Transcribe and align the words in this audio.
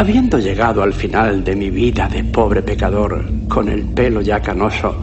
Habiendo 0.00 0.38
llegado 0.38 0.82
al 0.82 0.94
final 0.94 1.44
de 1.44 1.54
mi 1.54 1.68
vida 1.68 2.08
de 2.08 2.24
pobre 2.24 2.62
pecador, 2.62 3.22
con 3.50 3.68
el 3.68 3.82
pelo 3.82 4.22
ya 4.22 4.40
canoso, 4.40 4.96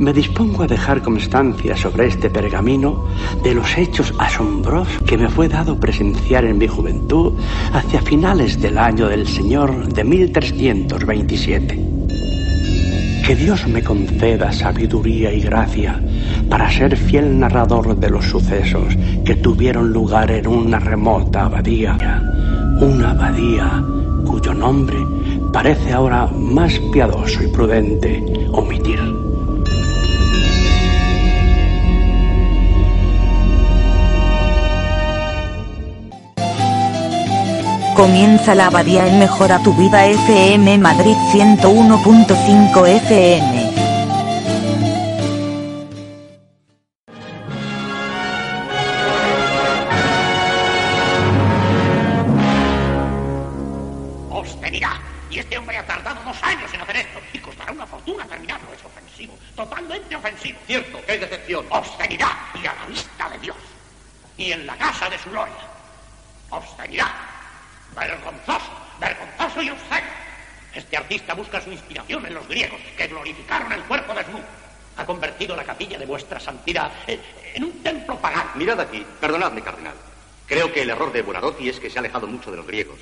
me 0.00 0.12
dispongo 0.12 0.64
a 0.64 0.66
dejar 0.66 1.00
constancia 1.00 1.76
sobre 1.76 2.08
este 2.08 2.28
pergamino 2.28 3.06
de 3.44 3.54
los 3.54 3.78
hechos 3.78 4.12
asombrosos 4.18 5.00
que 5.06 5.16
me 5.16 5.28
fue 5.28 5.48
dado 5.48 5.78
presenciar 5.78 6.44
en 6.44 6.58
mi 6.58 6.66
juventud 6.66 7.34
hacia 7.72 8.02
finales 8.02 8.60
del 8.60 8.78
año 8.78 9.06
del 9.06 9.28
Señor 9.28 9.86
de 9.94 10.02
1327. 10.02 11.78
Que 13.24 13.36
Dios 13.36 13.68
me 13.68 13.84
conceda 13.84 14.50
sabiduría 14.50 15.32
y 15.32 15.40
gracia 15.40 16.02
para 16.50 16.68
ser 16.68 16.96
fiel 16.96 17.38
narrador 17.38 17.96
de 17.96 18.10
los 18.10 18.24
sucesos 18.24 18.96
que 19.24 19.36
tuvieron 19.36 19.92
lugar 19.92 20.32
en 20.32 20.48
una 20.48 20.80
remota 20.80 21.44
abadía, 21.44 21.96
una 22.80 23.10
abadía 23.10 23.82
cuyo 24.26 24.54
nombre 24.54 24.98
parece 25.52 25.92
ahora 25.92 26.26
más 26.26 26.78
piadoso 26.92 27.42
y 27.42 27.48
prudente 27.48 28.22
omitir. 28.52 29.00
Comienza 37.94 38.54
la 38.54 38.66
abadía 38.66 39.06
en 39.06 39.18
Mejora 39.18 39.62
tu 39.62 39.74
Vida 39.74 40.06
FM 40.06 40.78
Madrid 40.78 41.14
101.5 41.32 42.88
FM. 42.88 43.61
Santidad 76.62 76.92
en, 77.06 77.20
en 77.54 77.64
un 77.64 77.82
templo 77.82 78.16
pagano. 78.18 78.50
Mirad 78.54 78.80
aquí, 78.80 79.04
perdonadme, 79.20 79.62
cardenal. 79.62 79.94
Creo 80.46 80.72
que 80.72 80.82
el 80.82 80.90
error 80.90 81.12
de 81.12 81.22
Buonarroti 81.22 81.68
es 81.68 81.80
que 81.80 81.90
se 81.90 81.98
ha 81.98 82.00
alejado 82.00 82.26
mucho 82.26 82.50
de 82.50 82.56
los 82.58 82.66
griegos. 82.66 82.98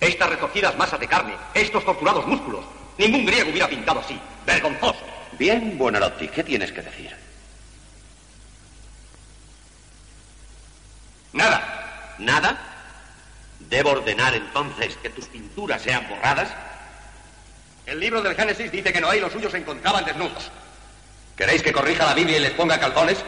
Estas 0.00 0.30
retorcidas 0.30 0.76
masas 0.76 1.00
de 1.00 1.08
carne, 1.08 1.34
estos 1.54 1.84
torturados 1.84 2.26
músculos, 2.26 2.64
ningún 2.98 3.26
griego 3.26 3.50
hubiera 3.50 3.68
pintado 3.68 4.00
así. 4.00 4.18
Vergonzoso. 4.46 5.00
Bien, 5.38 5.76
Buonarroti, 5.76 6.28
¿qué 6.28 6.44
tienes 6.44 6.72
que 6.72 6.82
decir? 6.82 7.14
Nada. 11.32 12.14
¿Nada? 12.18 12.58
¿Debo 13.70 13.90
ordenar 13.90 14.34
entonces 14.34 14.96
que 14.96 15.10
tus 15.10 15.26
pinturas 15.26 15.82
sean 15.82 16.06
borradas? 16.08 16.50
El 17.86 17.98
libro 17.98 18.20
del 18.20 18.36
Génesis 18.36 18.70
dice 18.70 18.92
que 18.92 19.00
Noé 19.00 19.16
y 19.16 19.20
los 19.20 19.32
suyos 19.32 19.50
se 19.50 19.58
encontraban 19.58 20.04
desnudos. 20.04 20.50
¿Queréis 21.36 21.62
que 21.62 21.72
corrija 21.72 22.06
la 22.06 22.14
Biblia 22.14 22.38
y 22.38 22.40
les 22.40 22.52
ponga 22.52 22.78
calzones? 22.78 23.18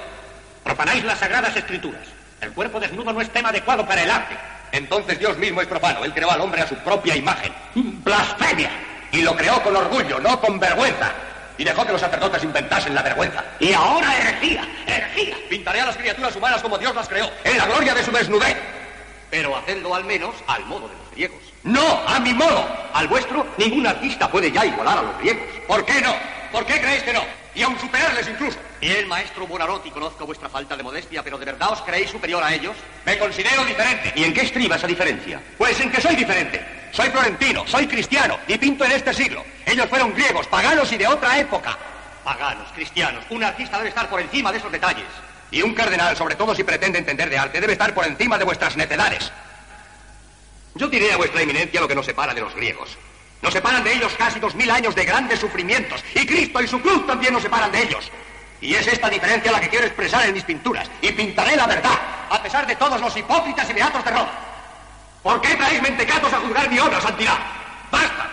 Profanáis 0.62 1.04
las 1.04 1.18
sagradas 1.18 1.56
escrituras. 1.56 2.02
El 2.40 2.52
cuerpo 2.52 2.80
desnudo 2.80 3.12
no 3.12 3.20
es 3.20 3.30
tema 3.30 3.50
adecuado 3.50 3.86
para 3.86 4.02
el 4.02 4.10
arte. 4.10 4.36
Entonces 4.72 5.18
Dios 5.18 5.36
mismo 5.38 5.60
es 5.60 5.68
profano. 5.68 6.04
Él 6.04 6.12
creó 6.12 6.30
al 6.30 6.40
hombre 6.40 6.62
a 6.62 6.66
su 6.66 6.74
propia 6.76 7.14
imagen. 7.14 7.52
¡Blasfemia! 7.74 8.70
Y 9.12 9.22
lo 9.22 9.36
creó 9.36 9.62
con 9.62 9.76
orgullo, 9.76 10.18
no 10.18 10.40
con 10.40 10.58
vergüenza. 10.58 11.12
Y 11.58 11.64
dejó 11.64 11.84
que 11.86 11.92
los 11.92 12.00
sacerdotes 12.00 12.42
inventasen 12.42 12.94
la 12.94 13.02
vergüenza. 13.02 13.44
Y 13.60 13.72
ahora 13.74 14.16
herejía, 14.16 14.66
herejía. 14.86 15.36
Pintaré 15.50 15.82
a 15.82 15.86
las 15.86 15.96
criaturas 15.96 16.34
humanas 16.34 16.62
como 16.62 16.78
Dios 16.78 16.94
las 16.94 17.08
creó, 17.08 17.30
en 17.44 17.58
la 17.58 17.66
gloria 17.66 17.94
de 17.94 18.02
su 18.02 18.10
desnudez. 18.10 18.56
Pero 19.30 19.56
hacedlo 19.56 19.94
al 19.94 20.04
menos 20.04 20.34
al 20.46 20.64
modo 20.64 20.88
de 20.88 20.94
los 20.96 21.10
griegos. 21.12 21.38
No, 21.62 22.02
a 22.06 22.18
mi 22.20 22.32
modo. 22.32 22.66
Al 22.94 23.06
vuestro, 23.08 23.46
ningún 23.58 23.86
artista 23.86 24.30
puede 24.30 24.50
ya 24.50 24.64
igualar 24.64 24.98
a 24.98 25.02
los 25.02 25.18
griegos. 25.18 25.44
¿Por 25.66 25.84
qué 25.84 26.00
no? 26.00 26.14
¿Por 26.50 26.64
qué 26.66 26.80
creéis 26.80 27.02
que 27.02 27.12
no? 27.12 27.22
Y 27.54 27.62
aun 27.62 27.78
superarles 27.78 28.26
incluso. 28.28 28.58
Bien, 28.80 29.06
maestro 29.06 29.46
Buonarroti, 29.46 29.90
conozco 29.90 30.24
vuestra 30.24 30.48
falta 30.48 30.76
de 30.76 30.82
modestia, 30.82 31.22
pero 31.22 31.36
¿de 31.38 31.44
verdad 31.44 31.72
os 31.72 31.82
creéis 31.82 32.10
superior 32.10 32.42
a 32.42 32.54
ellos? 32.54 32.74
Me 33.04 33.18
considero 33.18 33.64
diferente. 33.64 34.12
¿Y 34.16 34.24
en 34.24 34.32
qué 34.32 34.42
estriba 34.42 34.76
esa 34.76 34.86
diferencia? 34.86 35.40
Pues 35.58 35.78
en 35.80 35.90
que 35.90 36.00
soy 36.00 36.16
diferente. 36.16 36.64
Soy 36.92 37.10
florentino, 37.10 37.66
soy 37.66 37.86
cristiano 37.86 38.38
y 38.46 38.56
pinto 38.58 38.84
en 38.84 38.92
este 38.92 39.12
siglo. 39.12 39.44
Ellos 39.66 39.86
fueron 39.88 40.14
griegos, 40.14 40.46
paganos 40.46 40.90
y 40.92 40.98
de 40.98 41.06
otra 41.06 41.38
época. 41.38 41.76
Paganos, 42.24 42.70
cristianos, 42.72 43.24
un 43.30 43.42
artista 43.44 43.76
debe 43.78 43.90
estar 43.90 44.08
por 44.08 44.20
encima 44.20 44.52
de 44.52 44.58
esos 44.58 44.72
detalles. 44.72 45.06
Y 45.50 45.60
un 45.62 45.74
cardenal, 45.74 46.16
sobre 46.16 46.34
todo 46.34 46.54
si 46.54 46.64
pretende 46.64 46.98
entender 46.98 47.28
de 47.28 47.38
arte, 47.38 47.60
debe 47.60 47.74
estar 47.74 47.92
por 47.92 48.06
encima 48.06 48.38
de 48.38 48.44
vuestras 48.44 48.76
necedades. 48.76 49.30
Yo 50.74 50.88
diré 50.88 51.12
a 51.12 51.18
vuestra 51.18 51.42
eminencia 51.42 51.80
lo 51.80 51.88
que 51.88 51.94
nos 51.94 52.06
separa 52.06 52.32
de 52.32 52.40
los 52.40 52.54
griegos. 52.54 52.96
Nos 53.42 53.52
separan 53.52 53.82
de 53.82 53.92
ellos 53.92 54.12
casi 54.16 54.38
dos 54.38 54.54
mil 54.54 54.70
años 54.70 54.94
de 54.94 55.04
grandes 55.04 55.40
sufrimientos. 55.40 56.02
Y 56.14 56.24
Cristo 56.24 56.62
y 56.62 56.68
su 56.68 56.80
cruz 56.80 57.04
también 57.06 57.34
nos 57.34 57.42
separan 57.42 57.72
de 57.72 57.82
ellos. 57.82 58.10
Y 58.60 58.74
es 58.74 58.86
esta 58.86 59.10
diferencia 59.10 59.50
la 59.50 59.60
que 59.60 59.68
quiero 59.68 59.84
expresar 59.84 60.24
en 60.24 60.34
mis 60.34 60.44
pinturas. 60.44 60.88
Y 61.02 61.10
pintaré 61.10 61.56
la 61.56 61.66
verdad, 61.66 61.98
a 62.30 62.40
pesar 62.40 62.64
de 62.64 62.76
todos 62.76 63.00
los 63.00 63.16
hipócritas 63.16 63.68
y 63.68 63.72
beatos 63.72 64.04
de 64.04 64.10
Roma. 64.12 64.30
¿Por 65.24 65.40
qué 65.40 65.56
traéis 65.56 65.82
mentecatos 65.82 66.32
a 66.32 66.38
juzgar 66.38 66.70
mi 66.70 66.78
obra, 66.78 67.00
santidad? 67.00 67.38
¡Basta! 67.90 68.30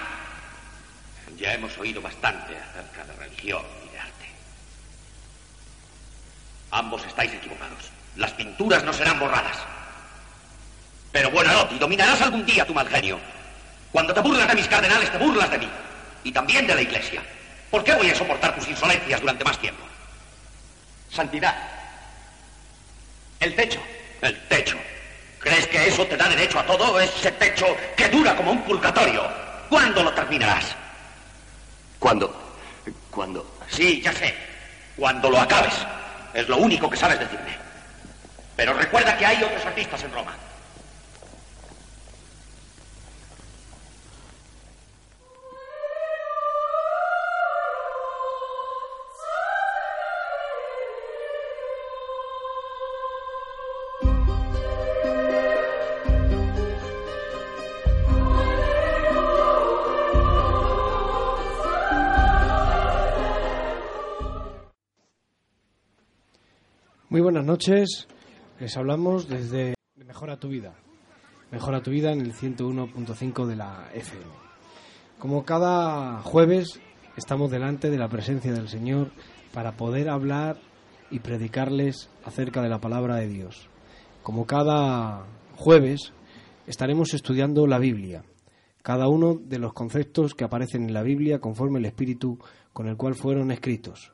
Ya 1.38 1.54
hemos 1.54 1.76
oído 1.80 2.02
bastante 2.02 2.56
acerca 2.56 3.04
de 3.06 3.14
religión 3.14 3.64
y 3.88 3.94
de 3.94 4.00
arte. 4.00 4.30
Ambos 6.70 7.04
estáis 7.06 7.34
equivocados. 7.34 7.92
Las 8.16 8.32
pinturas 8.34 8.84
no 8.84 8.94
serán 8.94 9.20
borradas. 9.20 9.58
Pero 11.12 11.32
Buonarroti, 11.32 11.80
dominarás 11.80 12.22
algún 12.22 12.46
día 12.46 12.66
tu 12.66 12.74
mal 12.76 12.88
genio. 12.88 13.20
Cuando 13.92 14.14
te 14.14 14.22
burlas 14.22 14.48
de 14.48 14.56
mis 14.56 14.68
cardenales, 14.68 15.12
te 15.12 15.18
burlas 15.18 15.50
de 15.52 15.58
mí. 15.58 15.70
Y 16.24 16.32
también 16.32 16.68
de 16.68 16.76
la 16.76 16.82
iglesia. 16.82 17.22
¿Por 17.72 17.84
qué 17.84 17.94
voy 17.94 18.10
a 18.10 18.16
soportar 18.16 18.56
tus 18.56 18.68
insolencias 18.68 19.22
durante 19.22 19.44
más 19.44 19.58
tiempo? 19.60 19.84
Santidad. 21.10 21.56
El 23.40 23.56
techo. 23.56 23.80
El 24.22 24.40
techo. 24.48 24.78
¿Crees 25.40 25.68
que 25.68 25.88
eso 25.88 26.06
te 26.06 26.18
da 26.18 26.28
derecho 26.28 26.60
a 26.60 26.66
todo? 26.66 27.00
Ese 27.00 27.32
techo 27.34 27.66
que 27.96 28.10
dura 28.10 28.36
como 28.36 28.52
un 28.52 28.62
purgatorio. 28.64 29.24
¿Cuándo 29.70 30.04
lo 30.04 30.14
terminarás? 30.14 30.76
¿Cuándo? 31.98 32.56
¿Cuándo? 33.10 33.60
Sí, 33.70 34.02
ya 34.02 34.12
sé. 34.12 34.36
Cuando 34.98 35.30
lo 35.30 35.40
acabes. 35.40 35.74
Es 36.34 36.48
lo 36.48 36.58
único 36.58 36.90
que 36.90 36.98
sabes 36.98 37.20
decirme. 37.20 37.58
Pero 38.56 38.74
recuerda 38.74 39.18
que 39.18 39.26
hay 39.26 39.42
otros 39.42 39.66
artistas 39.66 40.04
en 40.04 40.12
Roma. 40.12 40.36
Buenas 67.30 67.46
noches. 67.46 68.08
Les 68.60 68.76
hablamos 68.76 69.30
desde 69.30 69.76
Mejora 69.98 70.40
tu 70.40 70.48
vida. 70.48 70.74
Mejora 71.52 71.84
tu 71.84 71.92
vida 71.92 72.12
en 72.12 72.22
el 72.22 72.34
101.5 72.34 73.46
de 73.46 73.56
la 73.56 73.88
FM. 73.94 74.26
Como 75.20 75.46
cada 75.46 76.24
jueves 76.24 76.82
estamos 77.18 77.52
delante 77.52 77.92
de 77.92 78.00
la 78.00 78.10
presencia 78.10 78.52
del 78.52 78.68
Señor 78.68 79.12
para 79.54 79.74
poder 79.74 80.10
hablar 80.10 80.58
y 81.12 81.20
predicarles 81.20 82.10
acerca 82.26 82.64
de 82.64 82.70
la 82.70 82.82
palabra 82.82 83.18
de 83.18 83.28
Dios. 83.28 83.70
Como 84.24 84.48
cada 84.48 85.28
jueves 85.56 86.14
estaremos 86.66 87.14
estudiando 87.14 87.68
la 87.68 87.78
Biblia, 87.78 88.24
cada 88.82 89.08
uno 89.08 89.36
de 89.36 89.60
los 89.60 89.74
conceptos 89.74 90.34
que 90.34 90.46
aparecen 90.46 90.82
en 90.82 90.96
la 90.96 91.04
Biblia 91.04 91.38
conforme 91.38 91.78
el 91.78 91.86
espíritu 91.86 92.40
con 92.74 92.88
el 92.88 92.98
cual 92.98 93.14
fueron 93.14 93.52
escritos. 93.52 94.14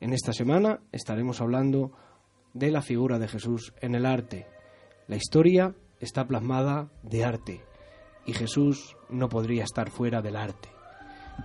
En 0.00 0.12
esta 0.12 0.32
semana 0.32 0.80
estaremos 0.90 1.40
hablando 1.40 1.92
de 2.54 2.70
la 2.70 2.82
figura 2.82 3.18
de 3.18 3.28
Jesús 3.28 3.72
en 3.80 3.94
el 3.94 4.06
arte. 4.06 4.46
La 5.06 5.16
historia 5.16 5.74
está 5.98 6.26
plasmada 6.26 6.90
de 7.02 7.24
arte 7.24 7.64
y 8.26 8.32
Jesús 8.32 8.96
no 9.08 9.28
podría 9.28 9.64
estar 9.64 9.90
fuera 9.90 10.22
del 10.22 10.36
arte. 10.36 10.68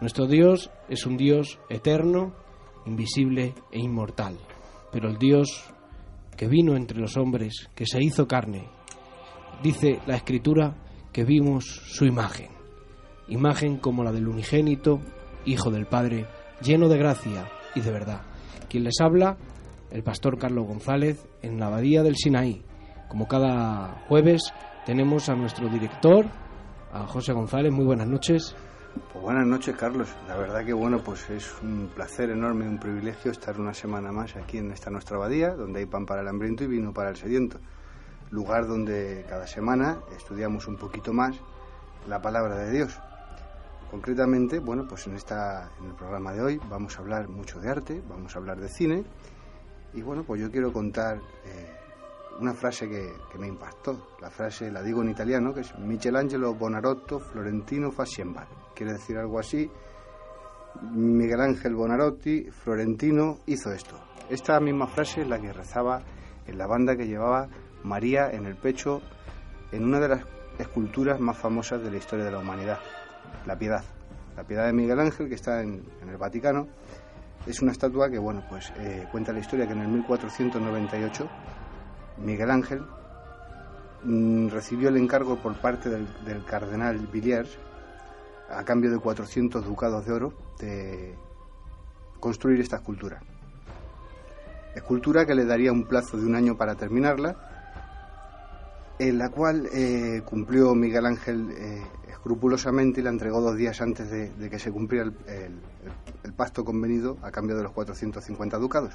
Nuestro 0.01 0.27
Dios 0.27 0.71
es 0.89 1.05
un 1.05 1.17
Dios 1.17 1.59
eterno, 1.69 2.35
invisible 2.85 3.53
e 3.71 3.79
inmortal, 3.79 4.37
pero 4.91 5.09
el 5.09 5.17
Dios 5.17 5.73
que 6.35 6.47
vino 6.47 6.75
entre 6.75 6.99
los 6.99 7.17
hombres, 7.17 7.69
que 7.75 7.85
se 7.85 8.03
hizo 8.03 8.27
carne, 8.27 8.67
dice 9.63 9.99
la 10.05 10.15
escritura 10.15 10.75
que 11.13 11.23
vimos 11.23 11.65
su 11.65 12.05
imagen. 12.05 12.49
imagen 13.27 13.77
como 13.77 14.03
la 14.03 14.11
del 14.11 14.27
unigénito, 14.27 15.01
Hijo 15.45 15.71
del 15.71 15.85
Padre, 15.85 16.25
lleno 16.61 16.89
de 16.89 16.97
gracia 16.97 17.49
y 17.75 17.81
de 17.81 17.91
verdad. 17.91 18.21
Quien 18.67 18.83
les 18.83 18.99
habla, 18.99 19.37
el 19.91 20.03
pastor 20.03 20.37
Carlos 20.37 20.67
González, 20.67 21.27
en 21.41 21.59
la 21.59 21.67
abadía 21.67 22.03
del 22.03 22.15
Sinaí. 22.15 22.63
Como 23.07 23.27
cada 23.27 24.03
jueves 24.07 24.53
tenemos 24.85 25.29
a 25.29 25.35
nuestro 25.35 25.69
director, 25.69 26.25
a 26.91 27.05
José 27.07 27.33
González. 27.33 27.71
Muy 27.71 27.85
buenas 27.85 28.07
noches. 28.07 28.55
Pues 29.11 29.23
buenas 29.23 29.45
noches, 29.45 29.75
Carlos. 29.75 30.09
La 30.27 30.37
verdad 30.37 30.63
que 30.65 30.73
bueno, 30.73 30.99
pues 31.03 31.29
es 31.29 31.61
un 31.61 31.89
placer 31.93 32.29
enorme, 32.29 32.67
un 32.67 32.79
privilegio 32.79 33.31
estar 33.31 33.59
una 33.59 33.73
semana 33.73 34.11
más 34.11 34.35
aquí 34.37 34.57
en 34.57 34.71
esta 34.71 34.89
nuestra 34.89 35.17
abadía, 35.17 35.49
donde 35.49 35.79
hay 35.79 35.85
pan 35.85 36.05
para 36.05 36.21
el 36.21 36.27
hambriento 36.27 36.63
y 36.63 36.67
vino 36.67 36.93
para 36.93 37.09
el 37.09 37.17
sediento. 37.17 37.59
Lugar 38.31 38.67
donde 38.67 39.25
cada 39.27 39.45
semana 39.47 39.99
estudiamos 40.15 40.67
un 40.67 40.77
poquito 40.77 41.13
más 41.13 41.35
la 42.07 42.21
palabra 42.21 42.57
de 42.57 42.71
Dios. 42.71 42.97
Concretamente, 43.91 44.59
bueno, 44.59 44.85
pues 44.87 45.05
en 45.07 45.15
esta 45.15 45.71
en 45.79 45.87
el 45.87 45.95
programa 45.95 46.33
de 46.33 46.41
hoy 46.41 46.59
vamos 46.69 46.97
a 46.97 47.01
hablar 47.01 47.27
mucho 47.27 47.59
de 47.59 47.69
arte, 47.69 48.01
vamos 48.09 48.35
a 48.35 48.39
hablar 48.39 48.59
de 48.59 48.69
cine 48.69 49.03
y 49.95 50.01
bueno, 50.01 50.23
pues 50.23 50.41
yo 50.41 50.51
quiero 50.51 50.73
contar 50.73 51.17
eh, 51.17 51.73
una 52.39 52.53
frase 52.53 52.89
que, 52.89 53.13
me 53.39 53.47
impactó. 53.47 54.09
La 54.21 54.29
frase 54.29 54.69
la 54.71 54.81
digo 54.81 55.01
en 55.01 55.09
italiano, 55.09 55.53
que 55.53 55.61
es 55.61 55.77
Michelangelo 55.79 56.53
Bonarotto 56.53 57.19
Florentino 57.19 57.91
fa 57.91 58.03
Quiere 58.75 58.93
decir 58.93 59.17
algo 59.17 59.39
así. 59.39 59.69
Miguel 60.91 61.39
Ángel 61.39 61.73
Bonarotti, 61.73 62.51
Florentino, 62.51 63.39
hizo 63.45 63.71
esto. 63.71 63.97
Esta 64.29 64.59
misma 64.59 64.87
frase 64.87 65.21
es 65.21 65.27
la 65.27 65.39
que 65.39 65.53
rezaba 65.53 66.01
en 66.45 66.57
la 66.57 66.67
banda 66.67 66.97
que 66.97 67.07
llevaba 67.07 67.47
María 67.83 68.29
en 68.29 68.45
el 68.45 68.57
pecho 68.57 69.01
en 69.71 69.85
una 69.85 70.01
de 70.01 70.09
las 70.09 70.25
esculturas 70.59 71.19
más 71.21 71.37
famosas 71.37 71.81
de 71.81 71.91
la 71.91 71.97
historia 71.97 72.25
de 72.25 72.31
la 72.31 72.39
humanidad, 72.39 72.79
la 73.45 73.57
Piedad. 73.57 73.83
La 74.35 74.43
Piedad 74.43 74.65
de 74.65 74.73
Miguel 74.73 74.99
Ángel, 74.99 75.29
que 75.29 75.35
está 75.35 75.61
en 75.61 75.85
el 76.05 76.17
Vaticano, 76.17 76.67
es 77.45 77.61
una 77.61 77.71
estatua 77.71 78.09
que, 78.09 78.17
bueno, 78.17 78.43
pues 78.49 78.71
eh, 78.77 79.07
cuenta 79.11 79.31
la 79.31 79.39
historia 79.39 79.67
que 79.67 79.73
en 79.73 79.81
el 79.81 79.87
1498 79.87 81.29
Miguel 82.17 82.49
Ángel 82.49 82.81
mm, 84.03 84.47
recibió 84.49 84.89
el 84.89 84.97
encargo 84.97 85.37
por 85.37 85.59
parte 85.59 85.89
del, 85.89 86.45
cardenal 86.45 87.07
Villiers, 87.07 87.57
a 88.49 88.63
cambio 88.63 88.91
de 88.91 88.99
400 88.99 89.65
ducados 89.65 90.05
de 90.05 90.13
oro, 90.13 90.33
de 90.59 91.15
construir 92.19 92.61
esta 92.61 92.77
escultura. 92.77 93.21
Escultura 94.75 95.25
que 95.25 95.35
le 95.35 95.45
daría 95.45 95.71
un 95.71 95.85
plazo 95.85 96.17
de 96.17 96.25
un 96.25 96.35
año 96.35 96.57
para 96.57 96.75
terminarla, 96.75 97.35
en 98.97 99.17
la 99.17 99.29
cual 99.29 99.67
eh, 99.73 100.21
cumplió 100.25 100.73
Miguel 100.73 101.05
Ángel 101.05 101.51
eh, 101.51 101.83
escrupulosamente 102.09 103.01
y 103.01 103.03
la 103.03 103.09
entregó 103.09 103.41
dos 103.41 103.55
días 103.55 103.79
antes 103.81 104.09
de, 104.09 104.49
que 104.49 104.59
se 104.59 104.71
cumpliera 104.71 105.11
el, 105.27 105.61
el, 106.23 106.33
pacto 106.33 106.63
convenido 106.63 107.17
a 107.21 107.31
cambio 107.31 107.55
de 107.55 107.63
los 107.63 107.71
450 107.71 108.57
ducados. 108.57 108.93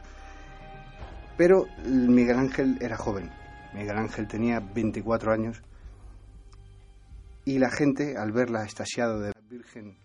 Pero 1.36 1.66
Miguel 1.84 2.38
Ángel 2.38 2.78
era 2.80 2.96
joven, 2.96 3.30
Miguel 3.72 3.96
Ángel 3.96 4.28
tenía 4.28 4.60
24 4.60 5.32
años. 5.32 5.62
Y 7.44 7.58
la 7.58 7.70
gente, 7.70 8.16
al 8.18 8.32
verla 8.32 8.64
estasiada 8.64 9.18
de 9.18 9.28
la 9.28 9.40
Virgen 9.48 9.96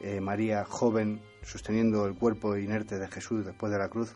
eh, 0.00 0.20
María 0.20 0.64
joven 0.64 1.20
sosteniendo 1.42 2.06
el 2.06 2.16
cuerpo 2.16 2.56
inerte 2.56 2.98
de 2.98 3.08
Jesús 3.08 3.44
después 3.44 3.72
de 3.72 3.78
la 3.78 3.88
cruz, 3.88 4.14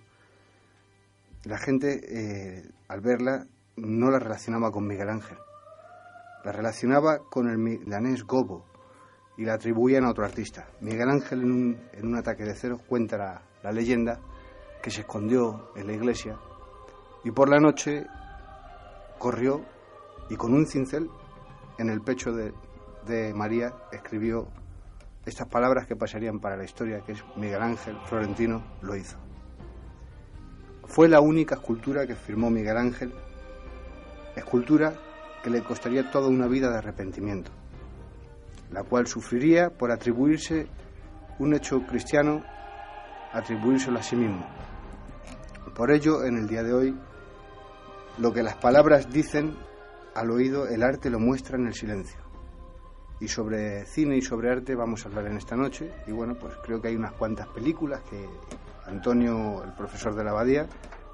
la 1.45 1.59
gente 1.59 2.01
eh, 2.05 2.71
al 2.89 3.01
verla 3.01 3.47
no 3.77 4.11
la 4.11 4.19
relacionaba 4.19 4.71
con 4.71 4.87
Miguel 4.87 5.09
Ángel, 5.09 5.39
la 6.45 6.53
relacionaba 6.53 7.19
con 7.31 7.49
el 7.49 7.59
milanés 7.59 8.25
Gobo 8.25 8.70
y 9.41 9.45
la 9.47 9.55
atribuían 9.55 10.05
a 10.05 10.11
otro 10.11 10.23
artista. 10.23 10.69
Miguel 10.83 11.09
Ángel 11.09 11.41
en 11.41 12.07
un, 12.07 12.15
ataque 12.15 12.45
de 12.45 12.55
ceros 12.55 12.83
cuenta 12.83 13.17
la, 13.17 13.43
la 13.63 13.73
leyenda 13.73 14.21
que 14.83 14.91
se 14.91 15.01
escondió 15.01 15.73
en 15.77 15.87
la 15.87 15.95
iglesia 15.95 16.39
y 17.25 17.31
por 17.31 17.49
la 17.49 17.59
noche 17.59 18.07
corrió 19.19 19.65
y 20.29 20.37
con 20.37 20.53
un 20.53 20.67
cincel 20.67 21.09
en 21.79 21.89
el 21.89 22.03
pecho 22.03 22.33
de, 22.33 22.53
de, 23.07 23.33
María 23.33 23.73
escribió 23.93 24.47
estas 25.25 25.49
palabras 25.49 25.87
que 25.87 25.97
pasarían 25.97 26.39
para 26.39 26.59
la 26.59 26.65
historia, 26.65 27.01
que 27.01 27.13
es 27.13 27.25
Miguel 27.37 27.63
Ángel 27.63 27.97
Florentino 28.05 28.63
lo 28.83 28.95
hizo. 28.95 29.17
Fue 30.85 31.09
la 31.09 31.23
única 31.23 31.55
escultura 31.55 32.07
que 32.07 32.15
firmó 32.15 32.51
Miguel 32.51 32.77
Ángel, 32.77 33.15
escultura 34.37 34.93
que 35.43 35.49
le 35.49 35.63
costaría 35.63 36.11
toda 36.11 36.29
una 36.29 36.47
vida 36.47 36.71
de 36.71 36.77
arrepentimiento, 36.77 37.51
la 38.73 38.83
cual 38.83 39.07
sufriría 39.07 39.71
por 39.71 39.91
atribuirse 39.91 40.67
un 41.39 41.55
hecho 41.55 41.81
cristiano, 41.87 42.45
atribuírselo 43.33 43.99
a 43.99 44.03
sí 44.03 44.17
mismo. 44.17 44.47
Por 45.75 45.91
ello, 45.91 46.25
en 46.25 46.37
el 46.37 46.47
día 46.47 46.63
de 46.63 46.73
hoy, 46.73 46.97
lo 48.19 48.33
que 48.33 48.43
las 48.43 48.57
palabras 48.57 49.11
dicen 49.11 49.57
al 50.15 50.31
oído, 50.31 50.67
el 50.67 50.83
arte 50.83 51.11
lo 51.11 51.19
muestra 51.19 51.57
en 51.57 51.67
el 51.67 51.75
silencio. 51.75 52.21
Y 53.21 53.29
sobre 53.29 53.85
cine 53.87 54.17
y 54.17 54.23
sobre 54.23 54.51
arte 54.51 54.75
vamos 54.75 55.05
a 55.05 55.09
hablar 55.09 55.27
en 55.27 55.37
esta 55.37 55.57
noche. 55.57 55.91
Y 56.07 56.13
bueno, 56.13 56.37
pues 56.39 56.55
creo 56.65 56.81
que 56.81 56.89
hay 56.89 56.97
unas 56.97 57.13
cuantas 57.13 57.49
películas 57.49 58.03
que 58.09 58.27
Antonio, 58.87 59.63
el 59.63 59.73
profesor 59.75 60.15
de 60.15 60.25
la 60.25 60.31
Abadía, 60.31 60.67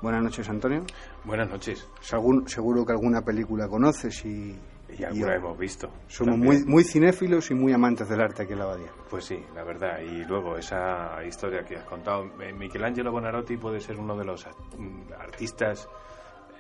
Buenas 0.02 0.22
noches, 0.22 0.46
Antonio. 0.50 0.84
Buenas 1.24 1.48
noches. 1.48 1.88
Según, 2.02 2.46
seguro 2.46 2.84
que 2.84 2.92
alguna 2.92 3.22
película 3.22 3.66
conoces 3.66 4.24
y... 4.26 4.54
Y 4.88 5.04
alguna 5.04 5.32
y, 5.32 5.36
hemos 5.36 5.58
visto. 5.58 5.90
Somos 6.06 6.38
muy, 6.38 6.64
muy 6.64 6.84
cinéfilos 6.84 7.50
y 7.50 7.54
muy 7.54 7.72
amantes 7.72 8.08
del 8.08 8.20
arte 8.20 8.44
aquí 8.44 8.52
en 8.52 8.58
la 8.60 8.64
Abadía. 8.66 8.92
Pues 9.10 9.24
sí, 9.24 9.38
la 9.54 9.64
verdad. 9.64 10.00
Y 10.00 10.24
luego 10.24 10.56
esa 10.56 11.22
historia 11.24 11.64
que 11.64 11.76
has 11.76 11.84
contado, 11.84 12.24
Michelangelo 12.56 13.10
Bonarotti 13.10 13.56
puede 13.56 13.80
ser 13.80 13.96
uno 13.96 14.16
de 14.16 14.24
los 14.24 14.46
artistas 15.18 15.88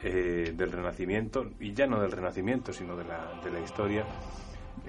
eh, 0.02 0.52
del 0.54 0.72
Renacimiento, 0.72 1.46
y 1.60 1.72
ya 1.72 1.86
no 1.86 2.00
del 2.00 2.12
Renacimiento, 2.12 2.72
sino 2.72 2.96
de 2.96 3.04
la, 3.04 3.40
de 3.42 3.50
la 3.50 3.60
historia, 3.60 4.04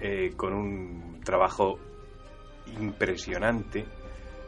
eh, 0.02 0.34
con 0.36 0.54
un 0.54 1.22
trabajo 1.24 1.80
impresionante 2.80 3.86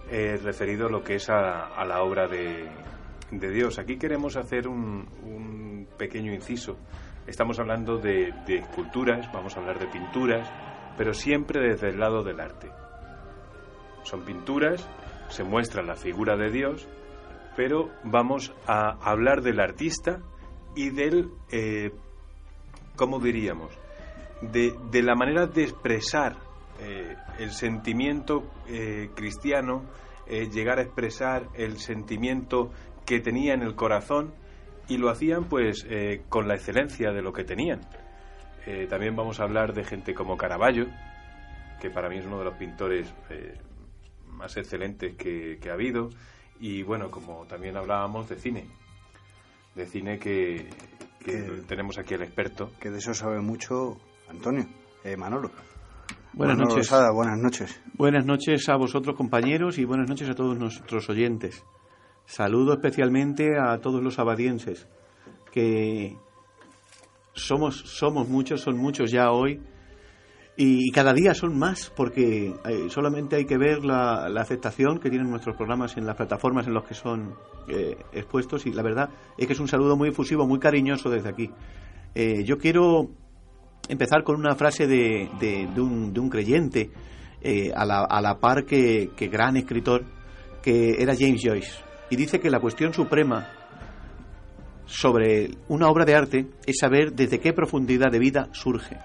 eh, 0.10 0.38
referido 0.44 0.88
a 0.88 0.90
lo 0.90 1.04
que 1.04 1.16
es 1.16 1.30
a, 1.30 1.68
a 1.68 1.86
la 1.86 2.02
obra 2.02 2.28
de, 2.28 2.68
de 3.32 3.52
Dios. 3.52 3.80
Aquí 3.80 3.98
queremos 3.98 4.36
hacer 4.36 4.68
un, 4.68 5.08
un 5.24 5.88
pequeño 5.98 6.34
inciso. 6.34 6.78
Estamos 7.28 7.60
hablando 7.60 7.98
de, 7.98 8.34
esculturas, 8.48 9.32
vamos 9.32 9.56
a 9.56 9.60
hablar 9.60 9.80
de 9.80 9.88
pinturas, 9.88 10.50
pero 10.98 11.14
siempre 11.14 11.62
desde 11.62 11.90
el 11.90 12.00
lado 12.00 12.24
del 12.24 12.40
arte. 12.40 12.70
Son 14.04 14.24
pinturas, 14.24 14.88
se 15.30 15.44
muestra 15.44 15.84
la 15.84 15.96
figura 15.96 16.36
de 16.36 16.50
Dios, 16.50 16.88
pero 17.56 17.90
vamos 18.04 18.54
a 18.68 18.98
hablar 19.02 19.42
del 19.42 19.60
artista 19.60 20.22
y 20.76 20.90
del, 20.90 21.30
eh, 21.52 21.92
¿cómo 22.96 23.20
diríamos? 23.20 23.78
De, 24.42 24.74
de, 24.90 25.04
la 25.04 25.16
manera 25.16 25.46
de 25.46 25.64
expresar 25.64 26.38
eh, 26.80 27.16
el 27.38 27.52
sentimiento 27.52 28.44
eh, 28.68 29.10
cristiano, 29.16 29.84
llegar 30.30 30.78
a 30.78 30.84
expresar 30.84 31.48
el 31.56 31.80
sentimiento 31.80 32.70
que 33.04 33.20
tenía 33.20 33.56
en 33.56 33.64
el 33.64 33.74
corazón 33.74 34.32
y 34.90 34.98
lo 34.98 35.10
hacían 35.10 35.46
pues 35.46 35.86
eh, 35.88 36.24
con 36.28 36.48
la 36.48 36.56
excelencia 36.56 37.12
de 37.12 37.22
lo 37.22 37.32
que 37.32 37.44
tenían. 37.44 37.80
Eh, 38.66 38.88
también 38.90 39.16
vamos 39.16 39.40
a 39.40 39.44
hablar 39.44 39.74
de 39.74 39.86
gente 39.86 40.14
como 40.14 40.36
Caravaggio, 40.36 40.88
que 41.80 41.90
para 41.90 42.10
mí 42.10 42.18
es 42.18 42.26
uno 42.26 42.40
de 42.40 42.46
los 42.46 42.56
pintores 42.56 43.14
eh, 43.30 43.58
más 44.28 44.58
excelentes 44.58 45.16
que, 45.16 45.60
que, 45.62 45.70
ha 45.70 45.74
habido, 45.74 46.10
y 46.60 46.84
bueno, 46.84 47.10
como 47.10 47.46
también 47.46 47.78
hablábamos 47.78 48.28
de 48.28 48.38
cine, 48.38 48.68
de 49.76 49.86
cine 49.86 50.20
que, 50.20 50.68
que, 51.20 51.32
que 51.32 51.62
tenemos 51.68 51.98
aquí 52.00 52.16
el 52.16 52.24
experto. 52.24 52.72
Que 52.80 52.90
de 52.90 52.98
eso 52.98 53.14
sabe 53.14 53.40
mucho 53.40 53.98
Antonio, 54.30 54.66
Manolo. 55.18 55.52
Buenas 56.34 56.58
Manolo 56.58 56.76
noches. 56.76 56.90
Rosada, 56.90 57.12
buenas 57.12 57.40
noches. 57.40 57.82
Buenas 57.94 58.26
noches 58.26 58.68
a 58.70 58.76
vosotros 58.76 59.16
compañeros 59.16 59.78
y 59.78 59.86
buenas 59.86 60.10
noches 60.10 60.30
a 60.30 60.36
todos 60.36 60.58
nuestros 60.58 61.10
oyentes. 61.10 61.64
Saludo 62.30 62.74
especialmente 62.74 63.58
a 63.58 63.80
todos 63.80 64.04
los 64.04 64.20
abadienses, 64.20 64.88
que 65.52 66.16
somos, 67.34 67.80
somos 67.80 68.30
muchos, 68.30 68.62
son 68.62 68.78
muchos 68.78 69.10
ya 69.10 69.32
hoy, 69.32 69.60
y 70.56 70.92
cada 70.92 71.14
día 71.14 71.34
son 71.34 71.58
más, 71.58 71.92
porque 71.96 72.54
solamente 72.90 73.36
hay 73.36 73.46
que 73.46 73.58
ver 73.58 73.84
la, 73.84 74.30
la 74.30 74.42
aceptación 74.42 75.00
que 75.00 75.10
tienen 75.10 75.28
nuestros 75.28 75.56
programas 75.56 75.98
en 75.98 76.06
las 76.06 76.16
plataformas 76.16 76.68
en 76.68 76.76
los 76.76 76.84
que 76.84 76.94
son 76.94 77.34
eh, 77.68 77.98
expuestos, 78.14 78.68
y 78.68 78.74
la 78.74 78.84
verdad 78.84 79.10
es 79.36 79.48
que 79.48 79.54
es 79.54 79.60
un 79.60 79.68
saludo 79.68 79.98
muy 79.98 80.10
efusivo, 80.10 80.46
muy 80.46 80.60
cariñoso 80.60 81.10
desde 81.10 81.30
aquí. 81.30 81.50
Eh, 82.14 82.44
yo 82.46 82.60
quiero 82.60 83.10
empezar 83.88 84.24
con 84.24 84.36
una 84.36 84.54
frase 84.54 84.86
de, 84.86 85.32
de, 85.40 85.68
de, 85.74 85.82
un, 85.82 86.14
de 86.14 86.20
un, 86.20 86.30
creyente, 86.30 86.92
eh, 87.42 87.72
a, 87.76 87.86
la, 87.86 88.02
a, 88.04 88.22
la, 88.22 88.38
par 88.38 88.66
que, 88.66 89.10
que 89.18 89.30
gran 89.30 89.58
escritor, 89.58 90.04
que 90.62 91.02
era 91.02 91.16
James 91.18 91.42
Joyce 91.44 91.89
y 92.10 92.16
dice 92.16 92.40
que 92.40 92.50
la 92.50 92.60
cuestión 92.60 92.94
suprema 92.94 93.48
sobre 94.86 95.52
una 95.68 95.88
obra 95.88 96.04
de 96.04 96.16
arte 96.16 96.48
es 96.66 96.78
saber 96.80 97.14
desde 97.14 97.40
qué 97.40 97.54
profundidad 97.54 98.12
de 98.12 98.20
vida 98.20 98.50
surge. 98.52 98.98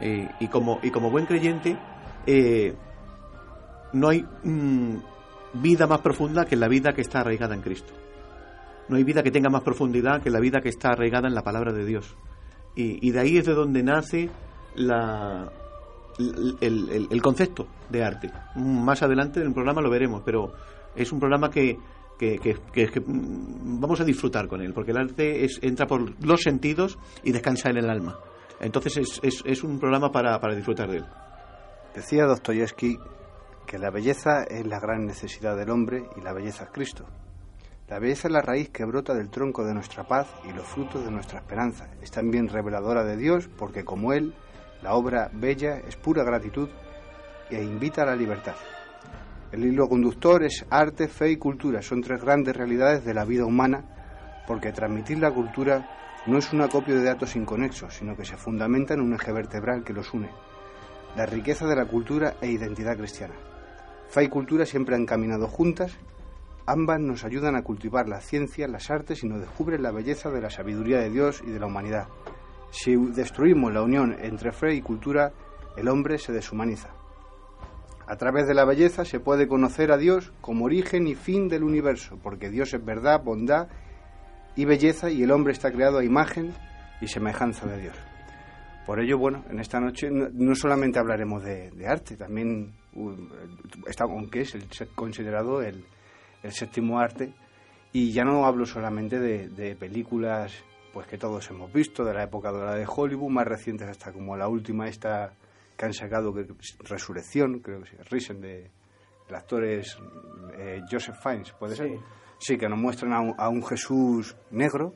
Eh, 0.00 0.28
y, 0.40 0.48
como, 0.48 0.78
y 0.82 0.90
como 0.90 1.10
buen 1.10 1.26
creyente, 1.26 1.76
eh, 2.26 2.74
no 3.92 4.08
hay 4.08 4.24
mm, 4.44 4.96
vida 5.54 5.86
más 5.86 6.00
profunda 6.00 6.44
que 6.44 6.56
la 6.56 6.68
vida 6.68 6.92
que 6.92 7.00
está 7.00 7.20
arraigada 7.20 7.54
en 7.54 7.62
Cristo. 7.62 7.92
No 8.88 8.96
hay 8.96 9.04
vida 9.04 9.22
que 9.22 9.30
tenga 9.30 9.48
más 9.48 9.62
profundidad 9.62 10.22
que 10.22 10.30
la 10.30 10.40
vida 10.40 10.60
que 10.60 10.68
está 10.68 10.90
arraigada 10.90 11.28
en 11.28 11.34
la 11.34 11.42
palabra 11.42 11.72
de 11.72 11.84
Dios. 11.84 12.16
Y, 12.76 13.10
de 13.10 13.20
ahí 13.20 13.36
es 13.36 13.44
de 13.44 13.52
donde 13.52 13.82
nace 13.82 14.30
el, 14.76 15.48
el, 17.10 17.22
concepto 17.22 17.66
de 17.90 18.04
arte. 18.04 18.30
Más 18.54 19.02
adelante 19.02 19.40
en 19.40 19.48
el 19.48 19.52
programa 19.52 19.82
lo 19.82 19.90
veremos, 19.90 20.22
pero 20.24 20.52
es 20.94 21.12
un 21.12 21.18
programa 21.18 21.50
que, 21.50 21.78
que, 22.20 23.02
vamos 23.06 24.00
a 24.00 24.04
disfrutar 24.04 24.46
con 24.46 24.60
él, 24.60 24.74
porque 24.74 24.90
el 24.90 24.98
arte 24.98 25.44
es, 25.44 25.58
entra 25.62 25.86
por 25.86 26.24
los 26.24 26.42
sentidos 26.42 26.98
y 27.22 27.32
descansa 27.32 27.70
en 27.70 27.78
el 27.78 27.88
alma. 27.88 28.18
Entonces 28.60 28.98
es, 28.98 29.20
es, 29.22 29.42
es 29.46 29.64
un 29.64 29.78
programa 29.78 30.12
para, 30.12 30.38
para 30.38 30.54
disfrutar 30.54 30.90
de 30.90 30.98
él. 30.98 31.06
Decía 31.94 32.26
Dostoyevsky 32.26 32.98
que 33.66 33.78
la 33.78 33.90
belleza 33.90 34.44
es 34.44 34.66
la 34.66 34.80
gran 34.80 35.06
necesidad 35.06 35.56
del 35.56 35.70
hombre 35.70 36.04
y 36.16 36.20
la 36.20 36.32
belleza 36.32 36.64
es 36.64 36.70
Cristo. 36.70 37.06
La 37.88 37.98
belleza 37.98 38.28
es 38.28 38.32
la 38.32 38.42
raíz 38.42 38.68
que 38.68 38.84
brota 38.84 39.14
del 39.14 39.30
tronco 39.30 39.64
de 39.64 39.74
nuestra 39.74 40.04
paz 40.04 40.28
y 40.48 40.52
los 40.52 40.66
frutos 40.66 41.04
de 41.04 41.10
nuestra 41.10 41.40
esperanza. 41.40 41.88
Es 42.00 42.10
también 42.10 42.48
reveladora 42.48 43.02
de 43.02 43.16
Dios 43.16 43.48
porque 43.58 43.84
como 43.84 44.12
Él 44.12 44.34
la 44.82 44.94
obra 44.94 45.30
bella 45.32 45.78
es 45.78 45.96
pura 45.96 46.22
gratitud 46.22 46.68
e 47.50 47.62
invita 47.62 48.02
a 48.02 48.06
la 48.06 48.16
libertad. 48.16 48.54
El 49.52 49.64
hilo 49.64 49.88
conductor 49.88 50.44
es 50.44 50.64
arte, 50.70 51.08
fe 51.08 51.32
y 51.32 51.36
cultura. 51.36 51.82
Son 51.82 52.00
tres 52.02 52.22
grandes 52.22 52.56
realidades 52.56 53.04
de 53.04 53.14
la 53.14 53.24
vida 53.24 53.44
humana 53.44 53.84
porque 54.46 54.72
transmitir 54.72 55.18
la 55.18 55.32
cultura 55.32 55.88
no 56.26 56.38
es 56.38 56.52
un 56.52 56.60
acopio 56.60 56.94
de 56.94 57.02
datos 57.02 57.34
inconexos, 57.34 57.94
sino 57.94 58.16
que 58.16 58.24
se 58.24 58.36
fundamenta 58.36 58.94
en 58.94 59.00
un 59.00 59.14
eje 59.14 59.32
vertebral 59.32 59.82
que 59.82 59.92
los 59.92 60.14
une. 60.14 60.30
La 61.16 61.26
riqueza 61.26 61.66
de 61.66 61.74
la 61.74 61.86
cultura 61.86 62.34
e 62.40 62.48
identidad 62.48 62.96
cristiana. 62.96 63.34
Fe 64.08 64.24
y 64.24 64.28
cultura 64.28 64.64
siempre 64.66 64.94
han 64.94 65.06
caminado 65.06 65.48
juntas. 65.48 65.96
Ambas 66.66 67.00
nos 67.00 67.24
ayudan 67.24 67.56
a 67.56 67.62
cultivar 67.62 68.08
la 68.08 68.20
ciencia, 68.20 68.68
las 68.68 68.88
artes 68.90 69.24
y 69.24 69.28
nos 69.28 69.40
descubren 69.40 69.82
la 69.82 69.90
belleza 69.90 70.30
de 70.30 70.42
la 70.42 70.50
sabiduría 70.50 70.98
de 70.98 71.10
Dios 71.10 71.42
y 71.44 71.50
de 71.50 71.58
la 71.58 71.66
humanidad. 71.66 72.06
Si 72.70 72.94
destruimos 72.94 73.72
la 73.72 73.82
unión 73.82 74.16
entre 74.20 74.52
fe 74.52 74.74
y 74.74 74.80
cultura, 74.80 75.32
el 75.76 75.88
hombre 75.88 76.18
se 76.18 76.32
deshumaniza. 76.32 76.99
A 78.10 78.16
través 78.16 78.48
de 78.48 78.54
la 78.54 78.64
belleza 78.64 79.04
se 79.04 79.20
puede 79.20 79.46
conocer 79.46 79.92
a 79.92 79.96
Dios 79.96 80.32
como 80.40 80.64
origen 80.64 81.06
y 81.06 81.14
fin 81.14 81.48
del 81.48 81.62
universo, 81.62 82.18
porque 82.20 82.50
Dios 82.50 82.74
es 82.74 82.84
verdad, 82.84 83.22
bondad 83.22 83.68
y 84.56 84.64
belleza 84.64 85.12
y 85.12 85.22
el 85.22 85.30
hombre 85.30 85.52
está 85.52 85.70
creado 85.70 85.98
a 85.98 86.04
imagen 86.04 86.52
y 87.00 87.06
semejanza 87.06 87.66
de 87.66 87.82
Dios. 87.82 87.94
Por 88.84 88.98
ello, 88.98 89.16
bueno, 89.16 89.44
en 89.48 89.60
esta 89.60 89.78
noche 89.78 90.08
no, 90.10 90.56
solamente 90.56 90.98
hablaremos 90.98 91.44
de, 91.44 91.70
arte, 91.86 92.16
también, 92.16 92.72
aunque 94.00 94.40
es 94.40 94.56
el, 94.56 94.66
considerado 94.96 95.62
el, 95.62 95.84
séptimo 96.48 96.98
arte, 96.98 97.32
y 97.92 98.10
ya 98.10 98.24
no 98.24 98.44
hablo 98.44 98.66
solamente 98.66 99.20
de 99.20 99.76
películas 99.76 100.52
pues 100.92 101.06
que 101.06 101.16
todos 101.16 101.48
hemos 101.50 101.72
visto 101.72 102.04
de 102.04 102.14
la 102.14 102.24
época 102.24 102.50
dorada 102.50 102.74
de 102.74 102.88
Hollywood, 102.88 103.30
más 103.30 103.46
recientes 103.46 103.86
hasta 103.86 104.12
como 104.12 104.36
la 104.36 104.48
última 104.48 104.88
esta 104.88 105.32
que 105.80 105.86
han 105.86 105.94
sacado, 105.94 106.34
que 106.34 106.46
Resurrección, 106.80 107.60
creo 107.60 107.80
que 107.80 107.96
es 107.96 108.10
Risen, 108.10 108.40
de 108.42 108.70
el 109.28 109.34
actor 109.34 109.64
es 109.64 109.96
eh, 110.58 110.80
Joseph 110.90 111.16
Fiennes, 111.22 111.52
¿puede 111.52 111.74
ser? 111.74 111.88
Sí, 112.38 112.58
que 112.58 112.68
nos 112.68 112.78
muestran 112.78 113.12
a 113.14 113.48
un, 113.48 113.64
Jesús 113.64 114.36
negro 114.50 114.94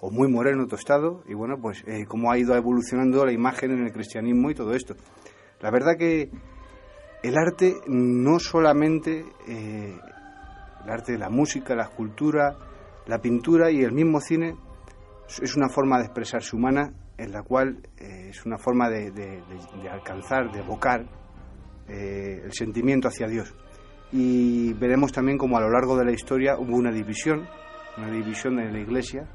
o 0.00 0.10
muy 0.10 0.30
moreno, 0.30 0.66
tostado, 0.66 1.22
y 1.26 1.32
bueno, 1.32 1.56
pues 1.58 1.82
eh, 1.86 2.04
cómo 2.06 2.30
ha 2.30 2.36
ido 2.36 2.54
evolucionando 2.54 3.24
la 3.24 3.32
imagen 3.32 3.70
en 3.70 3.84
el 3.84 3.92
cristianismo 3.92 4.50
y 4.50 4.54
todo 4.54 4.74
esto. 4.74 4.94
La 5.60 5.70
verdad 5.70 5.96
que 5.96 6.30
el 7.22 7.38
arte 7.38 7.76
no 7.86 8.38
solamente 8.38 9.24
eh, 9.48 9.98
el 10.84 10.90
arte 10.90 11.12
de 11.12 11.18
la 11.18 11.30
música, 11.30 11.74
la 11.74 11.84
escultura, 11.84 12.58
la 13.06 13.20
pintura 13.20 13.70
y 13.70 13.82
el 13.82 13.92
mismo 13.92 14.20
cine 14.20 14.54
es 15.40 15.56
una 15.56 15.70
forma 15.70 15.96
de 15.98 16.04
expresarse 16.04 16.54
humana 16.54 16.92
en 17.18 17.32
la 17.32 17.42
cual 17.42 17.78
eh, 17.98 18.28
es 18.30 18.44
una 18.44 18.58
forma 18.58 18.88
de, 18.88 19.42
alcanzar, 19.90 20.50
de 20.52 20.60
evocar 20.60 21.06
eh, 21.88 22.42
el 22.44 22.52
sentimiento 22.52 23.08
hacia 23.08 23.26
Dios. 23.26 23.54
Y 24.12 24.72
veremos 24.74 25.12
también 25.12 25.38
como 25.38 25.56
a 25.56 25.60
lo 25.60 25.70
largo 25.70 25.96
de 25.96 26.04
la 26.04 26.12
historia 26.12 26.56
hubo 26.58 26.76
una 26.76 26.92
división, 26.92 27.48
una 27.96 28.10
división 28.10 28.58
en 28.60 28.72
la 28.72 28.80
Iglesia, 28.80 29.28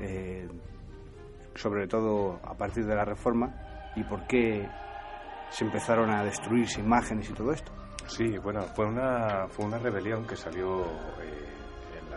eh, 0.00 0.48
sobre 1.54 1.86
todo 1.86 2.40
a 2.42 2.54
partir 2.54 2.84
de 2.84 2.94
la 2.94 3.04
Reforma, 3.04 3.92
y 3.94 4.02
por 4.04 4.26
qué 4.26 4.66
se 5.50 5.64
empezaron 5.64 6.10
a 6.10 6.24
destruirse 6.24 6.80
imágenes 6.80 7.30
y 7.30 7.32
todo 7.32 7.52
esto. 7.52 7.72
Sí, 8.06 8.36
bueno, 8.42 8.62
fue 8.74 8.86
una, 8.86 9.46
fue 9.48 9.64
una 9.64 9.78
rebelión 9.78 10.26
que 10.26 10.36
salió 10.36 10.84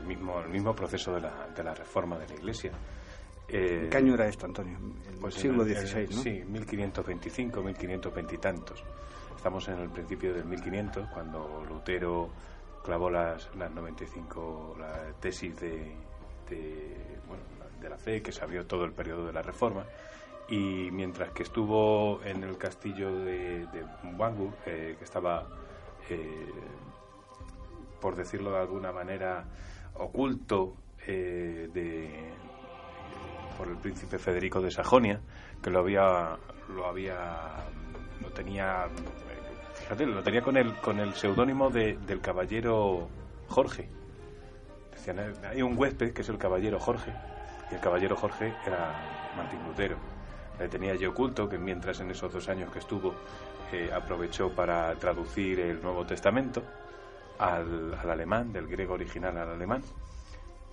mismo, 0.07 0.39
el 0.39 0.49
mismo 0.49 0.73
proceso 0.73 1.13
de 1.13 1.21
la, 1.21 1.47
de 1.55 1.63
la 1.63 1.73
reforma 1.73 2.17
de 2.17 2.27
la 2.27 2.35
Iglesia. 2.35 2.71
Eh, 3.49 3.87
¿Qué 3.89 3.97
año 3.97 4.13
era 4.13 4.27
esto, 4.27 4.45
Antonio? 4.45 4.77
El 5.09 5.19
pues 5.19 5.35
siglo 5.35 5.63
XVI, 5.63 6.07
¿no? 6.07 6.21
Sí, 6.21 6.43
1525, 6.45 7.63
1520 7.63 8.35
y 8.35 8.37
tantos. 8.37 8.83
Estamos 9.35 9.67
en 9.69 9.79
el 9.79 9.89
principio 9.89 10.33
del 10.33 10.45
1500, 10.45 11.09
cuando 11.09 11.63
Lutero 11.69 12.29
clavó 12.83 13.09
las, 13.09 13.53
las 13.55 13.71
95 13.71 14.75
la 14.79 15.13
tesis 15.19 15.59
de, 15.59 15.95
de, 16.49 16.97
bueno, 17.27 17.43
de 17.79 17.89
la 17.89 17.97
fe, 17.97 18.21
que 18.21 18.31
se 18.31 18.43
abrió 18.43 18.65
todo 18.65 18.83
el 18.85 18.91
periodo 18.91 19.25
de 19.25 19.33
la 19.33 19.41
Reforma. 19.41 19.85
Y 20.49 20.89
mientras 20.91 21.31
que 21.31 21.43
estuvo 21.43 22.21
en 22.23 22.43
el 22.43 22.57
castillo 22.57 23.13
de, 23.13 23.65
de 23.67 23.85
eh, 24.65 24.95
que 24.97 25.03
estaba, 25.03 25.47
eh, 26.09 26.51
por 27.99 28.15
decirlo 28.15 28.51
de 28.51 28.59
alguna 28.59 28.91
manera, 28.91 29.45
oculto 29.95 30.75
eh, 31.05 31.69
de, 31.73 32.31
por 33.57 33.67
el 33.67 33.77
príncipe 33.77 34.19
Federico 34.19 34.61
de 34.61 34.71
Sajonia, 34.71 35.19
que 35.61 35.69
lo 35.69 35.79
había, 35.79 36.37
lo 36.69 36.85
había, 36.85 37.65
lo 38.21 38.29
tenía, 38.29 38.87
fíjate, 39.75 40.05
lo 40.05 40.21
tenía 40.21 40.41
con 40.41 40.57
el, 40.57 40.75
con 40.75 40.99
el 40.99 41.13
seudónimo 41.13 41.69
de, 41.69 41.97
del 41.97 42.21
caballero 42.21 43.09
Jorge. 43.47 43.89
Decían, 44.91 45.19
hay 45.49 45.61
un 45.61 45.77
huésped 45.77 46.13
que 46.13 46.21
es 46.21 46.29
el 46.29 46.37
caballero 46.37 46.79
Jorge, 46.79 47.13
y 47.71 47.75
el 47.75 47.81
caballero 47.81 48.15
Jorge 48.15 48.53
era 48.65 49.33
Martín 49.35 49.59
Lutero. 49.67 49.97
Le 50.59 50.67
tenía 50.69 50.95
yo 50.95 51.11
oculto 51.11 51.47
que 51.47 51.57
mientras 51.57 51.99
en 51.99 52.09
esos 52.09 52.33
dos 52.33 52.49
años 52.49 52.71
que 52.71 52.79
estuvo 52.79 53.13
eh, 53.71 53.89
aprovechó 53.93 54.49
para 54.49 54.95
traducir 54.95 55.59
el 55.59 55.81
Nuevo 55.81 56.05
Testamento 56.05 56.63
al, 57.37 57.93
alemán, 57.93 58.51
del 58.51 58.67
griego 58.67 58.93
original 58.95 59.37
al 59.37 59.49
alemán. 59.49 59.83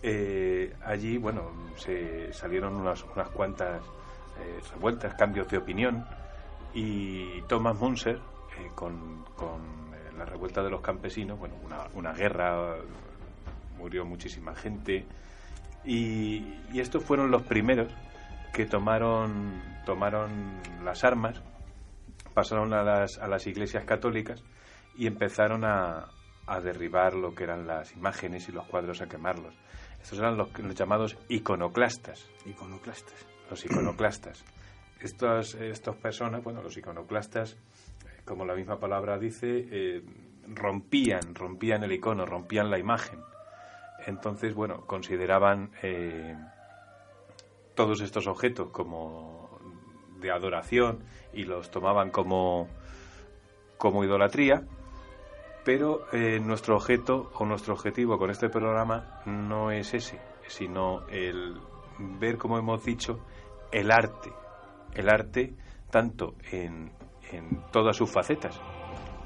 Eh, 0.07 0.71
allí, 0.85 1.17
bueno, 1.17 1.51
se 1.77 2.31
salieron 2.35 2.75
unas, 2.75 3.03
unas 3.05 3.31
cuantas 3.31 3.83
eh, 4.39 4.61
revueltas, 4.75 5.15
cambios 5.15 5.49
de 5.49 5.57
opinión, 5.57 6.05
y 6.75 7.41
Thomas 7.49 7.75
Munser, 7.81 8.17
eh, 8.17 8.71
con, 8.75 9.25
con 9.35 9.63
la 10.19 10.27
revuelta 10.27 10.63
de 10.63 10.69
los 10.69 10.83
campesinos, 10.83 11.39
bueno, 11.39 11.55
una, 11.65 11.87
una 11.95 12.13
guerra, 12.13 12.77
murió 13.79 14.05
muchísima 14.05 14.55
gente, 14.55 15.07
y, 15.87 16.53
y, 16.71 16.81
estos 16.81 17.03
fueron 17.03 17.31
los 17.31 17.41
primeros 17.45 17.91
que 18.53 18.67
tomaron, 18.67 19.63
tomaron 19.87 20.61
las 20.85 21.03
armas, 21.03 21.41
pasaron 22.35 22.75
a 22.75 22.83
las, 22.83 23.17
a 23.17 23.27
las 23.27 23.47
iglesias 23.47 23.87
católicas 23.87 24.45
y 24.99 25.07
empezaron 25.07 25.65
a, 25.65 26.11
a 26.47 26.61
derribar 26.61 27.15
lo 27.15 27.35
que 27.35 27.45
eran 27.45 27.67
las 27.67 27.93
imágenes 27.93 28.51
y 28.51 28.53
los 28.53 28.67
cuadros, 28.67 29.01
a 29.01 29.09
quemarlos. 29.09 29.55
Estos 30.05 30.19
eran 30.19 30.37
los, 30.37 30.51
llamados 30.75 31.17
iconoclastas. 31.31 32.29
Iconoclastas. 32.45 33.27
Los 33.49 33.65
iconoclastas. 33.65 34.45
Estos, 35.01 35.55
estas 35.55 35.97
personas, 35.97 36.45
bueno, 36.45 36.63
los 36.63 36.77
iconoclastas, 36.77 37.55
eh, 37.55 38.21
como 38.27 38.45
la 38.45 38.55
misma 38.55 38.79
palabra 38.79 39.19
dice, 39.19 39.67
eh, 39.71 40.03
rompían, 40.47 41.35
rompían 41.35 41.85
el 41.85 41.93
icono, 41.93 42.27
rompían 42.27 42.71
la 42.71 42.79
imagen. 42.79 43.19
Entonces, 44.07 44.55
bueno, 44.55 44.83
consideraban 44.87 45.71
eh, 45.83 46.37
todos 47.75 48.03
estos 48.03 48.27
objetos 48.27 48.69
como 48.73 49.59
de 50.21 50.31
adoración 50.31 50.99
y 51.33 51.45
los 51.45 51.71
tomaban 51.71 52.11
como, 52.11 52.69
como 53.79 54.05
idolatría 54.05 54.65
pero 55.65 56.07
eh, 56.13 56.39
nuestro 56.41 56.77
objeto 56.77 57.31
o 57.35 57.47
nuestro 57.47 57.75
objetivo 57.75 58.19
con 58.19 58.31
este 58.31 58.49
programa 58.49 59.21
no 59.27 59.71
es 59.71 59.95
ese, 59.95 60.21
sino 60.47 61.07
el 61.09 61.59
ver, 61.99 62.37
como 62.37 62.59
hemos 62.59 62.85
dicho, 62.85 63.21
el 63.73 63.91
arte. 63.91 64.31
El 64.95 65.09
arte 65.09 65.55
tanto 65.91 66.35
en, 66.53 66.93
en 67.33 67.63
todas 67.73 67.97
sus 67.97 68.11
facetas. 68.11 68.61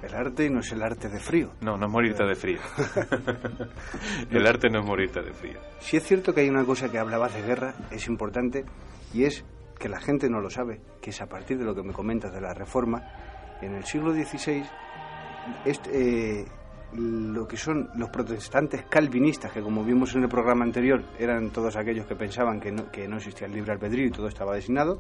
El 0.03 0.15
arte 0.15 0.49
no 0.49 0.61
es 0.61 0.71
el 0.71 0.83
arte 0.83 1.09
de 1.09 1.19
frío. 1.19 1.51
No, 1.61 1.77
no 1.77 1.87
es 1.87 1.93
morirte 1.93 2.25
de 2.25 2.37
frío. 2.37 2.61
el 4.31 4.47
arte 4.47 4.71
no 4.71 4.79
es 4.79 4.87
morirte 4.87 5.21
de 5.23 5.33
frío. 5.33 5.59
Si 5.81 5.97
es 5.97 6.05
cierto 6.05 6.33
que 6.33 6.43
hay 6.43 6.49
una 6.49 6.65
cosa 6.65 6.89
que 6.91 6.99
hablabas 6.99 7.35
de 7.35 7.43
guerra, 7.43 7.75
es 7.91 8.07
importante, 8.07 8.65
y 9.13 9.25
es 9.25 9.45
que 9.79 9.89
la 9.89 10.01
gente 10.01 10.31
no 10.31 10.41
lo 10.41 10.51
sabe, 10.51 10.81
que 11.03 11.11
es 11.11 11.21
a 11.21 11.27
partir 11.27 11.59
de 11.59 11.65
lo 11.65 11.75
que 11.75 11.83
me 11.83 11.93
comentas 11.93 12.33
de 12.33 12.41
la 12.41 12.55
reforma, 12.55 13.03
en 13.61 13.75
el 13.75 13.85
siglo 13.85 14.13
XVI, 14.13 14.63
este, 15.65 16.47
lo 16.95 17.47
que 17.47 17.57
son 17.57 17.91
los 17.95 18.11
protestantes 18.11 18.85
calvinistas, 18.89 19.53
que 19.53 19.61
como 19.61 19.85
vimos 19.85 20.15
en 20.15 20.23
el 20.23 20.29
programa 20.29 20.65
anterior, 20.65 21.05
eran 21.19 21.51
todos 21.51 21.77
aquellos 21.77 22.07
que 22.07 22.17
pensaban 22.17 22.61
que 22.61 22.73
no, 22.73 23.17
existía 23.17 23.47
el 23.47 23.55
libre 23.55 23.73
albedrío 23.73 24.07
y 24.07 24.11
todo 24.11 24.29
estaba 24.29 24.55
designado, 24.55 24.99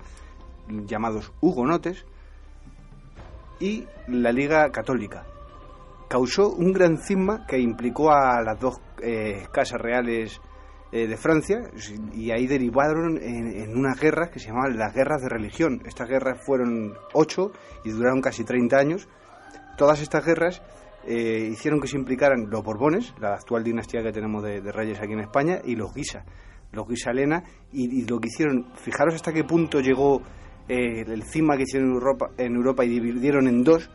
llamados 0.68 1.32
hugonotes, 1.40 2.04
y 3.60 3.86
la 4.06 4.32
Liga 4.32 4.70
Católica. 4.70 5.26
Causó 6.08 6.50
un 6.50 6.72
gran 6.72 6.98
cisma 6.98 7.44
que 7.46 7.58
implicó 7.58 8.12
a 8.12 8.40
las 8.42 8.58
dos 8.58 8.80
eh, 9.02 9.46
casas 9.52 9.80
reales 9.80 10.40
eh, 10.90 11.06
de 11.06 11.18
Francia 11.18 11.70
y 12.14 12.30
ahí 12.30 12.46
derivaron 12.46 13.18
en, 13.20 13.76
unas 13.76 14.00
guerras 14.00 14.30
que 14.30 14.38
se 14.38 14.48
llamaban 14.48 14.78
las 14.78 14.94
guerras 14.94 15.20
de 15.20 15.28
religión. 15.28 15.82
Estas 15.84 16.08
guerras 16.08 16.42
fueron 16.46 16.94
ocho 17.12 17.52
y 17.84 17.90
duraron 17.90 18.22
casi 18.22 18.42
30 18.42 18.76
años. 18.78 19.08
Todas 19.78 20.02
estas 20.02 20.26
guerras 20.26 20.60
eh, 21.06 21.48
hicieron 21.52 21.80
que 21.80 21.86
se 21.86 21.96
implicaran 21.96 22.50
los 22.50 22.64
Borbones, 22.64 23.14
la 23.20 23.34
actual 23.34 23.62
dinastía 23.62 24.02
que 24.02 24.10
tenemos 24.10 24.42
de, 24.42 24.60
reyes 24.72 24.98
aquí 25.00 25.12
en 25.12 25.20
España, 25.20 25.60
y 25.64 25.76
los 25.76 25.94
Guisa, 25.94 26.24
los 26.72 26.88
Guisalena, 26.88 27.44
y, 27.72 28.00
y 28.00 28.04
lo 28.04 28.18
que 28.18 28.26
hicieron, 28.26 28.72
fijaros 28.74 29.14
hasta 29.14 29.32
qué 29.32 29.44
punto 29.44 29.80
llegó 29.80 30.20
eh, 30.68 31.04
el 31.06 31.22
cima 31.22 31.56
que 31.56 31.62
hicieron 31.62 31.90
en 31.90 31.94
Europa, 31.94 32.30
en 32.36 32.56
Europa 32.56 32.84
y 32.84 32.88
dividieron 32.88 33.46
en 33.46 33.62
dos, 33.62 33.88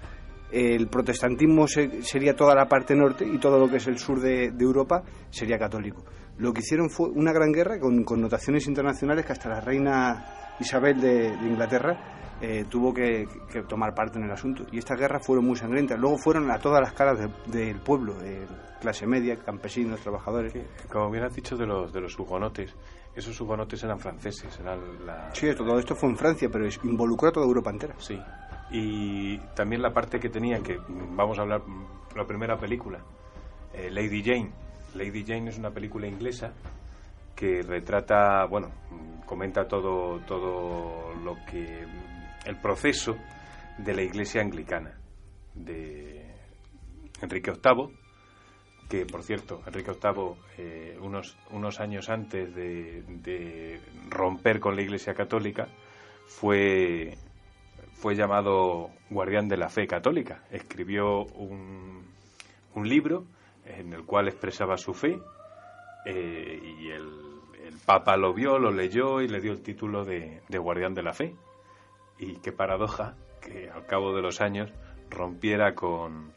el 0.53 0.87
protestantismo 0.87 1.67
sería 1.67 2.35
toda 2.35 2.55
la 2.55 2.67
parte 2.67 2.95
norte 2.95 3.25
y 3.27 3.39
todo 3.39 3.59
lo 3.59 3.67
que 3.67 3.77
es 3.77 3.87
el 3.87 3.97
sur 3.97 4.21
de, 4.21 4.53
Europa 4.59 5.03
sería 5.31 5.57
católico. 5.57 6.05
Lo 6.37 6.53
que 6.53 6.61
hicieron 6.61 6.89
fue 6.89 7.09
una 7.09 7.33
gran 7.33 7.51
guerra 7.51 7.79
con 7.79 8.03
connotaciones 8.03 8.67
internacionales 8.67 9.25
que 9.25 9.33
hasta 9.33 9.49
la 9.49 9.59
reina 9.59 10.55
Isabel 10.59 11.01
de, 11.01 11.27
Inglaterra 11.27 12.22
eh, 12.45 12.65
tuvo 12.69 12.93
que, 12.93 13.25
tomar 13.69 13.95
parte 13.95 14.19
en 14.19 14.25
el 14.25 14.31
asunto. 14.31 14.65
Y 14.69 14.77
estas 14.77 14.99
guerras 14.99 15.25
fueron 15.25 15.45
muy 15.45 15.55
sangrientas. 15.55 15.97
Luego 15.97 16.17
fueron 16.17 16.51
a 16.51 16.59
todas 16.59 16.81
las 16.81 16.91
caras 16.91 17.17
del 17.45 17.79
pueblo, 17.79 18.15
clase 18.81 19.07
media, 19.07 19.37
campesinos, 19.37 20.01
trabajadores. 20.01 20.53
como 20.91 21.09
bien 21.09 21.23
has 21.23 21.33
dicho 21.33 21.55
de 21.55 21.65
los, 21.65 21.93
de 21.93 22.01
los 22.01 22.19
hugonotes, 22.19 22.75
esos 23.15 23.39
hugonotes 23.39 23.81
eran 23.85 23.97
franceses. 23.97 24.59
Eran 24.59 25.05
la... 25.05 25.33
Sí, 25.33 25.47
todo 25.55 25.79
esto 25.79 25.95
fue 25.95 26.09
en 26.09 26.17
Francia, 26.17 26.49
pero 26.51 26.67
involucró 26.83 27.29
a 27.29 27.31
toda 27.31 27.45
Europa 27.45 27.69
entera. 27.69 27.95
Sí. 27.97 28.19
Y 28.71 29.37
también 29.55 29.81
la 29.81 29.93
parte 29.93 30.19
que 30.19 30.27
tenían, 30.27 30.63
que 30.63 30.77
vamos 31.15 31.39
a 31.39 31.43
hablar, 31.43 31.61
la 32.13 32.25
primera 32.25 32.57
película, 32.57 32.99
eh, 33.73 33.89
Lady 33.89 34.21
Jane. 34.21 34.51
Lady 34.95 35.23
Jane 35.25 35.49
es 35.49 35.57
una 35.57 35.71
película 35.71 36.07
inglesa 36.07 36.51
que 37.33 37.61
retrata, 37.61 38.45
bueno, 38.47 38.69
comenta 39.25 39.65
todo, 39.65 40.19
todo 40.27 41.13
lo 41.23 41.35
que. 41.49 41.85
El 42.45 42.59
proceso 42.59 43.15
de 43.77 43.93
la 43.93 44.01
iglesia 44.03 44.41
anglicana 44.41 44.97
de 45.55 46.35
Enrique 47.21 47.51
VIII 47.51 48.03
que 48.89 49.05
por 49.07 49.23
cierto, 49.23 49.61
Enrique 49.65 49.91
VIII, 49.91 50.35
eh, 50.57 50.97
unos, 51.01 51.35
unos 51.49 51.79
años 51.79 52.09
antes 52.09 52.53
de, 52.53 53.79
romper 54.09 54.59
con 54.59 54.75
la 54.75 54.83
Iglesia 54.83 55.15
Católica, 55.15 55.67
fue, 56.27 57.17
fue 57.93 58.15
llamado 58.15 58.91
guardián 59.09 59.47
de 59.47 59.57
la 59.57 59.69
fe 59.69 59.87
católica. 59.87 60.43
Escribió 60.51 61.23
un, 61.23 62.03
un 62.75 62.87
libro 62.87 63.25
en 63.65 63.93
el 63.93 64.03
cual 64.05 64.27
expresaba 64.27 64.77
su 64.77 64.93
fe 64.93 65.17
eh, 66.05 66.59
y 66.79 66.89
el, 66.89 67.09
el, 67.65 67.73
Papa 67.85 68.15
lo 68.15 68.33
vio, 68.33 68.59
lo 68.59 68.71
leyó 68.71 69.21
y 69.21 69.27
le 69.27 69.39
dio 69.39 69.53
el 69.53 69.63
título 69.63 70.05
de, 70.05 70.41
de 70.47 70.57
guardián 70.59 70.93
de 70.93 71.01
la 71.01 71.13
fe. 71.13 71.33
Y 72.25 72.37
qué 72.37 72.53
paradoja 72.53 73.15
que 73.41 73.69
al 73.69 73.85
cabo 73.85 74.15
de 74.15 74.21
los 74.21 74.39
años 74.39 74.71
rompiera 75.09 75.75
con, 75.75 76.31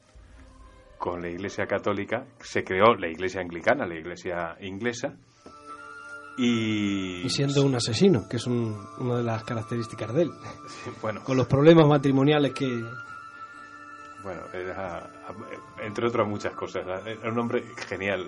con 0.99 1.23
la 1.23 1.29
Iglesia 1.29 1.67
Católica, 1.67 2.27
se 2.41 2.65
creó 2.65 2.95
la 2.97 3.09
Iglesia 3.09 3.41
Anglicana, 3.41 3.87
la 3.87 3.95
Iglesia 3.95 4.57
inglesa, 4.61 5.15
y... 6.39 7.23
y 7.25 7.31
siendo 7.31 7.65
un 7.65 7.77
asesino, 7.77 8.29
que 8.29 8.37
es 8.37 8.47
una 8.47 9.17
de 9.17 9.23
las 9.23 9.45
características 9.45 10.13
de 10.13 10.23
él. 10.23 10.31
bueno. 11.01 11.23
Con 11.23 11.37
los 11.37 11.47
problemas 11.47 11.87
matrimoniales 11.87 12.53
que... 12.53 12.67
Bueno, 14.25 14.43
era, 14.53 15.09
entre 15.81 16.09
otras 16.09 16.27
muchas 16.27 16.53
cosas, 16.55 16.85
era 17.07 17.31
un 17.31 17.39
hombre 17.39 17.63
genial, 17.87 18.27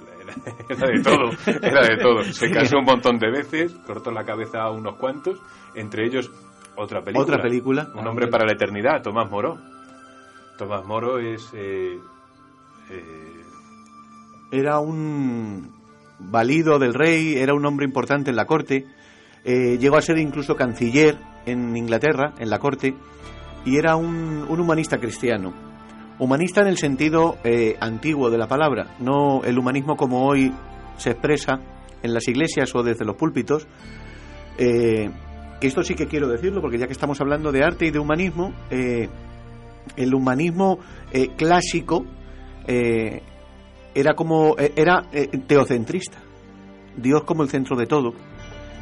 era, 0.68 0.86
de 0.86 1.02
todo, 1.02 1.30
era 1.60 1.88
de 1.88 1.96
todo. 2.00 2.22
Se 2.22 2.52
casó 2.52 2.78
un 2.78 2.84
montón 2.84 3.18
de 3.18 3.28
veces, 3.32 3.74
cortó 3.84 4.12
la 4.12 4.24
cabeza 4.24 4.60
a 4.60 4.70
unos 4.70 4.96
cuantos, 4.96 5.40
entre 5.74 6.06
ellos 6.06 6.30
otra 6.78 7.02
película. 7.02 7.24
Otra 7.24 7.42
película. 7.42 7.88
Un 7.94 8.06
hombre 8.06 8.28
para 8.28 8.46
la 8.46 8.52
eternidad, 8.52 9.02
Tomás 9.02 9.28
Moro. 9.30 9.58
Tomás 10.56 10.84
Moro 10.84 11.18
es 11.18 11.50
eh, 11.54 11.98
eh, 12.90 13.42
era 14.52 14.78
un 14.78 15.72
valido 16.18 16.78
del 16.78 16.94
rey, 16.94 17.36
era 17.36 17.54
un 17.54 17.66
hombre 17.66 17.84
importante 17.84 18.30
en 18.30 18.36
la 18.36 18.46
corte, 18.46 18.86
eh, 19.44 19.78
llegó 19.78 19.96
a 19.96 20.02
ser 20.02 20.18
incluso 20.18 20.56
canciller 20.56 21.18
en 21.46 21.76
Inglaterra, 21.76 22.34
en 22.38 22.48
la 22.48 22.58
corte, 22.58 22.94
y 23.64 23.76
era 23.76 23.96
un, 23.96 24.46
humanista 24.48 24.98
cristiano. 24.98 25.52
Humanista 26.18 26.62
en 26.62 26.68
el 26.68 26.78
sentido 26.78 27.38
antiguo 27.78 28.28
de 28.30 28.38
la 28.38 28.48
palabra, 28.48 28.96
no 28.98 29.44
el 29.44 29.56
humanismo 29.56 29.96
como 29.96 30.26
hoy 30.26 30.52
se 30.96 31.10
expresa 31.10 31.60
en 32.02 32.12
las 32.12 32.26
iglesias 32.26 32.74
o 32.74 32.82
desde 32.82 33.04
los 33.04 33.14
púlpitos, 33.14 33.68
que 35.60 35.66
esto 35.66 35.82
sí 35.82 35.94
que 35.94 36.06
quiero 36.06 36.28
decirlo, 36.28 36.60
porque 36.60 36.78
ya 36.78 36.86
que 36.86 36.92
estamos 36.92 37.20
hablando 37.20 37.52
de 37.52 37.64
arte 37.64 37.86
y 37.86 37.90
de 37.90 37.98
humanismo, 37.98 38.52
el 38.70 40.14
humanismo 40.14 40.78
clásico 41.36 42.04
eh, 42.70 43.22
era 43.94 44.12
como 44.12 44.54
eh, 44.58 44.74
era 44.76 45.04
eh, 45.10 45.26
teocentrista, 45.46 46.18
Dios 46.98 47.24
como 47.24 47.42
el 47.42 47.48
centro 47.48 47.76
de 47.76 47.86
todo 47.86 48.12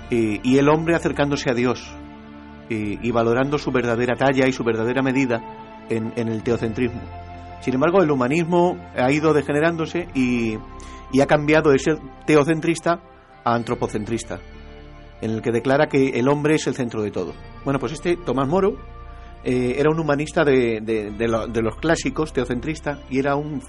y 0.09 0.57
el 0.57 0.69
hombre 0.69 0.95
acercándose 0.95 1.51
a 1.51 1.55
Dios 1.55 1.85
y, 2.69 3.11
valorando 3.11 3.59
su 3.59 3.73
verdadera 3.73 4.15
talla 4.15 4.47
y 4.47 4.53
su 4.53 4.63
verdadera 4.63 5.03
medida 5.03 5.43
en, 5.89 6.13
el 6.17 6.45
teocentrismo. 6.45 7.01
Sin 7.61 7.75
embargo, 7.75 8.01
el 8.01 8.11
humanismo 8.13 8.77
ha 8.97 9.11
ido 9.11 9.33
degenerándose 9.33 10.07
y, 10.15 10.57
y 11.13 11.21
ha 11.21 11.27
cambiado 11.27 11.73
ese 11.73 11.97
teocentrista 12.25 13.01
a 13.43 13.55
antropocentrista, 13.57 14.39
en 15.21 15.31
el 15.31 15.43
que 15.43 15.53
declara 15.53 15.89
que 15.89 16.19
el 16.19 16.29
hombre 16.29 16.57
es 16.57 16.67
el 16.67 16.75
centro 16.75 17.03
de 17.03 17.11
todo. 17.11 17.33
Bueno, 17.65 17.79
pues 17.79 17.93
este 17.93 18.17
Tomás 18.17 18.49
Moro 18.49 18.77
eh, 19.45 19.77
era 19.79 19.91
un 19.91 19.99
humanista 19.99 20.45
de, 20.45 20.81
de, 20.81 21.63
los 21.63 21.77
clásicos, 21.77 22.33
teocentrista, 22.33 23.01
y 23.09 23.19
era 23.19 23.37
un, 23.37 23.61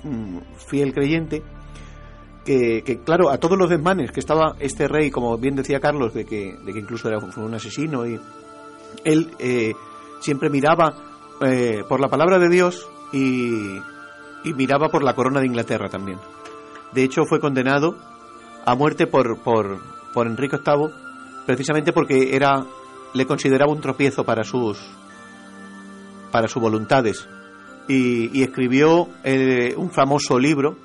fiel 0.58 0.94
creyente 0.94 1.44
que, 2.46 3.02
claro, 3.04 3.30
a 3.30 3.38
todos 3.40 3.58
los 3.58 3.70
desmanes 3.70 4.12
que 4.12 4.22
estaba 4.22 4.56
este 4.60 4.88
rey, 4.88 5.12
como 5.12 5.38
bien 5.38 5.56
decía 5.58 5.82
Carlos, 5.82 6.14
de 6.14 6.26
que, 6.26 6.56
de 6.66 6.74
que 6.74 6.80
incluso 6.80 7.10
era 7.10 7.18
un 7.20 7.54
asesino, 7.54 8.08
y 8.08 8.18
él 9.04 9.32
eh, 9.40 9.74
siempre 10.22 10.50
miraba 10.50 10.96
eh, 11.46 11.84
por 11.88 12.00
la 12.00 12.08
palabra 12.08 12.40
de 12.40 12.50
Dios 12.50 12.88
y, 13.12 13.78
y, 14.44 14.54
miraba 14.56 14.90
por 14.90 15.04
la 15.04 15.14
corona 15.14 15.42
de 15.42 15.46
Inglaterra 15.46 15.90
también. 15.90 16.20
De 16.94 17.04
hecho, 17.04 17.26
fue 17.26 17.40
condenado 17.40 17.96
a 18.66 18.76
muerte 18.76 19.08
por, 19.08 19.38
por, 19.44 19.80
por 20.14 20.26
Enrique 20.26 20.58
VIII, 20.58 21.07
precisamente 21.48 21.92
porque 21.92 22.36
era 22.36 22.64
le 23.16 23.26
consideraba 23.26 23.72
un 23.72 23.82
tropiezo 23.82 24.24
para 24.24 24.44
sus 24.44 24.78
para 26.32 26.48
sus 26.48 26.62
voluntades 26.62 27.28
y, 27.88 28.44
escribió 28.44 29.08
eh, 29.24 29.74
un 29.78 29.90
famoso 29.90 30.38
libro 30.38 30.78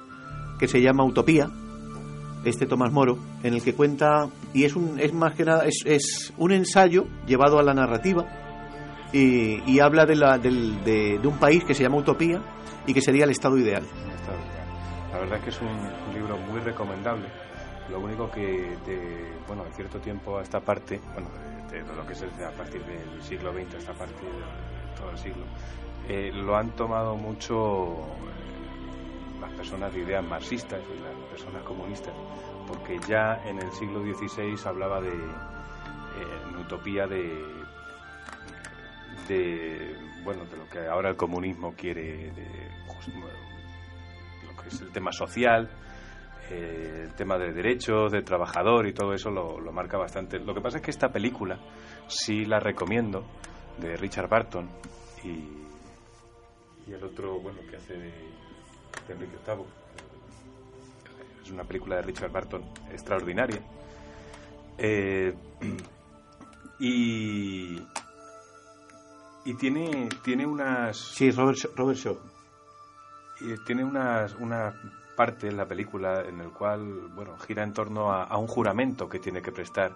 que 0.59 0.69
se 0.69 0.81
llama 0.81 1.05
Utopía, 1.05 1.51
este 2.45 2.67
Tomás 2.67 2.93
Moro, 2.93 3.19
en 3.43 3.55
el 3.55 3.63
que 3.63 3.75
cuenta, 3.75 4.29
y 4.55 4.63
es, 4.63 4.77
un, 4.77 5.01
es 5.01 5.13
más 5.13 5.35
que 5.35 5.45
nada, 5.45 5.65
es, 5.67 5.83
es 5.85 6.33
un 6.39 6.53
ensayo 6.53 7.07
llevado 7.27 7.59
a 7.59 7.65
la 7.65 7.75
narrativa 7.75 8.25
y, 9.13 9.81
habla 9.81 10.07
de, 10.07 10.17
la, 10.17 10.39
de, 10.39 11.21
un 11.25 11.39
país 11.39 11.65
que 11.65 11.75
se 11.75 11.83
llama 11.83 11.99
Utopía 11.99 12.41
y 12.87 12.95
que 12.95 13.01
sería 13.01 13.25
el 13.25 13.31
estado 13.31 13.59
ideal. 13.59 13.83
La 15.13 15.19
verdad 15.19 15.39
es 15.39 15.45
que 15.45 15.51
es 15.51 15.61
un, 15.61 16.15
libro 16.15 16.39
muy 16.39 16.61
recomendable. 16.61 17.27
Lo 17.91 18.01
único 18.01 18.31
que, 18.31 18.77
de, 18.87 19.33
bueno, 19.47 19.65
de 19.65 19.73
cierto 19.73 19.99
tiempo 19.99 20.39
a 20.39 20.43
esta 20.43 20.61
parte, 20.61 21.01
bueno, 21.13 21.29
de, 21.71 21.81
lo 21.81 22.07
que 22.07 22.13
es 22.13 22.23
a 22.23 22.51
partir 22.53 22.83
del 22.85 23.23
siglo 23.23 23.53
XX, 23.53 23.75
a 23.75 23.79
esta 23.79 23.93
parte 23.93 24.15
todo 24.97 25.11
el 25.11 25.19
siglo, 25.19 25.45
eh, 26.09 26.31
lo 26.35 26.57
han 26.57 26.71
tomado 26.71 27.17
mucho 27.17 27.95
eh, 27.95 29.41
las 29.41 29.53
personas 29.53 29.93
de 29.93 30.01
ideas 30.01 30.25
marxistas 30.25 30.81
y 30.81 31.01
las 31.03 31.31
personas 31.31 31.63
comunistas, 31.65 32.15
porque 32.67 32.99
ya 33.09 33.41
en 33.47 33.59
el 33.59 33.71
siglo 33.73 34.03
XVI 34.03 34.57
hablaba 34.65 35.01
de 35.01 35.11
eh, 35.11 36.61
utopía 36.61 37.07
de, 37.07 37.45
de 39.29 39.97
bueno 40.25 40.45
de 40.47 40.57
lo 40.57 40.69
que 40.69 40.87
ahora 40.87 41.11
el 41.11 41.17
comunismo 41.17 41.75
quiere 41.77 42.31
de, 42.33 42.69
lo 44.47 44.63
que 44.63 44.69
es 44.69 44.81
el 44.81 44.93
tema 44.93 45.13
social 45.13 45.69
eh, 46.55 47.05
el 47.05 47.15
tema 47.15 47.39
de 47.39 47.51
derechos, 47.53 48.13
de 48.13 48.21
trabajador 48.21 48.87
y 48.87 48.93
todo 48.93 49.15
eso 49.15 49.31
lo, 49.31 49.59
lo, 49.59 49.73
marca 49.73 49.97
bastante. 49.97 50.39
Lo 50.39 50.53
que 50.55 50.61
pasa 50.61 50.79
es 50.79 50.83
que 50.83 50.91
esta 50.91 51.11
película 51.11 51.59
sí 52.09 52.45
la 52.45 52.61
recomiendo, 52.61 53.25
de 53.79 53.97
Richard 53.97 54.29
Barton 54.29 54.69
y, 55.25 56.91
y 56.91 56.93
el 56.93 57.03
otro, 57.03 57.41
bueno, 57.41 57.61
que 57.71 57.77
hace 57.77 57.95
de, 57.95 58.11
de 58.11 59.15
Enrique 59.15 59.39
VIII. 59.47 59.65
Es 61.43 61.51
una 61.51 61.65
película 61.65 61.97
de 61.97 62.03
Richard 62.03 62.31
Barton 62.31 62.63
extraordinaria. 62.91 63.63
Eh, 64.77 65.35
y, 66.81 67.79
y 69.47 69.55
tiene, 69.59 70.11
tiene 70.23 70.45
unas... 70.45 70.99
Sí, 70.99 71.31
Robert, 71.31 71.59
Robert 71.75 71.99
Shaw. 71.99 72.19
Y 73.41 73.65
tiene 73.65 73.85
unas, 73.85 74.35
una 74.35 74.75
parte 75.17 75.49
en 75.49 75.57
la 75.57 75.67
película 75.67 76.23
en 76.27 76.41
el 76.41 76.51
cual, 76.51 77.09
bueno, 77.15 77.37
gira 77.39 77.63
en 77.63 77.73
torno 77.73 78.13
a, 78.13 78.37
un 78.39 78.47
juramento 78.47 79.09
que 79.09 79.19
tiene 79.19 79.43
que 79.43 79.53
prestar. 79.53 79.93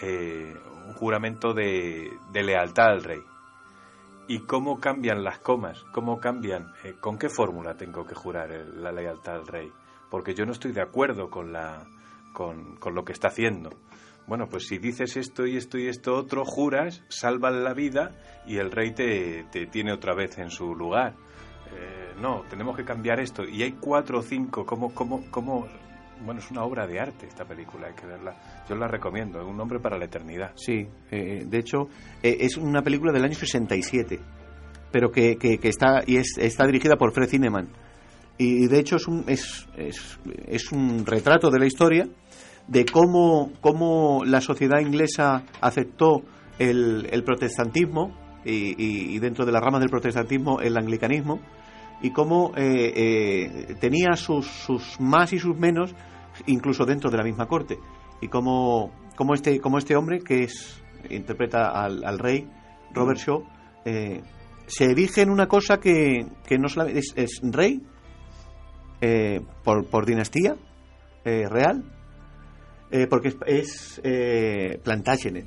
Eh, 0.00 0.56
un 0.86 0.94
juramento 0.94 1.52
de, 1.52 2.10
de, 2.32 2.42
lealtad 2.42 2.86
al 2.86 3.04
rey. 3.04 3.22
Y 4.28 4.40
cómo 4.40 4.80
cambian 4.80 5.22
las 5.22 5.38
comas, 5.40 5.84
cómo 5.92 6.18
cambian, 6.18 6.72
eh, 6.84 6.94
con 6.98 7.18
qué 7.18 7.28
fórmula 7.28 7.76
tengo 7.76 8.06
que 8.06 8.14
jurar 8.14 8.50
el, 8.52 8.82
la 8.82 8.90
lealtad 8.90 9.34
al 9.34 9.46
rey. 9.46 9.70
Porque 10.10 10.34
yo 10.34 10.46
no 10.46 10.52
estoy 10.52 10.72
de 10.72 10.82
acuerdo 10.82 11.28
con, 11.28 11.52
la, 11.52 11.84
con, 12.32 12.76
con 12.76 12.94
lo 12.94 13.04
que 13.04 13.12
está 13.12 13.28
haciendo. 13.28 13.70
Bueno, 14.26 14.48
pues 14.48 14.66
si 14.66 14.78
dices 14.78 15.16
esto 15.16 15.46
y 15.46 15.56
esto 15.56 15.78
y 15.78 15.88
esto 15.88 16.14
otro, 16.14 16.44
juras, 16.44 17.02
salvan 17.08 17.64
la 17.64 17.74
vida 17.74 18.42
y 18.46 18.58
el 18.58 18.70
rey 18.70 18.94
te, 18.94 19.44
te 19.50 19.66
tiene 19.66 19.92
otra 19.92 20.14
vez 20.14 20.38
en 20.38 20.50
su 20.50 20.74
lugar. 20.74 21.16
Eh, 21.72 22.01
no, 22.22 22.42
tenemos 22.48 22.76
que 22.76 22.84
cambiar 22.84 23.18
esto. 23.18 23.42
Y 23.42 23.62
hay 23.62 23.72
cuatro 23.72 24.20
o 24.20 24.22
cinco, 24.22 24.64
como, 24.64 24.94
como, 24.94 25.24
como, 25.30 25.66
bueno, 26.24 26.40
es 26.40 26.50
una 26.52 26.62
obra 26.62 26.86
de 26.86 27.00
arte 27.00 27.26
esta 27.26 27.44
película, 27.44 27.88
hay 27.88 27.94
que 27.94 28.06
verla. 28.06 28.64
Yo 28.68 28.76
la 28.76 28.86
recomiendo, 28.86 29.40
es 29.40 29.46
un 29.46 29.56
nombre 29.56 29.80
para 29.80 29.98
la 29.98 30.04
eternidad. 30.04 30.52
Sí, 30.54 30.86
eh, 31.10 31.44
de 31.44 31.58
hecho, 31.58 31.88
eh, 32.22 32.38
es 32.40 32.56
una 32.56 32.80
película 32.82 33.12
del 33.12 33.24
año 33.24 33.34
67, 33.34 34.20
pero 34.92 35.10
que, 35.10 35.36
que, 35.36 35.58
que 35.58 35.68
está, 35.68 36.04
y 36.06 36.16
es, 36.16 36.38
está 36.38 36.64
dirigida 36.64 36.96
por 36.96 37.12
Fred 37.12 37.28
Zinnemann. 37.28 37.68
Y 38.38 38.66
de 38.66 38.78
hecho 38.78 38.96
es 38.96 39.06
un, 39.08 39.24
es, 39.26 39.68
es, 39.76 40.72
un 40.72 41.04
retrato 41.04 41.50
de 41.50 41.58
la 41.58 41.66
historia 41.66 42.08
de 42.66 42.84
cómo, 42.86 43.52
cómo 43.60 44.22
la 44.24 44.40
sociedad 44.40 44.80
inglesa 44.80 45.44
aceptó 45.60 46.22
el, 46.58 47.22
protestantismo 47.24 48.16
y, 48.44 49.18
dentro 49.18 49.44
de 49.44 49.52
las 49.52 49.60
ramas 49.60 49.80
del 49.80 49.90
protestantismo 49.90 50.60
el 50.60 50.76
anglicanismo 50.76 51.40
y 52.02 52.10
cómo 52.10 52.52
eh, 52.56 52.92
eh, 52.94 53.74
tenía 53.80 54.16
sus, 54.16 54.46
sus, 54.46 55.00
más 55.00 55.32
y 55.32 55.38
sus 55.38 55.56
menos 55.56 55.94
incluso 56.46 56.84
dentro 56.84 57.10
de 57.10 57.16
la 57.16 57.22
misma 57.22 57.46
corte 57.46 57.78
y 58.20 58.28
cómo, 58.28 58.90
cómo, 59.16 59.34
este, 59.34 59.60
cómo 59.60 59.78
este 59.78 59.96
hombre 59.96 60.20
que 60.20 60.44
es 60.44 60.82
interpreta 61.08 61.70
al, 61.70 62.04
al 62.04 62.18
rey 62.18 62.48
Robert 62.92 63.18
Shaw 63.18 63.44
eh, 63.84 64.22
se 64.66 64.84
erige 64.90 65.22
en 65.22 65.30
una 65.30 65.46
cosa 65.46 65.78
que, 65.78 66.26
que 66.46 66.58
no 66.58 66.68
solamente 66.68 67.00
es, 67.00 67.12
es 67.16 67.40
rey 67.42 67.82
por, 69.64 69.84
por 69.86 70.06
dinastía 70.06 70.54
real 71.24 71.84
eh, 72.92 73.06
porque 73.06 73.28
es, 73.28 73.36
es 73.46 74.00
eh, 74.04 74.78
Plantagenet. 74.84 75.46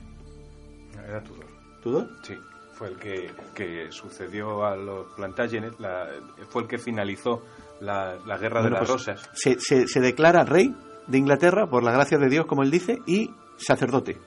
Era 0.94 1.22
Tudor. 1.24 1.46
¿Tudor? 1.84 2.10
Sí, 2.24 2.34
fue 2.76 2.90
el 2.90 2.98
que, 2.98 3.32
que 3.54 3.88
sucedió 3.90 4.66
a 4.66 4.76
los 4.76 5.08
Plantagenet, 5.16 5.80
la, 5.80 6.10
fue 6.50 6.64
el 6.64 6.68
que 6.68 6.78
finalizó 6.78 7.42
la, 7.80 8.18
la 8.26 8.38
guerra 8.38 8.62
bueno, 8.62 8.76
de 8.76 8.82
las 8.82 8.90
pues 8.90 8.90
rosas. 8.90 9.30
Se, 9.34 9.60
se, 9.60 9.88
se, 9.88 10.02
declara 10.02 10.44
rey 10.44 10.76
de 11.08 11.18
Inglaterra 11.18 11.68
por 11.68 11.84
la 11.84 11.92
gracia 11.92 12.18
de 12.18 12.28
Dios, 12.28 12.46
como 12.46 12.64
él 12.64 12.72
dice, 12.72 13.00
y 13.06 13.32
sacerdote. 13.56 14.18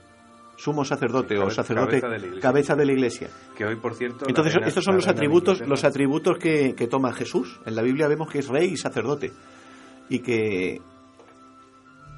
Sumo 0.57 0.85
sacerdote 0.85 1.37
cabeza, 1.37 1.47
o 1.47 1.51
sacerdote 1.51 2.01
cabeza 2.01 2.27
de, 2.27 2.41
cabeza 2.41 2.75
de, 2.75 2.87
la 2.87 2.93
iglesia. 2.93 3.29
Que 3.57 3.65
hoy, 3.65 3.77
por 3.77 3.95
cierto. 3.95 4.25
Entonces, 4.27 4.55
reina, 4.55 4.69
estos 4.69 4.83
son 4.83 4.97
los 4.97 5.07
atributos, 5.07 5.61
los 5.61 5.85
atributos 5.85 6.39
que, 6.39 6.75
que 6.75 6.89
toma 6.89 7.13
Jesús. 7.13 7.61
En 7.65 7.77
la 7.77 7.83
Biblia 7.83 8.09
vemos 8.09 8.29
que 8.29 8.41
es 8.41 8.49
rey 8.49 8.71
y 8.73 8.77
sacerdote. 8.77 9.31
Y 10.09 10.21
que 10.21 10.81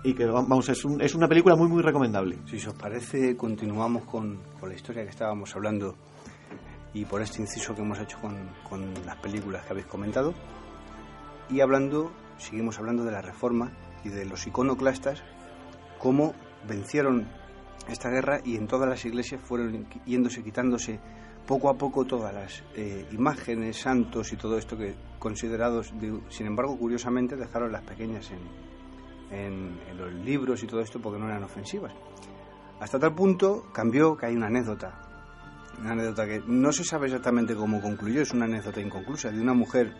y 0.02 0.14
que 0.14 0.24
vamos 0.24 0.68
es, 0.70 0.82
un, 0.86 1.02
es, 1.02 1.14
una 1.14 1.28
película 1.28 1.56
muy 1.56 1.68
muy 1.68 1.82
recomendable 1.82 2.38
si 2.46 2.56
os 2.56 2.72
parece 2.72 3.36
continuamos 3.36 4.04
con, 4.04 4.38
con, 4.58 4.70
la 4.70 4.74
historia 4.74 5.02
que 5.02 5.10
estábamos 5.10 5.54
hablando 5.54 5.94
y 6.92 7.04
por 7.04 7.22
este 7.22 7.40
inciso 7.40 7.74
que 7.74 7.82
hemos 7.82 7.98
hecho 7.98 8.18
con, 8.20 8.50
con, 8.68 8.92
las 9.04 9.16
películas 9.16 9.64
que 9.64 9.72
habéis 9.72 9.86
comentado 9.86 10.34
y 11.48 11.60
hablando 11.60 12.10
seguimos 12.38 12.78
hablando 12.78 13.04
de 13.04 13.12
la 13.12 13.22
reforma 13.22 13.70
y 14.04 14.08
de 14.08 14.24
los 14.24 14.46
iconoclastas 14.46 15.22
cómo 15.98 16.34
vencieron 16.66 17.28
esta 17.88 18.10
guerra 18.10 18.40
y 18.44 18.56
en 18.56 18.66
todas 18.66 18.88
las 18.88 19.04
iglesias 19.04 19.40
fueron 19.40 19.86
yéndose 20.04 20.42
quitándose 20.42 21.00
poco 21.46 21.68
a 21.68 21.74
poco 21.74 22.04
todas 22.04 22.32
las 22.32 22.62
eh, 22.76 23.06
imágenes 23.12 23.80
santos 23.80 24.32
y 24.32 24.36
todo 24.36 24.58
esto 24.58 24.76
que 24.76 24.94
considerados 25.18 25.92
de, 26.00 26.20
sin 26.28 26.46
embargo 26.46 26.78
curiosamente 26.78 27.36
dejaron 27.36 27.72
las 27.72 27.82
pequeñas 27.82 28.30
en, 28.30 29.36
en, 29.36 29.80
en, 29.88 29.96
los 29.96 30.12
libros 30.12 30.62
y 30.62 30.66
todo 30.66 30.80
esto 30.80 31.00
porque 31.00 31.18
no 31.18 31.26
eran 31.26 31.42
ofensivas. 31.42 31.92
Hasta 32.78 32.98
tal 32.98 33.14
punto 33.14 33.66
cambió 33.72 34.16
que 34.16 34.26
hay 34.26 34.36
una 34.36 34.46
anécdota, 34.46 35.09
una 35.80 35.92
anécdota 35.92 36.26
que 36.26 36.42
no 36.46 36.72
se 36.72 36.84
sabe 36.84 37.06
exactamente 37.06 37.54
cómo 37.54 37.80
concluyó, 37.80 38.22
es 38.22 38.32
una 38.32 38.44
anécdota 38.44 38.80
inconclusa 38.80 39.30
de 39.30 39.40
una 39.40 39.54
mujer 39.54 39.94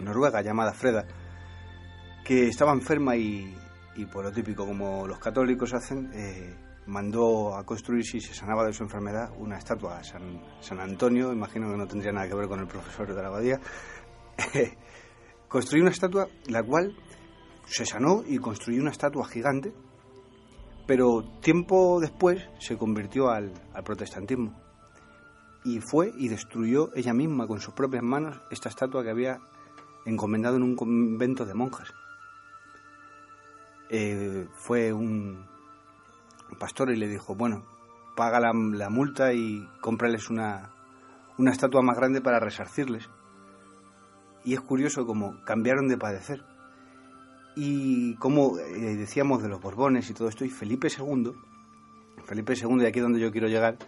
noruega 0.00 0.42
llamada 0.42 0.72
Freda 0.72 1.04
que 2.24 2.48
estaba 2.48 2.72
enferma 2.72 3.16
y, 3.16 3.56
y 3.96 4.04
por 4.06 4.24
lo 4.24 4.32
típico 4.32 4.64
como 4.64 5.06
los 5.06 5.18
católicos 5.18 5.74
hacen, 5.74 6.10
eh, 6.14 6.54
mandó 6.86 7.54
a 7.54 7.64
construir, 7.64 8.04
si 8.04 8.20
se 8.20 8.32
sanaba 8.32 8.64
de 8.64 8.72
su 8.72 8.82
enfermedad, 8.82 9.30
una 9.38 9.58
estatua 9.58 9.98
a 9.98 10.04
San, 10.04 10.80
Antonio, 10.80 11.32
imagino 11.32 11.70
que 11.70 11.76
no 11.76 11.86
tendría 11.86 12.12
nada 12.12 12.28
que 12.28 12.34
ver 12.34 12.48
con 12.48 12.60
el 12.60 12.66
profesor 12.66 13.12
de 13.14 13.22
la 13.22 13.28
abadía, 13.28 13.60
construyó 15.48 15.82
una 15.82 15.90
estatua 15.90 16.28
la 16.46 16.62
cual 16.62 16.96
se 17.66 17.84
sanó 17.84 18.22
y 18.26 18.38
construyó 18.38 18.80
una 18.80 18.92
estatua 18.92 19.26
gigante, 19.26 19.72
pero 20.86 21.22
tiempo 21.40 21.98
después 22.00 22.48
se 22.58 22.76
convirtió 22.76 23.30
al, 23.30 23.52
protestantismo 23.84 24.67
y 25.64 25.80
fue 25.80 26.12
y 26.16 26.28
destruyó 26.28 26.90
ella 26.94 27.12
misma 27.12 27.46
con 27.46 27.60
sus 27.60 27.74
propias 27.74 28.02
manos 28.02 28.40
esta 28.50 28.68
estatua 28.68 29.02
que 29.02 29.10
había 29.10 29.40
encomendado 30.04 30.56
en 30.56 30.62
un 30.62 30.76
convento 30.76 31.44
de 31.44 31.54
monjas. 31.54 31.92
Eh, 33.90 34.46
fue 34.54 34.92
un, 34.92 35.46
pastor 36.58 36.90
y 36.90 36.96
le 36.96 37.08
dijo, 37.08 37.34
bueno, 37.34 37.64
paga 38.16 38.40
la, 38.40 38.52
multa 38.90 39.32
y 39.32 39.68
cómprales 39.80 40.30
una, 40.30 40.72
una 41.36 41.50
estatua 41.50 41.82
más 41.82 41.96
grande 41.96 42.20
para 42.20 42.40
resarcirles. 42.40 43.08
Y 44.44 44.54
es 44.54 44.60
curioso 44.60 45.06
cómo 45.06 45.42
cambiaron 45.44 45.88
de 45.88 45.98
padecer 45.98 46.44
y 47.60 48.14
como 48.14 48.56
eh, 48.56 48.94
decíamos 48.94 49.42
de 49.42 49.48
los 49.48 49.60
Borbones 49.60 50.08
y 50.08 50.14
todo 50.14 50.28
esto, 50.28 50.44
y 50.44 50.48
Felipe 50.48 50.86
II, 50.96 51.32
Felipe 52.24 52.54
II, 52.54 52.82
y 52.82 52.86
aquí 52.86 53.00
es 53.00 53.02
donde 53.02 53.18
yo 53.18 53.32
quiero 53.32 53.48
llegar, 53.48 53.78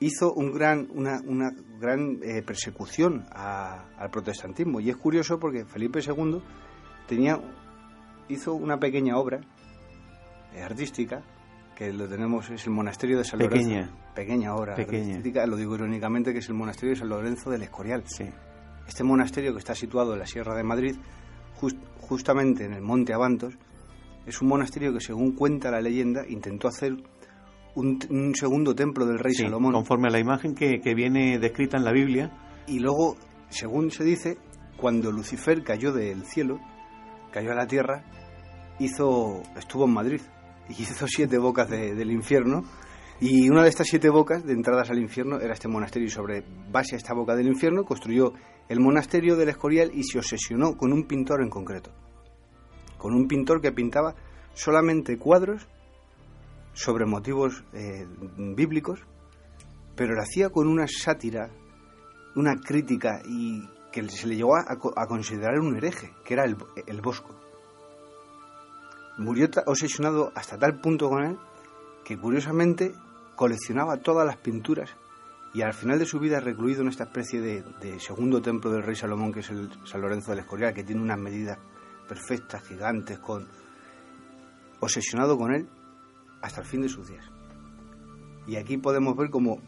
hizo 0.00 0.32
un 0.32 0.52
gran, 0.52 0.88
una, 0.94 1.20
una 1.26 1.50
gran 1.78 2.18
eh, 2.22 2.42
persecución 2.42 3.26
a, 3.30 3.84
al 3.96 4.10
protestantismo. 4.10 4.80
Y 4.80 4.90
es 4.90 4.96
curioso 4.96 5.38
porque 5.38 5.64
Felipe 5.64 6.00
II 6.00 6.42
tenía, 7.06 7.38
hizo 8.28 8.54
una 8.54 8.78
pequeña 8.78 9.16
obra 9.18 9.40
eh, 10.54 10.62
artística, 10.62 11.22
que 11.76 11.92
lo 11.92 12.08
tenemos, 12.08 12.50
es 12.50 12.66
el 12.66 12.72
monasterio 12.72 13.18
de 13.18 13.24
San 13.24 13.38
pequeña. 13.38 13.80
Lorenzo. 13.80 13.96
Pequeña 14.14 14.54
obra 14.54 14.74
pequeña. 14.74 15.16
artística, 15.16 15.46
lo 15.46 15.56
digo 15.56 15.74
irónicamente, 15.74 16.32
que 16.32 16.40
es 16.40 16.48
el 16.48 16.54
monasterio 16.54 16.94
de 16.94 17.00
San 17.00 17.08
Lorenzo 17.08 17.50
del 17.50 17.62
Escorial. 17.62 18.02
Sí. 18.06 18.24
Este 18.88 19.04
monasterio 19.04 19.52
que 19.52 19.58
está 19.58 19.74
situado 19.74 20.14
en 20.14 20.18
la 20.18 20.26
Sierra 20.26 20.54
de 20.54 20.64
Madrid, 20.64 20.96
just, 21.54 21.78
justamente 22.00 22.64
en 22.64 22.72
el 22.72 22.82
monte 22.82 23.12
Avantos, 23.12 23.54
es 24.26 24.42
un 24.42 24.48
monasterio 24.48 24.92
que, 24.92 25.00
según 25.00 25.32
cuenta 25.32 25.70
la 25.70 25.80
leyenda, 25.80 26.26
intentó 26.28 26.68
hacer 26.68 26.96
un, 27.80 27.98
un 28.10 28.34
segundo 28.34 28.74
templo 28.74 29.06
del 29.06 29.18
rey 29.18 29.32
sí, 29.32 29.42
Salomón. 29.42 29.72
Conforme 29.72 30.08
a 30.08 30.10
la 30.10 30.20
imagen 30.20 30.54
que, 30.54 30.80
que, 30.80 30.94
viene 30.94 31.38
descrita 31.38 31.76
en 31.76 31.84
la 31.84 31.92
Biblia. 31.92 32.30
Y 32.66 32.78
luego, 32.78 33.16
según 33.48 33.90
se 33.90 34.04
dice, 34.04 34.38
cuando 34.76 35.10
Lucifer 35.10 35.62
cayó 35.64 35.92
del 35.92 36.24
cielo, 36.24 36.60
cayó 37.32 37.52
a 37.52 37.54
la 37.54 37.66
tierra, 37.66 38.04
hizo, 38.78 39.42
estuvo 39.56 39.86
en 39.86 39.92
Madrid 39.92 40.20
y 40.68 40.72
hizo 40.82 41.06
siete 41.08 41.38
bocas 41.38 41.68
de, 41.68 41.94
del 41.94 42.10
infierno. 42.12 42.64
Y 43.20 43.50
una 43.50 43.62
de 43.62 43.68
estas 43.68 43.86
siete 43.86 44.08
bocas 44.08 44.46
de 44.46 44.54
entradas 44.54 44.90
al 44.90 44.98
infierno 44.98 45.40
era 45.40 45.52
este 45.52 45.68
monasterio. 45.68 46.08
Y 46.08 46.10
sobre 46.10 46.44
base 46.70 46.94
a 46.94 46.98
esta 46.98 47.14
boca 47.14 47.34
del 47.34 47.48
infierno 47.48 47.84
construyó 47.84 48.32
el 48.68 48.80
monasterio 48.80 49.36
del 49.36 49.50
Escorial 49.50 49.90
y 49.92 50.04
se 50.04 50.18
obsesionó 50.18 50.76
con 50.76 50.92
un 50.92 51.04
pintor 51.04 51.42
en 51.42 51.50
concreto. 51.50 51.90
Con 52.96 53.14
un 53.14 53.26
pintor 53.26 53.60
que 53.60 53.72
pintaba 53.72 54.14
solamente 54.54 55.18
cuadros 55.18 55.68
sobre 56.72 57.06
motivos 57.06 57.64
eh, 57.72 58.06
bíblicos, 58.36 59.00
pero 59.96 60.14
lo 60.14 60.22
hacía 60.22 60.50
con 60.50 60.68
una 60.68 60.86
sátira, 60.86 61.50
una 62.36 62.56
crítica 62.56 63.20
y 63.24 63.68
que 63.92 64.08
se 64.08 64.26
le 64.26 64.36
llegó 64.36 64.56
a, 64.56 65.06
considerar 65.06 65.58
un 65.58 65.76
hereje, 65.76 66.12
que 66.24 66.34
era 66.34 66.44
el, 66.44 66.56
el 66.86 67.00
Bosco. 67.00 67.34
murió 69.18 69.48
obsesionado 69.66 70.32
hasta 70.34 70.58
tal 70.58 70.80
punto 70.80 71.08
con 71.08 71.24
él 71.24 71.38
que 72.04 72.16
curiosamente 72.16 72.94
coleccionaba 73.36 73.98
todas 73.98 74.26
las 74.26 74.36
pinturas 74.36 74.94
y 75.52 75.62
al 75.62 75.74
final 75.74 75.98
de 75.98 76.06
su 76.06 76.20
vida 76.20 76.40
recluido 76.40 76.82
en 76.82 76.88
esta 76.88 77.04
especie 77.04 77.40
de, 77.40 77.98
segundo 77.98 78.40
templo 78.40 78.70
del 78.70 78.82
rey 78.82 78.94
Salomón 78.94 79.32
que 79.32 79.40
es 79.40 79.50
el 79.50 79.68
San 79.84 80.00
Lorenzo 80.00 80.30
del 80.30 80.40
Escorial 80.40 80.72
que 80.72 80.84
tiene 80.84 81.02
unas 81.02 81.18
medidas 81.18 81.58
perfectas, 82.08 82.62
gigantes, 82.62 83.18
con 83.18 83.48
obsesionado 84.80 85.36
con 85.36 85.52
él 85.52 85.68
hasta 86.42 86.60
el 86.60 86.66
fin 86.66 86.82
de 86.82 86.88
sus 86.88 87.08
días. 87.08 87.24
Y 88.46 88.56
aquí 88.56 88.76
podemos 88.76 89.16
ver 89.16 89.30
como 89.30 89.58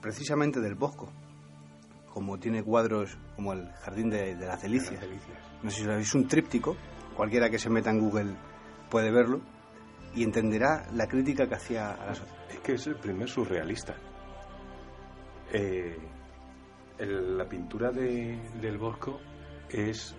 precisamente 0.00 0.60
del 0.60 0.74
Bosco, 0.74 1.08
como 2.12 2.38
tiene 2.38 2.62
cuadros 2.62 3.16
como 3.36 3.52
el 3.52 3.70
Jardín 3.72 4.10
de, 4.10 4.34
las 4.34 4.62
Delicias. 4.62 5.00
No 5.62 5.70
sé 5.70 5.84
si 5.84 5.88
es 5.88 6.14
un 6.14 6.28
tríptico, 6.28 6.76
cualquiera 7.16 7.50
que 7.50 7.58
se 7.58 7.70
meta 7.70 7.90
en 7.90 8.00
Google 8.00 8.34
puede 8.90 9.10
verlo 9.10 9.40
y 10.14 10.22
entenderá 10.22 10.86
la 10.94 11.06
crítica 11.06 11.48
que 11.48 11.54
hacía 11.54 11.90
a 11.90 12.06
la 12.06 12.14
sociedad. 12.14 12.50
Es 12.50 12.60
que 12.60 12.72
es 12.74 12.86
el 12.86 12.96
primer 12.96 13.28
surrealista. 13.28 13.94
Eh, 15.52 15.96
la 16.98 17.48
pintura 17.48 17.90
de, 17.90 18.38
del 18.60 18.78
Bosco 18.78 19.20
es. 19.68 20.14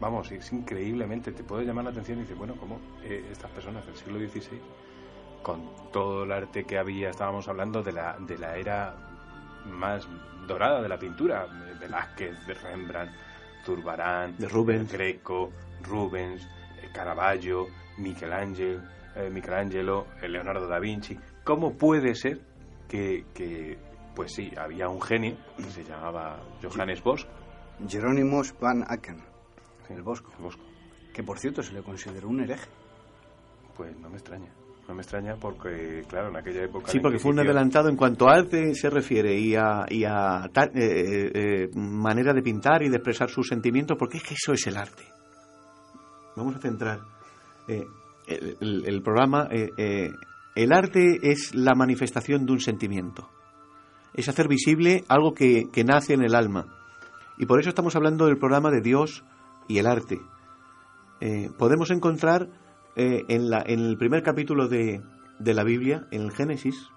Vamos, 0.00 0.32
es 0.32 0.52
increíblemente. 0.52 1.32
Te 1.32 1.44
puede 1.44 1.64
llamar 1.64 1.84
la 1.84 1.90
atención 1.90 2.18
y 2.18 2.22
dices, 2.22 2.38
bueno, 2.38 2.54
¿cómo 2.58 2.80
eh, 3.02 3.28
estas 3.30 3.50
personas 3.50 3.84
del 3.86 3.94
siglo 3.96 4.18
XVI, 4.18 4.58
con 5.42 5.70
todo 5.92 6.24
el 6.24 6.32
arte 6.32 6.64
que 6.64 6.78
había, 6.78 7.10
estábamos 7.10 7.48
hablando 7.48 7.82
de 7.82 7.92
la, 7.92 8.16
de 8.18 8.38
la 8.38 8.56
era 8.56 8.94
más 9.66 10.06
dorada 10.46 10.82
de 10.82 10.88
la 10.88 10.98
pintura, 10.98 11.46
Velázquez, 11.78 12.46
de 12.46 12.54
Rembrandt, 12.54 13.12
Zurbarán, 13.64 14.36
de 14.38 14.48
Rubens, 14.48 14.92
Greco, 14.92 15.50
Rubens, 15.82 16.46
eh, 16.82 16.88
Caravaggio, 16.92 17.66
Michelangelo, 17.98 18.82
eh, 19.16 19.30
Michelangelo, 19.30 20.06
eh, 20.22 20.28
Leonardo 20.28 20.66
da 20.66 20.78
Vinci. 20.78 21.18
¿Cómo 21.44 21.74
puede 21.74 22.14
ser 22.14 22.40
que, 22.88 23.26
que, 23.34 23.78
pues 24.14 24.32
sí, 24.32 24.52
había 24.56 24.88
un 24.88 25.00
genio 25.00 25.36
que 25.56 25.64
se 25.64 25.84
llamaba 25.84 26.40
Johannes 26.62 27.02
Bosch? 27.02 27.26
Jerónimos 27.88 28.54
van 28.60 28.84
Aken, 28.88 29.22
el 29.96 30.02
Bosco. 30.02 30.30
el 30.36 30.44
Bosco. 30.44 30.62
Que 31.12 31.22
por 31.22 31.38
cierto 31.38 31.62
se 31.62 31.72
le 31.72 31.82
consideró 31.82 32.28
un 32.28 32.40
hereje. 32.40 32.68
Pues 33.76 33.96
no 33.98 34.08
me 34.10 34.16
extraña. 34.16 34.50
No 34.88 34.94
me 34.94 35.02
extraña 35.02 35.36
porque, 35.36 36.02
claro, 36.08 36.30
en 36.30 36.36
aquella 36.36 36.64
época... 36.64 36.90
Sí, 36.90 36.98
porque 36.98 37.18
fue 37.18 37.30
un 37.30 37.38
adelantado 37.38 37.88
en 37.88 37.96
cuanto 37.96 38.28
a 38.28 38.34
arte 38.34 38.74
se 38.74 38.90
refiere 38.90 39.38
y 39.38 39.54
a, 39.54 39.86
y 39.88 40.02
a 40.04 40.46
eh, 40.46 40.70
eh, 40.74 41.30
eh, 41.32 41.70
manera 41.76 42.32
de 42.32 42.42
pintar 42.42 42.82
y 42.82 42.88
de 42.88 42.96
expresar 42.96 43.30
sus 43.30 43.46
sentimientos, 43.46 43.96
porque 43.96 44.18
es 44.18 44.24
que 44.24 44.34
eso 44.34 44.52
es 44.52 44.66
el 44.66 44.76
arte. 44.76 45.04
Vamos 46.36 46.56
a 46.56 46.58
centrar 46.58 47.00
el, 47.68 49.02
programa. 49.02 49.48
el 49.48 50.72
arte 50.72 51.18
es 51.22 51.54
la 51.54 51.74
manifestación 51.74 52.44
de 52.46 52.52
un 52.52 52.60
sentimiento. 52.60 53.28
Es 54.12 54.28
hacer 54.28 54.48
visible 54.48 55.04
algo 55.06 55.34
que, 55.34 55.68
que 55.72 55.84
nace 55.84 56.14
en 56.14 56.24
el 56.24 56.34
alma. 56.34 56.66
Y 57.38 57.46
por 57.46 57.60
eso 57.60 57.68
estamos 57.68 57.94
hablando 57.94 58.26
del 58.26 58.38
programa 58.38 58.70
de 58.70 58.80
Dios 58.80 59.24
y 59.70 59.78
el 59.78 59.86
arte. 59.86 60.20
podemos 61.58 61.90
encontrar 61.90 62.48
eh, 62.96 63.24
en, 63.28 63.50
la, 63.50 63.62
en, 63.64 63.80
el 63.80 63.96
primer 63.96 64.22
capítulo 64.22 64.68
de, 64.68 65.00
de 65.38 65.54
la 65.54 65.62
Biblia, 65.62 66.06
en 66.10 66.22
el 66.22 66.32
Génesis, 66.32 66.88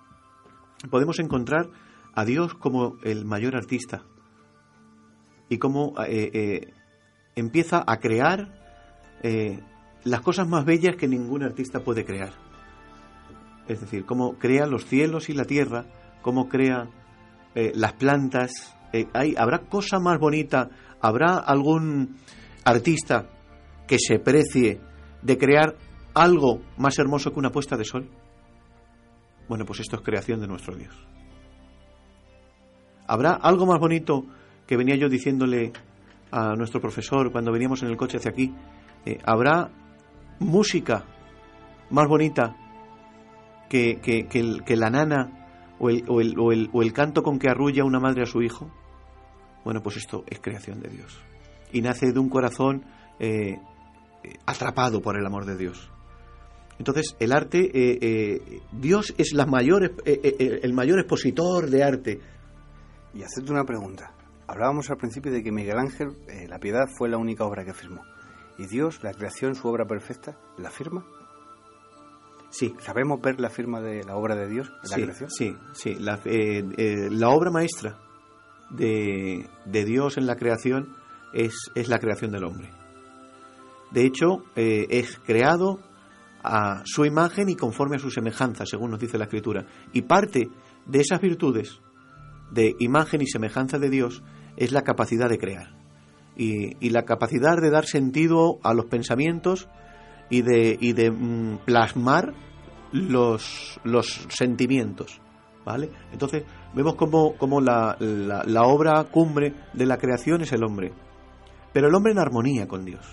podemos 0.89 1.19
encontrar 1.19 1.69
a 2.13 2.25
Dios 2.25 2.55
como 2.55 2.97
el 3.03 3.25
mayor 3.25 3.55
artista 3.55 4.03
y 5.49 5.59
cómo 5.59 5.93
eh, 6.07 6.31
eh, 6.33 6.73
empieza 7.35 7.83
a 7.85 7.99
crear 7.99 8.61
las 10.03 10.19
cosas 10.19 10.45
más 10.49 10.65
bellas 10.65 10.97
que 10.97 11.07
ningún 11.07 11.43
artista 11.43 11.79
puede 11.79 12.03
crear. 12.03 12.33
Es 13.69 13.79
decir, 13.79 14.05
cómo 14.05 14.33
crea 14.37 14.65
los 14.65 14.85
cielos 14.85 15.29
y 15.29 15.33
la 15.33 15.45
tierra, 15.45 15.85
cómo 16.21 16.49
crea 16.49 16.89
las 17.55 17.93
plantas. 17.93 18.75
hay, 19.13 19.35
¿Habrá 19.37 19.59
cosa 19.59 19.99
más 19.99 20.19
bonita? 20.19 20.69
¿Habrá 20.99 21.37
algún 21.37 22.17
artista 22.63 23.29
que 23.87 23.97
se 23.99 24.19
precie 24.19 24.81
de 25.21 25.37
crear 25.37 25.75
algo 26.13 26.61
más 26.77 26.97
hermoso 26.99 27.31
que 27.31 27.39
una 27.39 27.51
puesta 27.51 27.77
de 27.77 27.85
sol? 27.85 28.09
Bueno, 29.47 29.65
pues 29.65 29.81
esto 29.81 29.97
es 29.97 30.01
creación 30.01 30.39
de 30.39 30.47
nuestro 30.47 30.75
Dios. 30.75 30.95
¿Habrá 33.07 33.33
algo 33.33 33.65
más 33.65 33.79
bonito 33.79 34.25
que 34.65 34.77
venía 34.77 34.95
yo 34.95 35.09
diciéndole 35.09 35.73
a 36.31 36.55
nuestro 36.55 36.79
profesor 36.79 37.31
cuando 37.31 37.51
veníamos 37.51 37.83
en 37.83 37.89
el 37.89 37.97
coche 37.97 38.17
hacia 38.17 38.31
aquí? 38.31 38.53
Eh, 39.05 39.19
¿Habrá 39.25 39.69
música 40.39 41.05
más 41.89 42.07
bonita 42.07 42.55
que, 43.69 43.99
que, 43.99 44.75
la 44.77 44.89
nana 44.89 45.75
o 45.79 45.89
el, 45.89 46.05
o, 46.07 46.21
el, 46.21 46.69
o 46.71 46.81
el, 46.81 46.93
canto 46.93 47.23
con 47.23 47.39
que 47.39 47.49
arrulla 47.49 47.83
una 47.83 47.99
madre 47.99 48.23
a 48.23 48.25
su 48.25 48.41
hijo? 48.41 48.71
Bueno, 49.65 49.81
pues 49.81 49.97
esto 49.97 50.23
es 50.27 50.39
creación 50.39 50.79
de 50.81 50.89
Dios. 50.89 51.32
Y 51.73 51.81
nace 51.81 52.13
de 52.13 52.19
un 52.19 52.29
corazón 52.29 52.85
eh, 53.19 53.57
atrapado 54.45 55.01
por 55.01 55.17
el 55.17 55.25
amor 55.25 55.45
de 55.45 55.57
Dios. 55.57 55.91
Entonces, 56.79 57.15
el 57.19 57.31
arte, 57.31 57.59
eh, 57.59 57.97
eh, 58.01 58.61
Dios 58.71 59.13
es 59.17 59.33
la 59.33 59.45
mayor, 59.45 59.93
eh, 60.05 60.59
el 60.63 60.73
mayor 60.73 60.99
expositor 60.99 61.69
de 61.69 61.83
arte. 61.83 62.19
Y 63.13 63.21
hacerte 63.21 63.51
una 63.51 63.63
pregunta. 63.63 64.11
Hablábamos 64.47 64.89
al 64.89 64.97
principio 64.97 65.31
de 65.31 65.43
que 65.43 65.51
Miguel 65.51 65.77
Ángel, 65.77 66.17
La 66.49 66.59
Piedad, 66.59 66.87
fue 66.97 67.09
la 67.09 67.17
única 67.17 67.45
obra 67.45 67.63
que 67.63 67.73
firmó. 67.73 68.01
¿Y 68.57 68.67
Dios, 68.67 69.03
la 69.03 69.13
creación, 69.13 69.55
su 69.55 69.67
obra 69.67 69.85
perfecta, 69.85 70.37
la 70.57 70.69
firma? 70.69 71.05
Sí. 72.49 72.73
¿Sabemos 72.79 73.21
ver 73.21 73.39
la 73.39 73.49
firma 73.49 73.79
de 73.81 74.03
la 74.03 74.15
obra 74.15 74.35
de 74.35 74.47
Dios 74.47 74.71
en 74.83 74.89
la 74.89 74.95
creación? 74.95 75.29
Sí, 75.29 75.55
sí. 75.73 75.95
La, 75.95 76.19
la 76.25 77.29
obra 77.29 77.51
maestra 77.51 77.97
de, 78.71 79.47
de, 79.65 79.85
Dios 79.85 80.17
en 80.17 80.27
la 80.27 80.35
creación 80.35 80.95
es, 81.33 81.53
es 81.75 81.87
la 81.89 81.99
creación 81.99 82.31
del 82.31 82.43
hombre. 82.43 82.69
De 83.91 84.05
hecho, 84.05 84.43
es 84.55 85.19
creado 85.19 85.79
a 86.43 86.81
su 86.83 87.05
imagen 87.05 87.49
y 87.49 87.55
conforme 87.55 87.97
a 87.97 87.99
su 87.99 88.09
semejanza, 88.09 88.65
según 88.65 88.89
nos 88.91 88.99
dice 88.99 89.19
la 89.19 89.25
Escritura. 89.25 89.65
Y 89.93 90.01
parte 90.01 90.49
de 90.85 90.99
esas 90.99 91.21
virtudes 91.21 91.79
de 92.51 92.75
imagen 92.79 93.21
y 93.21 93.27
semejanza 93.27 93.77
de 93.77 93.89
Dios 93.89 94.23
es 94.57 94.71
la 94.71 94.81
capacidad 94.81 95.29
de 95.29 95.37
crear 95.37 95.83
y, 96.35 96.89
la 96.89 97.03
capacidad 97.03 97.57
de 97.61 97.69
dar 97.69 97.85
sentido 97.85 98.59
a 98.63 98.73
los 98.73 98.85
pensamientos 98.85 99.67
y 100.29 100.41
de, 100.41 100.77
y 100.79 100.93
de 100.93 101.11
mm, 101.11 101.59
plasmar 101.65 102.33
los, 102.91 103.79
los 103.83 104.27
sentimientos. 104.29 105.19
¿Vale? 105.65 105.89
Entonces 106.11 106.43
vemos 106.73 106.95
como, 106.95 107.37
como 107.37 107.61
la, 107.61 107.95
la 107.99 108.63
obra 108.63 109.05
cumbre 109.05 109.53
de 109.73 109.85
la 109.85 109.97
creación 109.97 110.41
es 110.41 110.51
el 110.51 110.61
hombre, 110.61 110.91
pero 111.73 111.87
el 111.87 111.95
hombre 111.95 112.11
en 112.11 112.19
armonía 112.19 112.67
con 112.67 112.85
Dios. 112.85 113.05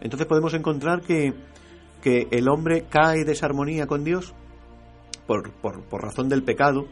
Entonces 0.00 0.26
podemos 0.26 0.54
encontrar 0.54 1.02
que 1.02 1.34
que 2.00 2.28
el 2.30 2.48
hombre 2.48 2.86
cae 2.88 3.24
desarmonía 3.24 3.86
con 3.86 4.04
Dios 4.04 4.34
por, 5.26 5.52
por, 5.52 6.02
razón 6.02 6.28
del 6.28 6.42
pecado 6.42 6.86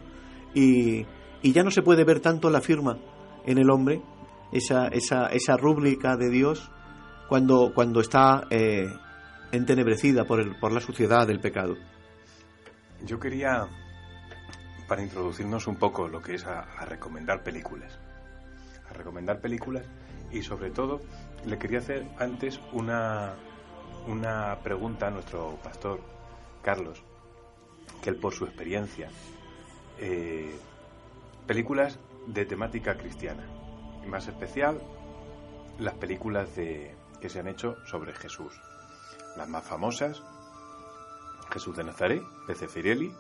y, 0.54 1.06
y, 1.42 1.52
ya 1.52 1.62
no 1.62 1.70
se 1.70 1.82
puede 1.82 2.04
ver 2.04 2.20
tanto 2.20 2.50
la 2.50 2.60
firma 2.60 2.98
en 3.44 3.58
el 3.58 3.70
hombre, 3.70 4.02
esa, 4.52 4.88
esa, 4.88 5.26
esa 5.28 5.56
rúbrica 5.56 6.16
de 6.16 6.30
Dios, 6.30 6.70
cuando, 7.28 7.72
cuando 7.74 8.00
está 8.00 8.46
eh, 8.50 8.86
entenebrecida 9.50 10.24
por, 10.24 10.40
el, 10.40 10.56
por 10.56 10.72
la 10.72 10.80
suciedad 10.80 11.26
del 11.26 11.40
pecado. 11.40 11.76
Yo 13.04 13.18
quería, 13.18 13.66
para 14.86 15.02
introducirnos 15.02 15.66
un 15.66 15.76
poco 15.76 16.08
lo 16.08 16.20
que 16.20 16.34
es 16.34 16.46
a, 16.46 16.60
a 16.60 16.84
recomendar 16.84 17.42
películas, 17.42 17.98
a 18.88 18.92
recomendar 18.92 19.40
películas 19.40 19.84
y 20.30 20.42
sobre 20.42 20.70
todo 20.70 21.00
le 21.44 21.58
quería 21.58 21.78
hacer 21.78 22.06
antes 22.18 22.60
una, 22.72 23.34
una 24.06 24.58
pregunta 24.62 25.08
a 25.08 25.10
nuestro 25.10 25.56
pastor 25.62 26.00
Carlos, 26.62 27.02
que 28.02 28.10
él 28.10 28.16
por 28.16 28.34
su 28.34 28.44
experiencia, 28.44 29.10
eh, 29.98 30.58
películas 31.46 31.98
de 32.26 32.44
temática 32.44 32.96
cristiana, 32.96 33.46
y 34.04 34.06
más 34.08 34.26
especial 34.28 34.80
las 35.78 35.94
películas 35.94 36.54
de, 36.56 36.94
que 37.20 37.28
se 37.28 37.40
han 37.40 37.48
hecho 37.48 37.76
sobre 37.86 38.12
Jesús. 38.12 38.52
Las 39.36 39.48
más 39.48 39.64
famosas, 39.64 40.22
Jesús 41.50 41.76
de 41.76 41.84
Nazaret, 41.84 42.22
de 42.46 42.54
Cefirelli, 42.54 43.14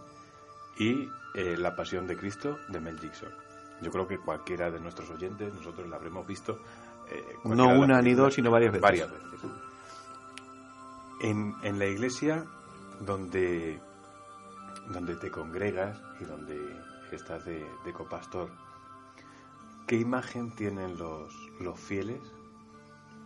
y 0.78 1.08
eh, 1.34 1.56
La 1.56 1.74
Pasión 1.74 2.06
de 2.06 2.16
Cristo, 2.16 2.58
de 2.68 2.80
Mel 2.80 2.98
Gibson. 2.98 3.32
Yo 3.80 3.90
creo 3.90 4.06
que 4.06 4.18
cualquiera 4.18 4.70
de 4.70 4.80
nuestros 4.80 5.10
oyentes, 5.10 5.54
nosotros 5.54 5.88
la 5.88 5.96
habremos 5.96 6.26
visto. 6.26 6.58
Eh, 7.10 7.24
no 7.44 7.78
una 7.78 8.02
ni 8.02 8.14
dos, 8.14 8.34
sino 8.34 8.50
varias 8.50 8.72
veces. 8.72 8.82
Varias 8.82 9.10
veces. 9.10 9.28
En, 11.20 11.54
en 11.62 11.78
la 11.78 11.86
iglesia 11.86 12.44
donde, 13.00 13.80
donde 14.92 15.16
te 15.16 15.30
congregas 15.30 16.00
y 16.20 16.24
donde 16.24 16.56
estás 17.12 17.44
de, 17.44 17.66
de 17.84 17.92
copastor, 17.92 18.50
¿qué 19.86 19.96
imagen 19.96 20.54
tienen 20.54 20.96
los, 20.96 21.34
los 21.60 21.78
fieles 21.78 22.20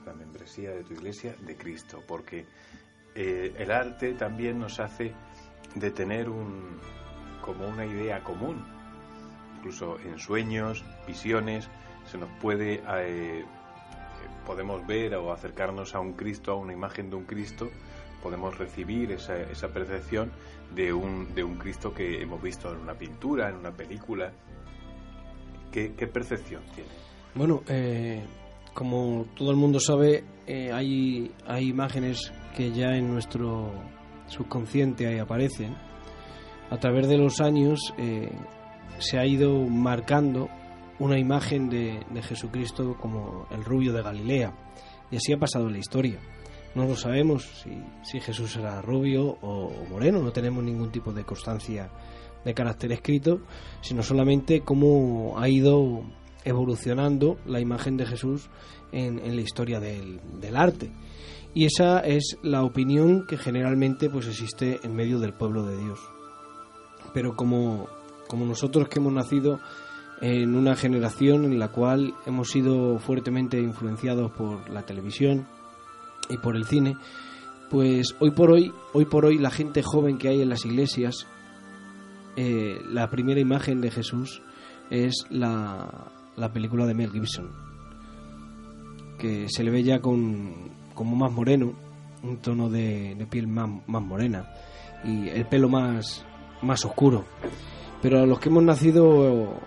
la 0.06 0.12
membresía 0.14 0.70
de 0.70 0.84
tu 0.84 0.94
iglesia 0.94 1.34
de 1.40 1.56
Cristo, 1.56 2.02
porque 2.06 2.46
eh, 3.14 3.54
el 3.58 3.70
arte 3.70 4.14
también 4.14 4.58
nos 4.58 4.80
hace 4.80 5.14
de 5.74 5.90
tener 5.90 6.28
un, 6.28 6.78
como 7.40 7.66
una 7.66 7.86
idea 7.86 8.22
común, 8.22 8.64
incluso 9.56 9.98
en 10.00 10.18
sueños, 10.18 10.84
visiones, 11.06 11.68
se 12.04 12.18
nos 12.18 12.30
puede, 12.40 12.82
eh, 12.86 13.44
podemos 14.46 14.86
ver 14.86 15.14
o 15.14 15.32
acercarnos 15.32 15.94
a 15.94 16.00
un 16.00 16.12
Cristo, 16.12 16.52
a 16.52 16.56
una 16.56 16.72
imagen 16.72 17.10
de 17.10 17.16
un 17.16 17.24
Cristo, 17.24 17.68
podemos 18.22 18.56
recibir 18.56 19.12
esa, 19.12 19.36
esa 19.36 19.68
percepción 19.68 20.30
de 20.74 20.92
un, 20.92 21.34
de 21.34 21.44
un 21.44 21.56
Cristo 21.56 21.92
que 21.92 22.22
hemos 22.22 22.40
visto 22.42 22.72
en 22.72 22.80
una 22.80 22.94
pintura, 22.94 23.48
en 23.48 23.56
una 23.56 23.72
película. 23.72 24.32
¿Qué, 25.70 25.88
percepción 26.06 26.62
tiene? 26.74 26.90
Bueno, 27.34 27.62
eh, 27.66 28.22
como 28.74 29.26
todo 29.34 29.50
el 29.50 29.56
mundo 29.56 29.80
sabe, 29.80 30.22
eh, 30.46 30.70
hay, 30.70 31.32
hay 31.46 31.68
imágenes 31.68 32.32
que 32.54 32.70
ya 32.72 32.94
en 32.94 33.10
nuestro 33.10 33.72
subconsciente 34.26 35.06
ahí 35.06 35.18
aparecen. 35.18 35.74
A 36.70 36.78
través 36.78 37.08
de 37.08 37.16
los 37.16 37.40
años 37.40 37.92
eh, 37.98 38.30
se 38.98 39.18
ha 39.18 39.26
ido 39.26 39.58
marcando 39.66 40.48
una 40.98 41.18
imagen 41.18 41.68
de, 41.68 42.04
Jesucristo 42.22 42.96
como 43.00 43.46
el 43.50 43.64
rubio 43.64 43.92
de 43.92 44.02
Galilea. 44.02 44.54
Y 45.10 45.16
así 45.16 45.32
ha 45.32 45.38
pasado 45.38 45.66
en 45.66 45.72
la 45.72 45.78
historia. 45.78 46.18
No 46.74 46.86
lo 46.86 46.96
sabemos 46.96 47.64
si, 48.02 48.20
Jesús 48.20 48.56
era 48.56 48.80
rubio 48.80 49.36
o, 49.42 49.70
moreno, 49.90 50.22
no 50.22 50.32
tenemos 50.32 50.64
ningún 50.64 50.90
tipo 50.90 51.12
de 51.12 51.24
constancia 51.24 51.90
de 52.44 52.54
carácter 52.54 52.92
escrito, 52.92 53.40
sino 53.82 54.02
solamente 54.02 54.62
cómo 54.62 55.34
ha 55.38 55.48
ido 55.48 56.02
evolucionando 56.44 57.38
la 57.46 57.60
imagen 57.60 57.96
de 57.96 58.06
Jesús 58.06 58.48
en, 58.90 59.36
la 59.36 59.42
historia 59.42 59.80
del, 59.80 60.20
arte. 60.54 60.90
Y 61.54 61.66
esa 61.66 62.00
es 62.00 62.38
la 62.42 62.62
opinión 62.62 63.26
que 63.26 63.36
generalmente 63.36 64.08
pues 64.08 64.26
existe 64.26 64.80
en 64.82 64.94
medio 64.94 65.18
del 65.18 65.34
pueblo 65.34 65.64
de 65.66 65.76
Dios. 65.76 66.00
Pero 67.12 67.36
como, 67.36 67.86
como 68.28 68.46
nosotros 68.46 68.88
que 68.88 68.98
hemos 68.98 69.12
nacido 69.12 69.60
en 70.22 70.54
una 70.54 70.76
generación 70.76 71.44
en 71.44 71.58
la 71.58 71.68
cual 71.68 72.14
hemos 72.26 72.48
sido 72.48 72.98
fuertemente 73.00 73.60
influenciados 73.60 74.30
por 74.30 74.70
la 74.70 74.82
televisión 74.82 75.48
y 76.30 76.38
por 76.38 76.54
el 76.54 76.64
cine, 76.64 76.96
pues 77.70 78.14
hoy 78.20 78.30
por 78.30 78.52
hoy, 78.52 78.72
hoy 78.92 79.04
por 79.04 79.26
hoy 79.26 79.36
la 79.38 79.50
gente 79.50 79.82
joven 79.82 80.18
que 80.18 80.28
hay 80.28 80.40
en 80.40 80.48
las 80.48 80.64
iglesias, 80.64 81.26
eh, 82.36 82.80
la 82.88 83.10
primera 83.10 83.40
imagen 83.40 83.80
de 83.80 83.90
Jesús 83.90 84.42
es 84.90 85.26
la, 85.28 86.12
la 86.36 86.52
película 86.52 86.86
de 86.86 86.94
Mel 86.94 87.10
Gibson, 87.10 87.50
que 89.18 89.48
se 89.48 89.64
le 89.64 89.72
ve 89.72 89.82
ya 89.82 90.00
con, 90.00 90.70
como 90.94 91.16
más 91.16 91.32
moreno, 91.32 91.72
un 92.22 92.36
tono 92.36 92.70
de, 92.70 93.16
de 93.16 93.26
piel 93.26 93.48
más, 93.48 93.68
más 93.88 94.02
morena 94.02 94.48
y 95.04 95.28
el 95.30 95.46
pelo 95.46 95.68
más, 95.68 96.24
más 96.62 96.84
oscuro. 96.84 97.24
Pero 98.00 98.20
a 98.20 98.26
los 98.26 98.38
que 98.38 98.48
hemos 98.48 98.62
nacido 98.62 99.60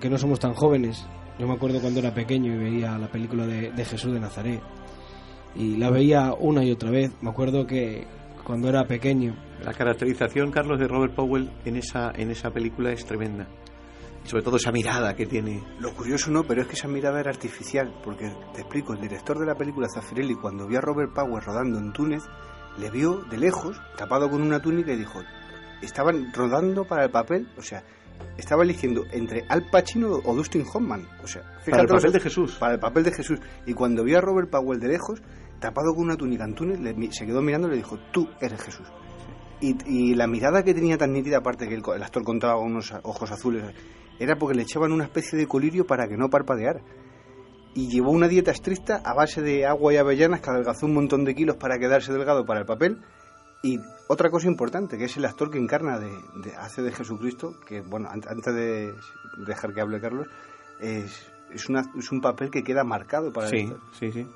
Que 0.00 0.08
no 0.08 0.16
somos 0.16 0.40
tan 0.40 0.54
jóvenes. 0.54 1.06
Yo 1.38 1.46
me 1.46 1.52
acuerdo 1.52 1.78
cuando 1.78 2.00
era 2.00 2.14
pequeño 2.14 2.54
y 2.54 2.56
veía 2.56 2.96
la 2.96 3.08
película 3.08 3.46
de, 3.46 3.84
Jesús 3.84 4.12
de 4.12 4.20
Nazaret. 4.20 4.62
Y 5.54 5.76
la 5.76 5.90
veía 5.90 6.32
una 6.32 6.64
y 6.64 6.72
otra 6.72 6.90
vez. 6.90 7.12
Me 7.20 7.28
acuerdo 7.28 7.66
que 7.66 8.06
cuando 8.42 8.70
era 8.70 8.84
pequeño. 8.84 9.36
La 9.62 9.74
caracterización, 9.74 10.50
Carlos, 10.50 10.80
de 10.80 10.88
Robert 10.88 11.14
Powell 11.14 11.50
en 11.66 11.76
esa, 11.76 12.10
en 12.14 12.30
esa 12.30 12.50
película 12.50 12.90
es 12.92 13.04
tremenda. 13.04 13.46
Y 14.24 14.28
sobre 14.28 14.42
todo 14.42 14.56
esa 14.56 14.72
mirada 14.72 15.14
que 15.14 15.26
tiene. 15.26 15.62
Lo 15.78 15.92
curioso 15.94 16.30
no, 16.30 16.44
pero 16.44 16.62
es 16.62 16.68
que 16.68 16.74
esa 16.74 16.88
mirada 16.88 17.20
era 17.20 17.30
artificial. 17.30 17.92
Porque 18.02 18.32
te 18.54 18.62
explico, 18.62 18.94
el 18.94 19.00
director 19.02 19.38
de 19.38 19.44
la 19.44 19.56
película, 19.56 19.88
Zafirelli, 19.92 20.36
cuando 20.36 20.66
vio 20.66 20.78
a 20.78 20.82
Robert 20.82 21.12
Powell 21.12 21.44
rodando 21.44 21.78
en 21.78 21.92
Túnez, 21.92 22.22
le 22.78 22.90
vio 22.90 23.16
de 23.30 23.36
lejos, 23.36 23.78
tapado 23.98 24.30
con 24.30 24.40
una 24.40 24.62
túnica, 24.62 24.92
y 24.92 24.96
dijo: 24.96 25.20
Estaban 25.82 26.32
rodando 26.32 26.86
para 26.86 27.04
el 27.04 27.10
papel, 27.10 27.48
o 27.58 27.62
sea, 27.62 27.84
estaba 28.36 28.62
eligiendo 28.62 29.04
entre 29.12 29.44
Al 29.48 29.68
Pacino 29.70 30.20
o 30.24 30.34
Dustin 30.34 30.64
Hoffman. 30.72 31.06
O 31.22 31.26
sea, 31.26 31.42
para 31.68 31.82
el 31.82 31.88
papel 31.88 32.12
de 32.12 32.20
Jesús. 32.20 32.56
Para 32.58 32.74
el 32.74 32.80
papel 32.80 33.04
de 33.04 33.12
Jesús. 33.12 33.40
Y 33.66 33.74
cuando 33.74 34.04
vio 34.04 34.18
a 34.18 34.20
Robert 34.20 34.50
Powell 34.50 34.80
de 34.80 34.88
lejos, 34.88 35.22
tapado 35.60 35.94
con 35.94 36.04
una 36.04 36.16
túnica 36.16 36.44
en 36.44 37.12
se 37.12 37.26
quedó 37.26 37.42
mirando 37.42 37.68
y 37.68 37.72
le 37.72 37.76
dijo, 37.78 37.98
tú 38.12 38.28
eres 38.40 38.60
Jesús. 38.62 38.86
Y, 39.60 40.14
la 40.14 40.26
mirada 40.26 40.62
que 40.62 40.74
tenía 40.74 40.98
tan 40.98 41.12
nítida, 41.12 41.38
aparte 41.38 41.66
que 41.66 41.76
el, 41.76 42.02
actor 42.02 42.22
contaba 42.22 42.56
con 42.56 42.72
unos 42.72 42.92
ojos 43.02 43.30
azules, 43.30 43.64
era 44.18 44.36
porque 44.36 44.56
le 44.56 44.62
echaban 44.62 44.92
una 44.92 45.04
especie 45.04 45.38
de 45.38 45.46
colirio 45.46 45.86
para 45.86 46.06
que 46.06 46.18
no 46.18 46.28
parpadeara. 46.28 46.82
Y 47.74 47.88
llevó 47.88 48.10
una 48.10 48.28
dieta 48.28 48.50
estricta 48.50 49.00
a 49.02 49.14
base 49.14 49.40
de 49.40 49.64
agua 49.64 49.94
y 49.94 49.96
avellanas 49.96 50.40
que 50.40 50.50
adelgazó 50.50 50.84
un 50.84 50.94
montón 50.94 51.24
de 51.24 51.34
kilos 51.34 51.56
para 51.56 51.78
quedarse 51.78 52.12
delgado 52.12 52.44
para 52.44 52.60
el 52.60 52.66
papel 52.66 52.98
y 53.64 53.80
otra 54.08 54.30
cosa 54.30 54.46
importante, 54.46 54.98
que 54.98 55.04
es 55.04 55.16
el 55.16 55.24
actor 55.24 55.50
que 55.50 55.58
encarna, 55.58 55.98
de, 55.98 56.12
hace 56.58 56.82
de 56.82 56.92
Jesucristo, 56.92 57.54
que, 57.66 57.80
bueno, 57.80 58.10
antes 58.10 58.54
de 58.54 58.92
dejar 59.46 59.72
que 59.72 59.80
hable 59.80 60.02
Carlos, 60.02 60.28
es, 60.78 61.26
es, 61.50 61.68
una, 61.70 61.82
es 61.96 62.12
un 62.12 62.20
papel 62.20 62.50
que 62.50 62.62
queda 62.62 62.84
marcado 62.84 63.32
para 63.32 63.48
sí, 63.48 63.72
Sí, 63.98 64.12
sí. 64.12 64.26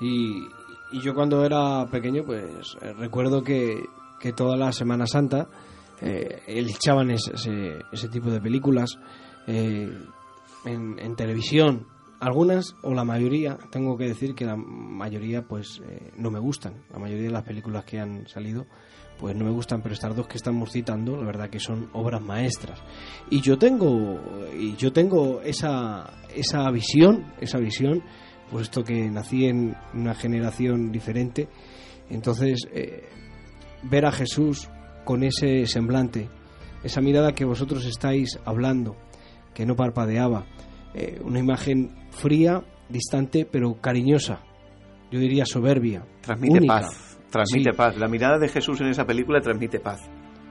Y, 0.00 0.48
y, 0.90 1.00
yo 1.00 1.14
cuando 1.14 1.44
era 1.44 1.86
pequeño, 1.86 2.24
pues 2.24 2.76
eh, 2.80 2.92
recuerdo 2.94 3.44
que, 3.44 3.84
que 4.18 4.32
toda 4.32 4.56
la 4.56 4.72
Semana 4.72 5.06
Santa 5.06 5.46
eh, 6.00 6.42
echaban 6.48 7.12
ese, 7.12 7.78
ese, 7.92 8.08
tipo 8.08 8.30
de 8.32 8.40
películas 8.40 8.98
eh, 9.46 9.96
en, 10.64 10.98
en 10.98 11.14
televisión 11.14 11.86
algunas 12.24 12.74
o 12.82 12.94
la 12.94 13.04
mayoría, 13.04 13.58
tengo 13.70 13.96
que 13.98 14.04
decir 14.04 14.34
que 14.34 14.46
la 14.46 14.56
mayoría 14.56 15.42
pues 15.42 15.82
eh, 15.86 16.10
no 16.16 16.30
me 16.30 16.38
gustan. 16.38 16.82
La 16.90 16.98
mayoría 16.98 17.24
de 17.24 17.32
las 17.32 17.44
películas 17.44 17.84
que 17.84 18.00
han 18.00 18.26
salido 18.26 18.66
pues 19.18 19.36
no 19.36 19.44
me 19.44 19.50
gustan, 19.50 19.80
pero 19.80 19.94
estas 19.94 20.16
dos 20.16 20.26
que 20.26 20.36
estamos 20.36 20.72
citando, 20.72 21.16
la 21.16 21.26
verdad 21.26 21.50
que 21.50 21.60
son 21.60 21.88
obras 21.92 22.20
maestras. 22.20 22.80
Y 23.30 23.40
yo 23.42 23.58
tengo 23.58 24.18
y 24.58 24.74
yo 24.76 24.92
tengo 24.92 25.40
esa 25.42 26.14
esa 26.34 26.70
visión, 26.70 27.32
esa 27.40 27.58
visión, 27.58 28.02
puesto 28.50 28.82
que 28.82 29.08
nací 29.10 29.46
en 29.46 29.76
una 29.92 30.14
generación 30.14 30.90
diferente, 30.90 31.48
entonces 32.08 32.66
eh, 32.72 33.08
ver 33.82 34.06
a 34.06 34.12
Jesús 34.12 34.68
con 35.04 35.22
ese 35.22 35.66
semblante, 35.66 36.28
esa 36.82 37.00
mirada 37.00 37.32
que 37.32 37.44
vosotros 37.44 37.84
estáis 37.84 38.38
hablando, 38.44 38.96
que 39.54 39.66
no 39.66 39.76
parpadeaba, 39.76 40.46
eh, 40.94 41.20
una 41.24 41.38
imagen 41.38 42.03
fría, 42.14 42.62
distante, 42.88 43.46
pero 43.50 43.80
cariñosa. 43.80 44.40
Yo 45.10 45.20
diría 45.20 45.44
soberbia. 45.46 46.04
Transmite 46.22 46.66
paz. 46.66 47.18
Transmite 47.30 47.72
paz. 47.72 47.96
La 47.96 48.08
mirada 48.08 48.38
de 48.38 48.48
Jesús 48.48 48.80
en 48.80 48.88
esa 48.88 49.04
película 49.04 49.40
transmite 49.40 49.80
paz. 49.80 50.00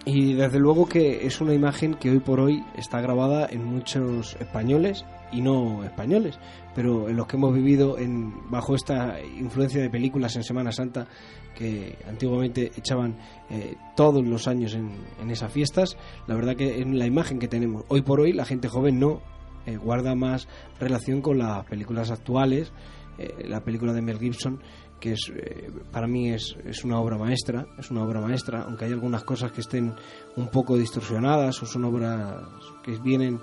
Y 0.05 0.33
desde 0.33 0.59
luego 0.59 0.87
que 0.87 1.25
es 1.25 1.39
una 1.39 1.53
imagen 1.53 1.93
que 1.93 2.11
hoy 2.11 2.19
por 2.19 2.41
hoy 2.41 2.61
está 2.75 2.99
grabada 2.99 3.47
en 3.49 3.63
muchos 3.63 4.35
españoles 4.35 5.05
y 5.31 5.41
no 5.41 5.83
españoles, 5.85 6.37
pero 6.75 7.07
en 7.07 7.15
los 7.15 7.25
que 7.25 7.37
hemos 7.37 7.53
vivido 7.53 7.97
en, 7.97 8.51
bajo 8.51 8.75
esta 8.75 9.21
influencia 9.21 9.81
de 9.81 9.89
películas 9.89 10.35
en 10.35 10.43
Semana 10.43 10.73
Santa 10.73 11.07
que 11.55 11.97
antiguamente 12.07 12.71
echaban 12.75 13.15
eh, 13.49 13.75
todos 13.95 14.25
los 14.25 14.47
años 14.47 14.75
en, 14.75 14.91
en, 15.21 15.31
esas 15.31 15.51
fiestas, 15.51 15.97
la 16.27 16.35
verdad 16.35 16.55
que 16.55 16.81
en 16.81 16.99
la 16.99 17.05
imagen 17.05 17.39
que 17.39 17.47
tenemos 17.47 17.85
hoy 17.87 18.01
por 18.01 18.19
hoy 18.19 18.33
la 18.33 18.45
gente 18.45 18.67
joven 18.67 18.99
no 18.99 19.21
eh, 19.65 19.77
guarda 19.77 20.15
más 20.15 20.47
relación 20.79 21.21
con 21.21 21.37
las 21.37 21.65
películas 21.65 22.11
actuales, 22.11 22.71
eh, 23.17 23.45
la 23.47 23.63
película 23.63 23.93
de 23.93 24.01
Mel 24.01 24.19
Gibson, 24.19 24.59
que 24.99 25.13
es 25.13 25.31
eh, 25.35 25.71
para 25.91 26.07
mí 26.07 26.31
es, 26.31 26.55
es, 26.65 26.83
una 26.83 26.99
obra 26.99 27.17
maestra, 27.17 27.65
es 27.77 27.91
una 27.91 28.03
obra 28.03 28.21
maestra, 28.21 28.63
aunque 28.63 28.85
hay 28.85 28.91
algunas 28.91 29.23
cosas 29.23 29.51
que 29.51 29.61
estén 29.61 29.93
un 30.35 30.47
poco 30.49 30.77
distorsionadas 30.77 31.61
o 31.61 31.65
son 31.65 31.85
obras 31.85 32.43
que 32.83 32.97
vienen 32.97 33.39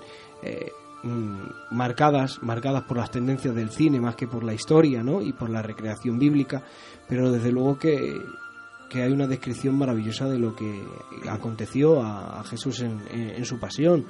mm, 1.03 1.75
marcadas, 1.75 2.41
marcadas 2.41 2.83
por 2.83 2.97
las 2.97 3.11
tendencias 3.11 3.55
del 3.55 3.69
cine 3.69 3.99
más 3.99 4.15
que 4.15 4.27
por 4.27 4.43
la 4.43 4.53
historia, 4.53 5.03
¿no? 5.03 5.21
y 5.21 5.33
por 5.33 5.49
la 5.49 5.61
recreación 5.61 6.19
bíblica, 6.19 6.63
pero 7.07 7.31
desde 7.31 7.51
luego 7.51 7.77
que 7.77 8.15
que 8.91 9.01
hay 9.03 9.13
una 9.13 9.25
descripción 9.25 9.77
maravillosa 9.77 10.27
de 10.27 10.37
lo 10.37 10.53
que 10.53 10.83
aconteció 11.29 12.01
a, 12.03 12.43
Jesús 12.43 12.81
en, 12.81 13.01
en, 13.09 13.45
su 13.45 13.57
pasión 13.57 14.05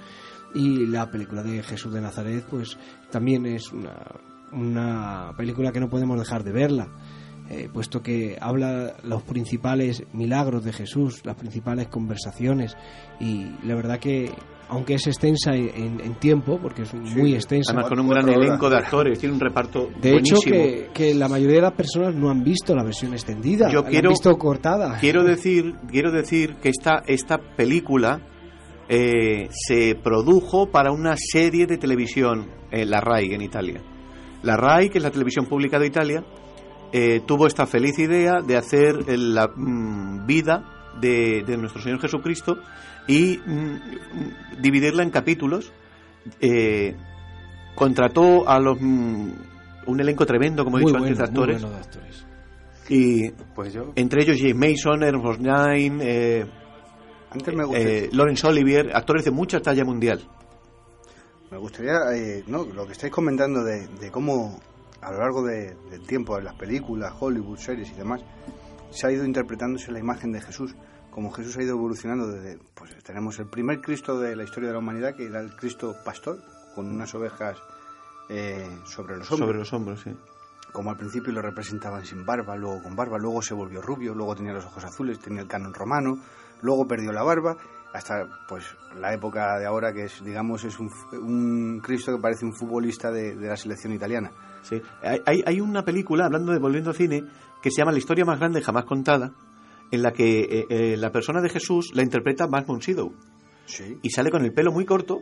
y 0.54 0.86
la 0.88 1.10
película 1.10 1.44
de 1.44 1.64
Jesús 1.64 1.94
de 1.94 2.02
Nazaret, 2.02 2.46
pues 2.50 2.78
también 3.10 3.46
es 3.46 3.72
una, 3.72 3.96
una 4.52 5.34
película 5.38 5.72
que 5.72 5.80
no 5.80 5.90
podemos 5.90 6.20
dejar 6.20 6.44
de 6.44 6.52
verla. 6.52 6.88
Eh, 7.50 7.68
puesto 7.72 8.02
que 8.02 8.38
habla 8.40 8.94
los 9.04 9.24
principales 9.24 10.04
milagros 10.14 10.64
de 10.64 10.72
Jesús, 10.72 11.26
las 11.26 11.36
principales 11.36 11.90
conversaciones 11.90 12.78
y 13.20 13.46
la 13.66 13.76
verdad 13.76 14.00
que 14.00 14.32
aunque 14.70 14.94
es 14.94 15.06
extensa 15.06 15.54
en, 15.54 16.16
tiempo, 16.16 16.58
porque 16.62 16.84
es 16.84 16.94
muy 16.94 17.34
extensa. 17.34 17.74
Además 17.74 17.90
con 17.90 18.00
un 18.00 18.08
gran 18.08 18.30
elenco 18.30 18.70
de 18.70 18.78
actores, 18.78 19.20
tiene 19.20 19.36
un 19.36 19.42
reparto 19.42 19.90
De 20.02 20.16
hecho 20.16 20.38
que, 20.94 21.14
la 21.14 21.28
mayoría 21.28 21.58
de 21.58 21.62
las 21.64 21.74
personas 21.74 22.16
no 22.16 22.30
han 22.30 22.42
visto 22.42 22.74
la 22.74 22.86
versión 22.86 23.12
extendida, 23.12 23.70
Yo 23.70 23.84
quiero, 23.84 24.08
han 24.08 24.14
visto 24.14 24.38
cortada. 24.38 24.98
Quiero 25.02 25.26
decir, 25.26 25.76
quiero 25.90 26.10
decir 26.14 26.56
que 26.62 26.70
esta, 26.70 27.04
esta 27.06 27.38
película 27.38 28.22
eh, 28.94 29.48
se 29.52 29.96
produjo 29.96 30.70
para 30.70 30.92
una 30.92 31.16
serie 31.16 31.66
de 31.66 31.78
televisión, 31.78 32.50
en 32.72 32.90
la 32.90 33.00
RAI 33.00 33.34
en 33.34 33.42
Italia. 33.42 33.82
la 34.44 34.58
RAI, 34.58 34.90
que 34.90 34.98
es 34.98 35.04
la 35.04 35.12
televisión 35.12 35.46
pública 35.46 35.80
de 35.80 35.88
Italia, 35.88 36.26
eh, 36.92 37.22
tuvo 37.26 37.48
esta 37.48 37.66
feliz 37.66 37.98
idea 38.00 38.42
de 38.46 38.58
hacer 38.58 39.08
la 39.18 39.48
mm, 39.48 40.26
vida 40.26 40.90
de, 41.00 41.42
de, 41.48 41.56
nuestro 41.56 41.82
Señor 41.82 42.02
Jesucristo 42.02 42.58
y 43.08 43.38
mm, 43.38 44.62
dividirla 44.62 45.04
en 45.04 45.10
capítulos. 45.10 45.72
Eh, 46.42 46.94
contrató 47.76 48.50
a 48.50 48.60
los 48.60 48.78
mm, 48.78 49.32
un 49.88 50.02
elenco 50.02 50.26
tremendo, 50.26 50.66
como 50.66 50.80
he 50.80 50.82
dicho 50.82 50.98
antes, 50.98 51.18
de 51.18 51.24
actores. 51.24 51.62
Bueno 51.62 51.78
de 51.78 51.82
actores. 51.82 52.28
Y 52.90 53.32
Pues 53.56 53.72
yo, 53.72 53.94
entre 53.96 54.24
ellos 54.24 54.38
James 54.38 54.58
Mason, 54.58 55.02
Ernst 55.04 55.42
eh, 56.02 56.46
Antes 57.32 57.56
me 57.56 57.64
gustaría, 57.64 57.98
eh, 58.06 58.10
Laurence 58.12 58.46
Olivier, 58.48 58.92
actores 58.96 59.24
de 59.26 59.32
mucha 59.32 59.62
talla 59.62 59.86
mundial. 59.86 60.22
me 61.50 61.58
gustaría 61.58 61.98
eh, 62.14 62.44
no, 62.48 62.64
lo 62.66 62.86
que 62.86 62.94
estáis 62.94 63.12
comentando 63.12 63.64
de, 63.64 63.88
de 63.88 64.12
cómo 64.12 64.60
a 65.02 65.12
lo 65.12 65.20
largo 65.20 65.44
de- 65.44 65.76
del 65.90 66.06
tiempo, 66.06 66.38
en 66.38 66.46
las 66.46 66.56
películas, 66.56 67.14
Hollywood, 67.20 67.58
series 67.58 67.90
y 67.92 67.94
demás, 67.96 68.22
se 68.92 69.08
ha 69.08 69.12
ido 69.12 69.26
interpretándose 69.26 69.92
la 69.92 70.00
imagen 70.00 70.32
de 70.32 70.42
Jesús, 70.42 70.76
como 71.10 71.32
Jesús 71.32 71.58
ha 71.58 71.64
ido 71.64 71.72
evolucionando 71.76 72.28
desde, 72.28 72.60
pues 72.74 72.96
tenemos 73.04 73.38
el 73.40 73.48
primer 73.48 73.82
Cristo 73.82 74.20
de 74.20 74.36
la 74.36 74.44
historia 74.44 74.68
de 74.68 74.74
la 74.74 74.80
humanidad, 74.80 75.16
que 75.16 75.26
era 75.26 75.40
el 75.42 75.56
Cristo 75.56 75.96
pastor, 76.06 76.42
con 76.76 76.88
unas 76.90 77.14
ovejas 77.16 77.58
eh, 78.30 78.66
sobre 78.86 79.18
los 79.18 79.30
hombros. 79.32 79.48
Sobre 79.48 79.58
los 79.58 79.74
hombros, 79.74 80.02
sí. 80.02 80.12
como 80.72 80.90
al 80.92 80.98
principio 80.98 81.34
lo 81.34 81.42
representaban 81.42 82.06
sin 82.06 82.26
barba, 82.26 82.56
luego 82.56 82.82
con 82.84 82.96
barba, 82.96 83.18
luego 83.18 83.42
se 83.42 83.54
volvió 83.54 83.82
rubio, 83.82 84.14
luego 84.14 84.36
tenía 84.36 84.54
los 84.54 84.66
ojos 84.66 84.84
azules, 84.86 85.20
tenía 85.20 85.42
el 85.42 85.48
canon 85.48 85.74
romano, 85.74 86.18
luego 86.62 86.88
perdió 86.88 87.12
la 87.12 87.24
barba, 87.24 87.58
hasta 87.94 88.28
pues 88.48 88.64
la 89.00 89.14
época 89.14 89.58
de 89.60 89.66
ahora 89.66 89.92
que 89.94 90.06
es, 90.06 90.24
digamos, 90.24 90.64
es 90.64 90.80
un, 90.80 90.90
un 91.14 91.80
Cristo 91.82 92.16
que 92.16 92.22
parece 92.22 92.46
un 92.46 92.54
futbolista 92.54 93.12
de, 93.12 93.36
de 93.36 93.48
la 93.48 93.58
selección 93.58 93.92
italiana. 93.94 94.32
Sí. 94.62 94.82
Hay, 95.26 95.42
hay- 95.46 95.60
una 95.60 95.84
película, 95.84 96.26
hablando 96.26 96.52
de 96.54 96.60
volviendo 96.60 96.92
al 96.92 96.96
cine, 96.96 97.24
que 97.62 97.72
se 97.72 97.78
llama 97.82 97.92
La 97.92 97.98
historia 97.98 98.24
más 98.26 98.40
grande 98.40 98.62
jamás 98.62 98.86
contada, 98.86 99.34
en 99.92 100.02
la 100.04 100.14
que 100.14 100.42
eh, 100.42 100.66
eh, 100.70 100.98
la 100.98 101.12
persona 101.12 101.42
de 101.42 101.50
Jesús 101.50 101.92
la 101.94 102.04
interpreta 102.04 102.48
Max 102.48 102.66
von 102.68 102.82
Sydow 102.82 103.14
Sí. 103.66 103.98
y 104.02 104.10
sale 104.10 104.30
con 104.32 104.44
el 104.46 104.54
pelo 104.54 104.72
muy 104.72 104.86
corto 104.86 105.20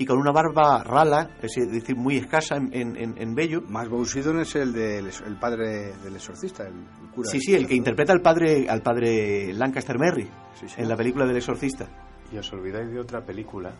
y 0.00 0.06
con 0.06 0.16
una 0.18 0.32
barba 0.32 0.82
rala, 0.82 1.28
es 1.42 1.52
decir, 1.70 1.94
muy 1.94 2.16
escasa 2.16 2.56
en, 2.56 2.72
en, 2.74 2.96
en- 3.18 3.34
vello. 3.34 3.60
Más 3.68 3.86
Bousidon 3.88 4.40
es 4.40 4.54
el 4.56 4.72
del 4.72 5.10
el 5.26 5.36
padre 5.38 5.92
del 6.02 6.16
exorcista, 6.16 6.66
el, 6.66 6.72
el 6.74 7.10
cura. 7.14 7.28
Sí, 7.30 7.38
sí, 7.38 7.54
el 7.54 7.66
que 7.66 7.74
interpreta 7.74 8.12
al 8.14 8.22
padre 8.22 8.66
al 8.68 8.80
padre 8.82 9.52
Lancaster 9.52 9.98
Merry 9.98 10.26
Sí, 10.58 10.68
sí. 10.70 10.80
en 10.80 10.88
la 10.88 10.96
película 10.96 11.26
del 11.26 11.36
exorcista. 11.36 11.86
y 12.32 12.38
os 12.38 12.50
olvidáis 12.52 12.90
de 12.90 12.98
otra 12.98 13.20
película 13.26 13.72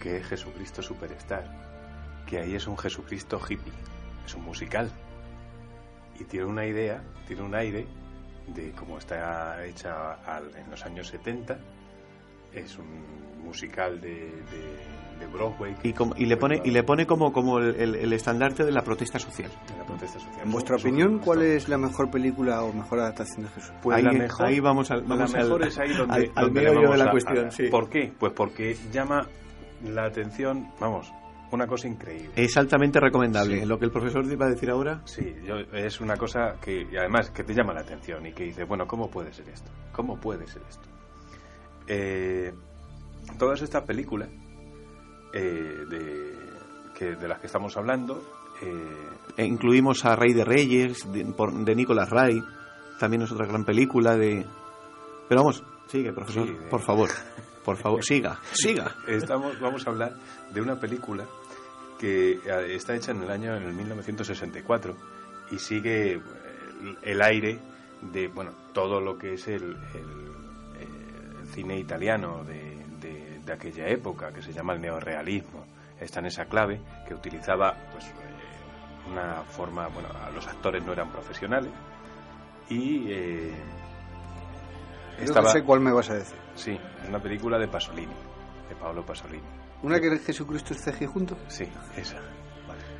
que 0.00 0.18
es 0.18 0.26
Jesucristo 0.28 0.82
Superstar, 0.82 2.22
que 2.26 2.38
ahí 2.38 2.54
es 2.54 2.66
un 2.68 2.78
Jesucristo 2.78 3.40
hippie, 3.40 3.72
es 4.24 4.34
un 4.36 4.44
musical 4.44 4.88
y 6.20 6.24
tiene 6.24 6.46
una 6.46 6.64
idea, 6.64 7.02
tiene 7.26 7.42
un 7.42 7.56
aire 7.56 7.86
de 8.54 8.70
cómo 8.72 8.98
está 8.98 9.64
hecha 9.66 10.12
al- 10.24 10.54
en 10.54 10.70
los 10.70 10.84
años 10.84 11.08
70, 11.08 11.58
es 12.52 12.78
un 12.78 13.42
musical 13.44 14.00
de, 14.00 14.10
de, 14.30 14.93
de 15.26 15.32
Broadway 15.32 15.74
Y, 15.82 15.92
como- 15.92 16.14
y 16.16 16.26
le 16.26 16.36
pone 16.36 16.60
y 16.64 16.70
le 16.70 16.82
pone 16.82 17.06
como 17.06 17.32
como 17.32 17.58
el, 17.58 17.74
el- 17.76 17.94
el 17.96 18.12
estandarte 18.12 18.64
de 18.64 18.72
la 18.72 18.82
protesta 18.82 19.18
social. 19.18 19.50
de 19.70 19.76
la 19.78 19.84
protesta 19.84 20.18
social. 20.18 20.40
En 20.44 20.50
vuestra 20.52 20.76
opinión. 20.76 21.18
¿cuál 21.18 21.42
es 21.42 21.68
la 21.68 21.78
mejor 21.78 22.10
película 22.10 22.62
o 22.62 22.72
mejor 22.72 23.00
adaptación 23.00 23.42
de 23.44 23.48
Jesús? 23.50 23.72
Pues 23.82 23.96
ahí, 23.98 24.02
la 24.04 24.12
mejor, 24.12 24.46
ahí 24.46 24.60
vamos 24.60 24.90
al, 24.90 25.02
vamos 25.02 25.32
la 25.32 25.38
al- 25.40 25.44
mejor 25.44 25.62
es 25.66 25.78
ahí 25.78 25.92
donde, 25.94 26.14
al, 26.14 26.32
al 26.34 26.44
donde 26.46 26.68
vamos 26.74 26.90
de 26.92 26.96
la 26.98 27.04
a- 27.04 27.10
cuestión. 27.10 27.46
a- 27.46 27.50
sí. 27.50 27.68
¿Por 27.68 27.88
qué? 27.88 28.12
Pues 28.18 28.32
porque 28.32 28.76
llama 28.92 29.26
la 29.84 30.04
atención, 30.04 30.68
vamos, 30.80 31.12
una 31.52 31.66
cosa 31.66 31.86
increíble. 31.86 32.30
Es 32.36 32.56
altamente 32.56 32.98
recomendable. 32.98 33.60
Sí. 33.60 33.66
Lo 33.66 33.78
que 33.78 33.84
el 33.84 33.90
profesor 33.92 34.24
iba 34.24 34.46
a 34.46 34.48
decir 34.50 34.70
ahora. 34.70 35.02
Sí, 35.04 35.34
yo, 35.46 35.56
es 35.72 36.00
una 36.00 36.16
cosa 36.16 36.56
que, 36.60 36.86
además, 36.98 37.30
que 37.30 37.44
te 37.44 37.54
llama 37.54 37.72
la 37.74 37.80
atención 37.80 38.26
y 38.26 38.32
que 38.32 38.44
dices, 38.44 38.66
bueno, 38.66 38.86
¿cómo 38.86 39.08
puede 39.10 39.32
ser 39.32 39.48
esto? 39.50 39.70
¿Cómo 39.92 40.16
puede 40.18 40.46
ser 40.48 40.62
esto? 40.68 40.88
Eh, 41.86 42.52
todas 43.38 43.62
estas 43.62 43.82
películas 43.82 44.28
eh, 45.34 45.84
de, 45.88 46.38
que, 46.94 47.16
de 47.16 47.28
las 47.28 47.40
que 47.40 47.46
estamos 47.48 47.76
hablando, 47.76 48.22
eh, 48.62 49.08
E 49.36 49.44
incluimos 49.44 50.04
a 50.04 50.14
Rey 50.14 50.32
de 50.32 50.44
Reyes, 50.44 51.10
de, 51.12 51.24
de 51.24 51.74
Nicolas 51.74 52.08
Ray. 52.08 52.40
También 53.00 53.22
es 53.22 53.32
otra 53.32 53.46
gran 53.46 53.64
película 53.64 54.16
de... 54.16 54.46
Pero 55.28 55.40
vamos, 55.42 55.64
sigue, 55.88 56.12
profesor, 56.12 56.46
Sí, 56.46 56.52
de- 56.54 56.68
por 56.68 56.80
favor. 56.80 57.10
Por 57.64 57.76
favor, 57.76 58.04
siga, 58.04 58.38
siga. 58.52 58.94
estamos, 59.08 59.58
vamos 59.58 59.84
a 59.86 59.90
hablar 59.90 60.14
de 60.52 60.60
una 60.60 60.78
película 60.78 61.24
que 61.98 62.34
eh, 62.34 62.74
está 62.76 62.94
hecha 62.94 63.10
en 63.10 63.22
el 63.24 63.30
año 63.30 63.56
en 63.56 63.64
el 63.64 63.72
1964 63.72 64.94
y 65.50 65.58
sigue 65.58 66.12
eh, 66.14 66.20
el, 67.02 67.22
aire 67.22 67.58
de 68.12 68.28
bueno 68.28 68.52
todo 68.72 69.00
lo 69.00 69.16
que 69.18 69.34
es 69.34 69.48
el, 69.48 69.62
el, 69.94 71.40
el 71.40 71.46
cine 71.54 71.78
italiano 71.78 72.44
de, 72.44 72.73
de- 73.44 73.52
aquella 73.52 73.86
época 73.88 74.32
que 74.32 74.42
se 74.42 74.52
llama 74.52 74.72
el 74.74 74.80
neorrealismo 74.80 75.64
está 76.00 76.20
en 76.20 76.26
esa 76.26 76.44
clave 76.46 76.80
que 77.06 77.14
utilizaba 77.14 77.74
pues 77.92 78.04
eh, 78.06 79.10
una 79.10 79.42
forma 79.42 79.88
bueno 79.88 80.08
los 80.34 80.46
actores 80.46 80.84
no 80.84 80.92
eran 80.92 81.10
profesionales 81.10 81.70
y 82.68 83.10
eh, 83.12 83.52
que 85.18 85.26
sé 85.48 85.62
cuál 85.62 85.80
me 85.80 85.92
vas 85.92 86.10
a 86.10 86.14
decir. 86.14 86.36
Sí, 86.54 86.78
es 87.02 87.08
una 87.08 87.20
película 87.20 87.58
de 87.58 87.68
Pasolini, 87.68 88.12
de 88.68 88.74
Paolo 88.74 89.04
Pasolini. 89.04 89.42
¿Una 89.82 90.00
que 90.00 90.08
es 90.08 90.24
Jesucristo 90.24 90.72
es 90.74 90.80
CG 90.82 91.06
junto? 91.06 91.36
Sí, 91.48 91.68
esa. 91.96 92.18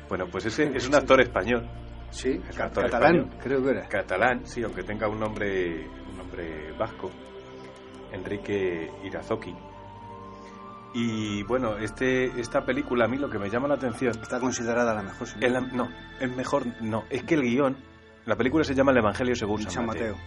Bueno, 0.07 0.27
pues 0.31 0.45
ese 0.45 0.71
es 0.75 0.87
un 0.87 0.95
actor 0.95 1.19
español, 1.21 1.67
Sí, 2.11 2.39
actor 2.57 2.83
catalán, 2.85 3.15
español. 3.15 3.39
creo 3.43 3.63
que 3.63 3.69
era. 3.71 3.87
catalán, 3.89 4.45
sí, 4.45 4.63
aunque 4.63 4.83
tenga 4.83 5.07
un 5.09 5.19
nombre, 5.19 5.87
un 6.11 6.17
nombre 6.17 6.71
vasco, 6.77 7.09
Enrique 8.11 8.89
Irazoki. 9.03 9.53
Y 10.97 11.43
bueno, 11.43 11.77
este, 11.77 12.39
esta 12.39 12.65
película 12.65 13.03
a 13.05 13.07
mí 13.09 13.17
lo 13.17 13.29
que 13.29 13.37
me 13.37 13.49
llama 13.49 13.67
la 13.67 13.73
atención 13.75 14.13
Está 14.21 14.39
considerada 14.39 14.93
la 14.93 15.03
mejor. 15.03 15.27
sí. 15.27 15.35
la- 15.41 15.59
no, 15.59 15.89
es 16.21 16.35
mejor, 16.35 16.63
no, 16.81 17.03
es 17.09 17.23
que 17.23 17.35
el 17.35 17.41
guion, 17.41 17.75
la 18.25 18.35
película 18.37 18.63
se 18.63 18.73
llama 18.73 18.91
El 18.93 18.99
Evangelio 18.99 19.35
según 19.35 19.61
San, 19.63 19.71
San 19.71 19.85
Mateo. 19.87 20.13
Mateo. 20.15 20.25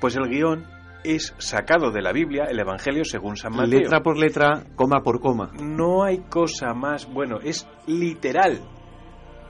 Pues 0.00 0.16
el 0.16 0.28
guion 0.28 0.64
es 1.04 1.34
sacado 1.38 1.90
de 1.90 2.00
la 2.00 2.12
Biblia, 2.12 2.44
el 2.50 2.58
Evangelio 2.58 3.04
según 3.04 3.36
San 3.36 3.52
Mateo. 3.54 3.80
Letra 3.80 4.00
por 4.00 4.16
letra, 4.16 4.64
coma 4.74 5.02
por 5.02 5.20
coma. 5.20 5.50
No 5.60 6.02
hay 6.04 6.18
cosa 6.30 6.72
más, 6.72 7.06
bueno, 7.12 7.38
es 7.44 7.68
literal. 7.86 8.60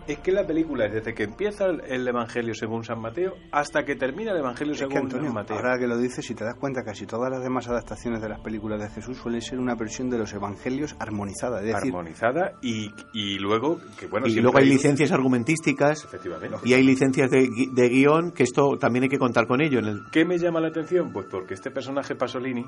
Es 0.09 0.19
que 0.21 0.33
la 0.33 0.47
película 0.47 0.87
es 0.87 0.93
desde 0.95 1.15
que 1.15 1.25
empieza 1.25 1.67
el, 1.67 1.83
el 1.87 2.09
Evangelio 2.09 2.55
según 2.55 2.83
San 2.83 2.99
Mateo 3.01 3.35
hasta 3.53 3.85
que 3.85 3.95
termina 3.95 4.33
el 4.33 4.39
Evangelio 4.39 4.73
Es 4.73 4.79
según 4.79 4.93
que, 4.95 4.99
Antonio, 5.01 5.27
San 5.27 5.35
Mateo. 5.35 5.57
ahora 5.57 5.79
que 5.79 5.87
lo 5.87 5.99
dices, 5.99 6.25
si 6.25 6.35
te 6.35 6.45
das 6.45 6.55
cuenta, 6.55 6.83
casi 6.83 7.05
todas 7.07 7.31
las 7.31 7.43
demás 7.43 7.69
adaptaciones 7.69 8.23
de 8.23 8.29
las 8.31 8.41
películas 8.41 8.81
de 8.81 8.89
Jesús 8.89 9.19
suelen 9.19 9.43
ser 9.43 9.59
una 9.59 9.75
versión 9.75 10.09
de 10.09 10.17
los 10.17 10.33
evangelios 10.33 10.97
armonizada. 10.99 11.59
Es 11.61 11.67
decir, 11.67 11.89
Armonizada 11.91 12.53
y, 12.63 12.91
y 13.13 13.39
luego, 13.39 13.79
que 14.01 14.07
bueno, 14.07 14.27
y 14.27 14.37
luego 14.41 14.57
hay 14.59 14.67
licencias 14.71 15.13
argumentísticas 15.13 16.05
Efectivamente. 16.05 16.57
y 16.65 16.73
hay 16.73 16.83
licencias 16.83 17.31
de, 17.31 17.47
gui- 17.47 17.73
de 17.75 17.89
guion, 17.91 18.33
que 18.33 18.45
esto 18.45 18.79
también 18.79 19.03
hay 19.03 19.09
que 19.11 19.19
contar 19.19 19.47
con 19.47 19.61
ello. 19.61 19.79
En 19.81 19.85
el, 19.85 20.01
¿Qué 20.11 20.25
me 20.25 20.39
llama 20.39 20.61
la 20.61 20.69
atención? 20.69 21.13
Pues 21.13 21.27
porque 21.31 21.53
este 21.53 21.71
personaje 21.71 22.15
Pasolini, 22.15 22.65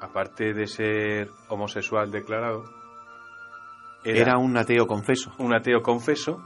aparte 0.00 0.52
de 0.52 0.66
ser 0.66 1.28
homosexual 1.48 2.10
declarado, 2.10 2.64
era 4.04 4.36
un 4.36 4.56
ateo 4.56 4.86
confeso. 4.88 5.32
un 5.38 5.54
ateo 5.54 5.80
confeso 5.80 6.42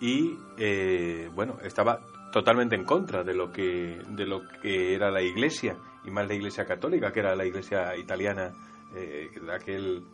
y 0.00 0.36
eh, 0.56 1.28
bueno 1.34 1.56
estaba 1.62 2.00
totalmente 2.32 2.76
en 2.76 2.84
contra 2.84 3.24
de 3.24 3.34
lo 3.34 3.50
que 3.50 3.98
de 4.10 4.26
lo 4.26 4.42
que 4.62 4.94
era 4.94 5.10
la 5.10 5.22
iglesia 5.22 5.76
y 6.04 6.10
más 6.10 6.26
la 6.28 6.34
iglesia 6.34 6.64
católica 6.64 7.10
que 7.12 7.20
era 7.20 7.34
la 7.34 7.44
iglesia 7.46 7.96
italiana 7.96 8.52
eh, 8.94 9.28
que 9.32 9.52
aquel 9.52 10.04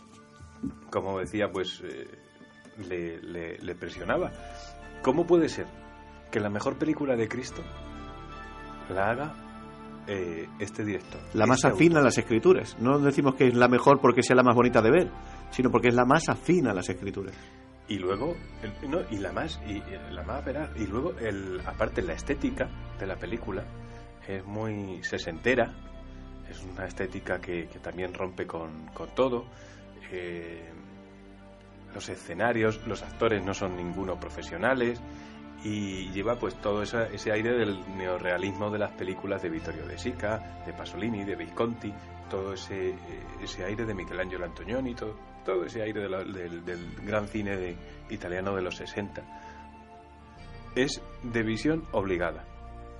como 0.91 1.19
decía 1.19 1.51
pues 1.53 1.83
eh, 1.85 2.07
le, 2.89 3.21
le- 3.23 3.59
le 3.59 3.75
presionaba 3.75 4.33
cómo 5.03 5.27
puede 5.27 5.49
ser 5.49 5.67
que 6.31 6.41
la 6.41 6.51
mejor 6.51 6.77
película 6.79 7.15
de 7.17 7.29
Cristo 7.29 7.63
la 8.91 9.11
haga 9.11 9.35
eh, 10.07 10.47
este 10.59 10.85
director 10.85 11.21
La 11.35 11.47
más 11.47 11.65
Este 11.65 11.69
afín 11.75 11.97
a 11.97 12.03
las 12.03 12.19
escrituras. 12.19 12.77
No 12.79 12.99
decimos 12.99 13.37
que 13.37 13.47
es 13.49 13.55
la 13.55 13.69
mejor 13.69 14.01
porque 14.03 14.23
sea 14.23 14.37
la 14.37 14.43
más 14.43 14.55
bonita 14.55 14.83
de 14.83 14.91
ver, 14.91 15.11
sino 15.51 15.71
porque 15.71 15.89
es 15.89 15.95
la 15.95 16.05
más 16.05 16.29
afín 16.29 16.67
a 16.69 16.75
las 16.75 16.91
escrituras. 16.91 17.35
Y 17.89 17.99
luego 17.99 18.35
el- 18.63 18.91
no, 18.91 19.01
y 19.11 19.19
la 19.19 19.33
más 19.33 19.61
y, 19.67 19.83
la 20.13 20.23
más 20.23 20.45
veraz 20.45 20.71
y 20.77 20.87
luego 20.87 21.15
el 21.19 21.61
aparte 21.67 22.01
la 22.03 22.15
estética 22.15 22.69
de 22.99 23.07
la 23.07 23.17
película 23.17 23.63
es 24.27 24.45
muy 24.47 25.03
sesentera 25.05 25.73
es 26.51 26.63
una 26.63 26.87
estética 26.87 27.41
que, 27.41 27.69
que 27.69 27.79
también 27.81 28.15
rompe 28.15 28.47
con, 28.47 28.87
con 28.95 29.15
todo 29.15 29.45
Eh, 30.13 30.71
los 31.95 32.09
escenarios 32.09 32.81
los 32.87 33.03
actores 33.03 33.43
no 33.45 33.55
son 33.55 33.77
ninguno 33.77 34.19
profesionales 34.21 35.01
y 35.65 36.11
lleva 36.11 36.39
pues 36.39 36.55
todo 36.57 36.83
esa- 36.83 37.07
ese 37.09 37.33
aire 37.33 37.53
del 37.55 37.81
neorrealismo 37.97 38.71
de 38.71 38.79
las 38.79 38.91
películas 38.93 39.43
de 39.43 39.49
Vittorio 39.49 39.87
De 39.87 39.97
Sica, 39.99 40.63
de 40.67 40.73
Pasolini, 40.75 41.25
de 41.25 41.37
Visconti, 41.37 41.93
todo 42.29 42.53
ese, 42.53 42.91
eh, 42.91 42.97
ese 43.43 43.65
aire 43.65 43.87
de 43.87 43.95
Michelangelo 43.95 44.45
Antonioni, 44.45 44.95
todo, 44.95 45.17
todo 45.45 45.65
ese 45.65 45.83
aire 45.83 46.01
del, 46.09 46.65
del 46.65 46.95
gran 47.05 47.27
cine 47.29 47.57
de- 47.57 47.77
italiano 48.11 48.55
de 48.55 48.63
los 48.63 48.77
60. 48.77 49.23
es 50.77 51.01
de 51.23 51.43
visión 51.43 51.85
obligada. 51.93 52.45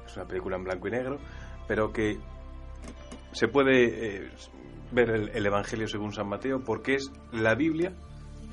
Es 0.07 0.17
una 0.17 0.27
película 0.27 0.57
en 0.57 0.65
blanco 0.65 0.89
y 0.89 0.93
negro, 0.93 1.19
pero 1.67 1.93
que 1.93 2.19
se 3.33 3.49
puede 3.49 4.19
eh, 4.27 4.31
ver 4.93 5.11
el, 5.11 5.47
Evangelio 5.47 5.89
según 5.89 6.13
San 6.13 6.29
Mateo 6.29 6.61
porque 6.61 6.95
es 6.95 7.11
la 7.33 7.55
Biblia 7.55 7.93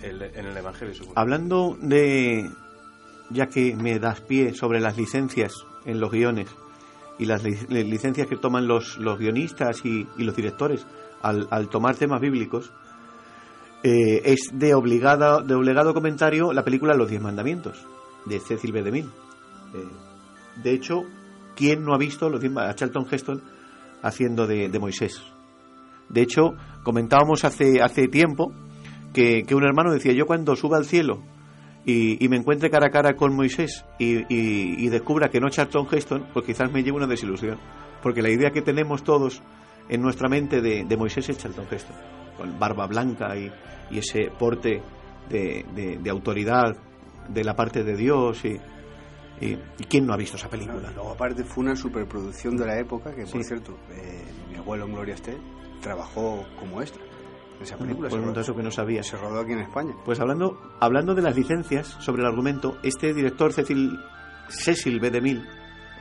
en 0.01 0.45
el 0.45 0.57
Evangelio 0.57 0.95
según 0.95 1.13
Hablando 1.15 1.77
de, 1.79 2.49
ya 3.29 3.45
que 3.47 3.75
me 3.75 3.99
das 3.99 4.21
pie 4.21 4.55
sobre 4.55 4.79
las 4.79 4.97
licencias 4.97 5.53
en 5.85 5.99
los 5.99 6.09
guiones 6.11 6.49
y 7.19 7.25
las 7.25 7.43
licencias 7.43 8.25
que 8.25 8.37
toman 8.37 8.67
los, 8.67 8.97
los 8.97 9.19
guionistas 9.19 9.85
y, 9.85 10.07
los 10.17 10.35
directores 10.35 10.87
al, 11.21 11.47
al, 11.51 11.69
tomar 11.69 11.95
temas 11.95 12.19
bíblicos, 12.19 12.73
eh, 13.83 14.21
es 14.25 14.51
de, 14.53 14.75
obligada, 14.75 15.41
de 15.41 15.55
obligado 15.55 15.93
comentario 15.93 16.53
la 16.53 16.63
película 16.63 16.93
Los 16.93 17.09
Diez 17.09 17.21
Mandamientos, 17.21 17.87
de 18.25 18.39
Cecil 18.39 18.71
B. 18.71 18.83
DeMille. 18.83 19.09
Eh, 19.73 19.87
de 20.61 20.71
hecho, 20.71 21.03
¿quién 21.55 21.83
no 21.83 21.95
ha 21.95 21.97
visto 21.97 22.29
los 22.29 22.43
a 22.57 22.75
Charlton 22.75 23.07
Heston 23.09 23.41
haciendo 24.03 24.45
de, 24.45 24.69
Moisés? 24.79 25.21
De 26.09 26.21
hecho, 26.21 26.53
comentábamos 26.83 27.43
hace, 27.43 27.81
hace 27.81 28.07
tiempo 28.07 28.53
que, 29.13 29.45
un 29.51 29.63
hermano 29.63 29.91
decía, 29.91 30.13
yo 30.13 30.25
cuando 30.27 30.55
suba 30.55 30.77
al 30.77 30.85
cielo 30.85 31.23
y, 31.83 32.27
me 32.27 32.37
encuentre 32.37 32.69
cara 32.69 32.87
a 32.87 32.91
cara 32.91 33.15
con 33.15 33.35
Moisés 33.35 33.83
y, 33.97 34.87
descubra 34.89 35.29
que 35.29 35.39
no 35.39 35.47
es 35.47 35.55
Charlton 35.55 35.87
Heston, 35.91 36.27
pues 36.33 36.45
quizás 36.45 36.71
me 36.71 36.83
lleve 36.83 36.97
una 36.97 37.07
desilusión. 37.07 37.57
Porque 38.03 38.21
la 38.21 38.29
idea 38.29 38.51
que 38.51 38.61
tenemos 38.61 39.03
todos 39.03 39.41
en 39.89 40.01
nuestra 40.01 40.29
mente 40.29 40.61
de, 40.61 40.85
de 40.85 40.97
Moisés 40.97 41.29
es 41.29 41.37
Charlton 41.37 41.65
Heston, 41.69 41.95
con 42.37 42.59
barba 42.59 42.87
blanca 42.87 43.35
y, 43.35 43.51
ese 43.91 44.31
porte 44.39 44.81
de, 45.29 45.65
de, 46.01 46.09
autoridad 46.09 46.77
de 47.27 47.43
la 47.43 47.57
parte 47.57 47.83
de 47.83 47.97
Dios 47.97 48.45
y, 48.45 48.57
y, 49.41 49.57
quién 49.89 50.05
no 50.05 50.13
ha 50.13 50.17
visto 50.17 50.37
esa 50.37 50.47
película? 50.47 50.91
luego, 50.95 51.11
aparte, 51.11 51.43
fue 51.43 51.65
una 51.65 51.75
superproducción 51.75 52.55
de 52.55 52.65
la 52.65 52.79
época, 52.79 53.13
que 53.13 53.25
por 53.25 53.43
cierto, 53.43 53.77
eh, 53.91 54.23
mi 54.49 54.55
abuelo 54.55 54.87
Gloria 54.87 55.15
esté 55.15 55.37
trabajó 55.81 56.45
como 56.59 56.81
extra. 56.81 57.03
En 57.57 57.63
esa 57.63 57.77
película 57.77 58.09
pues 58.09 58.23
se, 58.23 58.39
eso 58.39 58.55
que 58.55 58.63
no 58.63 58.71
sabía. 58.71 59.03
se 59.03 59.17
rodó 59.17 59.41
aquí 59.41 59.51
en 59.51 59.59
España. 59.59 59.93
Pues 60.05 60.19
hablando, 60.19 60.57
hablando 60.79 61.13
de 61.13 61.21
las 61.21 61.35
licencias 61.35 61.87
sobre 61.99 62.21
el 62.21 62.27
argumento, 62.27 62.77
este 62.81 63.13
director 63.13 63.51
Cecil, 63.51 63.99
Cecil 64.47 64.99
B. 64.99 65.11
DeMille, 65.11 65.45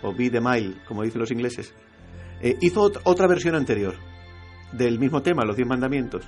o 0.03 0.15
B. 0.15 0.31
DeMille, 0.31 0.77
como 0.87 1.03
dicen 1.03 1.21
los 1.21 1.31
ingleses, 1.31 1.75
eh, 2.41 2.57
hizo 2.61 2.91
otra 3.05 3.27
versión 3.27 3.55
anterior 3.55 3.95
del 4.73 4.99
mismo 4.99 5.23
tema, 5.23 5.45
los 5.45 5.57
Diez 5.57 5.69
Mandamientos. 5.69 6.25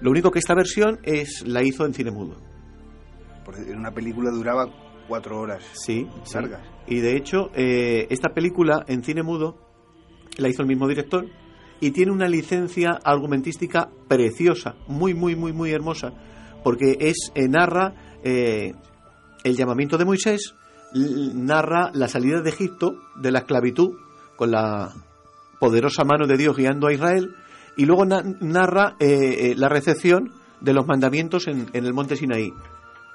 Lo 0.00 0.10
único 0.10 0.30
que 0.30 0.38
esta 0.38 0.54
versión 0.54 1.00
es 1.02 1.44
la 1.46 1.62
hizo 1.62 1.84
en 1.84 1.94
cine 1.94 2.10
mudo. 2.10 2.36
Porque 3.44 3.62
en 3.62 3.78
una 3.78 3.92
película 3.92 4.30
duraba 4.30 4.66
cuatro 5.08 5.40
horas 5.40 5.64
sí, 5.72 6.06
largas. 6.34 6.62
Y 6.86 7.00
de 7.00 7.16
hecho, 7.16 7.50
eh, 7.54 8.06
esta 8.10 8.30
película 8.30 8.84
en 8.86 9.02
cine 9.02 9.22
mudo 9.22 9.56
la 10.36 10.48
hizo 10.48 10.62
el 10.62 10.68
mismo 10.68 10.86
director 10.86 11.26
y 11.80 11.90
tiene 11.90 12.12
una 12.12 12.28
licencia 12.28 12.98
argumentística 13.04 13.88
preciosa, 14.08 14.76
muy, 14.86 15.14
muy, 15.14 15.36
muy, 15.36 15.52
muy 15.52 15.72
hermosa, 15.72 16.12
porque 16.62 16.96
es 17.00 17.32
eh, 17.34 17.48
narra 17.48 18.18
eh, 18.22 18.72
el 19.44 19.56
llamamiento 19.56 19.96
de 19.96 20.04
Moisés, 20.04 20.54
narra 20.92 21.90
la 21.94 22.08
salida 22.08 22.40
de 22.40 22.50
Egipto, 22.50 22.96
de 23.20 23.30
la 23.30 23.40
esclavitud, 23.40 23.96
con 24.36 24.50
la 24.50 24.92
poderosa 25.60 26.04
mano 26.04 26.26
de 26.26 26.36
Dios 26.36 26.56
guiando 26.56 26.88
a 26.88 26.92
Israel, 26.92 27.34
y 27.78 27.86
luego 27.86 28.04
narra 28.04 28.96
la 28.98 29.68
recepción 29.70 30.32
de 30.60 30.74
los 30.74 30.86
mandamientos 30.86 31.46
en, 31.46 31.68
el 31.72 31.94
monte 31.94 32.16
Sinaí, 32.16 32.52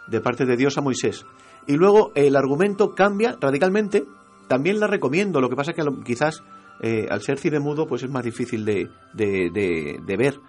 de 0.08 0.22
parte 0.22 0.46
de 0.46 0.58
Dios 0.58 0.78
a 0.80 0.82
Moisés 0.82 1.26
y 1.68 1.76
luego 1.76 2.12
el 2.16 2.36
argumento 2.36 2.94
cambia 2.96 3.38
radicalmente. 3.40 4.06
También 4.48 4.80
la 4.80 4.88
recomiendo, 4.88 5.40
lo 5.42 5.50
que 5.50 5.56
pasa 5.56 5.72
es 5.72 5.78
que 5.78 6.04
quizás 6.04 6.44
eh, 6.82 7.08
al 7.10 7.22
ser 7.22 7.40
cine 7.40 7.60
mudo 7.60 7.88
pues 7.88 8.04
es 8.04 8.10
más 8.10 8.24
difícil 8.24 8.66
de, 8.66 8.90
de, 9.14 10.18
ver, 10.18 10.40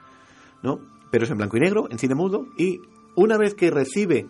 ¿no? 0.63 0.81
Pero 1.11 1.25
es 1.25 1.31
en 1.31 1.39
blanco 1.39 1.57
y 1.57 1.61
negro, 1.61 1.87
en 1.91 1.99
cine 1.99 2.15
mudo, 2.15 2.47
y 2.59 2.81
una 3.15 3.39
vez 3.39 3.55
que 3.55 3.71
recibe 3.71 4.27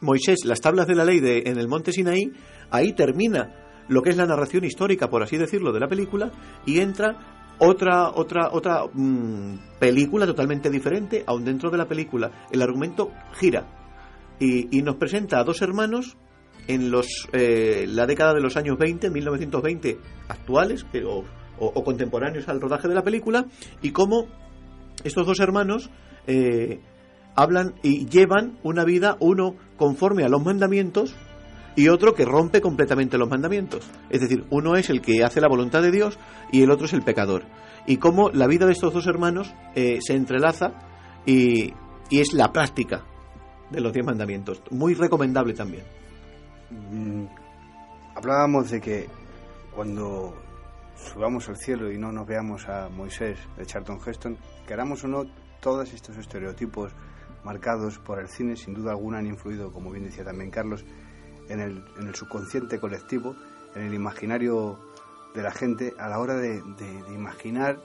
Moisés 0.00 0.44
las 0.44 0.60
tablas 0.60 0.86
de 0.86 0.94
la 0.94 1.04
ley 1.04 1.20
de, 1.20 1.42
en 1.46 1.58
el 1.58 1.68
monte 1.68 1.92
Sinaí, 1.92 2.32
ahí 2.70 2.94
termina 2.94 3.84
lo 3.88 4.02
que 4.02 4.10
es 4.10 4.16
la 4.16 4.26
narración 4.26 4.64
histórica, 4.64 5.10
por 5.10 5.22
así 5.22 5.36
decirlo, 5.36 5.72
de 5.72 5.80
la 5.80 5.88
película, 5.88 6.30
y 6.64 6.78
entra 6.78 7.39
otra 7.60 8.10
otra 8.10 8.48
otra 8.50 8.84
mm, 8.92 9.78
película 9.78 10.26
totalmente 10.26 10.70
diferente, 10.70 11.22
aún 11.26 11.44
dentro 11.44 11.70
de 11.70 11.78
la 11.78 11.86
película 11.86 12.46
el 12.50 12.62
argumento 12.62 13.12
gira. 13.34 13.76
Y, 14.42 14.80
nos 14.80 14.96
presenta 14.96 15.38
a 15.38 15.44
dos 15.44 15.60
hermanos 15.60 16.16
en 16.66 16.90
los, 16.90 17.28
eh, 17.32 17.84
la 17.86 18.06
década 18.06 18.32
de 18.32 18.40
los 18.40 18.56
años 18.56 18.78
20, 18.78 19.10
1920, 19.10 19.98
actuales 20.28 20.86
o, 21.06 21.24
o, 21.58 21.84
contemporáneos 21.84 22.48
al 22.48 22.58
rodaje 22.58 22.88
de 22.88 22.94
la 22.94 23.02
película, 23.02 23.44
y 23.82 23.90
cómo 23.90 24.28
estos 25.04 25.26
dos 25.26 25.40
hermanos 25.40 25.90
eh, 26.26 26.80
hablan 27.34 27.74
y 27.82 28.06
llevan 28.06 28.58
una 28.62 28.84
vida, 28.84 29.18
uno 29.20 29.56
conforme 29.76 30.24
a 30.24 30.28
los 30.30 30.42
mandamientos 30.42 31.14
y 31.80 31.88
otro 31.88 32.14
que 32.14 32.26
rompe 32.26 32.60
completamente 32.60 33.16
los 33.16 33.30
mandamientos. 33.30 33.90
Es 34.10 34.20
decir, 34.20 34.44
uno 34.50 34.76
es 34.76 34.90
el 34.90 35.00
que 35.00 35.24
hace 35.24 35.40
la 35.40 35.48
voluntad 35.48 35.80
de 35.80 35.90
Dios 35.90 36.18
y 36.52 36.62
el 36.62 36.70
otro 36.70 36.84
es 36.84 36.92
el 36.92 37.00
pecador. 37.00 37.44
Y 37.86 37.96
cómo 37.96 38.28
la 38.28 38.46
vida 38.46 38.66
de 38.66 38.72
estos 38.72 38.92
dos 38.92 39.06
hermanos 39.06 39.54
eh, 39.74 39.98
se 40.02 40.14
entrelaza 40.14 40.74
y, 41.24 41.72
y 42.10 42.20
es 42.20 42.34
la 42.34 42.52
práctica 42.52 43.02
de 43.70 43.80
los 43.80 43.94
diez 43.94 44.04
mandamientos. 44.04 44.60
Muy 44.70 44.92
recomendable 44.92 45.54
también. 45.54 45.84
Mm, 46.70 47.24
hablábamos 48.14 48.70
de 48.70 48.80
que 48.82 49.06
cuando 49.74 50.36
subamos 50.96 51.48
al 51.48 51.56
cielo 51.56 51.90
y 51.90 51.96
no 51.96 52.12
nos 52.12 52.26
veamos 52.26 52.68
a 52.68 52.90
Moisés 52.90 53.38
de 53.56 53.64
Charlton 53.64 54.00
Heston, 54.06 54.36
queramos 54.66 55.02
o 55.04 55.08
no, 55.08 55.24
todos 55.60 55.90
estos 55.94 56.18
estereotipos 56.18 56.92
marcados 57.42 57.98
por 57.98 58.18
el 58.18 58.28
cine, 58.28 58.54
sin 58.54 58.74
duda 58.74 58.90
alguna, 58.90 59.16
han 59.16 59.26
influido, 59.26 59.72
como 59.72 59.90
bien 59.90 60.04
decía 60.04 60.24
también 60.24 60.50
Carlos, 60.50 60.84
en 61.50 61.60
el, 61.60 61.84
en 61.98 62.08
el 62.08 62.14
subconsciente 62.14 62.78
colectivo, 62.80 63.36
en 63.74 63.82
el 63.82 63.94
imaginario 63.94 64.78
de 65.34 65.42
la 65.42 65.50
gente 65.50 65.94
a 65.98 66.08
la 66.08 66.18
hora 66.18 66.36
de, 66.36 66.62
imaginar, 67.12 67.78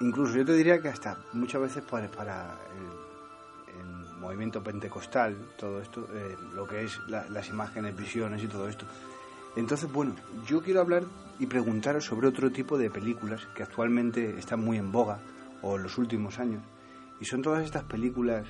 incluso 0.00 0.36
yo 0.36 0.44
te 0.44 0.54
diría 0.54 0.80
que 0.80 0.88
hasta 0.88 1.18
muchas 1.32 1.60
veces 1.60 1.84
para, 1.84 2.08
para 2.08 2.58
el, 2.72 3.10
movimiento 4.20 4.62
pentecostal, 4.62 5.34
todo 5.56 5.80
esto, 5.80 6.06
eh, 6.12 6.36
lo 6.54 6.66
que 6.66 6.84
es 6.84 6.98
las 7.08 7.48
imágenes, 7.48 7.96
visiones 7.96 8.42
y 8.42 8.48
todo 8.48 8.68
esto. 8.68 8.84
Entonces, 9.56 9.90
bueno, 9.90 10.14
yo 10.46 10.62
quiero 10.62 10.82
hablar 10.82 11.04
y 11.38 11.46
preguntaros 11.46 12.04
sobre 12.04 12.28
otro 12.28 12.52
tipo 12.52 12.76
de 12.76 12.90
películas 12.90 13.46
que 13.54 13.62
actualmente 13.62 14.38
están 14.38 14.60
muy 14.60 14.76
en 14.76 14.92
boga, 14.92 15.20
o 15.62 15.76
en 15.76 15.82
los 15.84 15.96
últimos 15.98 16.38
años, 16.38 16.62
y 17.18 17.24
son 17.24 17.42
todas 17.42 17.64
estas 17.64 17.84
películas, 17.84 18.46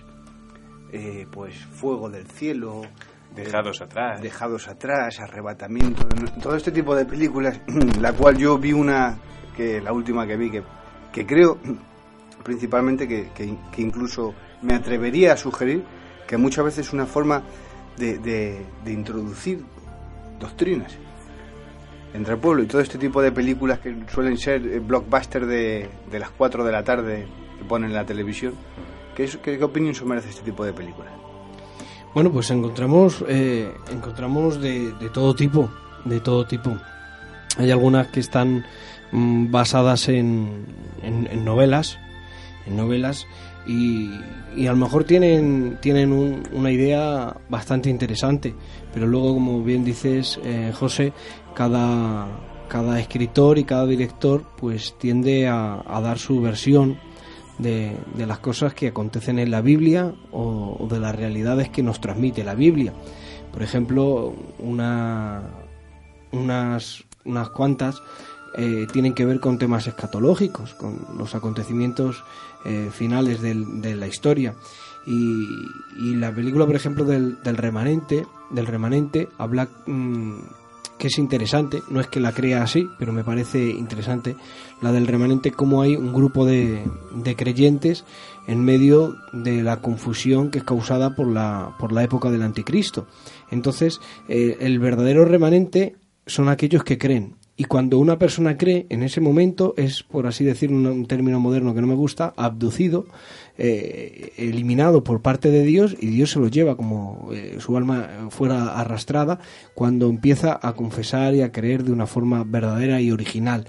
eh, 0.93 1.27
pues 1.31 1.65
Fuego 1.67 2.11
del 2.11 2.27
Cielo, 2.27 2.83
Dejados 3.35 3.81
atrás. 3.81 4.21
Dejados 4.21 4.69
atrás, 4.69 5.21
Arrebatamiento, 5.21 6.07
todo 6.43 6.57
este 6.57 6.73
tipo 6.73 6.95
de 6.95 7.05
películas, 7.05 7.61
la 8.01 8.13
cual 8.13 8.37
yo 8.37 8.59
vi 8.59 8.73
una, 8.73 9.19
que 9.57 9.81
la 9.81 9.93
última 9.93 10.27
que 10.27 10.37
vi, 10.37 10.51
que, 10.51 10.63
que 11.13 11.27
creo 11.27 11.59
principalmente 12.43 13.07
que, 13.07 13.31
que 13.35 13.83
incluso 13.83 14.35
me 14.63 14.75
atrevería 14.75 15.35
a 15.35 15.37
sugerir 15.37 15.85
que 16.27 16.37
muchas 16.37 16.65
veces 16.65 16.87
es 16.87 16.93
una 16.93 17.07
forma 17.07 17.43
de, 17.97 18.19
de, 18.19 18.93
introducir 18.93 19.65
doctrinas 20.39 20.97
entre 22.15 22.35
el 22.35 22.41
pueblo 22.41 22.63
y 22.63 22.67
todo 22.67 22.81
este 22.81 22.99
tipo 22.99 23.21
de 23.21 23.33
películas 23.33 23.81
que 23.81 23.95
suelen 24.09 24.39
ser 24.39 24.67
eh, 24.67 24.79
blockbuster 24.79 25.45
de, 25.47 25.89
de 26.11 26.19
las 26.19 26.31
4 26.31 26.65
de 26.65 26.73
la 26.73 26.85
tarde 26.85 27.27
que 27.59 27.65
ponen 27.65 27.91
en 27.91 27.97
la 27.97 28.07
televisión. 28.07 28.55
¿Qué, 29.15 29.29
qué, 29.43 29.63
opinión 29.63 29.95
se 29.95 30.05
merece 30.05 30.31
este 30.31 30.43
tipo 30.43 30.65
de 30.65 30.73
películas? 30.73 31.13
Bueno, 32.15 32.33
pues 32.33 32.51
encontramos, 32.51 33.25
eh, 33.29 33.73
encontramos 33.93 34.61
de, 34.61 34.93
de, 34.95 35.11
todo 35.11 35.35
tipo, 35.35 35.71
de 36.05 36.21
todo 36.21 36.45
tipo. 36.45 36.77
Hay 37.57 37.71
algunas 37.71 38.09
que 38.09 38.21
están 38.21 38.65
mm, 39.13 39.51
basadas 39.51 40.09
en, 40.09 40.67
en, 41.03 41.45
novelas, 41.45 41.99
en 42.67 42.77
novelas 42.77 43.27
y, 43.67 44.11
a 44.67 44.73
lo 44.73 44.77
mejor 44.77 45.05
tienen, 45.05 45.79
tienen 45.81 46.43
una 46.53 46.73
idea 46.73 47.37
bastante 47.49 47.91
interesante, 47.91 48.55
pero 48.93 49.07
luego, 49.07 49.35
como 49.35 49.63
bien 49.63 49.85
dices, 49.85 50.41
eh, 50.45 50.73
José, 50.75 51.13
cada, 51.55 52.27
cada 52.69 52.99
escritor 52.99 53.59
y 53.59 53.65
cada 53.65 53.87
director 53.87 54.45
pues 54.57 54.97
tiende 54.99 55.47
a, 55.47 55.83
dar 56.03 56.19
su 56.19 56.41
versión 56.41 56.99
de, 57.63 57.97
las 58.27 58.39
cosas 58.39 58.75
que 58.75 58.89
acontecen 58.89 59.39
en 59.39 59.51
la 59.51 59.61
Biblia 59.61 60.13
o, 60.33 60.87
de 60.91 61.01
las 61.01 61.15
realidades 61.15 61.69
que 61.69 61.83
nos 61.83 62.01
transmite 62.01 62.45
la 62.45 62.55
Biblia. 62.55 62.93
Por 63.53 63.63
ejemplo, 63.63 64.35
una, 64.59 65.43
unas, 66.33 67.05
unas 67.25 67.49
cuantas 67.51 68.03
eh, 68.57 68.87
tienen 68.93 69.15
que 69.15 69.25
ver 69.25 69.41
con 69.41 69.59
temas 69.59 69.87
escatológicos, 69.87 70.75
con 70.75 71.07
los 71.19 71.35
acontecimientos 71.35 72.25
eh, 72.65 72.91
finales 72.93 73.41
de 73.41 73.95
la 73.97 74.07
historia. 74.07 74.55
Y, 75.07 75.47
y 75.99 76.15
la 76.17 76.33
película, 76.35 76.67
por 76.67 76.77
ejemplo, 76.77 77.05
del, 77.05 77.43
del 77.43 77.57
remanente, 77.57 78.27
del 78.51 78.67
remanente, 78.67 79.29
habla 79.39 79.69
mm, 79.87 80.41
que 81.01 81.09
es 81.09 81.19
interesante, 81.19 81.83
no 81.89 81.99
es 81.99 82.09
que 82.09 82.21
la 82.21 82.33
crea 82.33 82.63
así, 82.63 82.87
pero 82.99 83.13
me 83.13 83.25
parece 83.25 83.71
interesante, 83.71 84.37
la 84.83 84.93
del 84.93 85.07
remanente, 85.07 85.51
cómo 85.51 85.81
hay 85.81 85.97
un 85.97 86.13
grupo 86.13 86.45
de, 86.45 86.85
de 87.15 87.37
creyentes 87.37 88.05
en 88.47 88.63
medio 88.63 89.17
de 89.33 89.63
la 89.63 89.81
confusión 89.81 90.51
que 90.51 90.59
es 90.59 90.65
causada 90.65 91.17
por 91.17 91.27
la, 91.27 91.75
por 91.79 91.91
la 91.91 92.05
época 92.05 92.31
del 92.31 92.43
anticristo. 92.43 93.07
Entonces, 93.51 93.99
eh, 94.29 94.59
el 94.61 94.79
verdadero 94.79 95.25
remanente 95.25 95.97
son 96.27 96.51
aquellos 96.51 96.85
que 96.85 96.99
creen. 96.99 97.37
Y 97.57 97.65
cuando 97.65 97.99
una 97.99 98.19
persona 98.19 98.59
cree, 98.59 98.87
en 98.91 99.03
ese 99.03 99.23
momento 99.23 99.75
es, 99.79 100.03
por 100.03 100.27
así 100.27 100.45
decir, 100.45 100.71
un, 100.71 100.87
un 100.87 101.07
término 101.07 101.41
moderno 101.41 101.75
que 101.75 101.81
no 101.81 101.87
me 101.87 101.95
gusta, 101.95 102.35
abducido, 102.37 103.07
eh, 103.63 104.33
eliminado 104.39 105.05
por 105.05 105.21
parte 105.23 105.51
de 105.51 105.63
Dios 105.65 105.97
y 106.01 106.07
Dios 106.09 106.31
se 106.33 106.39
lo 106.41 106.49
lleva 106.49 106.77
como 106.77 107.29
eh, 107.33 107.57
su 107.61 107.77
alma 107.77 108.29
fuera 108.31 108.79
arrastrada 108.81 109.39
cuando 109.75 110.09
empieza 110.09 110.59
a 110.63 110.73
confesar 110.75 111.35
y 111.35 111.43
a 111.43 111.53
creer 111.53 111.85
de 111.85 111.93
una 111.93 112.07
forma 112.07 112.43
verdadera 112.45 113.01
y 113.01 113.11
original. 113.13 113.67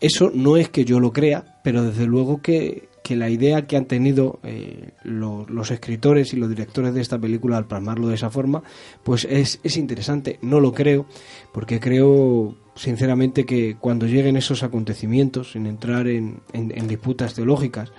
Eso 0.00 0.30
no 0.34 0.56
es 0.56 0.68
que 0.68 0.84
yo 0.84 0.98
lo 0.98 1.12
crea, 1.12 1.60
pero 1.62 1.82
desde 1.84 2.06
luego 2.06 2.40
que, 2.40 2.88
que 3.04 3.16
la 3.16 3.28
idea 3.28 3.66
que 3.66 3.76
han 3.76 3.84
tenido 3.84 4.40
eh, 4.44 4.90
lo- 5.04 5.44
los 5.46 5.70
escritores 5.70 6.32
y 6.32 6.36
los 6.36 6.48
directores 6.48 6.94
de 6.94 7.02
esta 7.02 7.18
película 7.18 7.58
al 7.58 7.66
plasmarlo 7.66 8.08
de 8.08 8.14
esa 8.14 8.30
forma, 8.30 8.62
pues 9.04 9.26
es, 9.30 9.60
es 9.62 9.76
interesante. 9.76 10.38
No 10.40 10.58
lo 10.58 10.72
creo, 10.72 11.04
porque 11.52 11.80
creo 11.80 12.56
sinceramente 12.74 13.44
que 13.44 13.76
cuando 13.78 14.06
lleguen 14.06 14.38
esos 14.38 14.62
acontecimientos, 14.62 15.52
sin 15.52 15.66
entrar 15.66 16.08
en, 16.08 16.40
en- 16.54 16.72
en 16.76 16.88
disputas 16.88 17.34
teológicas, 17.34 17.92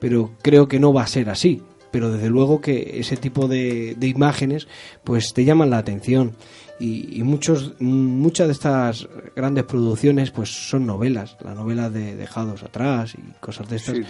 pero 0.00 0.32
creo 0.42 0.66
que 0.68 0.80
no 0.80 0.92
va 0.92 1.02
a 1.02 1.06
ser 1.06 1.30
así. 1.30 1.62
Pero 1.92 2.12
desde 2.12 2.30
luego 2.30 2.60
que 2.60 3.00
ese 3.00 3.16
tipo 3.16 3.48
de, 3.48 3.96
de 3.98 4.06
imágenes 4.06 4.68
pues 5.02 5.32
te 5.34 5.44
llaman 5.44 5.70
la 5.70 5.78
atención 5.78 6.36
y, 6.78 7.18
y 7.18 7.24
muchos 7.24 7.74
muchas 7.80 8.46
de 8.46 8.52
estas 8.52 9.08
grandes 9.34 9.64
producciones 9.64 10.30
pues 10.30 10.50
son 10.68 10.86
novelas, 10.86 11.36
la 11.44 11.52
novela 11.54 11.90
de 11.90 12.14
Dejados 12.14 12.62
atrás 12.62 13.14
y 13.14 13.32
cosas 13.40 13.68
de 13.68 13.76
estas 13.76 13.96
Sí. 13.96 14.02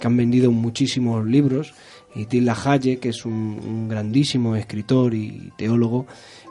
que 0.00 0.06
han 0.08 0.16
vendido 0.16 0.50
muchísimos 0.50 1.24
libros 1.24 1.74
y 2.12 2.24
Tila 2.26 2.56
Haye 2.64 2.98
que 2.98 3.10
es 3.10 3.24
un, 3.24 3.32
un 3.64 3.88
grandísimo 3.88 4.56
escritor 4.56 5.14
y 5.14 5.52
teólogo 5.56 6.06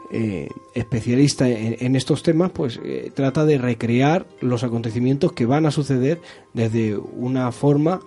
eh, 0.10 0.48
especialista 0.74 1.50
en, 1.50 1.76
en 1.82 1.96
estos 1.98 2.24
temas, 2.24 2.52
pues 2.52 2.80
eh, 2.86 3.12
trata 3.14 3.44
de 3.44 3.58
recrear 3.58 4.26
los 4.40 4.64
acontecimientos 4.64 5.34
que 5.34 5.46
van 5.46 5.66
a 5.66 5.72
suceder 5.72 6.22
desde 6.54 6.96
una 6.96 7.52
forma 7.52 8.00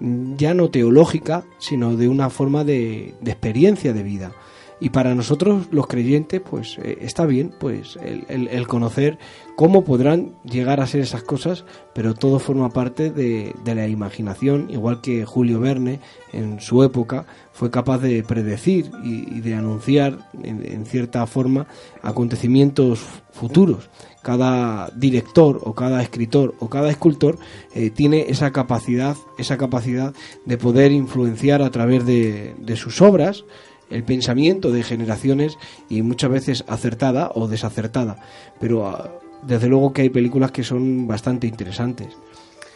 ya 0.00 0.54
no 0.54 0.70
teológica, 0.70 1.44
sino 1.58 1.96
de 1.96 2.08
una 2.08 2.30
forma 2.30 2.64
de, 2.64 3.14
experiencia 3.24 3.92
de 3.92 4.02
vida. 4.02 4.32
Y 4.78 4.90
para 4.90 5.14
nosotros 5.14 5.68
los 5.70 5.86
creyentes, 5.86 6.42
pues 6.42 6.76
eh, 6.82 6.98
está 7.00 7.24
bien, 7.24 7.54
pues 7.58 7.98
el 8.02 8.66
conocer 8.66 9.18
cómo 9.56 9.84
podrán 9.84 10.36
llegar 10.44 10.80
a 10.80 10.86
ser 10.86 11.00
esas 11.00 11.22
cosas, 11.22 11.64
pero 11.94 12.14
todo 12.14 12.38
forma 12.38 12.68
parte 12.70 13.10
de, 13.10 13.54
de 13.64 13.74
la 13.74 13.88
imaginación, 13.88 14.68
igual 14.70 15.00
que 15.00 15.24
Julio 15.24 15.58
Verne 15.58 15.98
en 16.32 16.60
su 16.60 16.84
época 16.84 17.26
fue 17.52 17.70
capaz 17.70 17.98
de 17.98 18.22
predecir 18.22 18.90
y, 19.02 19.36
y 19.36 19.40
de 19.40 19.54
anunciar 19.54 20.18
en, 20.42 20.64
en 20.64 20.84
cierta 20.84 21.26
forma 21.26 21.66
acontecimientos 22.02 23.00
futuros. 23.32 23.88
Cada 24.26 24.90
director 24.96 25.60
o 25.62 25.72
cada 25.72 26.02
escritor 26.02 26.56
o 26.58 26.68
cada 26.68 26.90
escultor 26.90 27.38
eh, 27.76 27.90
tiene 27.90 28.26
esa 28.28 28.50
capacidad, 28.50 29.16
esa 29.38 29.56
capacidad 29.56 30.12
de 30.44 30.58
poder 30.58 30.90
influenciar 30.90 31.62
a 31.62 31.70
través 31.70 32.04
de, 32.04 32.56
de 32.58 32.74
sus 32.74 33.00
obras 33.00 33.44
el 33.88 34.02
pensamiento 34.02 34.72
de 34.72 34.82
generaciones 34.82 35.56
y 35.88 36.02
muchas 36.02 36.28
veces 36.32 36.64
acertada 36.66 37.30
o 37.36 37.46
desacertada. 37.46 38.16
Pero 38.58 38.88
ah, 38.88 39.12
desde 39.46 39.68
luego 39.68 39.92
que 39.92 40.02
hay 40.02 40.10
películas 40.10 40.50
que 40.50 40.64
son 40.64 41.06
bastante 41.06 41.46
interesantes. 41.46 42.08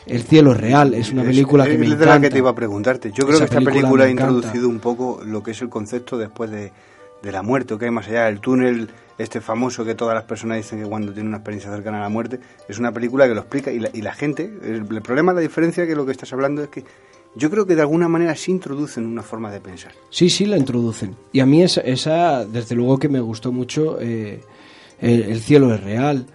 El 0.07 0.23
cielo 0.23 0.53
es 0.53 0.59
real 0.61 0.95
es 0.95 1.11
una 1.11 1.23
Es- 1.23 1.29
película 1.31 1.65
que 1.65 1.73
es 1.73 1.79
me 1.81 1.87
de 1.87 1.95
encanta. 1.95 2.15
la 2.15 2.21
que 2.21 2.31
te 2.31 2.39
iba 2.39 2.51
a 2.51 2.55
preguntarte. 2.55 3.11
Yo 3.13 3.25
creo 3.27 3.39
Esa 3.39 3.49
que 3.49 3.59
esta 3.59 3.71
película 3.73 4.05
ha 4.05 4.09
introducido 4.09 4.69
un 4.69 4.79
poco 4.79 5.21
lo 5.27 5.43
que 5.43 5.51
es 5.51 5.61
el 5.63 5.69
concepto 5.69 6.17
después 6.17 6.49
de, 6.53 6.71
de 7.25 7.33
la 7.33 7.43
muerte, 7.43 7.75
o 7.75 7.79
que 7.79 7.87
hay 7.87 7.91
más 7.91 8.07
allá. 8.07 8.29
El 8.29 8.39
túnel, 8.39 8.89
este 9.23 9.41
famoso 9.41 9.85
que 9.85 9.95
todas 9.95 10.15
las 10.15 10.25
personas 10.25 10.57
dicen 10.57 10.83
que 10.83 10.89
cuando 10.89 11.13
tienen 11.13 11.29
una 11.29 11.39
experiencia 11.39 11.71
cercana 11.71 11.99
a 11.99 12.03
la 12.03 12.09
muerte, 12.09 12.41
es 12.69 12.79
una 12.79 12.93
película 12.93 13.29
que 13.29 13.35
lo 13.35 13.41
explica. 13.41 13.71
Y 13.71 13.79
la, 13.79 13.91
y 13.93 14.03
la 14.03 14.13
gente, 14.13 14.51
el, 14.63 14.87
el 14.91 15.03
problema, 15.03 15.33
la 15.33 15.41
diferencia 15.41 15.87
que 15.87 15.95
lo 15.95 16.05
que 16.07 16.13
estás 16.13 16.33
hablando 16.33 16.63
es 16.63 16.69
que 16.69 16.85
yo 17.37 17.51
creo 17.51 17.67
que 17.67 17.77
de 17.77 17.83
alguna 17.83 18.09
manera 18.09 18.35
sí 18.35 18.51
introducen 18.51 19.07
una 19.07 19.23
forma 19.23 19.53
de 19.53 19.61
pensar. 19.61 19.93
Sí, 20.11 20.31
sí, 20.31 20.47
la 20.47 20.57
introducen. 20.57 21.15
Y 21.33 21.41
a 21.41 21.47
mí 21.47 21.63
esa, 21.63 21.81
esa 21.83 22.45
desde 22.45 22.75
luego 22.75 22.99
que 22.99 23.09
me 23.09 23.21
gustó 23.21 23.53
mucho, 23.53 24.01
eh, 24.01 24.41
el, 25.01 25.23
El 25.23 25.41
cielo 25.41 25.75
es 25.75 25.83
real, 25.83 26.27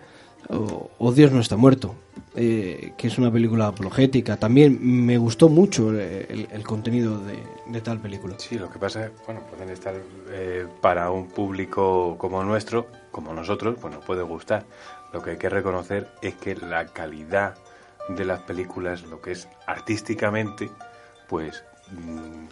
o 0.50 1.12
Dios 1.12 1.32
no 1.32 1.40
está 1.40 1.58
muerto, 1.58 1.96
eh, 2.36 2.94
que 2.98 3.08
es 3.08 3.18
una 3.18 3.32
película 3.32 3.68
apologética. 3.68 4.38
También 4.38 4.78
me 4.82 5.18
gustó 5.18 5.48
mucho 5.48 5.92
el, 5.98 6.64
contenido 6.64 7.18
de, 7.20 7.40
de 7.68 7.82
tal 7.82 8.00
película. 8.00 8.36
Sí, 8.38 8.58
lo 8.58 8.70
que 8.70 8.78
pasa 8.78 9.06
es, 9.06 9.12
bueno, 9.26 9.42
pueden 9.50 9.70
estar 9.70 9.96
eh, 10.30 10.68
para 10.82 11.12
un 11.12 11.28
público 11.28 12.18
como 12.18 12.44
nuestro, 12.44 12.88
como 13.12 13.34
nosotros, 13.34 13.78
pues 13.80 13.94
nos 13.94 14.04
puede 14.04 14.24
gustar. 14.24 14.66
Lo 15.14 15.22
que 15.22 15.32
hay 15.32 15.38
que 15.38 15.50
reconocer 15.50 16.10
es 16.22 16.36
que 16.36 16.56
la 16.56 16.88
calidad 16.88 17.56
de 18.10 18.26
las 18.26 18.42
películas, 18.42 19.04
lo 19.04 19.22
que 19.22 19.32
es 19.32 19.48
artísticamente, 19.66 20.70
pues 21.30 21.64
mm, 21.92 22.48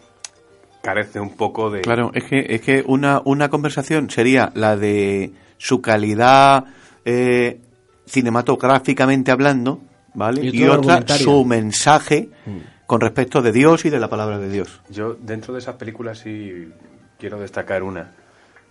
carece 0.82 1.20
un 1.20 1.36
poco 1.36 1.70
de... 1.70 1.82
Claro, 1.82 2.12
es 2.14 2.24
que, 2.24 2.46
es 2.50 2.62
que 2.62 2.84
una, 2.88 3.22
una 3.26 3.50
conversación 3.50 4.10
sería 4.10 4.52
la 4.56 4.78
de 4.78 5.34
su 5.58 5.82
calidad 5.82 6.66
eh, 7.06 7.60
cinematográficamente 8.06 9.32
hablando, 9.32 9.82
¿vale? 10.14 10.42
Y 10.46 10.50
Y, 10.50 10.68
otra 10.68 10.96
su 11.24 11.46
mensaje 11.46 12.30
con 12.86 13.02
respecto 13.02 13.42
de 13.42 13.52
Dios 13.52 13.86
y 13.86 13.90
de 13.90 14.00
la 14.00 14.10
palabra 14.10 14.38
de 14.40 14.50
Dios. 14.50 14.82
Yo 14.90 15.14
dentro 15.14 15.54
de 15.54 15.60
esas 15.60 15.76
películas 15.76 16.20
sí 16.20 16.70
quiero 17.18 17.40
destacar 17.40 17.84
una 17.84 18.12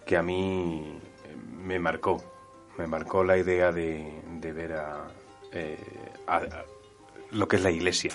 que 0.07 0.17
a 0.17 0.23
mí 0.23 0.99
me 1.65 1.79
marcó. 1.79 2.23
Me 2.79 2.87
marcó 2.87 3.23
la 3.25 3.37
idea 3.37 3.71
de, 3.73 4.21
de 4.41 4.53
ver 4.53 4.73
a, 4.75 5.05
eh, 5.53 5.77
a- 6.27 6.37
a 6.37 6.65
lo 7.31 7.47
que 7.49 7.57
es 7.57 7.63
la 7.63 7.71
iglesia. 7.71 8.13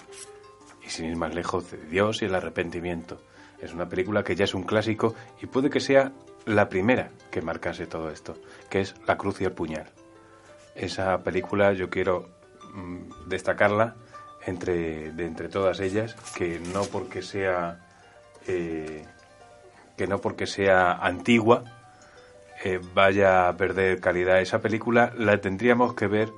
Y 0.86 0.90
sin 0.90 1.06
ir 1.06 1.16
más 1.16 1.34
lejos, 1.36 1.70
de 1.72 1.78
Dios 1.90 2.22
y 2.22 2.26
el 2.26 2.36
arrepentimiento. 2.36 3.22
Es 3.62 3.74
una 3.74 3.88
película 3.90 4.24
que 4.24 4.36
ya 4.36 4.46
es 4.46 4.54
un 4.54 4.64
clásico 4.64 5.16
y 5.42 5.48
puede 5.48 5.70
que 5.70 5.80
sea 5.80 6.12
la 6.46 6.70
primera 6.70 7.10
que 7.32 7.42
marcase 7.42 7.88
todo 7.88 8.10
esto, 8.12 8.36
que 8.70 8.82
es 8.82 8.96
La 9.08 9.18
cruz 9.18 9.42
y 9.42 9.46
el 9.46 9.52
puñal. 9.52 9.88
Esa 10.78 11.24
película 11.24 11.74
yo 11.74 11.90
quiero 11.90 12.30
mm, 12.74 13.28
destacarla 13.28 13.96
entre, 14.46 15.12
de 15.12 15.26
entre 15.26 15.50
todas 15.50 15.80
ellas, 15.80 16.16
que 16.36 16.60
no 16.60 16.84
porque 16.84 17.22
sea 17.22 17.80
eh, 18.48 19.06
que 19.98 20.08
no 20.08 20.22
porque 20.22 20.46
sea 20.46 20.94
antigua 20.94 21.64
eh, 22.64 22.80
vaya 22.94 23.50
a 23.50 23.58
perder 23.58 24.00
calidad. 24.00 24.40
Esa 24.40 24.62
película 24.62 25.12
la 25.18 25.42
tendríamos 25.42 25.96
que 25.96 26.08
ver 26.08 26.30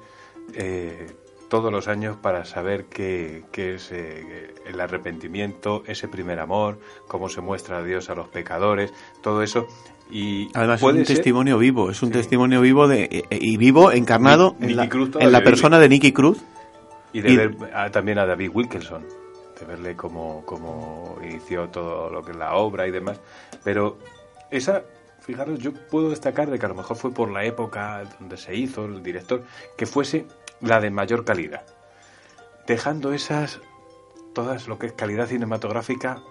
eh, 0.54 1.08
todos 1.50 1.72
los 1.72 1.88
años 1.88 2.16
para 2.16 2.46
saber 2.46 2.86
qué, 2.86 3.44
qué 3.52 3.76
es 3.76 3.92
el 3.92 4.80
arrepentimiento, 4.80 5.84
ese 5.88 6.08
primer 6.08 6.40
amor, 6.40 6.80
cómo 7.08 7.28
se 7.28 7.42
muestra 7.42 7.80
a 7.80 7.84
Dios 7.84 8.10
a 8.10 8.16
los 8.16 8.30
pecadores, 8.30 8.94
todo 9.22 9.44
eso. 9.44 9.68
Y 10.12 10.50
Además 10.56 10.80
es 10.82 10.84
un 10.84 10.96
ser- 10.98 11.06
testimonio 11.08 11.58
vivo, 11.60 11.92
es 11.92 12.02
un 12.02 12.12
testimonio 12.12 12.62
vivo 12.62 12.88
de 12.88 13.04
eh, 13.30 13.38
y 13.40 13.58
vivo 13.58 13.92
encarnado 13.92 14.56
en 14.60 14.76
la, 14.76 14.90
Cruz 14.90 15.12
en 15.20 15.30
vive. 15.32 15.42
persona 15.42 15.78
de 15.80 15.88
Nicky 15.90 16.12
Cruz. 16.12 16.40
Y 17.14 17.22
de 17.22 17.32
Y- 17.32 17.38
ver 17.38 17.56
a- 17.74 17.92
también 17.92 18.18
a 18.20 18.26
David 18.26 18.50
Wilkerson, 18.54 19.04
de 19.60 19.66
verle 19.66 19.96
cómo, 19.96 20.44
cómo 20.46 21.18
inició 21.24 21.70
todo 21.70 22.10
lo 22.10 22.24
que 22.24 22.32
es 22.32 22.38
la 22.38 22.56
obra 22.56 22.88
y 22.88 22.92
demás. 22.92 23.20
Pero 23.64 23.98
esa, 24.50 24.82
fijaros, 25.22 25.60
yo 25.60 25.74
puedo 25.74 26.10
destacar 26.10 26.50
de 26.50 26.58
que 26.58 26.66
a 26.66 26.70
lo 26.70 26.76
mejor 26.76 26.98
fue 26.98 27.12
por 27.12 27.30
la 27.32 27.44
época 27.46 28.04
donde 28.20 28.38
se 28.38 28.56
hizo 28.56 28.86
el 28.86 29.04
director, 29.04 29.44
que 29.78 29.86
fuese 29.86 30.26
la 30.62 30.80
de 30.80 30.90
mayor 30.90 31.24
calidad. 31.24 31.62
Dejando 32.68 33.14
esas, 33.14 33.60
todas 34.34 34.68
lo 34.68 34.78
que 34.80 34.88
es 34.88 34.94
calidad 34.94 35.28
cinematográfica. 35.28 36.22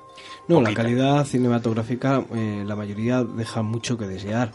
No, 0.48 0.60
la 0.62 0.72
calidad 0.74 1.24
cinematográfica, 1.26 2.24
eh, 2.34 2.64
la 2.66 2.74
mayoría 2.76 3.22
deja 3.24 3.62
mucho 3.62 3.98
que 3.98 4.06
desear. 4.06 4.52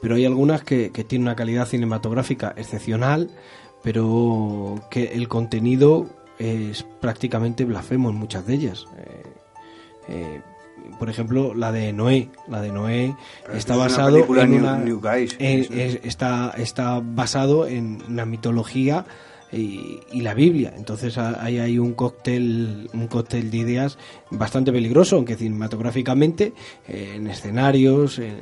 Pero 0.00 0.16
hay 0.16 0.24
algunas 0.26 0.62
que, 0.62 0.90
que 0.90 1.04
tienen 1.04 1.28
una 1.28 1.36
calidad 1.36 1.66
cinematográfica 1.66 2.52
excepcional, 2.56 3.30
pero 3.82 4.80
que 4.90 5.12
el 5.14 5.28
contenido 5.28 6.06
es 6.38 6.82
prácticamente 7.00 7.64
blasfemo 7.64 8.10
en 8.10 8.16
muchas 8.16 8.46
de 8.46 8.54
ellas. 8.54 8.86
Eh, 8.98 9.22
eh, 10.08 10.40
por 10.98 11.08
ejemplo, 11.08 11.54
la 11.54 11.72
de 11.72 11.92
Noé. 11.92 12.28
La 12.48 12.60
de 12.60 12.70
Noé 12.72 13.14
Pero 13.44 13.56
está 13.56 13.74
es 13.74 13.78
basado 13.78 14.16
en 14.38 14.54
una. 14.54 14.76
New 14.78 15.00
Guys, 15.00 15.36
en- 15.38 15.60
eso. 15.60 15.72
es- 15.72 16.00
está, 16.04 16.52
está 16.56 17.00
basado 17.02 17.66
en 17.66 18.02
una 18.08 18.26
mitología 18.26 19.06
y, 19.54 20.00
y 20.12 20.20
la 20.20 20.34
Biblia. 20.34 20.74
Entonces 20.76 21.18
ahí 21.18 21.58
hay 21.58 21.78
un 21.78 21.94
cóctel, 21.94 22.88
un 22.92 23.06
cóctel 23.06 23.50
de 23.50 23.58
ideas 23.58 23.98
bastante 24.30 24.72
peligroso, 24.72 25.16
aunque 25.16 25.36
cinematográficamente, 25.36 26.52
eh, 26.88 27.14
en 27.16 27.26
escenarios, 27.26 28.18
en, 28.18 28.36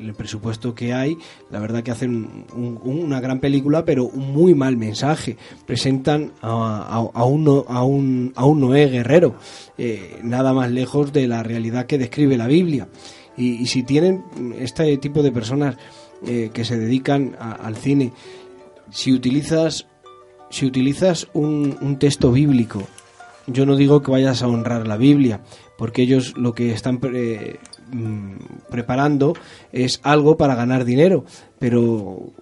el 0.00 0.14
presupuesto 0.14 0.74
que 0.74 0.92
hay, 0.92 1.16
la 1.50 1.60
verdad 1.60 1.82
que 1.82 1.90
hacen 1.90 2.46
una 2.52 3.20
gran 3.20 3.40
película, 3.40 3.84
pero 3.84 4.04
un 4.04 4.32
muy 4.32 4.54
mal 4.54 4.76
mensaje. 4.76 5.36
Presentan 5.66 6.32
a, 6.42 7.10
a, 7.12 7.24
un, 7.24 7.64
a, 7.68 7.84
un, 7.84 8.32
a 8.34 8.44
un 8.44 8.60
Noé 8.60 8.86
guerrero, 8.86 9.34
eh, 9.78 10.18
nada 10.22 10.52
más 10.52 10.70
lejos 10.70 11.12
de 11.12 11.28
la 11.28 11.42
realidad 11.42 11.86
que 11.86 11.98
describe 11.98 12.36
la 12.36 12.46
Biblia. 12.46 12.88
Y, 13.36 13.66
si 13.66 13.82
tienen 13.84 14.24
este 14.58 14.96
tipo 14.98 15.22
de 15.22 15.32
personas 15.32 15.76
eh, 16.26 16.50
que 16.52 16.64
se 16.64 16.76
dedican 16.76 17.36
al 17.38 17.76
cine, 17.76 18.12
si 18.90 19.12
utilizas 19.12 19.86
si 20.50 20.66
utilizas 20.66 21.28
un, 21.32 21.76
un 21.80 21.98
texto 21.98 22.32
bíblico, 22.32 22.82
yo 23.46 23.66
no 23.66 23.76
digo 23.76 24.02
que 24.02 24.10
vayas 24.10 24.42
a 24.42 24.48
honrar 24.48 24.86
la 24.86 24.96
Biblia, 24.96 25.40
porque 25.78 26.02
ellos 26.02 26.36
lo 26.36 26.52
que 26.52 26.72
están 26.72 27.00
mm, 27.00 28.34
preparando 28.70 29.34
es 29.72 30.00
algo 30.02 30.36
para 30.36 30.54
ganar 30.54 30.84
dinero, 30.84 31.24
pero 31.58 32.32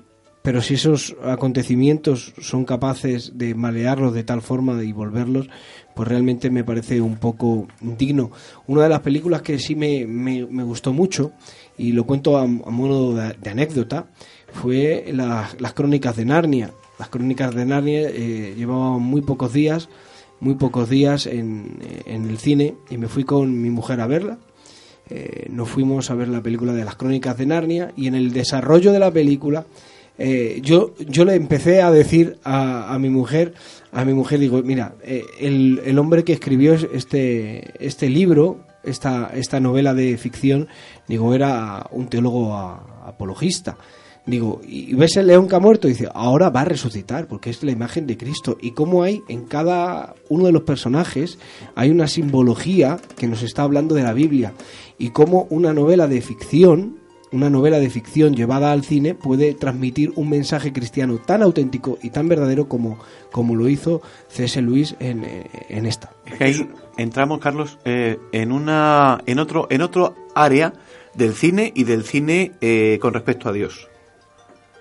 pero 0.49 0.63
si 0.63 0.75
esos 0.75 1.15
acontecimientos 1.23 2.33
son 2.41 2.65
capaces 2.65 3.33
de 3.37 3.55
malearlos 3.55 4.15
de 4.15 4.25
tal 4.25 4.41
forma 4.41 4.83
y 4.83 4.93
volverlos, 4.93 5.51
pues 5.95 6.09
realmente 6.09 6.49
me 6.49 6.65
parece 6.65 7.03
un 7.03 7.17
poco 7.17 7.69
digno. 7.83 8.31
Una 8.67 8.85
de 8.85 8.89
las 8.89 9.01
películas 9.01 9.43
que 9.43 9.59
sí 9.59 9.75
me, 9.75 10.07
me, 10.07 10.63
gustó 10.63 10.95
mucho, 10.95 11.33
y 11.77 11.93
lo 11.93 12.07
cuento 12.07 12.39
a, 12.39 12.47
modo 12.47 13.15
de, 13.15 13.51
anécdota, 13.51 14.07
fue 14.51 15.11
las 15.13 15.75
crónicas 15.75 16.17
de 16.17 16.25
Narnia. 16.25 16.71
Las 16.99 17.09
crónicas 17.09 17.55
de 17.55 17.65
Narnia 17.65 18.09
eh, 18.09 18.55
llevaban 18.57 19.03
muy 19.03 19.23
pocos 19.23 19.53
días, 19.53 19.89
muy 20.41 20.55
pocos 20.55 20.89
días 20.89 21.27
en, 21.27 21.79
en, 22.07 22.29
el 22.29 22.39
cine 22.39 22.75
y 22.91 22.99
me 22.99 23.09
fui 23.09 23.25
con 23.25 23.61
mi 23.61 23.71
mujer 23.71 24.01
a 24.01 24.07
verla. 24.07 24.39
Eh, 25.11 25.47
nos 25.51 25.69
fuimos 25.69 26.11
a 26.11 26.15
ver 26.15 26.29
la 26.29 26.43
película 26.43 26.73
de 26.73 26.85
las 26.85 26.97
crónicas 26.97 27.39
de 27.39 27.47
Narnia 27.47 27.93
y 27.97 28.09
en 28.09 28.15
el 28.15 28.33
desarrollo 28.33 28.93
de 28.93 28.99
la 28.99 29.11
película 29.11 29.65
eh, 30.19 30.61
yo, 30.65 30.95
yo 30.99 31.25
le 31.25 31.37
empecé 31.37 31.81
a 31.81 31.93
decir 31.93 32.39
a, 32.43 32.93
a, 32.93 32.99
mi 32.99 33.09
mujer, 33.09 33.55
a 33.93 34.05
mi 34.05 34.13
mujer 34.13 34.41
digo, 34.41 34.61
mira, 34.65 34.97
el, 35.05 35.81
el, 35.85 35.99
hombre 35.99 36.25
que 36.25 36.33
escribió 36.33 36.75
este, 36.75 37.73
este 37.79 38.11
libro, 38.11 38.65
esta, 38.83 39.31
esta 39.33 39.61
novela 39.61 39.95
de 39.95 40.19
ficción, 40.19 40.67
digo, 41.07 41.35
era 41.35 41.87
un 41.93 42.09
teólogo 42.09 42.53
apologista. 42.57 43.79
Digo, 44.29 44.61
y 44.69 44.93
ves 44.93 45.17
el 45.17 45.29
león 45.29 45.49
que 45.49 45.57
ha 45.57 45.59
muerto 45.59 45.89
y 45.89 45.93
dice, 45.93 46.07
ahora 46.13 46.51
va 46.51 46.61
a 46.61 46.67
resucitar 46.67 47.27
porque 47.27 47.49
es 47.49 47.63
la 47.63 47.73
imagen 47.73 48.07
de 48.07 48.19
Cristo. 48.19 48.59
Y 48.61 48.73
cómo 48.73 49.03
hay 49.03 49.23
en 49.27 49.47
cada 49.47 50.15
uno 50.29 50.45
de 50.45 50.53
los 50.53 50.65
personajes, 50.65 51.39
hay 51.75 51.91
una 51.91 52.09
simbología 52.09 52.99
que 53.17 53.27
nos 53.27 53.43
está 53.43 53.63
hablando 53.63 53.95
de 53.95 54.03
la 54.03 54.13
Biblia. 54.13 54.53
Y 54.99 55.11
cómo 55.11 55.47
una 55.49 55.73
novela 55.73 56.09
de 56.09 56.21
ficción, 56.21 56.99
una 57.33 57.49
novela 57.49 57.79
de 57.79 57.89
ficción 57.89 58.35
llevada 58.35 58.71
al 58.73 58.85
cine 58.85 59.15
puede 59.15 59.55
transmitir 59.55 60.13
un 60.15 60.29
mensaje 60.29 60.75
cristiano 60.75 61.17
tan 61.17 61.41
auténtico 61.43 61.99
y 62.03 62.11
tan 62.11 62.29
verdadero 62.29 62.69
como, 62.69 62.99
como 63.33 63.55
lo 63.55 63.67
hizo 63.67 64.03
C.S. 64.29 64.61
Luis 64.61 64.95
en, 65.01 65.25
en 65.71 65.87
esta. 65.87 66.13
Entramos, 66.99 67.39
Carlos, 67.39 67.79
eh, 67.87 68.19
en, 68.33 68.53
una, 68.53 69.23
en, 69.25 69.39
otro, 69.39 69.69
en 69.71 69.81
otro 69.81 70.15
área 70.35 70.75
del 71.15 71.33
cine 71.33 71.73
y 71.75 71.85
del 71.85 72.05
cine 72.05 72.53
eh, 72.61 72.99
con 73.01 73.15
respecto 73.15 73.49
a 73.49 73.53
Dios 73.53 73.89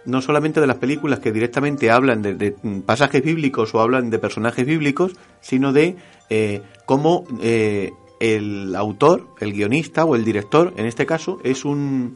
no 0.07 0.21
solamente 0.21 0.61
de 0.61 0.67
las 0.67 0.77
películas 0.77 1.19
que 1.19 1.31
directamente 1.31 1.91
hablan 1.91 2.21
de, 2.21 2.55
pasajes 2.85 3.21
bíblicos 3.21 3.75
o 3.75 3.81
hablan 3.81 4.09
de 4.09 4.17
personajes 4.17 4.65
bíblicos, 4.65 5.11
sino 5.41 5.73
de 5.73 5.97
eh, 6.29 6.61
cómo 6.85 7.25
eh, 7.41 7.91
el 8.19 8.73
autor, 8.75 9.27
el 9.41 9.51
guionista 9.53 10.05
o 10.05 10.15
el 10.15 10.23
director, 10.23 10.73
en 10.77 10.85
este 10.85 11.05
caso, 11.05 11.39
es 11.43 11.65
un 11.65 12.15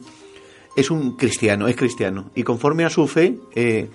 es 0.74 0.90
un 0.90 1.16
cristiano, 1.16 1.68
es 1.68 1.76
cristiano 1.76 2.30
y 2.34 2.44
conforme 2.44 2.86
a 2.86 2.90
su 2.90 3.06
fe 3.06 3.38
eh, 3.54 3.90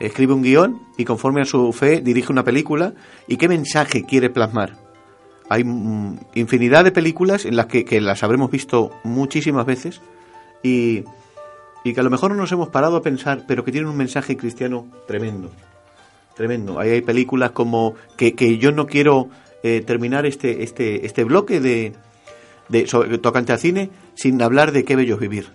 escribe 0.00 0.34
un 0.34 0.42
guion 0.42 0.82
y 0.98 1.04
conforme 1.04 1.42
a 1.42 1.44
su 1.44 1.72
fe 1.72 2.00
dirige 2.00 2.32
una 2.32 2.42
película 2.42 2.92
y 3.28 3.36
qué 3.36 3.48
mensaje 3.48 4.02
quiere 4.02 4.30
plasmar. 4.30 4.78
Hay 5.48 5.62
mm, 5.62 6.18
infinidad 6.34 6.82
de 6.82 6.90
películas 6.90 7.44
en 7.44 7.54
las 7.54 7.66
que, 7.66 7.84
que 7.84 8.00
las 8.00 8.24
habremos 8.24 8.50
visto 8.50 8.90
muchísimas 9.04 9.64
veces 9.64 10.00
y 10.64 11.04
y 11.84 11.92
que 11.92 12.00
a 12.00 12.02
lo 12.02 12.10
mejor 12.10 12.30
no 12.30 12.36
nos 12.36 12.52
hemos 12.52 12.68
parado 12.68 12.96
a 12.96 13.02
pensar, 13.02 13.44
pero 13.46 13.64
que 13.64 13.72
tienen 13.72 13.90
un 13.90 13.96
mensaje 13.96 14.36
cristiano 14.36 14.86
tremendo. 15.06 15.50
Tremendo. 16.36 16.78
Ahí 16.78 16.90
hay 16.90 17.00
películas 17.02 17.50
como 17.50 17.94
que, 18.16 18.34
que 18.34 18.58
yo 18.58 18.72
no 18.72 18.86
quiero 18.86 19.28
eh, 19.62 19.82
terminar 19.84 20.24
este, 20.26 20.62
este, 20.62 21.04
este 21.04 21.24
bloque 21.24 21.60
de, 21.60 21.92
de 22.68 22.84
tocante 23.18 23.52
al 23.52 23.58
cine 23.58 23.90
sin 24.14 24.40
hablar 24.40 24.72
de 24.72 24.84
Qué 24.84 24.96
bello 24.96 25.18
vivir. 25.18 25.50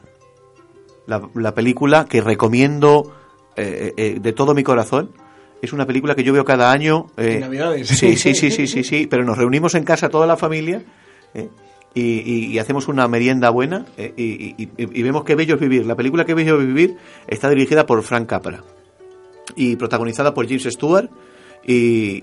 La, 1.07 1.21
la 1.35 1.53
película 1.53 2.05
que 2.05 2.21
recomiendo 2.21 3.13
eh, 3.55 3.93
eh, 3.97 4.17
de 4.21 4.33
todo 4.33 4.53
mi 4.53 4.63
corazón. 4.63 5.11
Es 5.61 5.73
una 5.73 5.87
película 5.87 6.13
que 6.13 6.23
yo 6.23 6.33
veo 6.33 6.45
cada 6.45 6.71
año. 6.71 7.07
Navidades. 7.17 7.87
Sí, 7.87 8.15
sí, 8.15 8.35
sí, 8.35 8.51
sí, 8.51 8.67
sí, 8.67 8.83
sí, 8.83 9.07
pero 9.07 9.23
nos 9.23 9.37
reunimos 9.37 9.73
en 9.73 9.83
casa 9.83 10.09
toda 10.09 10.27
la 10.27 10.37
familia 10.37 10.83
y, 11.93 12.59
hacemos 12.59 12.87
una 12.87 13.07
merienda 13.07 13.49
buena 13.49 13.85
eh, 13.97 14.13
y, 14.15 15.01
vemos 15.01 15.23
qué 15.23 15.35
bello 15.35 15.55
es 15.55 15.61
vivir. 15.61 15.85
La 15.85 15.95
película 15.95 16.25
Qué 16.25 16.33
bello 16.33 16.59
es 16.59 16.67
vivir 16.67 16.97
está 17.27 17.49
dirigida 17.49 17.85
por 17.85 18.03
Frank 18.03 18.27
Capra 18.27 18.63
y 19.55 19.75
protagonizada 19.75 20.33
por 20.33 20.45
James 20.45 20.63
Stewart 20.63 21.09
y, 21.65 22.21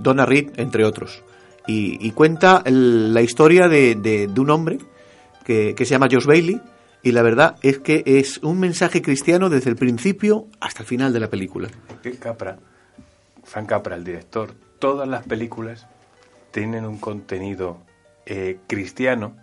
Donna 0.00 0.24
Reed, 0.24 0.58
entre 0.58 0.84
otros. 0.84 1.22
Y, 1.66 2.10
cuenta 2.12 2.62
la 2.64 3.20
historia 3.20 3.68
de, 3.68 4.30
un 4.36 4.50
hombre 4.50 4.78
que, 5.44 5.74
se 5.76 5.84
llama 5.86 6.08
Josh 6.10 6.26
Bailey 6.26 6.60
y 7.02 7.12
la 7.12 7.22
verdad 7.22 7.56
es 7.62 7.78
que 7.78 8.02
es 8.04 8.38
un 8.38 8.58
mensaje 8.58 9.02
cristiano 9.02 9.48
desde 9.48 9.70
el 9.70 9.76
principio 9.76 10.46
hasta 10.60 10.82
el 10.82 10.88
final 10.88 11.12
de 11.12 11.20
la 11.20 11.28
película. 11.28 11.68
Capra, 12.18 12.58
Frank 13.44 13.68
Capra, 13.68 13.96
el 13.96 14.04
director, 14.04 14.54
todas 14.78 15.08
las 15.08 15.24
películas 15.24 15.86
tienen 16.50 16.86
un 16.86 16.98
contenido 16.98 17.85
eh, 18.26 18.58
cristiano, 18.66 19.36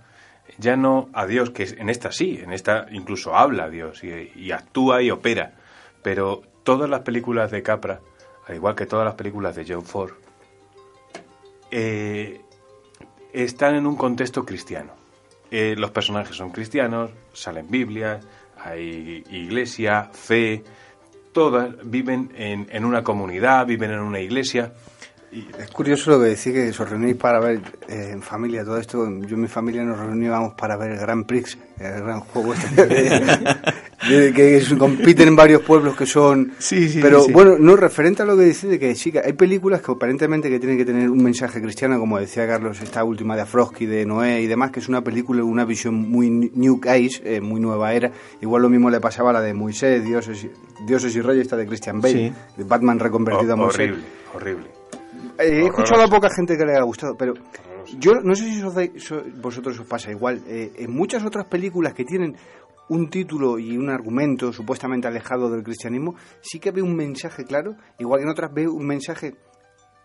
ya 0.57 0.75
no 0.75 1.09
a 1.13 1.25
Dios, 1.25 1.51
que 1.51 1.63
en 1.63 1.89
esta 1.89 2.11
sí, 2.11 2.39
en 2.43 2.51
esta 2.51 2.87
incluso 2.91 3.35
habla 3.35 3.65
a 3.65 3.69
Dios 3.69 4.03
y, 4.03 4.51
actúa 4.51 5.01
y 5.01 5.09
opera, 5.09 5.53
pero 6.01 6.41
todas 6.63 6.89
las 6.89 6.99
películas 7.01 7.49
de 7.49 7.63
Capra, 7.63 8.01
al 8.45 8.55
igual 8.55 8.75
que 8.75 8.85
todas 8.85 9.05
las 9.05 9.15
películas 9.15 9.55
de 9.55 9.65
John 9.65 9.83
Ford, 9.83 10.11
eh, 11.71 12.41
están 13.31 13.75
en 13.75 13.87
un 13.87 13.95
contexto 13.95 14.45
cristiano. 14.45 14.91
Eh, 15.49 15.75
los 15.77 15.91
personajes 15.91 16.35
son 16.35 16.51
cristianos, 16.51 17.11
salen 17.31 17.69
Biblias, 17.69 18.25
hay 18.57 19.23
iglesia, 19.29 20.09
fe, 20.11 20.63
todas 21.31 21.73
viven 21.83 22.31
en, 22.35 22.67
en 22.69 22.85
una 22.85 23.03
comunidad, 23.03 23.65
viven 23.65 23.91
en 23.91 24.01
una 24.01 24.19
iglesia 24.19 24.73
es 25.59 25.69
curioso 25.71 26.11
lo 26.11 26.19
que 26.19 26.29
decís, 26.29 26.53
que 26.53 26.69
os 26.69 26.89
reunís 26.89 27.15
para 27.15 27.39
ver 27.39 27.61
eh, 27.87 28.09
en 28.11 28.21
familia 28.21 28.63
todo 28.63 28.77
esto. 28.77 29.09
Yo 29.21 29.35
y 29.35 29.39
mi 29.39 29.47
familia 29.47 29.83
nos 29.83 29.99
reuníamos 29.99 30.53
para 30.53 30.77
ver 30.77 30.91
el 30.91 30.99
Grand 30.99 31.25
Prix, 31.25 31.57
el 31.79 32.03
gran 32.03 32.19
juego 32.19 32.53
este 32.53 32.87
que 34.33 34.61
compiten 34.77 35.29
en 35.29 35.35
varios 35.35 35.61
pueblos 35.61 35.95
que 35.95 36.05
son... 36.05 36.51
Sí, 36.59 36.89
sí, 36.89 36.99
Pero 37.01 37.27
bueno, 37.29 37.57
no, 37.57 37.75
referente 37.75 38.21
a 38.21 38.25
lo 38.25 38.37
que 38.37 38.43
decís, 38.43 38.63
de 38.63 38.77
que 38.77 38.95
sí, 38.95 39.11
que 39.11 39.19
hay 39.19 39.33
películas 39.33 39.81
que 39.81 39.91
aparentemente 39.91 40.49
que 40.49 40.59
tienen 40.59 40.77
que 40.77 40.85
tener 40.85 41.09
un 41.09 41.23
mensaje 41.23 41.61
cristiano, 41.61 41.99
como 41.99 42.19
decía 42.19 42.45
Carlos, 42.45 42.81
esta 42.81 43.03
última 43.03 43.35
de 43.35 43.43
Afrosky, 43.43 43.85
de 43.85 44.05
Noé 44.05 44.41
y 44.41 44.47
demás, 44.47 44.71
que 44.71 44.81
es 44.81 44.89
una 44.89 45.03
película, 45.03 45.43
una 45.43 45.65
visión 45.65 45.95
muy 45.95 46.29
New 46.29 46.81
Age, 46.83 47.21
eh, 47.23 47.41
muy 47.41 47.59
nueva 47.59 47.93
era. 47.93 48.11
Igual 48.41 48.63
lo 48.63 48.69
mismo 48.69 48.89
le 48.89 48.99
pasaba 48.99 49.31
a 49.31 49.33
la 49.33 49.41
de 49.41 49.53
Moisés, 49.53 50.03
Dioses, 50.03 50.47
Dioses 50.85 51.15
y 51.15 51.21
Reyes, 51.21 51.43
esta 51.43 51.55
de 51.55 51.65
Christian 51.65 52.01
Bale, 52.01 52.33
de 52.57 52.63
Batman 52.63 52.99
reconvertido 52.99 53.53
a 53.53 53.55
Moisés. 53.55 53.91
Horrible, 53.91 54.03
horrible. 54.33 54.72
Eh, 55.39 55.61
he 55.61 55.65
escuchado 55.65 56.03
a 56.03 56.07
poca 56.07 56.29
gente 56.29 56.55
que 56.57 56.65
le 56.65 56.73
haya 56.73 56.83
gustado, 56.83 57.15
pero 57.17 57.33
yo 57.97 58.13
no 58.23 58.35
sé 58.35 58.45
si 58.45 58.61
vosotros 59.41 59.79
os 59.79 59.87
pasa 59.87 60.11
igual. 60.11 60.43
Eh, 60.47 60.71
en 60.77 60.93
muchas 60.93 61.25
otras 61.25 61.45
películas 61.45 61.93
que 61.93 62.05
tienen 62.05 62.35
un 62.89 63.09
título 63.09 63.57
y 63.57 63.77
un 63.77 63.89
argumento 63.89 64.51
supuestamente 64.51 65.07
alejado 65.07 65.49
del 65.49 65.63
cristianismo, 65.63 66.15
sí 66.41 66.59
que 66.59 66.71
veo 66.71 66.85
un 66.85 66.95
mensaje 66.95 67.45
claro, 67.45 67.75
igual 67.97 68.19
que 68.19 68.23
en 68.25 68.29
otras 68.29 68.53
veo 68.53 68.73
un 68.73 68.85
mensaje 68.85 69.35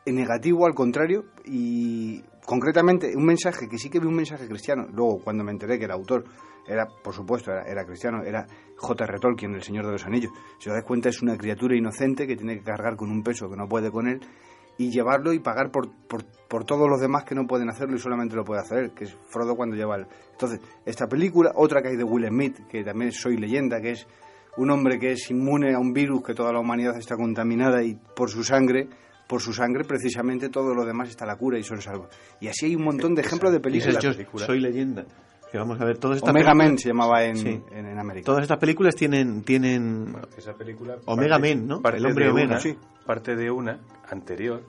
negativo 0.06 0.64
al 0.66 0.74
contrario 0.74 1.26
y 1.44 2.22
concretamente 2.46 3.14
un 3.14 3.26
mensaje 3.26 3.68
que 3.68 3.76
sí 3.76 3.90
que 3.90 3.98
veo 3.98 4.08
un 4.08 4.16
mensaje 4.16 4.46
cristiano. 4.48 4.86
Luego, 4.90 5.20
cuando 5.22 5.44
me 5.44 5.52
enteré 5.52 5.78
que 5.78 5.84
el 5.84 5.90
autor 5.90 6.24
era, 6.66 6.86
por 6.86 7.12
supuesto, 7.14 7.50
era, 7.50 7.64
era 7.64 7.84
cristiano, 7.84 8.22
era 8.22 8.46
J.R. 8.76 9.18
Tolkien, 9.18 9.54
el 9.54 9.62
Señor 9.62 9.84
de 9.84 9.92
los 9.92 10.06
Anillos. 10.06 10.32
Si 10.58 10.70
os 10.70 10.74
dais 10.74 10.84
cuenta, 10.84 11.10
es 11.10 11.20
una 11.20 11.36
criatura 11.36 11.76
inocente 11.76 12.26
que 12.26 12.36
tiene 12.36 12.58
que 12.58 12.64
cargar 12.64 12.96
con 12.96 13.10
un 13.10 13.22
peso 13.22 13.50
que 13.50 13.56
no 13.56 13.68
puede 13.68 13.90
con 13.90 14.08
él 14.08 14.20
y 14.78 14.90
llevarlo 14.90 15.32
y 15.32 15.40
pagar 15.40 15.70
por, 15.70 15.90
por, 16.08 16.24
por, 16.48 16.64
todos 16.64 16.88
los 16.88 17.00
demás 17.00 17.24
que 17.24 17.34
no 17.34 17.46
pueden 17.46 17.68
hacerlo 17.68 17.96
y 17.96 17.98
solamente 17.98 18.36
lo 18.36 18.44
puede 18.44 18.60
hacer 18.60 18.92
que 18.92 19.04
es 19.04 19.16
Frodo 19.28 19.56
cuando 19.56 19.74
lleva 19.76 19.96
el... 19.96 20.06
Entonces, 20.32 20.60
esta 20.86 21.06
película, 21.08 21.50
otra 21.56 21.82
que 21.82 21.88
hay 21.88 21.96
de 21.96 22.04
Will 22.04 22.26
Smith, 22.28 22.56
que 22.68 22.84
también 22.84 23.08
es 23.08 23.20
Soy 23.20 23.36
Leyenda, 23.36 23.80
que 23.80 23.90
es 23.90 24.06
un 24.56 24.70
hombre 24.70 24.98
que 24.98 25.12
es 25.12 25.30
inmune 25.30 25.74
a 25.74 25.78
un 25.80 25.92
virus, 25.92 26.22
que 26.22 26.32
toda 26.34 26.52
la 26.52 26.60
humanidad 26.60 26.96
está 26.96 27.16
contaminada 27.16 27.82
y 27.82 27.96
por 28.14 28.30
su 28.30 28.44
sangre, 28.44 28.88
por 29.28 29.40
su 29.42 29.52
sangre 29.52 29.84
precisamente 29.84 30.48
todo 30.48 30.74
lo 30.74 30.84
demás 30.84 31.08
está 31.08 31.26
la 31.26 31.36
cura 31.36 31.58
y 31.58 31.64
son 31.64 31.82
salvos. 31.82 32.08
Y 32.40 32.46
así 32.46 32.66
hay 32.66 32.76
un 32.76 32.84
montón 32.84 33.14
de 33.16 33.22
ejemplos 33.22 33.52
de 33.52 33.60
películas. 33.60 34.02
yo 34.02 34.12
soy 34.38 34.60
leyenda. 34.60 35.04
Que 35.50 35.56
vamos 35.58 35.80
a 35.80 35.84
ver, 35.86 35.96
todas 35.98 36.18
estas 36.18 36.30
Omega 36.30 36.50
películas- 36.52 36.68
Men 36.68 36.78
se 36.78 36.88
llamaba 36.88 37.24
en, 37.24 37.36
Sí. 37.36 37.62
en, 37.72 37.86
en 37.86 37.98
América. 37.98 38.26
Todas 38.26 38.42
estas 38.42 38.58
películas 38.58 38.94
tienen 38.94 39.42
tienen 39.42 40.14
Esa 40.36 40.52
película. 40.52 40.96
Omega 41.06 41.38
Men, 41.38 41.66
¿no? 41.66 41.80
parte 41.80 41.98
El 41.98 42.06
hombre 42.06 42.26
de 42.26 42.30
Omega. 42.30 42.48
una- 42.50 42.60
Sí. 42.60 42.76
Parte 43.06 43.34
de 43.34 43.50
una 43.50 43.80
anterior, 44.10 44.62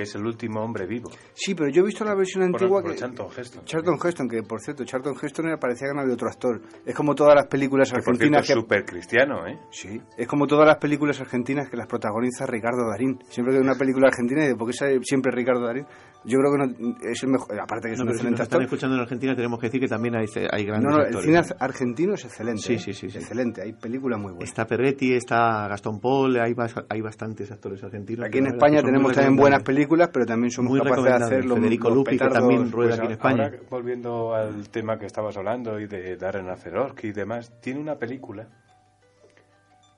que 0.00 0.04
es 0.04 0.14
el 0.14 0.24
último 0.24 0.60
hombre 0.62 0.86
vivo. 0.86 1.10
Sí, 1.34 1.54
pero 1.54 1.68
yo 1.68 1.82
he 1.82 1.84
visto 1.84 2.04
la 2.06 2.14
versión 2.14 2.50
Por- 2.50 2.62
antigua 2.62 2.80
por 2.80 2.92
que... 2.92 2.96
Charlton 2.96 3.26
Heston. 3.36 3.64
Charlton 3.66 3.98
Heston, 4.02 4.28
que 4.30 4.42
por 4.42 4.60
cierto, 4.62 4.82
Charlton 4.84 5.14
Heston 5.20 5.46
era- 5.48 5.58
parecía 5.58 5.88
que 5.88 5.94
no 5.94 6.00
había 6.00 6.14
otro 6.14 6.28
actor. 6.28 6.62
Es 6.86 6.94
como 6.94 7.14
todas 7.14 7.34
las 7.34 7.46
películas 7.48 7.90
Que 7.90 7.96
por 7.96 8.04
cierto 8.04 8.10
argentinas 8.22 8.42
es 8.42 8.48
que... 8.48 8.60
súper 8.60 8.84
cristiano, 8.86 9.46
¿eh? 9.46 9.58
Sí, 9.70 10.00
es 10.16 10.26
como 10.26 10.46
todas 10.46 10.66
las 10.66 10.78
películas 10.78 11.20
argentinas 11.20 11.68
que 11.68 11.76
las 11.76 11.86
protagoniza 11.86 12.46
Ricardo 12.46 12.88
Darín. 12.88 13.18
Siempre 13.28 13.52
que 13.52 13.58
hay 13.58 13.64
una 13.64 13.74
película 13.74 14.08
argentina, 14.08 14.46
y 14.48 14.54
¿por 14.54 14.66
qué 14.68 14.72
sale 14.72 14.98
siempre 15.02 15.30
Ricardo 15.32 15.66
Darín? 15.66 15.84
Yo 16.24 16.38
creo 16.38 16.52
que 16.52 16.58
no, 16.58 16.94
es 17.10 17.22
el 17.22 17.30
mejor, 17.30 17.58
aparte 17.60 17.88
que 17.88 17.94
es 17.94 17.98
No, 17.98 18.04
un 18.04 18.08
pero 18.08 18.18
si 18.18 18.26
excelente 18.26 18.30
nos 18.30 18.40
están 18.46 18.60
actor. 18.60 18.62
escuchando 18.62 18.96
en 18.96 19.02
Argentina 19.02 19.34
tenemos 19.34 19.58
que 19.58 19.66
decir 19.68 19.80
que 19.80 19.88
también 19.88 20.16
hay, 20.16 20.26
hay 20.52 20.64
grandes 20.66 20.90
No, 20.90 20.98
no, 20.98 21.04
el 21.04 21.16
cine 21.16 21.40
¿no? 21.40 21.56
argentino 21.58 22.14
es 22.14 22.24
excelente. 22.26 22.60
Sí, 22.62 22.74
¿eh? 22.74 22.78
sí, 22.78 22.92
sí, 22.92 23.08
sí. 23.10 23.18
Excelente, 23.18 23.62
hay 23.62 23.72
películas 23.72 24.18
muy 24.20 24.32
buenas. 24.32 24.48
Está 24.50 24.66
Perretti, 24.66 25.14
está 25.14 25.66
Gastón 25.68 25.98
Paul, 25.98 26.38
hay, 26.38 26.52
bas- 26.52 26.84
hay 26.90 27.00
bastantes 27.00 27.50
actores 27.50 27.82
argentinos. 27.82 28.26
Aquí 28.26 28.32
que 28.32 28.38
en 28.38 28.46
España 28.48 28.80
que 28.80 28.86
tenemos 28.86 29.12
también 29.14 29.36
buenas 29.36 29.60
recomendables. 29.60 29.64
Películas, 29.90 30.10
pero 30.12 30.26
también 30.26 30.50
somos 30.50 30.70
Muy 30.70 30.78
capaces 30.80 30.96
de 30.96 31.10
recomendables. 31.10 31.38
hacer 31.38 31.44
los, 31.48 31.58
Federico 31.58 31.88
los 31.88 31.96
Lupi, 31.98 32.10
que 32.10 32.16
petardos. 32.18 32.38
también 32.38 32.72
rueda 32.72 32.88
Pues 32.90 32.98
aquí 32.98 33.06
en 33.06 33.12
España. 33.12 33.44
Ahora, 33.44 33.58
volviendo 33.70 34.34
al 34.34 34.68
tema 34.70 34.98
que 34.98 35.06
estabas 35.06 35.36
hablando 35.36 35.80
y 35.80 35.86
de 35.86 36.16
Darren 36.16 36.48
Aronofsky 36.48 37.08
y 37.08 37.12
demás, 37.12 37.52
tiene 37.60 37.80
una 37.80 37.96
película 37.96 38.46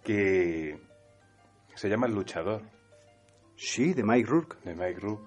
que 0.04 0.78
se 1.74 1.88
llama 1.88 2.06
El 2.06 2.14
luchador, 2.14 2.62
Sí, 3.56 3.92
de 3.94 4.02
Mike 4.02 4.28
Rourke. 4.28 4.56
de 4.64 4.74
Mike 4.74 4.98
Rourke. 5.00 5.22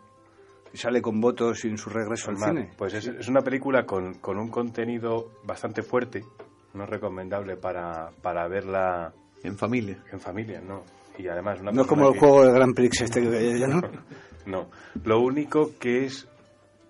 Y 0.74 0.78
sale 0.78 1.01
con 1.01 1.22
votos 1.22 1.63
en 1.63 1.78
su 1.78 1.89
regreso 1.89 2.32
al 2.32 2.38
cine. 2.38 2.72
Pues 2.78 2.93
es, 2.95 3.07
es 3.07 3.28
una 3.30 3.41
película 3.41 3.86
con, 3.86 4.16
con 4.16 4.38
un 4.38 4.49
contenido 4.49 5.32
bastante 5.45 5.84
fuerte, 5.84 6.26
no 6.74 6.84
es 6.84 6.89
recomendable 6.89 7.55
para, 7.55 8.09
para 8.22 8.47
verla 8.49 9.13
En 9.43 9.57
familia. 9.57 10.03
en 10.11 10.20
familia, 10.20 10.59
¿no? 10.59 10.84
Y 11.18 11.30
además 11.30 11.61
una 11.61 11.72
No 11.72 11.84
es 11.84 11.88
como 11.88 12.07
el 12.09 12.13
que- 12.16 12.20
juego 12.20 12.43
del 12.43 12.53
Grand 12.55 12.76
Prix 12.76 13.01
este 13.03 13.22
que 13.22 13.30
veía 13.30 13.57
yo, 13.57 13.68
¿no? 13.68 13.82
No, 14.45 14.69
lo 15.03 15.19
único 15.21 15.71
que 15.79 16.05
es 16.05 16.27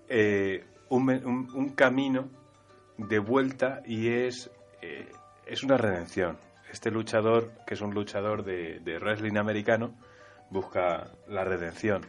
eh, 0.10 0.64
un, 0.90 1.10
un- 1.10 1.50
un 1.54 1.70
camino 1.70 2.30
de 2.98 3.20
vuelta 3.20 3.82
y 3.86 4.10
es, 4.10 4.50
eh, 4.82 5.08
es 5.46 5.64
una 5.64 5.78
redención. 5.78 6.38
Este 6.72 6.92
luchador, 6.92 7.52
que 7.66 7.76
es 7.76 7.82
un 7.82 7.94
luchador 7.94 8.44
de, 8.44 8.80
de 8.80 9.00
wrestling 9.00 9.38
americano, 9.38 9.96
busca 10.50 11.12
la 11.28 11.44
redención 11.44 12.06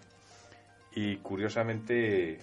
y 0.94 1.16
curiosamente 1.18 2.38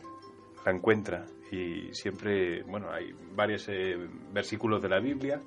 la 0.65 0.71
encuentra 0.71 1.25
y 1.51 1.93
siempre, 1.93 2.63
bueno, 2.63 2.89
hay 2.91 3.13
varios 3.35 3.67
eh, 3.69 3.95
versículos 4.31 4.81
de 4.81 4.89
la 4.89 4.99
Biblia. 4.99 5.39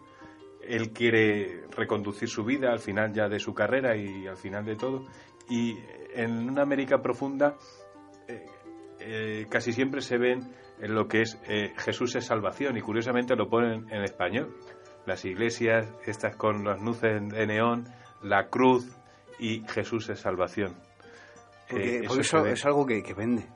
Él 0.63 0.91
quiere 0.91 1.65
reconducir 1.77 2.29
su 2.29 2.45
vida 2.45 2.71
al 2.73 2.81
final 2.81 3.13
ya 3.13 3.29
de 3.29 3.39
su 3.39 3.55
carrera 3.55 3.97
y 3.97 4.27
al 4.27 4.37
final 4.37 4.65
de 4.65 4.77
todo. 4.77 5.07
Y 5.49 5.77
en 6.17 6.49
una 6.49 6.63
América 6.63 6.99
profunda 7.03 7.55
eh, 8.29 8.45
eh, 8.99 9.47
casi 9.49 9.73
siempre 9.73 10.01
se 10.01 10.19
ven 10.19 10.53
en 10.81 10.95
lo 10.95 11.07
que 11.07 11.23
es 11.23 11.39
eh, 11.49 11.73
Jesús 11.77 12.17
es 12.17 12.27
salvación 12.27 12.77
y 12.77 12.81
curiosamente 12.81 13.37
lo 13.37 13.49
ponen 13.49 13.87
en 13.91 14.03
español. 14.03 14.57
Las 15.07 15.25
iglesias, 15.25 15.89
estas 16.07 16.37
con 16.37 16.65
las 16.65 16.83
luces 16.83 17.29
de 17.29 17.47
neón, 17.47 17.85
la 18.23 18.49
cruz 18.49 18.91
y 19.39 19.63
Jesús 19.69 20.09
es 20.09 20.19
salvación. 20.19 20.75
Porque, 21.69 21.99
Eh, 21.99 22.03
porque 22.07 22.25
se 22.25 22.37
eso 22.37 22.47
es 22.47 22.67
algo 22.67 22.87
que, 22.87 23.03
que 23.03 23.15
vende. 23.15 23.47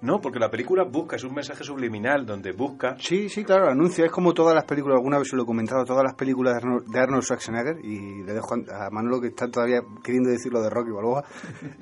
No, 0.00 0.20
porque 0.20 0.38
la 0.38 0.50
película 0.50 0.84
busca, 0.84 1.16
es 1.16 1.24
un 1.24 1.34
mensaje 1.34 1.64
subliminal 1.64 2.24
donde 2.24 2.52
busca 2.52 2.96
Sí, 3.00 3.28
sí, 3.28 3.44
claro, 3.44 3.68
anuncia. 3.68 4.04
Es 4.04 4.10
como 4.10 4.34
todas 4.34 4.54
las 4.54 4.64
películas, 4.64 4.96
alguna 4.96 5.18
vez 5.18 5.28
se 5.28 5.36
lo 5.36 5.42
he 5.42 5.46
comentado, 5.46 5.84
todas 5.84 6.04
las 6.04 6.14
películas 6.14 6.54
de 6.54 6.58
Arnold, 6.58 6.86
de 6.88 7.00
Arnold 7.00 7.22
Schwarzenegger, 7.22 7.84
y 7.84 8.22
le 8.22 8.32
dejo 8.32 8.54
a 8.54 8.90
Manolo 8.90 9.20
que 9.20 9.28
está 9.28 9.48
todavía 9.48 9.80
queriendo 10.02 10.30
decir 10.30 10.52
lo 10.52 10.62
de 10.62 10.70
Rocky 10.70 10.90
Balboa. 10.90 11.24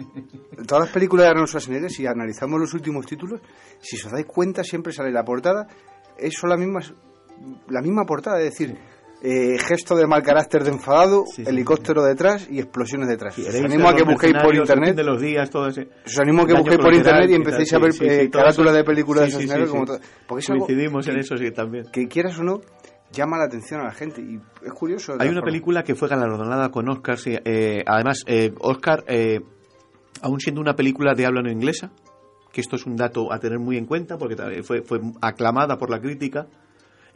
todas 0.67 0.85
las 0.85 0.93
películas 0.93 1.25
de 1.25 1.31
Arnold 1.31 1.49
Schwarzenegger, 1.49 1.91
si 1.91 2.07
analizamos 2.07 2.61
los 2.61 2.75
últimos 2.75 3.07
títulos, 3.07 3.41
si 3.81 3.97
os 3.97 4.11
dais 4.11 4.27
cuenta, 4.27 4.65
siempre 4.65 4.93
sale 4.93 5.11
la 5.11 5.25
portada, 5.25 5.67
es 6.19 6.35
son 6.35 6.51
las 6.51 6.59
mismas, 6.59 6.93
la 7.69 7.83
misma 7.83 8.05
portada, 8.05 8.39
es 8.39 8.51
decir, 8.51 8.79
eh, 9.23 9.59
gesto 9.59 9.97
de 9.97 10.07
mal 10.07 10.23
carácter 10.23 10.63
de 10.65 10.71
enfadado, 10.71 11.25
Sí, 11.27 11.45
sí, 11.45 11.51
helicóptero 11.51 12.05
detrás 12.05 12.47
y 12.51 12.59
explosiones 12.59 13.09
detrás. 13.09 13.37
Os 13.39 13.55
animo 13.55 13.89
a 13.89 13.95
que 13.97 14.03
busquéis 14.05 14.35
por 14.43 14.55
internet 14.55 14.95
de 14.97 15.05
los 15.05 15.21
días, 15.21 15.49
todo 15.51 15.69
ese. 15.69 15.89
os 16.07 16.19
animo 16.19 16.43
a 16.43 16.47
que 16.47 16.55
busquéis 16.55 16.79
por 16.79 16.95
internet 16.95 17.31
y 17.31 17.35
empecéis 17.35 17.73
a 17.73 17.79
ver 17.79 17.93
eh, 18.03 18.31
carátulas 18.31 18.75
de 18.75 18.85
películas 18.85 19.33
de 19.33 19.43
sí, 19.43 19.49
como 19.69 19.83
sí. 19.83 19.87
todo. 19.87 19.99
Porque 20.27 20.41
es 20.45 20.51
algo 20.51 20.67
Coincidimos 20.67 21.07
en 21.09 21.15
que- 21.15 21.21
eso 21.21 21.37
sí 21.37 21.51
también. 21.51 21.85
que 21.93 22.07
quieras 22.09 22.39
o 22.39 22.45
no, 22.45 22.61
llama 23.13 23.39
la 23.39 23.45
atención 23.45 23.81
a 23.81 23.85
la 23.85 23.93
gente. 23.93 24.21
Y 24.21 24.39
es 24.65 24.73
curioso. 24.73 25.15
Hay 25.19 25.29
una 25.29 25.43
película 25.43 25.83
que 25.83 25.95
fue 25.95 26.09
galardonada 26.09 26.71
con 26.71 26.89
Oscar, 26.89 27.19
sí, 27.19 27.35
eh, 27.45 27.83
además, 27.87 28.23
eh, 28.27 28.53
Oscar, 28.61 29.05
eh, 29.09 29.41
aún 30.23 30.41
siendo 30.41 30.61
una 30.61 30.75
película 30.77 31.15
de 31.15 31.25
habla 31.27 31.43
no 31.43 31.51
inglesa, 31.51 31.91
que 32.53 32.61
esto 32.61 32.77
es 32.77 32.87
un 32.87 32.97
dato 32.97 33.33
a 33.33 33.39
tener 33.39 33.59
muy 33.59 33.77
en 33.77 33.87
cuenta 33.87 34.17
porque 34.19 34.63
fue, 34.63 34.83
fue 34.83 34.99
aclamada 35.21 35.77
por 35.79 35.91
la 35.91 36.01
crítica, 36.01 36.47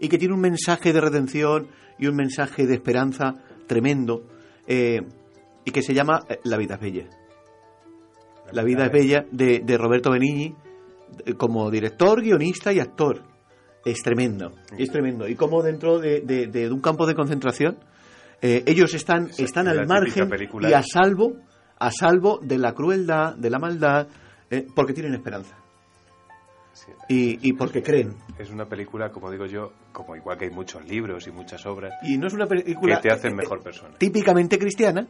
y 0.01 0.09
que 0.09 0.19
tiene 0.19 0.35
un 0.35 0.41
mensaje 0.41 0.93
de 0.93 1.01
redención 1.01 1.69
y 1.99 2.07
un 2.07 2.17
mensaje 2.17 2.67
de 2.67 2.75
esperanza 2.75 3.35
tremendo, 3.67 4.25
eh, 4.67 5.03
y 5.65 5.71
que 5.71 5.83
se 5.83 5.93
llama 5.95 6.25
eh, 6.29 6.39
La 6.45 6.57
vida 6.57 6.75
es 6.77 6.81
bella. 6.81 7.07
La 8.53 8.65
vida 8.65 8.87
es 8.87 8.93
bella 8.93 9.27
de, 9.31 9.61
de 9.65 9.79
Roberto 9.79 10.11
Benigni, 10.11 10.55
como 11.37 11.71
director, 11.71 12.21
guionista 12.23 12.73
y 12.73 12.81
actor. 12.81 13.23
Es 13.85 14.03
tremendo, 14.03 14.53
es 14.77 14.91
tremendo. 14.91 15.29
Y 15.29 15.35
como 15.37 15.63
dentro 15.63 15.99
de, 15.99 16.21
de- 16.21 16.47
de 16.49 16.71
un 16.71 16.81
campo 16.81 17.07
de 17.07 17.15
concentración, 17.15 17.79
eh, 18.43 18.63
ellos 18.67 18.93
están, 18.95 19.29
Esa 19.29 19.43
están 19.45 19.69
al 19.69 19.77
margen 19.87 20.29
y 20.71 20.73
a 20.75 20.83
salvo, 20.83 21.37
a 21.79 21.91
salvo 21.91 22.41
de 22.43 22.59
la 22.59 22.75
crueldad, 22.75 23.37
de 23.37 23.51
la 23.51 23.59
maldad, 23.59 24.09
eh, 24.51 24.67
porque 24.75 24.93
tienen 24.93 25.15
esperanza 25.15 25.57
Sí, 26.85 26.93
y, 27.09 27.49
y 27.49 27.53
porque 27.53 27.83
creen. 27.83 28.15
Es 28.39 28.51
una 28.51 28.65
película, 28.67 29.11
como 29.11 29.31
digo 29.31 29.45
yo, 29.47 29.73
como 29.93 30.17
igual 30.17 30.39
que 30.39 30.47
hay 30.47 30.51
muchos 30.51 30.83
libros 30.89 31.27
y 31.27 31.31
muchas 31.31 31.67
obras, 31.67 31.93
Y 32.03 32.17
no 32.17 32.27
es 32.27 32.33
una 32.33 32.47
que 32.47 32.57
película 32.57 33.01
te 33.01 33.11
hacen 33.13 33.33
eh, 33.33 33.37
mejor 33.37 33.63
persona. 33.63 33.97
típicamente 33.99 34.59
cristiana, 34.59 35.07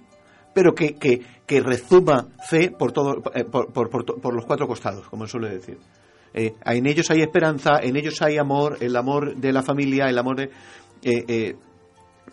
pero 0.53 0.75
que, 0.75 0.95
que, 0.95 1.21
que 1.47 1.61
rezuma 1.61 2.27
fe 2.49 2.71
por, 2.71 2.91
todo, 2.93 3.23
eh, 3.35 3.45
por, 3.45 3.73
por, 3.73 3.89
por, 3.89 4.35
los 4.35 4.45
cuatro 4.47 4.67
costados, 4.67 5.09
como 5.09 5.27
suele 5.29 5.51
decir. 5.51 5.79
Eh, 6.35 6.55
en 6.65 6.87
ellos 6.87 7.11
hay 7.11 7.23
esperanza, 7.23 7.79
en 7.81 7.97
ellos 7.97 8.21
hay 8.23 8.39
amor, 8.39 8.79
el 8.81 8.97
amor 8.97 9.37
de 9.37 9.53
la 9.53 9.63
familia, 9.63 10.07
el 10.07 10.19
amor 10.19 10.37
de... 10.37 10.45
eh, 11.03 11.25
eh, 11.29 11.57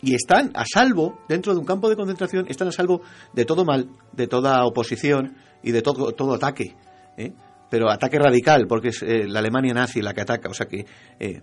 y 0.01 0.13
están 0.13 0.51
a 0.53 0.63
salvo, 0.65 1.19
dentro 1.27 1.53
de 1.53 1.59
un 1.59 1.65
campo 1.65 1.89
de 1.89 1.95
concentración, 1.95 2.45
están 2.47 2.67
a 2.67 2.71
salvo 2.71 3.01
de 3.33 3.45
todo 3.45 3.65
mal, 3.65 3.89
de 4.13 4.27
toda 4.27 4.63
oposición 4.65 5.35
y 5.63 5.71
de 5.71 5.81
todo, 5.81 6.11
todo 6.13 6.35
ataque. 6.35 6.75
¿eh? 7.17 7.33
Pero 7.69 7.89
ataque 7.89 8.17
radical, 8.19 8.65
porque 8.67 8.89
es 8.89 9.01
eh, 9.03 9.25
la 9.27 9.39
Alemania 9.39 9.73
nazi 9.73 10.01
la 10.01 10.13
que 10.13 10.21
ataca. 10.21 10.49
O 10.49 10.53
sea 10.53 10.67
que 10.67 10.85
eh, 11.19 11.41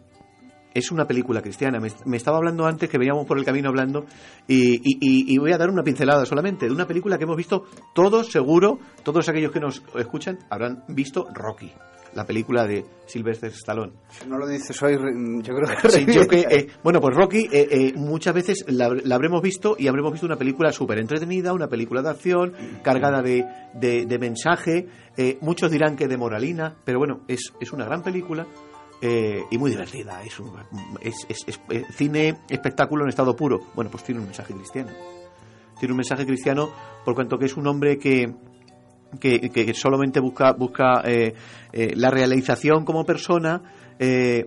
es 0.73 0.91
una 0.91 1.07
película 1.07 1.41
cristiana. 1.41 1.79
Me, 1.81 2.17
estaba 2.17 2.39
hablando 2.39 2.67
antes 2.67 2.89
que 2.91 2.99
veníamos 2.99 3.27
por 3.27 3.39
el 3.39 3.45
camino 3.45 3.69
hablando 3.69 4.07
y- 4.49 4.75
y- 4.83 5.33
y 5.33 5.39
voy 5.39 5.53
a 5.53 5.59
dar 5.59 5.71
una 5.71 5.83
pincelada 5.85 6.27
solamente 6.27 6.67
de 6.67 6.73
una 6.73 6.87
película 6.87 7.17
que 7.19 7.25
hemos 7.25 7.37
visto 7.37 7.65
todos, 7.95 8.33
seguro, 8.33 8.79
todos 9.03 9.29
aquellos 9.29 9.53
que 9.53 9.61
nos 9.61 9.83
escuchan 9.97 10.39
habrán 10.51 10.83
visto 10.89 11.27
Rocky, 11.33 11.71
la 12.15 12.25
película 12.25 12.67
de 12.67 12.85
Sylvester 13.07 13.51
Stallone. 13.51 13.93
Si 14.11 14.27
no 14.29 14.39
lo 14.39 14.47
dices 14.47 14.81
hoy, 14.83 14.95
yo 15.43 15.55
creo 15.55 15.77
que. 15.83 15.89
Sí, 15.91 16.07
yo 16.13 16.27
que, 16.27 16.41
eh, 16.49 16.69
bueno, 16.83 17.01
pues 17.01 17.15
Rocky 17.17 17.49
eh, 17.53 17.69
eh, 17.71 17.93
muchas 17.97 18.35
veces 18.35 18.65
la, 18.69 18.89
la 18.89 19.15
habremos 19.15 19.43
visto 19.43 19.77
y 19.79 19.89
habremos 19.89 20.13
visto 20.13 20.27
una 20.27 20.37
película 20.37 20.73
súper 20.73 20.99
entretenida, 20.99 21.53
una 21.53 21.69
película 21.69 22.03
de 22.03 22.11
acción, 22.11 22.53
cargada 22.83 23.23
de, 23.23 23.45
de- 23.75 24.07
de 24.07 24.19
mensaje. 24.19 24.89
muchos 25.41 25.71
dirán 25.71 25.97
que 25.97 26.09
de 26.09 26.17
moralina, 26.17 26.77
pero 26.85 26.99
bueno, 26.99 27.21
es, 27.29 27.53
es 27.61 27.73
una 27.73 27.85
gran 27.85 28.03
película 28.03 28.47
y 29.51 29.59
muy 29.59 29.71
divertida. 29.71 30.23
Es, 30.23 30.41
un- 30.41 30.53
es, 31.03 31.27
es- 31.29 31.45
es- 31.47 31.61
cine, 31.95 32.39
espectáculo 32.49 33.03
en 33.05 33.11
estado 33.11 33.37
puro. 33.37 33.61
Bueno, 33.75 33.91
pues 33.91 34.03
tiene 34.05 34.21
un 34.21 34.27
mensaje 34.27 34.55
cristiano. 34.55 34.91
Tiene 35.79 35.93
un 35.93 35.97
mensaje 35.99 36.25
cristiano 36.25 36.71
por 37.05 37.15
cuanto 37.15 37.37
que 37.37 37.47
es 37.47 37.57
un 37.57 37.67
hombre 37.67 37.99
que, 37.99 38.33
que, 39.19 39.73
solamente 39.75 40.21
busca, 40.21 40.53
busca 40.53 41.03
eh, 41.05 41.35
eh, 41.73 41.93
la 41.97 42.11
realización 42.11 42.85
como 42.85 43.05
persona, 43.05 43.63
eh, 43.99 44.45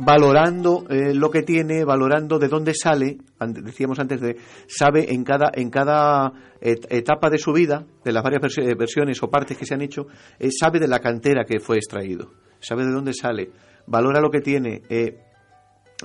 valorando 0.00 0.84
lo 0.88 1.28
que 1.30 1.42
tiene, 1.42 1.84
valorando 1.84 2.38
de 2.38 2.46
dónde 2.46 2.72
sale, 2.72 3.18
decíamos 3.64 3.98
antes 3.98 4.20
de, 4.20 4.36
sabe 4.68 5.12
en 5.12 5.24
cada, 5.24 5.50
en 5.52 5.70
cada 5.70 6.32
et- 6.60 6.86
etapa 6.90 7.28
de 7.30 7.38
su 7.38 7.52
vida, 7.52 7.84
de 8.04 8.12
las 8.12 8.22
varias 8.22 8.40
vers- 8.42 8.76
versiones 8.78 9.20
o 9.24 9.28
partes 9.28 9.58
que 9.58 9.66
se 9.66 9.74
han 9.74 9.82
hecho, 9.82 10.06
sabe 10.50 10.78
de 10.78 10.86
la 10.86 11.00
cantera 11.00 11.44
que 11.44 11.58
fue 11.58 11.76
extraído, 11.78 12.30
sabe 12.60 12.84
de 12.84 12.92
dónde 12.92 13.12
sale, 13.12 13.50
valora 13.88 14.20
lo 14.20 14.30
que 14.30 14.40
tiene, 14.40 14.82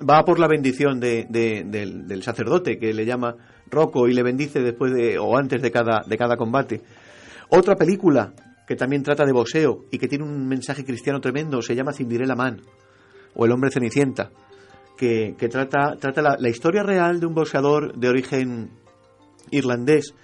va 0.09 0.23
por 0.25 0.39
la 0.39 0.47
bendición 0.47 0.99
de- 0.99 1.27
de- 1.29 1.63
del, 1.63 2.07
del 2.07 2.23
sacerdote 2.23 2.79
que 2.79 2.93
le 2.93 3.05
llama 3.05 3.35
Rocco 3.69 4.07
y 4.07 4.13
le 4.13 4.23
bendice 4.23 4.59
después 4.61 4.91
de 4.91 5.19
o 5.19 5.37
antes 5.37 5.61
de 5.61 5.69
cada, 5.71 6.01
de 6.07 6.17
cada 6.17 6.35
combate. 6.35 6.81
Otra 7.55 7.75
película 7.75 8.33
que 8.65 8.75
también 8.75 9.03
trata 9.03 9.25
de 9.25 9.31
boxeo 9.31 9.85
y 9.91 9.99
que 9.99 10.07
tiene 10.07 10.23
un 10.23 10.47
mensaje 10.47 10.83
cristiano 10.83 11.21
tremendo 11.21 11.61
se 11.61 11.75
llama 11.75 11.93
Cinderella 11.93 12.35
Man 12.35 12.61
o 13.35 13.45
El 13.45 13.51
hombre 13.51 13.69
cenicienta, 13.69 14.31
que, 14.97 15.35
que 15.37 15.49
trata, 15.49 15.95
trata 15.99 16.21
la, 16.21 16.35
la 16.39 16.49
historia 16.49 16.81
real 16.81 17.19
de 17.19 17.27
un 17.27 17.35
boxeador 17.35 17.95
de 17.95 18.09
origen 18.09 18.71
irlandés 19.51 20.15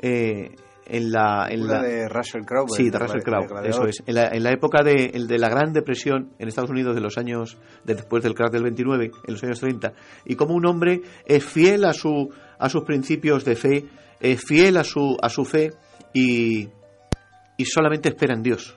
eh, 0.00 0.56
en 0.86 1.12
la, 1.12 1.46
en 1.48 1.66
la 1.68 1.82
de 1.82 2.08
Russell 2.08 2.42
Crowe. 2.42 2.68
sí 2.68 2.90
de 2.90 2.98
Russell 2.98 3.22
Crowe 3.22 3.46
eso 3.64 3.86
es 3.86 4.02
en 4.04 4.16
la, 4.16 4.28
en 4.28 4.42
la 4.42 4.50
época 4.50 4.82
de, 4.82 5.12
la 5.38 5.48
gran 5.48 5.72
depresión 5.72 6.32
en 6.40 6.48
Estados 6.48 6.70
Unidos 6.70 6.94
de 6.96 7.00
los 7.00 7.16
años 7.16 7.58
de 7.84 7.94
después 7.94 8.24
del 8.24 8.34
crash 8.34 8.50
del 8.50 8.64
29 8.64 9.12
en 9.26 9.32
los 9.32 9.42
años 9.44 9.60
30 9.60 9.92
y 10.24 10.34
como 10.34 10.54
un 10.54 10.66
hombre 10.66 11.02
es 11.24 11.44
fiel 11.44 11.84
a 11.84 11.92
su 11.92 12.30
a 12.58 12.68
sus 12.68 12.82
principios 12.82 13.44
de 13.44 13.54
fe 13.54 13.84
es 14.20 14.42
fiel 14.44 14.76
a 14.76 14.84
su 14.84 15.16
a 15.22 15.28
su 15.28 15.44
fe 15.44 15.70
y 16.14 16.68
y 17.56 17.64
solamente 17.64 18.08
espera 18.08 18.34
en 18.34 18.42
Dios. 18.42 18.76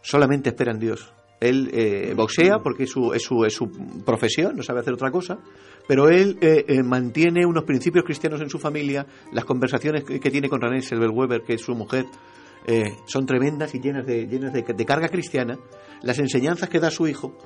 Solamente 0.00 0.50
espera 0.50 0.72
en 0.72 0.78
Dios. 0.78 1.12
Él 1.40 1.70
eh, 1.72 2.14
boxea 2.14 2.58
porque 2.62 2.84
es 2.84 2.90
su, 2.90 3.12
es, 3.12 3.22
su, 3.22 3.44
es 3.44 3.52
su 3.52 3.68
profesión, 4.04 4.56
no 4.56 4.62
sabe 4.62 4.80
hacer 4.80 4.94
otra 4.94 5.10
cosa, 5.10 5.38
pero 5.88 6.08
él 6.08 6.38
eh, 6.40 6.64
eh, 6.68 6.82
mantiene 6.84 7.44
unos 7.44 7.64
principios 7.64 8.04
cristianos 8.04 8.40
en 8.40 8.48
su 8.48 8.58
familia, 8.58 9.06
las 9.32 9.44
conversaciones 9.44 10.04
que, 10.04 10.30
tiene 10.30 10.48
con 10.48 10.60
René 10.60 10.82
Selberweber, 10.82 11.42
que 11.42 11.54
es 11.54 11.62
su 11.62 11.74
mujer, 11.74 12.06
son 13.06 13.26
tremendas 13.26 13.74
y 13.74 13.80
llenas 13.80 14.06
de, 14.06 14.24
llenas 14.28 14.52
de, 14.52 14.62
de 14.62 14.84
carga 14.84 15.08
cristiana, 15.08 15.58
las 16.02 16.20
enseñanzas 16.20 16.68
que 16.68 16.78
da 16.78 16.92
su 16.92 17.08
hijo, 17.08 17.36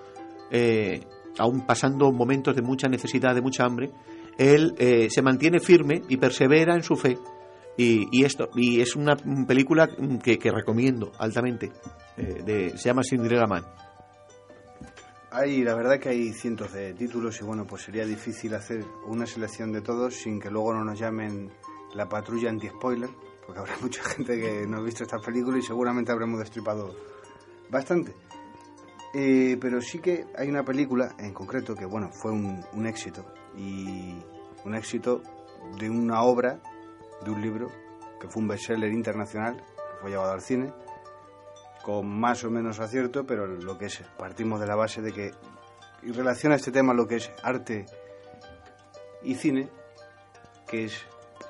aún 1.39 1.65
pasando 1.67 2.13
momentos 2.13 2.55
de 2.55 2.61
mucha 2.61 2.87
necesidad, 2.87 3.35
de 3.35 3.41
mucha 3.41 3.65
hambre, 3.65 3.91
él 4.37 4.75
se 5.09 5.23
mantiene 5.23 5.59
firme 5.59 6.03
y 6.11 6.19
persevera 6.19 6.75
en 6.75 6.83
su 6.83 6.97
fe. 6.97 7.17
Y, 7.79 8.09
y 8.11 8.25
esto 8.25 8.49
y 8.55 8.81
es 8.81 8.97
una 8.97 9.17
película 9.47 9.89
que, 10.23 10.39
recomiendo 10.51 11.13
altamente. 11.19 11.73
eh, 12.17 12.43
de, 12.45 12.79
se 12.79 12.89
llama 12.89 13.03
Cinderella 13.03 13.47
Man. 13.47 13.65
Hay, 15.31 15.63
la 15.63 15.75
verdad 15.75 15.99
que 15.99 16.09
hay 16.09 16.33
cientos 16.33 16.73
de 16.73 16.95
títulos 16.95 17.39
y 17.41 17.45
bueno, 17.45 17.67
pues 17.67 17.83
sería 17.83 18.07
difícil 18.07 18.55
hacer 18.55 18.83
una 19.07 19.27
selección 19.27 19.71
de 19.73 19.83
todos 19.83 20.15
sin 20.15 20.41
que 20.41 20.51
luego 20.51 20.73
no 20.73 20.85
nos 20.85 20.99
llamen 20.99 21.51
la 21.95 22.09
patrulla 22.09 22.49
anti-spoiler, 22.49 23.11
porque 23.45 23.61
habrá 23.61 23.75
mucha 23.83 24.03
gente 24.05 24.41
que 24.41 24.67
no 24.67 24.79
ha 24.79 24.83
visto 24.83 25.03
esta 25.03 25.19
película 25.19 25.59
y 25.59 25.63
seguramente 25.63 26.13
habremos 26.13 26.39
destripado 26.39 26.95
bastante. 27.71 28.15
Eh, 29.15 29.57
pero 29.61 29.81
sí 29.81 29.99
que 29.99 30.25
hay 30.37 30.49
una 30.49 30.65
película 30.65 31.15
en 31.19 31.33
concreto 31.33 31.75
que 31.75 31.85
bueno, 31.87 32.11
fue 32.13 32.33
un, 32.33 32.63
un 32.73 32.87
éxito 32.87 33.25
y 33.57 34.15
un 34.65 34.75
éxito 34.75 35.23
de 35.79 35.89
una 35.91 36.23
obra, 36.23 36.61
de 37.25 37.31
un 37.31 37.41
libro, 37.41 37.69
que 38.21 38.29
fue 38.29 38.43
un 38.43 38.49
bestseller 38.49 38.93
internacional, 38.93 39.57
que 39.57 40.01
fue 40.01 40.11
llevado 40.11 40.33
al 40.33 40.41
cine 40.41 40.73
con 41.87 42.09
más 42.09 42.43
o 42.43 42.51
menos 42.51 42.81
acierto, 42.81 43.25
pero 43.25 43.47
lo 43.47 43.79
que 43.79 43.87
es, 43.87 44.03
partimos 44.19 44.59
de 44.59 44.67
la 44.67 44.75
base 44.75 45.01
de 45.03 45.13
que, 45.13 45.31
y 46.03 46.11
relaciona 46.11 46.57
este 46.57 46.73
tema 46.73 46.93
lo 46.93 47.07
que 47.07 47.15
es 47.15 47.31
arte 47.45 47.87
y 49.23 49.37
cine, 49.37 49.69
que 50.67 50.87
es 50.87 51.07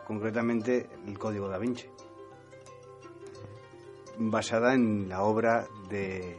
concretamente 0.06 0.90
el 1.06 1.18
Código 1.18 1.48
da 1.48 1.56
Vinci, 1.56 1.88
basada 4.18 4.74
en 4.74 5.08
la 5.08 5.22
obra 5.22 5.66
de 5.88 6.38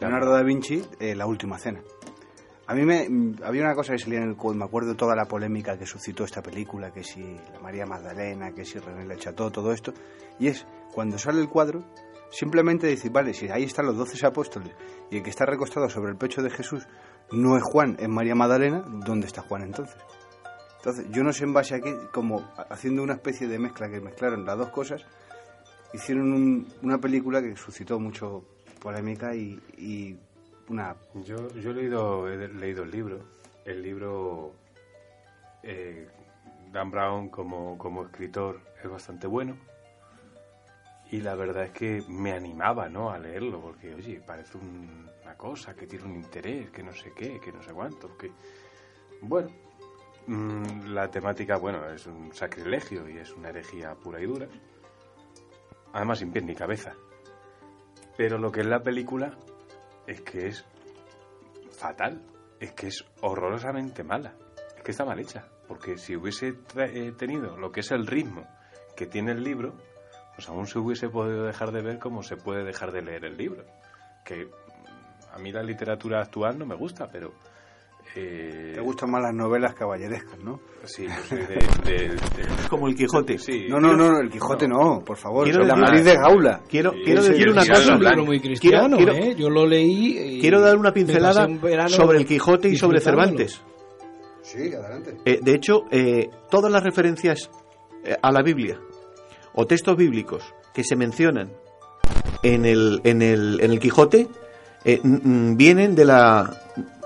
Leonardo 0.00 0.32
da 0.32 0.42
Vinci, 0.42 0.84
eh, 0.98 1.14
La 1.14 1.26
Última 1.26 1.56
Cena. 1.56 1.80
A 2.68 2.74
mí 2.74 2.84
me, 2.84 3.08
había 3.44 3.62
una 3.62 3.74
cosa 3.74 3.92
que 3.94 3.98
salía 3.98 4.18
en 4.18 4.28
el 4.28 4.36
cuadro, 4.36 4.58
me 4.58 4.64
acuerdo 4.66 4.94
toda 4.94 5.16
la 5.16 5.24
polémica 5.24 5.78
que 5.78 5.86
suscitó 5.86 6.24
esta 6.24 6.42
película, 6.42 6.90
que 6.92 7.02
si 7.02 7.22
la 7.52 7.60
María 7.60 7.86
Magdalena, 7.86 8.52
que 8.52 8.64
si 8.64 8.78
René 8.78 9.06
Le 9.06 9.16
Chateau, 9.16 9.50
todo 9.50 9.72
esto, 9.72 9.94
y 10.38 10.48
es 10.48 10.66
cuando 10.92 11.16
sale 11.18 11.40
el 11.40 11.48
cuadro, 11.48 11.82
simplemente 12.30 12.86
decir, 12.86 13.10
vale, 13.10 13.32
si 13.32 13.48
ahí 13.48 13.64
están 13.64 13.86
los 13.86 13.96
doce 13.96 14.24
apóstoles 14.26 14.70
y 15.10 15.16
el 15.16 15.22
que 15.22 15.30
está 15.30 15.46
recostado 15.46 15.88
sobre 15.88 16.10
el 16.12 16.18
pecho 16.18 16.42
de 16.42 16.50
Jesús 16.50 16.86
no 17.32 17.56
es 17.56 17.62
Juan, 17.62 17.96
es 17.98 18.08
María 18.08 18.34
Magdalena, 18.34 18.84
¿dónde 18.86 19.26
está 19.28 19.40
Juan 19.40 19.62
entonces? 19.62 19.96
Entonces, 20.76 21.06
yo 21.10 21.24
no 21.24 21.32
sé 21.32 21.44
en 21.44 21.54
base 21.54 21.74
a 21.76 21.80
como 22.12 22.44
haciendo 22.70 23.02
una 23.02 23.14
especie 23.14 23.48
de 23.48 23.58
mezcla 23.58 23.88
que 23.88 24.00
mezclaron 24.00 24.44
las 24.44 24.58
dos 24.58 24.68
cosas, 24.68 25.04
hicieron 25.94 26.32
un- 26.34 26.68
una 26.82 26.98
película 26.98 27.40
que 27.40 27.56
suscitó 27.56 27.98
mucho 27.98 28.44
polémica 28.78 29.34
y, 29.34 29.58
y 29.78 30.16
Yo, 31.14 31.48
yo 31.54 31.70
he, 31.70 31.74
leído, 31.74 32.28
he 32.28 32.48
leído 32.48 32.82
el 32.84 32.90
libro. 32.90 33.20
El 33.64 33.82
libro, 33.82 34.52
eh, 35.62 36.08
Dan 36.72 36.90
Brown 36.90 37.28
como, 37.30 37.76
como 37.78 38.04
escritor 38.04 38.60
es 38.82 38.90
bastante 38.90 39.26
bueno. 39.26 39.56
Y 41.10 41.20
la 41.22 41.34
verdad 41.34 41.64
es 41.64 41.70
que 41.70 42.02
me 42.08 42.32
animaba 42.32 42.88
¿no? 42.90 43.10
a 43.10 43.18
leerlo, 43.18 43.60
porque, 43.62 43.94
oye, 43.94 44.20
parece 44.20 44.58
un- 44.58 45.08
una 45.22 45.34
cosa 45.36 45.74
que 45.74 45.86
tiene 45.86 46.04
un 46.04 46.16
interés, 46.16 46.70
que 46.70 46.82
no 46.82 46.92
sé 46.92 47.12
qué, 47.16 47.40
que 47.40 47.50
no 47.50 47.62
sé 47.62 47.72
cuánto. 47.72 48.16
Que... 48.18 48.30
Bueno, 49.22 49.48
mm, 50.26 50.88
la 50.92 51.10
temática, 51.10 51.56
bueno, 51.56 51.88
es 51.88 52.06
un 52.06 52.34
sacrilegio 52.34 53.08
y 53.08 53.16
es 53.16 53.32
una 53.32 53.48
herejía 53.48 53.94
pura 53.94 54.20
y 54.20 54.26
dura. 54.26 54.48
Además, 55.94 56.18
sin 56.18 56.30
pies 56.30 56.44
ni 56.44 56.54
cabeza. 56.54 56.92
Pero 58.18 58.36
lo 58.36 58.52
que 58.52 58.60
es 58.60 58.66
la 58.66 58.82
película 58.82 59.32
es 60.08 60.22
que 60.22 60.48
es 60.48 60.64
fatal, 61.70 62.22
es 62.58 62.72
que 62.72 62.88
es 62.88 63.04
horrorosamente 63.20 64.02
mala, 64.02 64.34
es 64.76 64.82
que 64.82 64.90
está 64.90 65.04
mal 65.04 65.20
hecha, 65.20 65.44
porque 65.68 65.98
si 65.98 66.16
hubiese 66.16 66.54
eh, 66.76 67.12
tenido 67.16 67.58
lo 67.58 67.70
que 67.70 67.80
es 67.80 67.90
el 67.90 68.06
ritmo 68.06 68.46
que 68.96 69.06
tiene 69.06 69.32
el 69.32 69.44
libro, 69.44 69.74
pues 70.34 70.48
aún 70.48 70.66
se 70.66 70.78
hubiese 70.78 71.10
podido 71.10 71.44
dejar 71.44 71.72
de 71.72 71.82
ver 71.82 71.98
como 71.98 72.22
se 72.22 72.36
puede 72.36 72.64
dejar 72.64 72.90
de 72.90 73.02
leer 73.02 73.26
el 73.26 73.36
libro. 73.36 73.64
Que 74.24 74.48
a 75.32 75.38
mí 75.38 75.52
la 75.52 75.62
literatura 75.62 76.20
actual 76.22 76.58
no 76.58 76.66
me 76.66 76.74
gusta, 76.74 77.06
pero... 77.12 77.34
eh, 78.20 78.72
Te 78.74 78.80
gustan 78.80 79.10
más 79.10 79.22
las 79.22 79.34
novelas 79.34 79.74
caballerescas, 79.74 80.38
¿no? 80.40 80.60
Sí, 80.84 81.06
yo 81.06 81.14
soy 81.28 81.38
de... 81.46 81.54
de- 81.84 82.08
de- 82.08 82.68
Como 82.70 82.88
el 82.88 82.94
Quijote. 82.94 83.38
Sí. 83.38 83.66
No, 83.68 83.78
no, 83.78 83.94
no, 83.96 84.18
el 84.20 84.30
Quijote 84.30 84.66
no, 84.68 85.02
por 85.04 85.16
favor. 85.16 85.44
Quiero 85.44 85.60
la 85.64 85.74
decir- 85.74 85.84
nariz 85.84 86.04
de 86.04 86.14
Gaula. 86.16 86.60
Quiero, 86.68 86.92
Sí, 86.92 87.02
quiero 87.04 87.22
sí, 87.22 87.28
decir 87.30 87.48
una 87.50 87.66
cosa. 87.66 87.94
Un 87.94 88.04
libro 88.04 88.24
muy 88.24 88.40
cristiano, 88.40 88.96
quiero- 88.96 89.12
¿eh? 89.14 89.34
Yo 89.36 89.50
lo 89.50 89.66
leí. 89.66 90.36
y 90.36 90.40
Quiero 90.40 90.60
dar 90.60 90.76
una 90.76 90.92
pincelada 90.92 91.46
sobre 91.88 92.18
el 92.18 92.26
Quijote 92.26 92.68
y 92.68 92.76
sobre. 92.76 93.00
Cervantes. 93.00 93.62
Sí, 94.42 94.72
adelante. 94.74 95.16
Eh, 95.24 95.40
de 95.42 95.54
hecho, 95.54 95.82
eh, 95.90 96.30
todas 96.50 96.72
las 96.72 96.82
referencias 96.82 97.50
a 98.22 98.32
la 98.32 98.42
Biblia 98.42 98.80
o 99.54 99.66
textos 99.66 99.96
bíblicos 99.96 100.54
que 100.72 100.84
se 100.84 100.96
mencionan 100.96 101.52
en 102.42 102.64
el, 102.64 103.00
en 103.04 103.20
el, 103.20 103.58
en 103.60 103.72
el 103.72 103.78
Quijote 103.80 104.28
eh, 104.84 105.00
vienen 105.02 105.94
de 105.94 106.04
la 106.04 106.50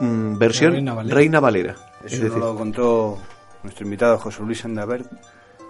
mm, 0.01 0.39
versión 0.39 0.73
Reina 0.73 0.95
Reina 1.03 1.41
Valera. 1.41 1.73
Valera. 1.75 1.91
Eso 2.05 2.07
Es 2.07 2.13
nos 2.15 2.23
decir, 2.23 2.39
lo 2.39 2.57
contó 2.57 3.19
nuestro 3.63 3.85
invitado 3.85 4.19
José 4.19 4.43
Luis 4.43 4.65
Andavert 4.65 5.11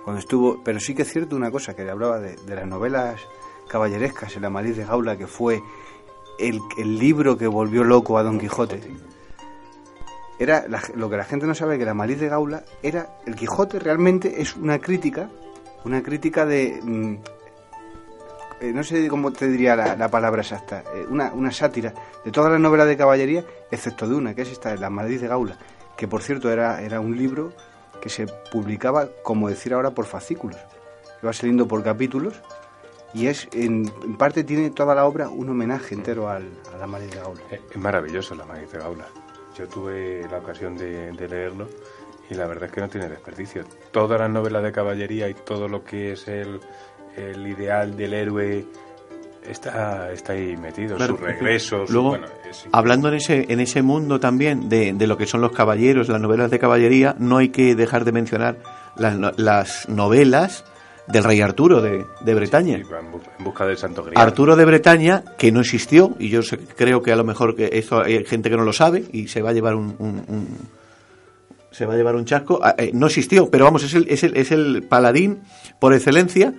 cuando 0.04 0.18
estuvo. 0.20 0.62
Pero 0.64 0.80
sí 0.80 0.94
que 0.94 1.02
es 1.02 1.12
cierto 1.12 1.36
una 1.36 1.50
cosa, 1.50 1.74
que 1.74 1.88
hablaba 1.88 2.18
de, 2.20 2.36
de 2.36 2.54
las 2.56 2.66
novelas 2.66 3.20
caballerescas, 3.68 4.34
El 4.36 4.44
Amadís 4.44 4.76
de 4.76 4.84
Gaula, 4.84 5.16
que 5.16 5.26
fue 5.26 5.60
el, 6.38 6.60
el 6.78 6.98
libro 6.98 7.36
que 7.38 7.46
volvió 7.46 7.84
loco 7.84 8.18
a 8.18 8.22
Don 8.22 8.38
Quijote. 8.38 8.80
Era 10.38 10.66
la- 10.68 10.82
lo 10.96 11.08
que 11.08 11.16
la 11.16 11.24
gente 11.24 11.46
no 11.46 11.54
sabe 11.54 11.78
que 11.78 11.84
la 11.84 11.92
Amadís 11.92 12.18
de 12.20 12.28
Gaula 12.28 12.64
era 12.82 13.18
el 13.26 13.36
Quijote 13.36 13.78
realmente 13.78 14.40
es 14.42 14.56
una 14.56 14.78
crítica, 14.78 15.30
una 15.84 16.02
crítica 16.02 16.44
de 16.46 16.80
mm, 16.82 17.16
eh, 18.62 18.72
no 18.72 18.82
sé 18.84 19.06
cómo 19.08 19.32
te 19.32 19.48
diría 19.48 19.76
la, 19.76 19.96
la 19.96 20.08
palabra 20.08 20.42
exacta, 20.42 20.84
eh, 20.94 21.04
una, 21.08 21.32
una 21.32 21.50
sátira 21.50 21.92
de 22.24 22.30
todas 22.30 22.52
las 22.52 22.60
novelas 22.60 22.86
de 22.86 22.96
caballería, 22.96 23.44
excepto 23.70 24.08
de 24.08 24.14
una, 24.14 24.34
que 24.34 24.42
es 24.42 24.52
esta, 24.52 24.74
La 24.76 24.88
Madrid 24.88 25.20
de 25.20 25.28
Gaula, 25.28 25.58
que 25.96 26.08
por 26.08 26.22
cierto 26.22 26.50
era, 26.50 26.80
era 26.80 27.00
un 27.00 27.16
libro 27.16 27.52
que 28.00 28.08
se 28.08 28.26
publicaba, 28.50 29.08
como 29.22 29.48
decir 29.48 29.74
ahora, 29.74 29.90
por 29.90 30.06
fascículos. 30.06 30.58
Iba 31.22 31.32
saliendo 31.32 31.68
por 31.68 31.84
capítulos 31.84 32.40
y 33.14 33.26
es, 33.26 33.48
en, 33.52 33.92
en 34.02 34.16
parte 34.16 34.42
tiene 34.42 34.70
toda 34.70 34.94
la 34.94 35.04
obra 35.04 35.28
un 35.28 35.48
homenaje 35.50 35.94
entero 35.94 36.28
al, 36.28 36.48
a 36.74 36.78
La 36.78 36.86
Madrid 36.86 37.10
de 37.10 37.18
Gaula. 37.20 37.40
Es 37.50 37.76
maravilloso 37.76 38.34
la 38.34 38.44
Maíz 38.44 38.72
de 38.72 38.78
Gaula. 38.78 39.06
Yo 39.56 39.68
tuve 39.68 40.26
la 40.30 40.38
ocasión 40.38 40.76
de, 40.76 41.12
de 41.12 41.28
leerlo 41.28 41.68
y 42.30 42.34
la 42.34 42.46
verdad 42.46 42.64
es 42.64 42.72
que 42.72 42.80
no 42.80 42.88
tiene 42.88 43.08
desperdicio. 43.08 43.64
Todas 43.90 44.18
las 44.18 44.30
novelas 44.30 44.62
de 44.62 44.72
caballería 44.72 45.28
y 45.28 45.34
todo 45.34 45.68
lo 45.68 45.84
que 45.84 46.12
es 46.12 46.26
el, 46.26 46.60
el 47.16 47.46
ideal 47.46 47.96
del 47.96 48.14
héroe 48.14 48.64
está, 49.48 50.12
está 50.12 50.32
ahí 50.34 50.56
metido. 50.56 50.96
Claro, 50.96 51.16
su 51.16 51.22
regreso, 51.24 51.86
su- 51.86 51.92
luego, 51.92 52.08
bueno, 52.10 52.26
es 52.48 52.66
hablando 52.72 53.08
en 53.08 53.14
ese, 53.14 53.46
en 53.48 53.60
ese 53.60 53.82
mundo 53.82 54.20
también 54.20 54.68
de, 54.68 54.92
de 54.92 55.06
lo 55.06 55.16
que 55.16 55.26
son 55.26 55.40
los 55.40 55.52
caballeros, 55.52 56.08
las 56.08 56.20
novelas 56.20 56.50
de 56.50 56.58
caballería, 56.58 57.14
no 57.18 57.38
hay 57.38 57.48
que 57.50 57.74
dejar 57.74 58.04
de 58.04 58.12
mencionar 58.12 58.56
las, 58.96 59.16
no- 59.18 59.32
las 59.36 59.88
novelas 59.88 60.64
del 61.08 61.24
rey 61.24 61.40
Arturo 61.40 61.82
de, 61.82 62.04
de 62.20 62.34
Bretaña. 62.34 62.76
Sí, 62.76 62.82
en 62.82 63.12
bu- 63.12 63.20
en 63.38 63.44
busca 63.44 63.66
del 63.66 63.76
Santo 63.76 64.04
Grial. 64.04 64.22
Arturo 64.22 64.54
de 64.54 64.64
Bretaña, 64.64 65.24
que 65.36 65.50
no 65.50 65.60
existió, 65.60 66.14
y 66.20 66.28
yo 66.28 66.42
sé- 66.42 66.58
creo 66.58 67.02
que 67.02 67.10
a 67.12 67.16
lo 67.16 67.24
mejor 67.24 67.56
que 67.56 67.70
esto 67.72 68.00
hay 68.00 68.24
gente 68.24 68.48
que 68.50 68.56
no 68.56 68.62
lo 68.64 68.72
sabe 68.72 69.04
y 69.12 69.26
se 69.26 69.42
va 69.42 69.50
a 69.50 69.52
llevar 69.52 69.74
un, 69.74 69.96
un- 69.98 70.24
un- 70.28 70.82
se 71.72 71.86
va 71.86 71.94
a 71.94 71.96
llevar 71.96 72.14
un 72.14 72.24
chasco. 72.26 72.60
Ah, 72.62 72.74
eh, 72.78 72.90
no 72.94 73.06
existió, 73.06 73.50
pero 73.50 73.64
vamos, 73.64 73.82
es 73.82 73.94
el, 73.94 74.06
es 74.08 74.22
el, 74.22 74.36
es 74.36 74.52
el 74.52 74.84
paladín 74.84 75.40
por 75.80 75.92
excelencia 75.94 76.52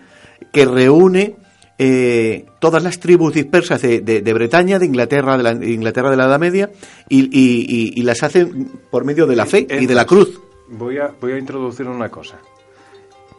que 0.52 0.66
reúne 0.66 1.36
eh, 1.78 2.46
todas 2.60 2.84
las 2.84 3.00
tribus 3.00 3.34
dispersas 3.34 3.82
de, 3.82 4.02
de, 4.02 4.34
Bretaña, 4.34 4.80
de 4.80 4.86
Inglaterra, 4.86 5.38
de 5.38 5.44
la 5.44 5.52
Inglaterra 5.52 6.12
de 6.12 6.18
la 6.18 6.26
Edad 6.26 6.40
Media, 6.40 6.72
y, 7.10 8.02
las 8.04 8.24
hace 8.24 8.48
por 8.92 9.06
medio 9.06 9.26
de 9.26 9.36
la 9.36 9.46
fe 9.46 9.68
y 9.70 9.86
de 9.86 9.96
la 9.96 10.06
cruz. 10.06 10.40
Voy 10.70 10.98
a, 10.98 11.14
introducir 11.38 11.88
una 11.88 12.10
cosa. 12.10 12.40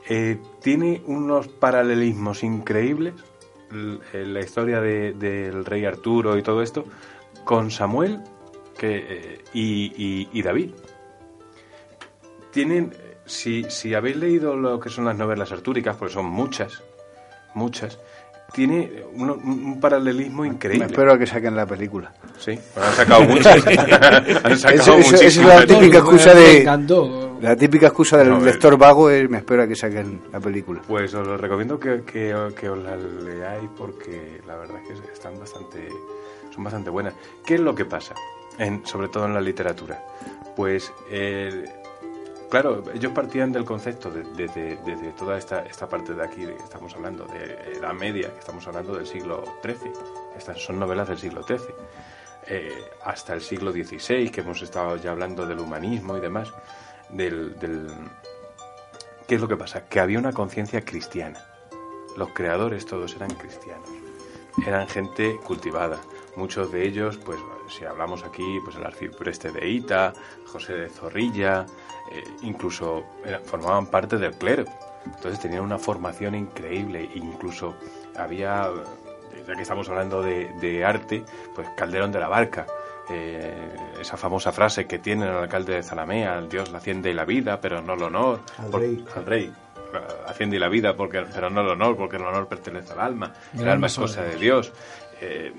Eh, 0.09 0.39
tiene 0.63 1.01
unos 1.07 1.49
paralelismos 1.49 2.43
increíbles 2.43 3.15
la 4.13 4.41
historia 4.41 4.81
del 4.81 5.65
rey 5.65 5.85
Arturo 5.85 6.39
y 6.39 6.43
todo 6.43 6.63
esto 6.63 6.85
con 7.45 7.71
Samuel 7.71 8.21
que, 8.79 9.41
y, 9.53 10.29
y, 10.33 10.43
David. 10.43 10.71
Tienen, 12.51 12.93
si, 13.27 13.65
si 13.69 13.95
habéis 13.95 14.17
leído 14.17 14.57
lo 14.57 14.79
que 14.81 14.89
son 14.91 15.05
las 15.05 15.17
novelas 15.17 15.53
artúricas, 15.53 15.97
porque 15.97 16.15
son 16.15 16.27
muchas, 16.27 16.83
muchas, 17.55 17.99
tiene 18.53 19.03
un, 19.15 19.81
paralelismo 19.81 20.45
increíble. 20.45 20.87
Me 20.87 20.93
espero 20.93 21.13
a 21.13 21.19
que 21.19 21.27
saquen 21.27 21.57
la 21.57 21.67
película. 21.67 22.13
Sí, 22.39 22.59
han 22.77 22.93
sacado 22.93 23.23
muchas. 23.29 23.67
han 23.67 24.59
sacado 24.59 24.99
es, 24.99 25.13
es, 25.13 25.37
la 25.39 25.67
típica 25.67 25.99
excusa 25.99 26.35
de 26.35 26.65
la 27.41 27.57
típica 27.57 27.87
excusa 27.89 28.17
del 28.19 28.43
lector 28.45 28.79
vago 28.79 29.11
es 29.11 29.29
me 29.29 29.39
espero 29.39 29.65
a 29.65 29.67
que 29.67 29.75
saquen 29.75 30.23
la 30.33 30.41
película. 30.41 30.83
Pues 30.87 31.13
os 31.15 31.27
lo 31.27 31.37
recomiendo 31.37 31.79
que, 31.79 32.03
que, 32.03 32.35
que, 32.59 32.69
os 32.69 32.79
la 32.79 32.97
leáis 32.97 33.69
porque 33.77 34.41
la 34.47 34.57
verdad 34.57 34.77
es 34.91 35.01
que 35.01 35.13
están 35.13 35.39
bastante 35.39 35.89
son 36.55 36.65
bastante 36.65 36.91
buenas. 36.91 37.15
¿Qué 37.45 37.55
es 37.55 37.61
lo 37.61 37.75
que 37.75 37.85
pasa? 37.85 38.15
En, 38.59 38.87
sobre 38.87 39.09
todo 39.09 39.27
en 39.27 39.35
la 39.35 39.41
literatura. 39.41 40.01
Pues 40.55 40.93
eh, 41.11 41.65
Claro, 42.55 42.85
ellos 42.95 43.11
partían 43.11 43.51
del 43.51 43.65
concepto 43.65 44.13
desde 44.13 44.77
de, 44.77 45.13
toda 45.19 45.37
esta, 45.37 45.67
esta 45.67 45.89
parte 45.89 46.15
de 46.15 46.23
aquí 46.23 46.47
que 46.47 46.53
estamos 46.53 46.95
hablando, 46.95 47.27
de 47.27 47.81
la 47.81 47.93
media, 47.93 48.33
que 48.33 48.39
estamos 48.39 48.65
hablando 48.69 48.95
del 48.95 49.09
siglo 49.09 49.43
XIII. 49.65 49.91
Estas 50.39 50.63
son 50.63 50.79
novelas 50.79 51.09
del 51.09 51.19
siglo 51.19 51.43
XIII. 51.43 51.75
Eh, 52.47 52.93
hasta 53.05 53.35
el 53.35 53.41
siglo 53.41 53.73
XVI, 53.73 54.31
que 54.31 54.43
hemos 54.43 54.63
estado 54.63 54.97
ya 54.99 55.11
hablando 55.11 55.49
del 55.49 55.59
humanismo 55.59 56.17
y 56.17 56.21
demás. 56.21 56.53
Del, 57.09 57.59
del... 57.59 57.89
¿Qué 59.27 59.35
es 59.35 59.41
lo 59.41 59.49
que 59.49 59.57
pasa? 59.57 59.89
Que 59.89 59.99
había 59.99 60.21
una 60.21 60.33
conciencia 60.33 60.85
cristiana. 60.85 61.45
Los 62.17 62.29
creadores 62.35 62.87
todos 62.87 63.17
eran 63.17 63.35
cristianos. 63.35 63.89
Eran 64.65 64.87
gente 64.87 65.41
cultivada. 65.43 65.99
Muchos 66.37 66.71
de 66.71 66.87
ellos, 66.87 67.17
pues 67.17 67.41
si 67.69 67.85
hablamos 67.85 68.23
aquí, 68.23 68.61
pues 68.65 68.77
el 68.77 68.87
arcipreste 68.87 69.51
de 69.51 69.69
Ita, 69.69 70.13
José 70.47 70.75
de 70.75 70.89
Zorrilla, 70.89 71.67
eh, 72.13 72.25
incluso 72.43 73.05
formaban 73.45 73.87
parte 73.87 74.19
del 74.19 74.35
clero. 74.35 74.65
Entonces 75.07 75.41
tenían 75.41 75.63
una 75.63 75.79
formación 75.79 76.35
increíble, 76.35 77.09
incluso 77.15 77.77
había, 78.17 78.71
ya 79.47 79.55
que 79.55 79.63
estamos 79.63 79.89
hablando 79.89 80.23
de, 80.23 80.85
arte, 80.85 81.25
pues 81.55 81.69
Calderón 81.77 82.11
de 82.11 82.21
la 82.21 82.29
Barca, 82.29 82.67
eh, 83.11 83.77
esa 84.01 84.17
famosa 84.17 84.51
frase 84.51 84.87
que 84.87 84.99
tiene 84.99 85.27
el 85.27 85.37
alcalde 85.37 85.75
de 85.75 85.83
Zalamea, 85.83 86.39
el 86.39 86.49
Dios 86.49 86.71
la 86.71 86.79
hacienda 86.79 87.11
y 87.11 87.15
la 87.15 87.27
vida, 87.27 87.61
pero 87.61 87.83
no 87.83 87.95
el 87.95 88.03
honor, 88.03 88.41
al 88.59 88.73
rey. 88.73 89.05
Al 89.15 89.27
rey 89.27 89.53
hacienda 90.27 90.57
y 90.57 90.59
la 90.59 90.69
vida, 90.69 90.97
porque, 90.97 91.25
pero 91.33 91.51
no 91.51 91.61
el 91.61 91.69
honor, 91.69 91.97
porque 91.97 92.17
el 92.17 92.23
honor 92.23 92.49
pertenece 92.49 92.93
al 92.93 93.01
alma, 93.01 93.33
el, 93.57 93.69
alma 93.69 93.87
es 93.87 93.97
cosa 93.97 94.23
de 94.23 94.37
Dios. 94.37 94.73
Eh, 95.21 95.53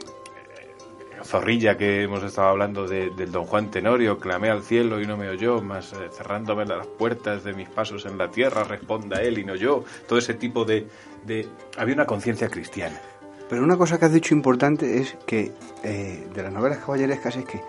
Zorrilla 1.25 1.77
que 1.77 2.03
hemos 2.03 2.23
estado 2.23 2.49
hablando 2.49 2.87
de, 2.87 3.09
del 3.09 3.31
don 3.31 3.45
Juan 3.45 3.71
Tenorio, 3.71 4.19
clamé 4.19 4.49
al 4.49 4.61
cielo 4.61 5.01
y 5.01 5.07
no 5.07 5.17
me 5.17 5.27
oyó, 5.27 5.61
más 5.61 5.93
eh, 5.93 6.09
cerrándome 6.11 6.65
las 6.65 6.85
puertas 6.85 7.43
de 7.43 7.53
mis 7.53 7.67
pasos 7.67 8.05
en 8.05 8.17
la 8.17 8.29
tierra, 8.29 8.63
responda 8.63 9.21
él 9.21 9.39
y 9.39 9.43
no 9.43 9.55
yo. 9.55 9.83
Todo 10.07 10.19
ese 10.19 10.35
tipo 10.35 10.65
de... 10.65 10.87
de... 11.25 11.47
Había 11.77 11.95
una 11.95 12.05
conciencia 12.05 12.47
cristiana. 12.47 13.01
Pero 13.49 13.63
una 13.63 13.77
cosa 13.77 13.99
que 13.99 14.05
has 14.05 14.13
dicho 14.13 14.33
importante 14.33 14.99
es 14.99 15.17
que 15.25 15.51
eh, 15.83 16.27
de 16.33 16.43
las 16.43 16.53
novelas 16.53 16.79
caballerescas 16.79 17.35
es 17.37 17.45
que 17.45 17.61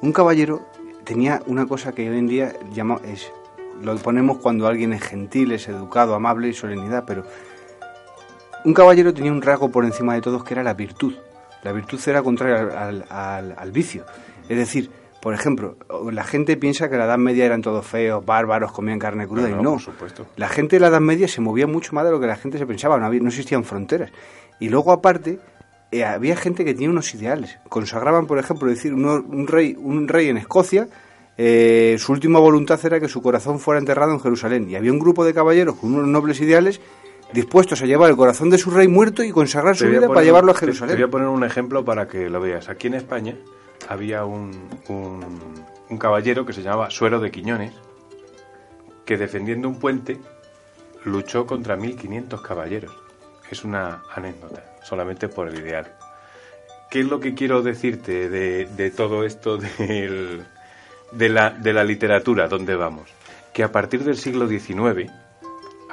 un 0.00 0.12
caballero 0.12 0.66
tenía 1.04 1.42
una 1.46 1.66
cosa 1.66 1.92
que 1.92 2.08
hoy 2.08 2.18
en 2.18 2.26
día 2.26 2.52
llama, 2.72 3.00
es, 3.04 3.32
lo 3.82 3.96
ponemos 3.96 4.38
cuando 4.38 4.66
alguien 4.66 4.92
es 4.92 5.02
gentil, 5.02 5.52
es 5.52 5.68
educado, 5.68 6.14
amable 6.14 6.48
y 6.48 6.52
solemnidad, 6.52 7.04
pero 7.06 7.24
un 8.64 8.74
caballero 8.74 9.12
tenía 9.12 9.32
un 9.32 9.42
rasgo 9.42 9.70
por 9.70 9.84
encima 9.84 10.14
de 10.14 10.20
todos 10.20 10.44
que 10.44 10.54
era 10.54 10.62
la 10.62 10.74
virtud. 10.74 11.14
La 11.64 11.72
virtud 11.72 11.98
era 12.06 12.22
contraria 12.22 13.02
al, 13.08 13.72
vicio. 13.72 14.04
Es 14.48 14.56
decir, 14.56 14.90
por 15.20 15.34
ejemplo, 15.34 15.78
la 16.12 16.22
gente 16.22 16.56
piensa 16.58 16.90
que 16.90 16.96
la 16.96 17.06
Edad 17.06 17.18
Media 17.18 17.46
eran 17.46 17.62
todos 17.62 17.86
feos, 17.86 18.24
bárbaros, 18.24 18.70
comían 18.70 18.98
carne 18.98 19.26
cruda 19.26 19.48
y 19.48 19.54
no. 19.54 19.72
Por 19.72 19.80
supuesto. 19.80 20.26
La 20.36 20.48
gente 20.48 20.76
de 20.76 20.80
la 20.80 20.88
Edad 20.88 21.00
Media 21.00 21.26
se 21.26 21.40
movía 21.40 21.66
mucho 21.66 21.94
más 21.94 22.04
de 22.04 22.10
lo 22.10 22.20
que 22.20 22.26
la 22.26 22.36
gente 22.36 22.58
se 22.58 22.66
pensaba, 22.66 22.98
no, 22.98 23.06
había, 23.06 23.20
no 23.20 23.28
existían 23.28 23.64
fronteras. 23.64 24.12
Y 24.60 24.68
luego, 24.68 24.92
aparte, 24.92 25.38
eh, 25.90 26.04
había 26.04 26.36
gente 26.36 26.64
que 26.64 26.74
tenía 26.74 26.90
unos 26.90 27.14
ideales. 27.14 27.58
Consagraban, 27.68 28.26
por 28.26 28.38
ejemplo, 28.38 28.68
decir, 28.68 28.92
un, 28.92 29.46
rey, 29.46 29.74
un 29.78 30.06
rey 30.06 30.28
en 30.28 30.36
Escocia, 30.36 30.88
eh, 31.38 31.96
su 31.98 32.12
última 32.12 32.38
voluntad 32.38 32.78
era 32.84 33.00
que 33.00 33.08
su 33.08 33.22
corazón 33.22 33.58
fuera 33.58 33.80
enterrado 33.80 34.12
en 34.12 34.20
Jerusalén. 34.20 34.68
Y 34.68 34.76
había 34.76 34.92
un 34.92 34.98
grupo 34.98 35.24
de 35.24 35.32
caballeros 35.32 35.76
con 35.76 35.94
unos 35.94 36.08
nobles 36.08 36.40
ideales 36.40 36.80
dispuestos 37.32 37.82
a 37.82 37.86
llevar 37.86 38.10
el 38.10 38.16
corazón 38.16 38.50
de 38.50 38.58
su 38.58 38.70
rey 38.70 38.88
muerto 38.88 39.22
y 39.22 39.30
consagrar 39.30 39.76
su 39.76 39.86
vida 39.86 40.08
para 40.08 40.22
llevarlo 40.22 40.52
a 40.52 40.54
Jerusalén. 40.54 40.96
Te, 40.96 41.02
voy 41.02 41.08
a 41.08 41.10
poner 41.10 41.28
un 41.28 41.44
ejemplo 41.44 41.84
para 41.84 42.06
que 42.06 42.28
lo 42.30 42.40
veas. 42.40 42.68
Aquí 42.68 42.86
en 42.86 42.94
España 42.94 43.36
había 43.88 44.24
un, 44.24 44.68
un, 44.88 45.98
caballero 45.98 46.44
que 46.44 46.52
se 46.52 46.62
llamaba 46.62 46.90
Suero 46.90 47.20
de 47.20 47.30
Quiñones, 47.30 47.72
que 49.04 49.16
defendiendo 49.16 49.68
un 49.68 49.78
puente 49.78 50.18
luchó 51.04 51.46
contra 51.46 51.76
1500 51.76 52.40
caballeros. 52.40 52.92
Es 53.50 53.64
una 53.64 54.02
anécdota, 54.14 54.64
solamente 54.82 55.28
por 55.28 55.48
el 55.48 55.58
ideal. 55.58 55.92
¿Qué 56.90 57.00
es 57.00 57.06
lo 57.06 57.20
que 57.20 57.34
quiero 57.34 57.62
decirte 57.62 58.28
de, 58.28 58.66
de 58.66 58.90
todo 58.90 59.24
esto 59.24 59.58
de, 59.78 61.28
la, 61.28 61.50
de 61.50 61.72
la 61.72 61.84
literatura? 61.84 62.48
¿Dónde 62.48 62.74
vamos? 62.74 63.08
Que 63.52 63.62
a 63.62 63.70
partir 63.70 64.04
del 64.04 64.16
siglo 64.16 64.48
XIX 64.48 65.10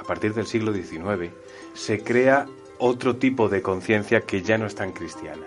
a 0.02 0.04
partir 0.04 0.34
del 0.34 0.47
siglo 0.47 0.74
XIX, 0.74 1.32
se 1.76 2.04
crea 2.04 2.47
otro 2.80 3.18
tipo 3.18 3.49
de 3.49 3.62
conciencia 3.62 4.22
que 4.22 4.41
ya 4.41 4.58
no 4.58 4.66
es 4.66 4.74
tan 4.74 4.93
cristiana. 4.93 5.45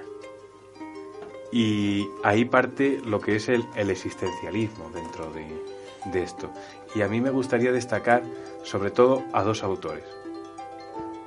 Y 1.50 2.06
ahí 2.22 2.44
parte 2.44 3.00
lo 3.04 3.20
que 3.20 3.34
es 3.36 3.48
el, 3.48 3.66
existencialismo 3.76 4.90
dentro 4.90 5.32
de, 5.32 6.22
esto. 6.22 6.50
Y 6.94 7.02
a 7.02 7.08
mí 7.08 7.20
me 7.20 7.30
gustaría 7.30 7.72
destacar 7.72 8.22
sobre 8.62 8.90
todo 8.90 9.24
a 9.32 9.42
dos 9.42 9.64
autores. 9.64 10.04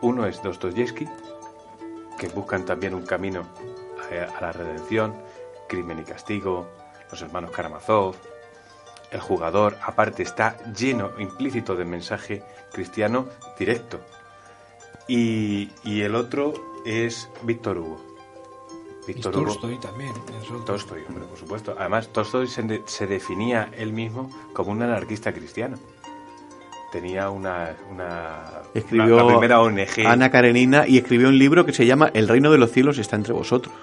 Uno 0.02 0.26
es 0.26 0.42
Dostoyevsky, 0.42 1.08
que 2.18 2.30
buscan 2.30 2.64
también 2.64 2.94
un 2.94 3.06
camino 3.06 3.46
a, 4.10 4.38
a 4.38 4.42
la 4.42 4.52
redención, 4.54 5.16
Crimen 5.68 6.00
y 6.00 6.04
Castigo, 6.04 6.68
los 7.12 7.22
hermanos 7.22 7.52
Karamazov, 7.52 8.16
el 9.12 9.20
jugador, 9.20 9.78
aparte, 9.84 10.24
está 10.24 10.58
lleno, 10.74 11.12
implícito 11.20 11.76
de 11.76 11.86
mensaje 11.86 12.44
cristiano 12.72 13.28
directo. 13.58 14.00
Y, 15.08 15.70
el 15.86 16.16
otro 16.16 16.54
es 16.86 17.30
Víctor 17.44 17.78
Hugo. 17.78 18.02
Víctor 19.08 19.36
Hugo. 19.38 19.46
Tolstoy 19.46 19.80
también. 19.80 20.14
Tolstoy, 20.66 21.04
hombre, 21.08 21.24
por 21.26 21.38
supuesto. 21.38 21.76
Además, 21.78 22.10
Tolstoy 22.10 22.48
se, 22.48 23.08
definía 23.08 23.70
él 23.78 23.94
mismo 23.94 24.30
como 24.54 24.72
un 24.72 24.82
anarquista 24.82 25.32
cristiano. 25.32 25.78
Tenía 26.92 27.30
una, 27.30 27.76
una 27.92 28.64
escribió 28.74 29.18
la, 29.18 29.28
primera 29.28 29.62
ONG. 29.62 30.06
Ana 30.06 30.30
Karenina 30.30 30.88
y 30.88 30.98
escribió 30.98 31.30
un 31.30 31.38
libro 31.38 31.66
que 31.66 31.74
se 31.74 31.86
llama 31.86 32.10
El 32.14 32.28
reino 32.28 32.52
de 32.52 32.58
los 32.58 32.72
cielos 32.72 32.98
está 32.98 33.16
entre 33.16 33.34
vosotros. 33.34 33.74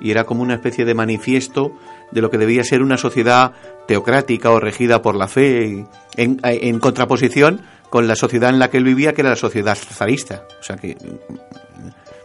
Y 0.00 0.10
era 0.10 0.24
como 0.24 0.42
una 0.42 0.54
especie 0.54 0.84
de 0.84 0.94
manifiesto 0.94 1.72
de 2.10 2.20
lo 2.20 2.30
que 2.30 2.38
debía 2.38 2.64
ser 2.64 2.82
una 2.82 2.96
sociedad 2.96 3.52
teocrática 3.86 4.50
o 4.50 4.60
regida 4.60 5.02
por 5.02 5.16
la 5.16 5.28
fe, 5.28 5.86
en, 6.16 6.40
en 6.42 6.78
contraposición 6.78 7.62
con 7.90 8.06
la 8.06 8.16
sociedad 8.16 8.50
en 8.50 8.58
la 8.58 8.70
que 8.70 8.78
él 8.78 8.84
vivía, 8.84 9.12
que 9.12 9.22
era 9.22 9.30
la 9.30 9.36
sociedad 9.36 9.76
zarista. 9.76 10.46
O 10.60 10.62
sea 10.62 10.76
que. 10.76 10.96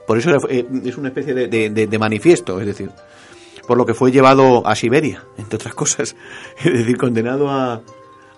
Por 0.07 0.17
eso 0.17 0.31
eh, 0.49 0.65
es 0.83 0.97
una 0.97 1.09
especie 1.09 1.33
de, 1.33 1.69
de, 1.69 1.99
manifiesto, 1.99 2.59
es 2.59 2.65
decir, 2.65 2.89
por 3.67 3.77
lo 3.77 3.85
que 3.85 3.93
fue 3.93 4.11
llevado 4.11 4.67
a 4.67 4.75
Siberia, 4.75 5.23
entre 5.37 5.55
otras 5.55 5.73
cosas. 5.75 6.15
Es 6.63 6.73
decir, 6.73 6.97
condenado 6.97 7.49
a, 7.49 7.81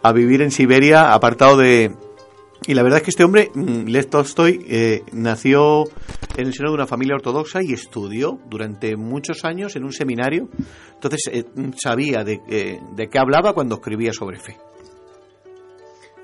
a 0.03 0.11
vivir 0.11 0.41
en 0.41 0.51
Siberia, 0.51 1.13
apartado 1.13 1.57
de, 1.57 1.91
y 2.65 2.73
la 2.73 2.83
verdad 2.83 2.99
es 2.99 3.03
que 3.03 3.09
este 3.09 3.23
hombre, 3.23 3.51
mm, 3.53 3.87
Lev 3.87 4.09
Tolstoy, 4.09 4.65
eh, 4.69 5.03
nació 5.11 5.83
en 6.37 6.47
el 6.47 6.53
seno 6.53 6.69
de 6.69 6.75
una 6.75 6.87
familia 6.87 7.15
ortodoxa 7.15 7.59
y 7.61 7.73
estudió 7.73 8.39
durante 8.45 8.95
muchos 8.95 9.43
años 9.43 9.75
en 9.75 9.83
un 9.83 9.91
seminario. 9.91 10.47
Entonces 10.93 11.21
eh, 11.31 11.45
sabía 11.81 12.23
de, 12.23 12.41
eh, 12.47 12.79
de, 12.95 13.09
qué 13.09 13.19
hablaba 13.19 13.53
cuando 13.53 13.75
escribía 13.75 14.13
sobre 14.13 14.39
fe. 14.39 14.57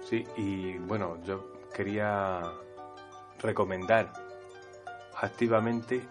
Sí, 0.09 0.23
y 0.37 0.77
bueno, 0.77 1.21
yo 1.25 1.51
quería 1.75 2.41
recomendar 3.41 4.11
activamente 5.15 6.01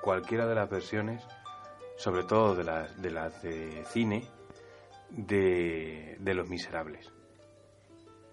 cualquiera 0.00 0.46
de 0.46 0.54
las 0.54 0.70
versiones, 0.70 1.24
sobre 1.96 2.22
todo 2.22 2.54
de 2.54 2.62
las 2.62 3.02
de, 3.02 3.10
las 3.10 3.42
de 3.42 3.84
cine, 3.86 4.24
de 5.10 6.16
los 6.34 6.48
miserables. 6.48 7.11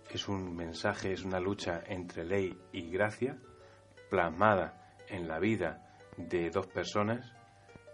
Es 0.10 0.28
un 0.28 0.56
mensaje, 0.56 1.14
es 1.14 1.24
una 1.24 1.40
lucha 1.40 1.84
entre 1.88 2.24
ley 2.24 2.58
y 2.72 2.90
gracia, 2.90 3.38
plasmada 4.10 4.96
en 5.08 5.28
la 5.28 5.40
vida 5.40 5.90
de 6.18 6.50
dos 6.50 6.68
personas, 6.68 7.32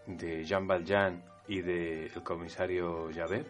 de 0.07 0.43
Jean 0.45 0.67
Valjean 0.67 1.23
y 1.47 1.61
del 1.61 2.23
comisario 2.23 3.09
Javert, 3.13 3.47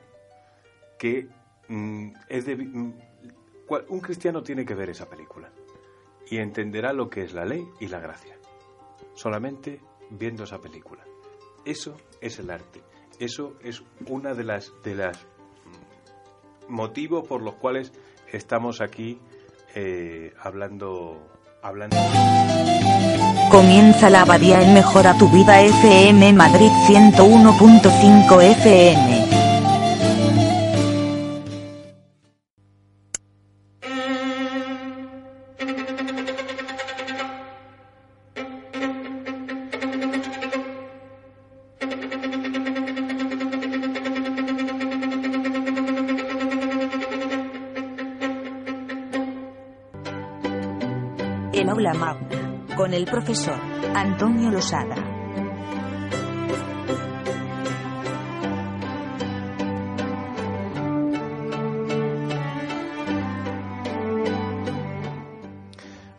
que 0.98 1.28
mm, 1.68 2.12
es 2.28 2.46
de, 2.46 2.56
mm, 2.56 2.94
un 3.90 4.00
cristiano 4.00 4.42
tiene 4.42 4.66
que 4.66 4.76
ver 4.76 4.90
esa 4.90 5.10
película 5.10 5.52
y 6.30 6.38
entenderá 6.38 6.94
lo 6.94 7.10
que 7.10 7.24
es 7.24 7.34
la 7.34 7.46
ley 7.46 7.64
y 7.80 7.88
la 7.88 8.00
gracia, 8.00 8.38
solamente 9.14 9.80
viendo 10.10 10.44
esa 10.44 10.60
película. 10.60 11.04
Eso 11.66 11.96
es 12.22 12.40
el 12.40 12.50
arte. 12.50 12.82
Eso 13.20 13.58
es 13.62 13.84
una 14.08 14.34
de 14.34 14.44
las 14.44 14.72
de 14.84 14.96
las 14.96 15.26
mm, 16.66 16.74
motivos 16.74 17.28
por 17.28 17.42
los 17.42 17.56
cuales 17.56 17.92
estamos 18.36 18.82
aquí 18.82 19.20
eh, 19.74 20.34
hablando 20.42 21.20
hablando. 21.62 21.98
Comienza 23.50 24.10
la 24.10 24.22
abadía 24.22 24.62
en 24.62 24.74
Mejora 24.74 25.18
tu 25.18 25.30
Vida 25.30 25.62
FM 25.62 26.34
Madrid 26.34 26.70
101.5 26.88 28.42
FM. 28.42 29.35
El 51.66 51.70
aula 51.72 51.96
magna, 51.96 52.76
con 52.78 52.94
el 52.94 53.06
profesor 53.06 53.58
Antonio 53.96 54.52
Losada. 54.52 54.94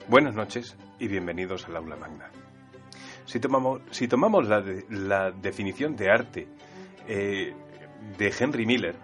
Buenas 0.08 0.34
noches 0.34 0.76
y 0.98 1.08
bienvenidos 1.08 1.66
al 1.66 1.76
aula 1.76 1.96
magna. 1.96 2.30
Si 3.24 3.40
tomamos, 3.40 3.82
si 3.90 4.06
tomamos 4.06 4.48
la, 4.48 4.60
de- 4.60 4.84
la 4.88 5.30
definición 5.32 5.96
de 5.96 6.10
arte 6.10 6.46
eh, 7.08 7.52
de 8.16 8.32
Henry 8.38 8.66
Miller, 8.66 8.96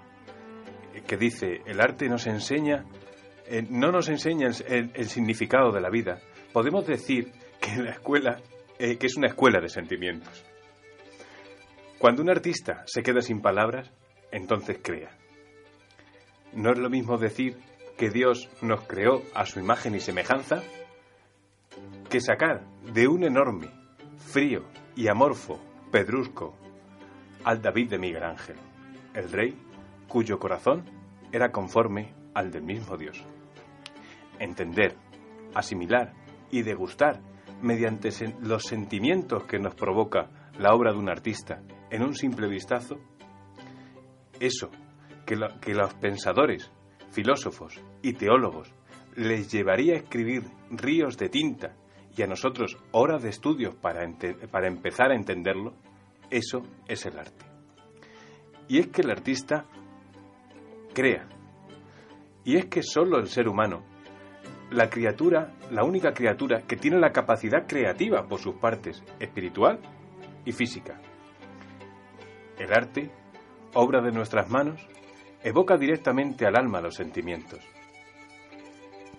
que 1.07 1.17
dice, 1.17 1.63
el 1.67 1.81
arte 1.81 2.09
nos 2.09 2.27
enseña, 2.27 2.85
eh, 3.47 3.67
no 3.69 3.91
nos 3.91 4.09
enseña 4.09 4.49
el 4.69 5.09
significado 5.09 5.73
de 5.73 5.81
la 5.81 5.91
vida, 5.91 6.21
podemos 6.53 6.87
decir 6.87 7.33
que 7.61 7.83
la 7.83 7.91
escuela, 7.91 8.41
eh, 8.79 8.97
que 8.97 9.07
es 9.07 9.17
una 9.17 9.29
escuela 9.29 9.61
de 9.61 9.69
sentimientos. 9.69 10.45
Cuando 11.99 12.23
un 12.23 12.31
artista 12.31 12.83
se 12.87 13.03
queda 13.03 13.23
sin 13.23 13.41
palabras, 13.41 13.93
entonces 14.31 14.79
crea. 14.83 15.11
No 16.53 16.73
es 16.73 16.79
lo 16.79 16.91
mismo 16.91 17.17
decir 17.17 17.57
que 17.97 18.11
Dios 18.11 18.49
nos 18.61 18.83
creó 18.87 19.23
a 19.35 19.47
su 19.47 19.61
imagen 19.61 19.95
y 19.95 20.01
semejanza 20.01 20.63
que 22.11 22.21
sacar 22.21 22.65
de 22.93 23.09
un 23.09 23.25
enorme, 23.25 23.69
frío 24.19 24.65
y 24.97 25.09
amorfo 25.09 25.61
pedrusco 25.91 26.57
al 27.45 27.63
David 27.63 27.91
de 27.91 27.99
Miguel 27.99 28.25
Ángel, 28.25 28.57
el 29.15 29.31
rey 29.31 29.57
cuyo 30.09 30.39
corazón 30.39 30.85
era 31.33 31.51
conforme 31.51 32.15
al 32.35 32.51
del 32.51 32.63
mismo 32.63 32.97
Dios. 32.97 33.23
Entender, 34.39 34.97
asimilar 35.55 36.13
y 36.53 36.63
degustar 36.63 37.21
mediante 37.61 38.11
los 38.41 38.63
sentimientos 38.65 39.45
que 39.45 39.59
nos 39.59 39.75
provoca 39.75 40.29
la 40.59 40.73
obra 40.75 40.93
de 40.93 40.99
un 40.99 41.09
artista 41.09 41.63
en 41.91 42.03
un 42.05 42.15
simple 42.15 42.47
vistazo, 42.49 43.01
eso 44.39 44.71
que, 45.27 45.35
lo- 45.37 45.59
que 45.61 45.75
los 45.75 45.95
pensadores, 45.95 46.71
filósofos 47.11 47.81
y 48.03 48.13
teólogos 48.15 48.73
les 49.17 49.51
llevaría 49.51 49.95
a 49.95 49.99
escribir 49.99 50.45
ríos 50.71 51.17
de 51.19 51.29
tinta 51.29 51.75
y 52.17 52.23
a 52.23 52.27
nosotros 52.27 52.77
horas 52.93 53.23
de 53.23 53.31
estudios 53.31 53.75
para, 53.75 54.01
para 54.51 54.69
empezar 54.69 55.11
a 55.11 55.15
entenderlo, 55.17 55.75
eso 56.31 56.63
es 56.89 57.07
el 57.07 57.19
arte. 57.19 57.45
Y 58.69 58.79
es 58.79 58.89
que 58.89 59.03
el 59.03 59.11
artista 59.11 59.67
crea. 60.95 61.29
Y 62.45 62.57
es 62.57 62.67
que 62.67 62.83
solo 62.83 63.19
el 63.19 63.27
ser 63.29 63.49
humano, 63.49 63.85
la 64.73 64.89
criatura, 64.89 65.53
la 65.71 65.85
única 65.85 66.13
criatura 66.13 66.63
que 66.63 66.77
tiene 66.77 66.99
la 66.99 67.13
capacidad 67.13 67.67
creativa 67.67 68.27
por 68.27 68.41
sus 68.41 68.55
partes 68.57 69.03
espiritual 69.21 69.79
y 70.45 70.53
física. 70.53 71.01
El 72.59 72.73
arte, 72.73 73.11
obra 73.75 74.01
de 74.01 74.13
nuestras 74.13 74.49
manos, 74.51 74.87
evoca 75.43 75.77
directamente 75.77 76.47
al 76.47 76.57
alma 76.57 76.81
los 76.81 76.95
sentimientos. 76.95 77.61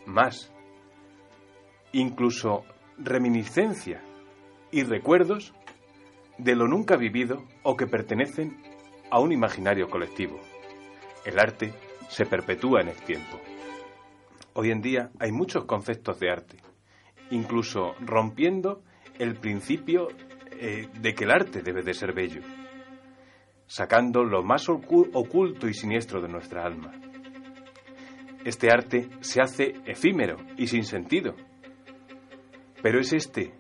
Más, 0.06 0.52
incluso 1.92 2.64
reminiscencia 2.98 4.02
y 4.72 4.84
recuerdos 4.84 5.54
de 6.38 6.56
lo 6.56 6.68
nunca 6.68 6.98
vivido 6.98 7.44
o 7.64 7.76
que 7.76 7.88
pertenecen 7.88 8.62
a 9.12 9.20
un 9.20 9.32
imaginario 9.32 9.90
colectivo. 9.90 10.40
El 11.26 11.40
arte 11.40 11.74
se 12.10 12.26
perpetúa 12.26 12.82
en 12.82 12.90
el 12.90 12.98
tiempo. 13.04 13.40
Hoy 14.56 14.72
en 14.72 14.82
día 14.82 15.10
hay 15.20 15.32
muchos 15.32 15.66
conceptos 15.66 16.20
de 16.20 16.30
arte, 16.30 16.58
incluso 17.32 17.96
rompiendo 18.00 18.84
el 19.18 19.36
principio 19.36 20.10
eh, 20.52 20.88
de 21.00 21.14
que 21.16 21.24
el 21.24 21.32
arte 21.32 21.62
debe 21.64 21.82
de 21.82 21.94
ser 21.94 22.14
bello, 22.14 22.42
sacando 23.66 24.24
lo 24.24 24.44
más 24.44 24.68
ocu- 24.70 25.10
oculto 25.14 25.68
y 25.68 25.74
siniestro 25.74 26.22
de 26.22 26.28
nuestra 26.30 26.66
alma. 26.66 26.92
Este 28.46 28.70
arte 28.70 29.10
se 29.22 29.42
hace 29.42 29.74
efímero 29.86 30.38
y 30.58 30.68
sin 30.68 30.84
sentido, 30.84 31.36
pero 32.82 33.00
es 33.00 33.14
este, 33.14 33.54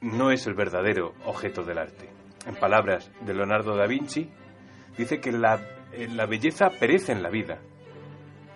no 0.00 0.32
es 0.32 0.46
el 0.46 0.54
verdadero 0.54 1.14
objeto 1.26 1.62
del 1.62 1.78
arte. 1.78 2.08
En 2.46 2.56
palabras 2.56 3.10
de 3.20 3.34
Leonardo 3.34 3.76
da 3.76 3.86
Vinci, 3.86 4.30
dice 4.96 5.20
que 5.20 5.30
la, 5.30 5.60
eh, 5.92 6.08
la 6.08 6.26
belleza 6.26 6.70
perece 6.70 7.12
en 7.12 7.22
la 7.22 7.28
vida, 7.28 7.60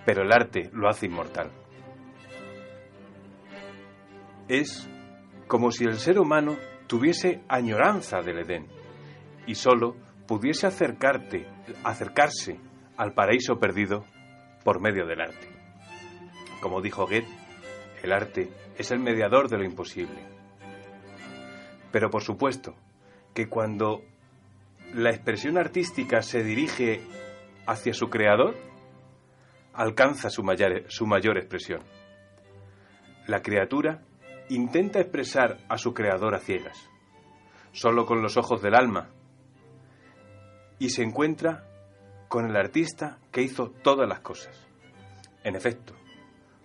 pero 0.05 0.23
el 0.23 0.33
arte 0.33 0.71
lo 0.73 0.89
hace 0.89 1.07
inmortal. 1.07 1.51
Es 4.49 4.89
como 5.47 5.71
si 5.71 5.85
el 5.85 5.99
ser 5.99 6.19
humano 6.19 6.57
tuviese 6.87 7.43
añoranza 7.49 8.21
del 8.21 8.41
Edén 8.41 8.67
y 9.47 9.55
solo 9.55 9.97
pudiese 10.27 10.67
acercarse 10.67 12.61
al 12.97 13.13
paraíso 13.15 13.59
perdido 13.59 14.05
por 14.65 14.81
medio 14.81 15.07
del 15.07 15.21
arte. 15.21 15.49
Como 16.61 16.81
dijo 16.81 17.07
Goethe, 17.07 17.29
el 18.03 18.13
arte 18.13 18.51
es 18.79 18.91
el 18.91 19.01
mediador 19.01 19.49
de 19.49 19.59
lo 19.59 19.65
imposible. 19.65 20.19
Pero 21.93 22.11
por 22.11 22.23
supuesto 22.23 22.75
que 23.35 23.49
cuando 23.49 24.03
la 24.95 25.11
expresión 25.11 25.59
artística 25.59 26.23
se 26.23 26.43
dirige 26.43 27.01
hacia 27.67 27.95
su 27.95 28.09
creador, 28.09 28.55
alcanza 29.75 30.31
su 30.31 30.43
mayor, 30.43 30.85
su 30.89 31.07
mayor 31.07 31.37
expresión. 31.39 31.83
La 33.27 33.43
criatura 33.43 34.03
intenta 34.49 35.01
expresar 35.01 35.59
a 35.69 35.79
su 35.79 35.93
creador 35.95 36.35
a 36.35 36.39
ciegas, 36.39 36.89
solo 37.73 38.07
con 38.07 38.23
los 38.23 38.37
ojos 38.37 38.63
del 38.63 38.75
alma, 38.75 39.11
y 40.79 40.91
se 40.91 41.03
encuentra 41.03 41.65
con 42.29 42.47
el 42.47 42.57
artista 42.57 43.19
que 43.33 43.43
hizo 43.43 43.71
todas 43.71 44.09
las 44.09 44.21
cosas. 44.21 44.67
En 45.43 45.57
efecto, 45.57 45.95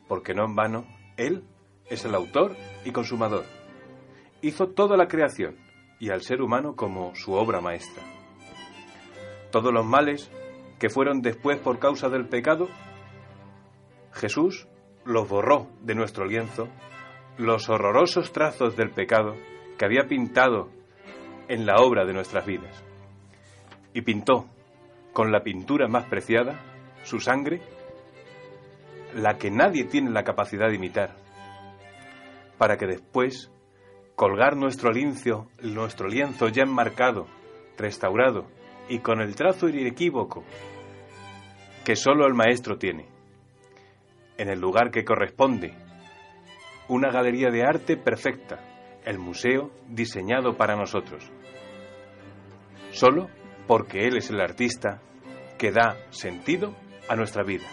porque 0.08 0.34
no 0.34 0.46
en 0.46 0.56
vano, 0.56 0.86
él 1.18 1.44
es 1.90 2.06
el 2.06 2.16
autor 2.16 2.56
y 2.86 2.92
consumador. 2.92 3.46
Hizo 4.42 4.68
toda 4.68 4.96
la 4.98 5.08
creación 5.08 5.58
y 6.00 6.12
al 6.12 6.22
ser 6.22 6.42
humano 6.42 6.76
como 6.76 7.14
su 7.16 7.34
obra 7.34 7.62
maestra. 7.62 8.04
Todos 9.52 9.74
los 9.74 9.86
males 9.86 10.32
que 10.80 10.90
fueron 10.90 11.22
después 11.22 11.60
por 11.60 11.78
causa 11.80 12.10
del 12.10 12.28
pecado, 12.28 12.70
Jesús 14.20 14.68
los 15.06 15.28
borró 15.30 15.68
de 15.82 15.96
nuestro 15.96 16.26
lienzo, 16.26 16.68
los 17.38 17.70
horrorosos 17.70 18.32
trazos 18.34 18.76
del 18.76 18.92
pecado 18.92 19.36
que 19.78 19.86
había 19.86 20.08
pintado 20.08 20.70
en 21.48 21.66
la 21.66 21.78
obra 21.78 22.06
de 22.06 22.14
nuestras 22.14 22.46
vidas. 22.46 22.84
Y 23.94 24.02
pintó 24.02 24.46
con 25.14 25.32
la 25.32 25.42
pintura 25.42 25.88
más 25.88 26.06
preciada 26.06 26.60
su 27.04 27.20
sangre, 27.20 27.62
la 29.16 29.38
que 29.38 29.50
nadie 29.50 29.86
tiene 29.86 30.12
la 30.12 30.24
capacidad 30.24 30.68
de 30.68 30.76
imitar, 30.76 31.16
para 32.58 32.78
que 32.78 32.86
después 32.86 33.52
colgar 34.16 34.58
nuestro 34.58 34.92
lienzo, 34.92 35.48
nuestro 35.64 36.10
lienzo 36.10 36.50
ya 36.50 36.64
enmarcado, 36.64 37.26
restaurado 37.78 38.46
y 38.90 39.00
con 39.00 39.22
el 39.22 39.36
trazo 39.36 39.70
inequívoco 39.70 40.44
que 41.86 41.96
solo 41.96 42.28
el 42.28 42.34
maestro 42.34 42.78
tiene, 42.78 43.19
en 44.40 44.50
el 44.50 44.60
lugar 44.60 44.90
que 44.90 45.04
corresponde, 45.04 45.74
una 46.88 47.12
galería 47.12 47.50
de 47.50 47.64
arte 47.64 47.98
perfecta, 47.98 48.60
el 49.06 49.20
museo 49.20 49.70
diseñado 49.88 50.56
para 50.56 50.78
nosotros, 50.78 51.30
solo 52.92 53.30
porque 53.68 54.08
Él 54.08 54.16
es 54.16 54.30
el 54.30 54.40
artista 54.40 55.02
que 55.58 55.72
da 55.72 55.98
sentido 56.10 56.74
a 57.10 57.18
nuestra 57.18 57.44
vida. 57.44 57.68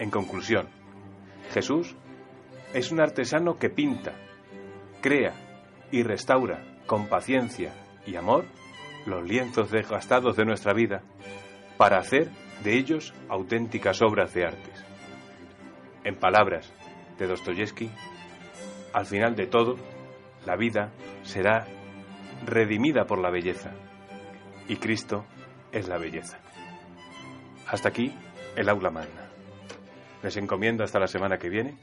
En 0.00 0.10
conclusión, 0.10 0.68
Jesús 1.52 1.94
es 2.74 2.90
un 2.90 3.00
artesano 3.00 3.56
que 3.56 3.70
pinta, 3.70 4.14
crea 5.00 5.32
y 5.92 6.02
restaura 6.02 6.60
con 6.86 7.06
paciencia 7.06 7.72
y 8.04 8.16
amor 8.16 8.46
los 9.06 9.26
lienzos 9.26 9.70
desgastados 9.70 10.36
de 10.36 10.44
nuestra 10.44 10.74
vida 10.74 11.02
para 11.76 11.98
hacer 11.98 12.30
de 12.64 12.76
ellos 12.76 13.14
auténticas 13.28 14.02
obras 14.02 14.34
de 14.34 14.44
artes. 14.44 14.87
En 16.08 16.16
palabras 16.16 16.72
de 17.18 17.26
Dostoyevsky, 17.26 17.90
al 18.94 19.04
final 19.04 19.36
de 19.36 19.46
todo, 19.46 19.76
la 20.46 20.56
vida 20.56 20.90
será 21.22 21.66
redimida 22.46 23.04
por 23.04 23.18
la 23.18 23.28
belleza 23.28 23.72
y 24.68 24.76
Cristo 24.76 25.26
es 25.70 25.86
la 25.86 25.98
belleza. 25.98 26.38
Hasta 27.66 27.90
aquí 27.90 28.16
el 28.56 28.70
aula 28.70 28.90
magna. 28.90 29.28
Les 30.22 30.34
encomiendo 30.38 30.82
hasta 30.82 30.98
la 30.98 31.08
semana 31.08 31.36
que 31.36 31.50
viene 31.50 31.76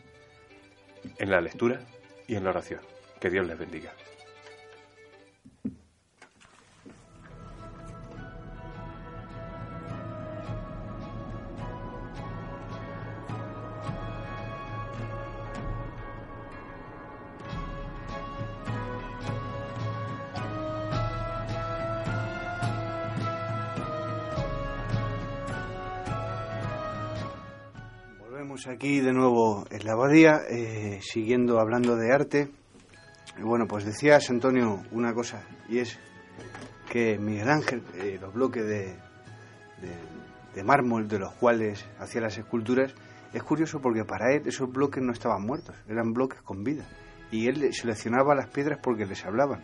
en 1.20 1.30
la 1.30 1.40
lectura 1.40 1.82
y 2.28 2.36
en 2.36 2.46
la 2.46 2.50
oración. 2.50 2.82
Que 3.22 3.30
Dios 3.30 3.46
les 3.46 3.60
bendiga. 3.60 3.94
Aquí 28.68 29.00
de 29.00 29.14
nuevo 29.14 29.66
en 29.70 29.86
la 29.86 29.94
abadía, 29.94 30.42
eh, 30.50 31.00
siguiendo 31.02 31.60
hablando 31.60 31.96
de 31.96 32.14
arte. 32.14 32.50
Bueno, 33.42 33.66
pues 33.68 33.86
decías, 33.86 34.30
Antonio, 34.30 34.82
una 34.92 35.14
cosa, 35.14 35.44
y 35.68 35.80
es 35.80 36.00
que 36.90 37.18
Miguel 37.18 37.50
Ángel, 37.50 37.84
eh, 37.96 38.18
los 38.20 38.34
bloques 38.34 38.66
de, 38.66 38.96
mármol 40.64 41.08
de 41.08 41.20
los 41.20 41.34
cuales 41.34 41.86
hacía 42.00 42.22
las 42.22 42.38
esculturas, 42.38 42.94
es 43.34 43.44
curioso 43.44 43.82
porque 43.82 44.06
para 44.06 44.34
él 44.34 44.44
esos 44.46 44.72
bloques 44.72 45.04
no 45.04 45.12
estaban 45.12 45.42
muertos, 45.42 45.76
eran 45.88 46.14
bloques 46.14 46.42
con 46.42 46.64
vida. 46.64 46.86
Y 47.32 47.48
él 47.48 47.74
seleccionaba 47.74 48.36
las 48.36 48.48
piedras 48.48 48.80
porque 48.82 49.06
les 49.06 49.26
hablaban. 49.26 49.62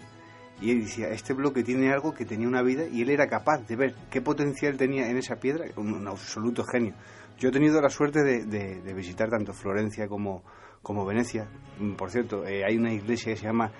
Y 0.59 0.71
él 0.71 0.81
decía, 0.81 1.07
este 1.09 1.33
bloque 1.33 1.63
tiene 1.63 1.91
algo 1.91 2.13
que 2.13 2.25
tenía 2.25 2.47
una 2.47 2.61
vida 2.61 2.85
y 2.85 3.01
él 3.01 3.09
era 3.09 3.27
capaz 3.27 3.65
de 3.67 3.75
ver 3.75 3.95
qué 4.11 4.21
potencial 4.21 4.77
tenía 4.77 5.09
en 5.09 5.17
esa 5.17 5.37
piedra, 5.37 5.65
un 5.77 6.07
absoluto 6.07 6.63
genio. 6.65 6.93
Yo 7.41 7.49
he 7.49 7.51
tenido 7.51 7.81
la 7.81 7.89
suerte 7.89 8.21
de, 8.23 8.93
visitar 8.93 9.27
tanto 9.27 9.51
Florencia 9.51 10.07
como, 10.07 10.43
como 10.83 11.07
Venecia. 11.07 11.49
Mm, 11.79 11.93
por 11.93 12.11
cierto, 12.11 12.45
eh, 12.45 12.63
hay 12.63 12.77
una 12.77 12.93
iglesia 12.93 13.33
que 13.33 13.39
se 13.39 13.47
llama 13.47 13.71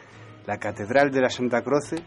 la 0.47 0.57
Catedral 0.57 1.11
de 1.11 1.21
la 1.21 1.29
Santa 1.29 1.61
Croce, 1.61 1.97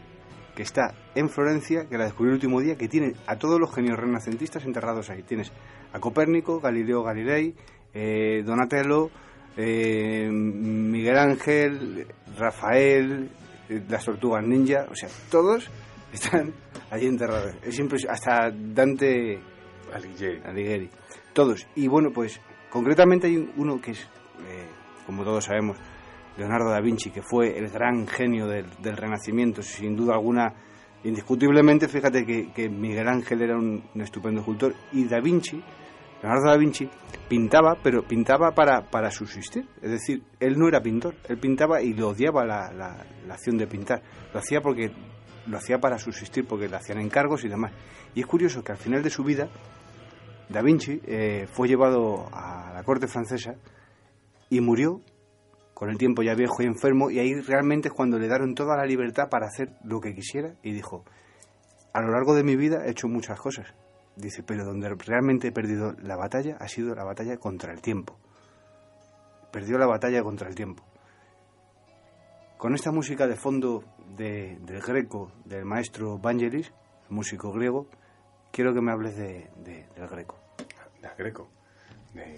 que 0.53 0.63
está 0.63 0.93
en 1.15 1.29
Florencia, 1.29 1.87
que 1.87 1.97
la 1.97 2.03
descubrí 2.03 2.31
el 2.31 2.35
último 2.35 2.59
día, 2.59 2.75
que 2.75 2.89
tiene 2.89 3.13
a 3.25 3.37
todos 3.37 3.57
los 3.57 3.73
genios 3.73 3.97
renacentistas 3.97 4.65
enterrados 4.65 5.09
ahí. 5.09 5.23
Tienes 5.23 5.49
a 5.93 5.99
Copérnico, 6.01 6.59
Galileo 6.59 7.03
Galilei, 7.03 7.55
eh, 7.93 8.43
Donatello, 8.43 9.09
eh, 9.55 10.27
Miguel 10.29 11.17
Ángel, 11.17 12.05
Rafael, 12.37 13.29
las 13.87 14.03
tortugas 14.03 14.45
ninja, 14.45 14.87
o 14.91 14.95
sea, 14.95 15.07
todos 15.31 15.71
están 16.11 16.53
allí 16.91 17.07
enterrados. 17.07 17.55
Es 17.63 17.75
siempre 17.75 17.97
hasta 18.09 18.51
Dante 18.51 19.39
Alighieri 19.93 20.89
todos. 21.35 21.67
Y 21.75 21.87
bueno, 21.87 22.09
pues 22.11 22.41
concretamente 22.71 23.27
hay 23.27 23.53
uno 23.57 23.79
que 23.79 23.91
es, 23.91 23.99
eh, 23.99 24.67
como 25.05 25.23
todos 25.23 25.43
sabemos, 25.43 25.77
Leonardo 26.37 26.71
da 26.71 26.81
Vinci, 26.81 27.11
que 27.11 27.21
fue 27.21 27.57
el 27.57 27.69
gran 27.69 28.07
genio 28.07 28.47
del, 28.47 28.65
Renacimiento, 28.81 29.61
sin 29.61 29.95
duda 29.95 30.15
alguna, 30.15 30.53
indiscutiblemente, 31.03 31.87
fíjate 31.87 32.25
que, 32.25 32.69
Miguel 32.69 33.07
Ángel 33.07 33.41
era 33.41 33.55
un, 33.55 33.83
estupendo 33.95 34.39
escultor, 34.39 34.73
y 34.91 35.05
da 35.05 35.19
Vinci, 35.19 35.61
Leonardo 36.21 36.49
da 36.49 36.57
Vinci, 36.57 36.89
pintaba, 37.29 37.77
pero 37.81 38.03
pintaba 38.03 38.51
para, 38.51 38.89
para 38.89 39.11
subsistir, 39.11 39.67
es 39.81 39.91
decir, 39.91 40.23
él 40.39 40.57
no 40.57 40.67
era 40.67 40.81
pintor, 40.81 41.15
él 41.29 41.37
pintaba 41.37 41.81
y 41.81 41.93
le 41.93 42.03
odiaba 42.03 42.43
la, 42.45 42.71
la 42.73 43.33
acción 43.33 43.57
de 43.57 43.67
pintar, 43.67 44.01
lo 44.33 44.39
hacía 44.39 44.61
porque 44.61 44.91
lo 45.47 45.57
hacía 45.57 45.79
para 45.79 45.97
subsistir, 45.97 46.45
porque 46.47 46.67
le 46.67 46.75
hacían 46.75 46.99
encargos 46.99 47.43
y 47.45 47.49
demás. 47.49 47.71
Y 48.13 48.21
es 48.21 48.25
curioso 48.25 48.63
que 48.63 48.71
al 48.71 48.77
final 48.77 49.03
de 49.03 49.09
su 49.09 49.23
vida, 49.23 49.47
Da 50.49 50.61
Vinci 50.61 51.01
eh, 51.05 51.47
fue 51.51 51.67
llevado 51.67 52.27
a 52.31 52.71
la 52.73 52.83
corte 52.83 53.07
francesa 53.07 53.55
y 54.49 54.61
murió 54.61 55.01
con 55.73 55.89
el 55.89 55.97
tiempo 55.97 56.23
ya 56.23 56.35
viejo 56.35 56.61
y 56.61 56.65
enfermo 56.65 57.09
y 57.09 57.19
ahí 57.19 57.33
realmente 57.41 57.89
es 57.89 57.93
cuando 57.93 58.17
le 58.17 58.27
dieron 58.27 58.55
toda 58.55 58.77
la 58.77 58.85
libertad 58.85 59.29
para 59.29 59.47
hacer 59.47 59.73
lo 59.83 59.99
que 59.99 60.13
quisiera 60.13 60.55
y 60.63 60.71
dijo, 60.71 61.03
a 61.93 62.01
lo 62.01 62.11
largo 62.11 62.35
de 62.35 62.43
mi 62.43 62.55
vida 62.55 62.85
he 62.85 62.91
hecho 62.91 63.07
muchas 63.07 63.39
cosas. 63.39 63.73
Dice, 64.15 64.43
pero 64.43 64.63
donde 64.63 64.89
realmente 64.95 65.49
he 65.49 65.51
perdido 65.51 65.93
la 66.01 66.15
batalla 66.15 66.55
ha 66.59 66.67
sido 66.67 66.95
la 66.95 67.03
batalla 67.03 67.37
contra 67.37 67.73
el 67.73 67.81
tiempo. 67.81 68.17
Perdió 69.51 69.77
la 69.77 69.87
batalla 69.87 70.23
contra 70.23 70.47
el 70.47 70.55
tiempo. 70.55 70.83
Con 72.57 72.73
esta 72.73 72.91
música 72.91 73.27
de 73.27 73.35
fondo 73.35 73.83
del 74.15 74.81
Greco, 74.81 75.31
del 75.43 75.65
maestro 75.65 76.17
Vangelis, 76.17 76.71
músico 77.09 77.51
griego, 77.51 77.87
quiero 78.55 78.73
que 78.73 78.79
me 78.79 78.93
hables 78.93 79.17
de, 79.17 79.49
del 79.65 80.07
Greco. 80.09 80.39
Del 81.01 81.11
Greco, 81.17 81.49
de, 82.13 82.37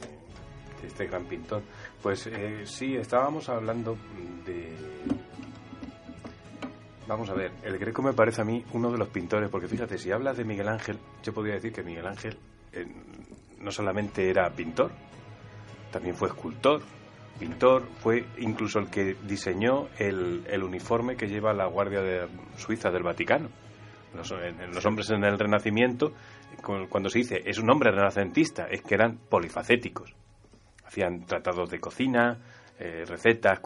este 0.83 1.05
gran 1.05 1.25
pintor. 1.25 1.61
Pues 2.01 2.25
eh, 2.25 2.63
sí, 2.65 2.95
estábamos 2.95 3.47
hablando 3.49 3.95
de... 4.43 4.73
Vamos 7.07 7.29
a 7.29 7.35
ver, 7.35 7.51
el 7.63 7.77
Greco 7.77 8.01
me 8.01 8.13
parece 8.13 8.41
a 8.41 8.43
mí 8.43 8.65
uno 8.73 8.91
de 8.91 8.97
los 8.97 9.09
pintores, 9.09 9.49
porque 9.49 9.67
fíjate, 9.67 9.99
si 9.99 10.11
hablas 10.11 10.37
de 10.37 10.43
Miguel 10.43 10.67
Ángel, 10.67 10.97
yo 11.21 11.33
podría 11.33 11.53
decir 11.53 11.71
que 11.71 11.83
Miguel 11.83 12.07
Ángel 12.07 12.37
eh, 12.73 12.85
no 13.59 13.71
solamente 13.71 14.27
era 14.27 14.49
pintor, 14.49 14.91
también 15.91 16.15
fue 16.15 16.29
escultor, 16.29 16.81
pintor, 17.39 17.83
fue 17.99 18.25
incluso 18.39 18.79
el 18.79 18.89
que 18.89 19.15
diseñó 19.23 19.87
el, 19.99 20.45
el 20.49 20.63
uniforme 20.63 21.15
que 21.15 21.27
lleva 21.27 21.53
la 21.53 21.67
Guardia 21.67 22.01
de 22.01 22.27
Suiza 22.57 22.89
del 22.89 23.03
Vaticano 23.03 23.66
los, 24.17 24.33
los 24.73 24.85
hombres 24.85 25.09
en 25.11 25.23
el 25.23 25.37
Renacimiento, 25.39 26.13
cuando 26.89 27.09
se 27.09 27.19
dice 27.19 27.41
es 27.45 27.59
un 27.59 27.69
hombre 27.69 27.91
renacentista, 27.91 28.67
es 28.69 28.81
que 28.81 28.95
eran 28.95 29.17
polifacéticos. 29.29 30.13
Hacían 30.85 31.25
tratados 31.25 31.69
de 31.69 31.79
cocina, 31.79 32.37
eh, 32.79 33.03
recetas, 33.05 33.59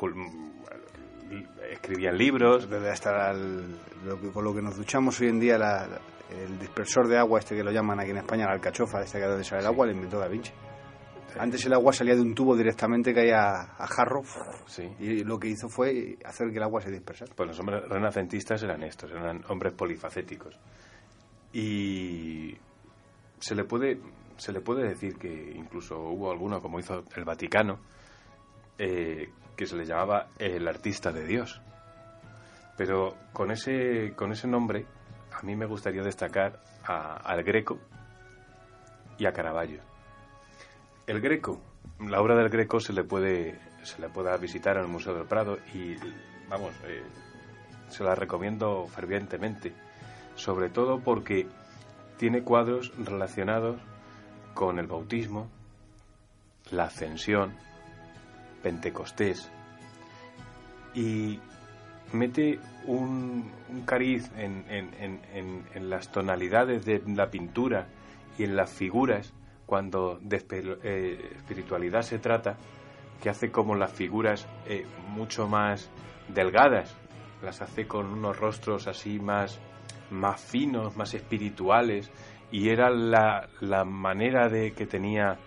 escribían 1.72 2.18
libros. 2.18 2.68
Hasta 2.72 3.34
lo 3.34 4.19
que, 4.19 4.32
con 4.32 4.44
lo 4.44 4.53
que 4.53 4.61
nos 4.61 4.76
duchamos 4.78 5.19
hoy 5.22 5.28
en 5.30 5.40
día, 5.40 5.56
el 5.56 6.60
dispersor 6.60 7.07
de 7.07 7.18
agua, 7.18 7.40
este 7.40 7.56
que 7.56 7.64
lo 7.64 7.72
llaman 7.72 7.99
aquí 7.99 8.11
en 8.11 8.18
España, 8.18 8.45
la 8.45 8.53
alcachofa, 8.53 9.02
este 9.02 9.19
que 9.19 9.28
de 9.28 9.44
sale 9.44 9.61
el 9.61 9.68
agua, 9.68 9.86
lo 9.86 9.91
inventó 9.91 10.19
Da 10.19 10.28
Vinci. 10.28 10.52
Antes 11.40 11.66
el 11.66 11.74
agua 11.74 11.94
salía 11.94 12.16
de 12.16 12.22
un 12.22 12.36
tubo 12.36 12.56
directamente 12.56 13.14
que 13.14 13.22
caía 13.22 13.76
a 13.78 13.88
jarro 13.88 14.22
y 14.99 15.24
lo 15.24 15.40
que 15.40 15.49
hizo 15.49 15.70
fue 15.70 16.18
hacer 16.26 16.49
que 16.52 16.58
el 16.58 16.64
agua 16.64 16.82
se 16.82 16.91
dispersara. 16.91 17.32
Pues 17.36 17.48
los 17.48 17.60
hombres 17.60 17.84
renacentistas 17.88 18.62
eran 18.64 18.84
estos, 18.84 19.12
eran 19.12 19.44
hombres 19.49 19.74
polifacéticos. 19.74 20.58
Y 21.53 22.56
se 23.40 23.56
le 23.56 23.64
puede 23.66 23.99
se 24.41 24.52
le 24.52 24.62
puede 24.62 24.88
decir 24.88 25.18
que 25.20 25.53
incluso 25.56 25.99
hubo 25.99 26.32
alguno, 26.32 26.62
como 26.62 26.80
hizo 26.80 27.03
el 27.16 27.24
Vaticano, 27.24 27.80
eh, 28.80 29.30
que 29.56 29.68
se 29.68 29.76
le 29.76 29.86
llamaba 29.86 30.30
el 30.40 30.68
artista 30.68 31.12
de 31.12 31.28
Dios. 31.28 31.62
Pero 32.76 33.16
con 33.34 33.52
ese, 33.52 34.14
con 34.16 34.32
ese 34.32 34.48
nombre, 34.48 34.88
a 35.32 35.45
mí 35.45 35.56
me 35.56 35.68
gustaría 35.68 36.02
destacar 36.02 36.60
al 36.84 37.44
Greco 37.44 37.78
y 39.20 39.28
a 39.28 39.32
Caravaggio. 39.32 39.90
El 41.12 41.20
Greco, 41.20 41.60
la 42.00 42.22
obra 42.22 42.38
del 42.38 42.48
Greco 42.48 42.80
se 42.80 42.94
le 42.94 43.04
puede 43.04 43.60
se 43.84 44.00
le 44.00 44.08
pueda 44.08 44.38
visitar 44.38 44.78
en 44.78 44.84
el 44.84 44.88
Museo 44.88 45.14
del 45.14 45.26
Prado 45.26 45.58
y 45.74 45.98
vamos, 46.48 46.72
eh, 46.86 47.04
se 47.90 48.06
la 48.06 48.16
recomiendo 48.16 48.88
fervientemente, 48.88 49.74
sobre 50.36 50.70
todo 50.70 51.02
porque 51.02 51.48
tiene 52.16 52.44
cuadros 52.44 52.94
relacionados 52.98 53.82
con 54.54 54.80
el 54.80 54.88
bautismo, 54.88 55.50
la 56.72 56.86
ascensión, 56.86 57.58
Pentecostés 58.64 59.52
y 60.96 61.42
mete 62.14 62.58
un, 62.86 63.52
cariz 63.84 64.32
en, 64.38 64.64
en 64.70 65.90
las 65.90 66.10
tonalidades 66.10 66.86
de 66.86 67.04
la 67.06 67.30
pintura 67.30 67.90
y 68.38 68.46
en 68.46 68.56
las 68.56 68.72
figuras 68.72 69.34
cuando 69.72 70.19
de 70.22 70.35
espiritualidad 70.35 72.02
se 72.02 72.19
trata, 72.19 72.57
que 73.23 73.30
hace 73.30 73.52
como 73.52 73.73
las 73.73 73.93
figuras 73.93 74.45
mucho 75.07 75.48
más 75.48 75.89
delgadas, 76.27 76.93
las 77.41 77.61
hace 77.61 77.88
con 77.88 78.07
unos 78.07 78.38
rostros 78.38 78.89
así 78.89 79.18
más, 79.18 79.61
más 80.10 80.43
finos, 80.43 80.98
más 80.98 81.14
espirituales, 81.14 82.11
y 82.52 82.68
era 82.68 82.89
la, 82.89 83.48
la 83.61 83.85
manera 83.85 84.49
de 84.49 84.73
que 84.73 84.88
tenía 84.88 85.38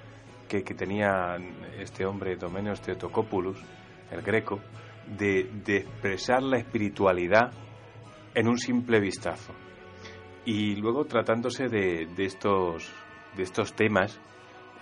que, 0.49 0.65
que 0.65 0.73
tenía 0.73 1.37
este 1.79 2.07
hombre 2.07 2.37
Domeneos 2.37 2.81
Teotocopoulos, 2.81 3.63
el 4.11 4.23
greco, 4.23 4.59
de, 5.19 5.51
de, 5.67 5.77
expresar 5.81 6.43
la 6.43 6.57
espiritualidad 6.57 7.53
en 8.35 8.49
un 8.49 8.57
simple 8.57 9.01
vistazo. 9.01 9.53
Y 10.47 10.77
luego 10.77 11.05
tratándose 11.05 11.69
de, 11.69 12.07
de 12.07 12.25
estos, 12.25 12.91
de 13.37 13.43
estos 13.43 13.75
temas, 13.75 14.21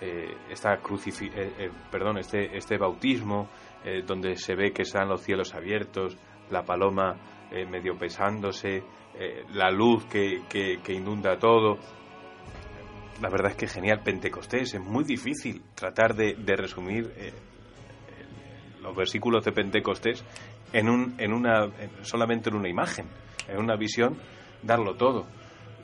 eh, 0.01 0.35
esta 0.49 0.77
crucifi 0.77 1.27
eh, 1.27 1.53
eh, 1.57 1.71
perdón, 1.89 2.17
este, 2.17 2.57
este 2.57 2.77
bautismo, 2.77 3.49
donde 4.05 4.37
se 4.37 4.55
ve 4.55 4.71
que 4.71 4.83
están 4.83 5.09
los 5.09 5.21
cielos 5.21 5.53
abiertos, 5.53 6.17
la 6.49 6.63
paloma 6.63 7.17
medio 7.69 7.97
pesándose, 7.97 8.81
la 9.53 9.69
luz 9.71 10.05
que, 10.05 10.43
que, 10.47 10.79
que 10.81 10.93
inunda 10.93 11.37
todo, 11.37 11.77
la 13.21 13.29
verdad 13.29 13.51
es 13.51 13.57
que 13.57 13.67
genial 13.67 13.99
Pentecostés. 14.01 14.75
Es 14.75 14.79
muy 14.79 15.03
difícil 15.03 15.61
tratar 15.75 16.15
de, 16.15 16.35
de 16.35 16.55
resumir 16.55 17.11
los 18.81 18.95
versículos 18.95 19.43
de 19.43 19.51
Pentecostés 19.51 20.23
en 20.71 20.87
un, 20.87 21.15
en 21.17 21.33
una, 21.33 21.65
en, 21.65 22.05
solamente 22.05 22.49
en 22.49 22.55
una 22.55 22.69
imagen, 22.69 23.07
en 23.49 23.57
una 23.57 23.75
visión, 23.75 24.17
darlo 24.61 24.95
todo. 24.95 25.27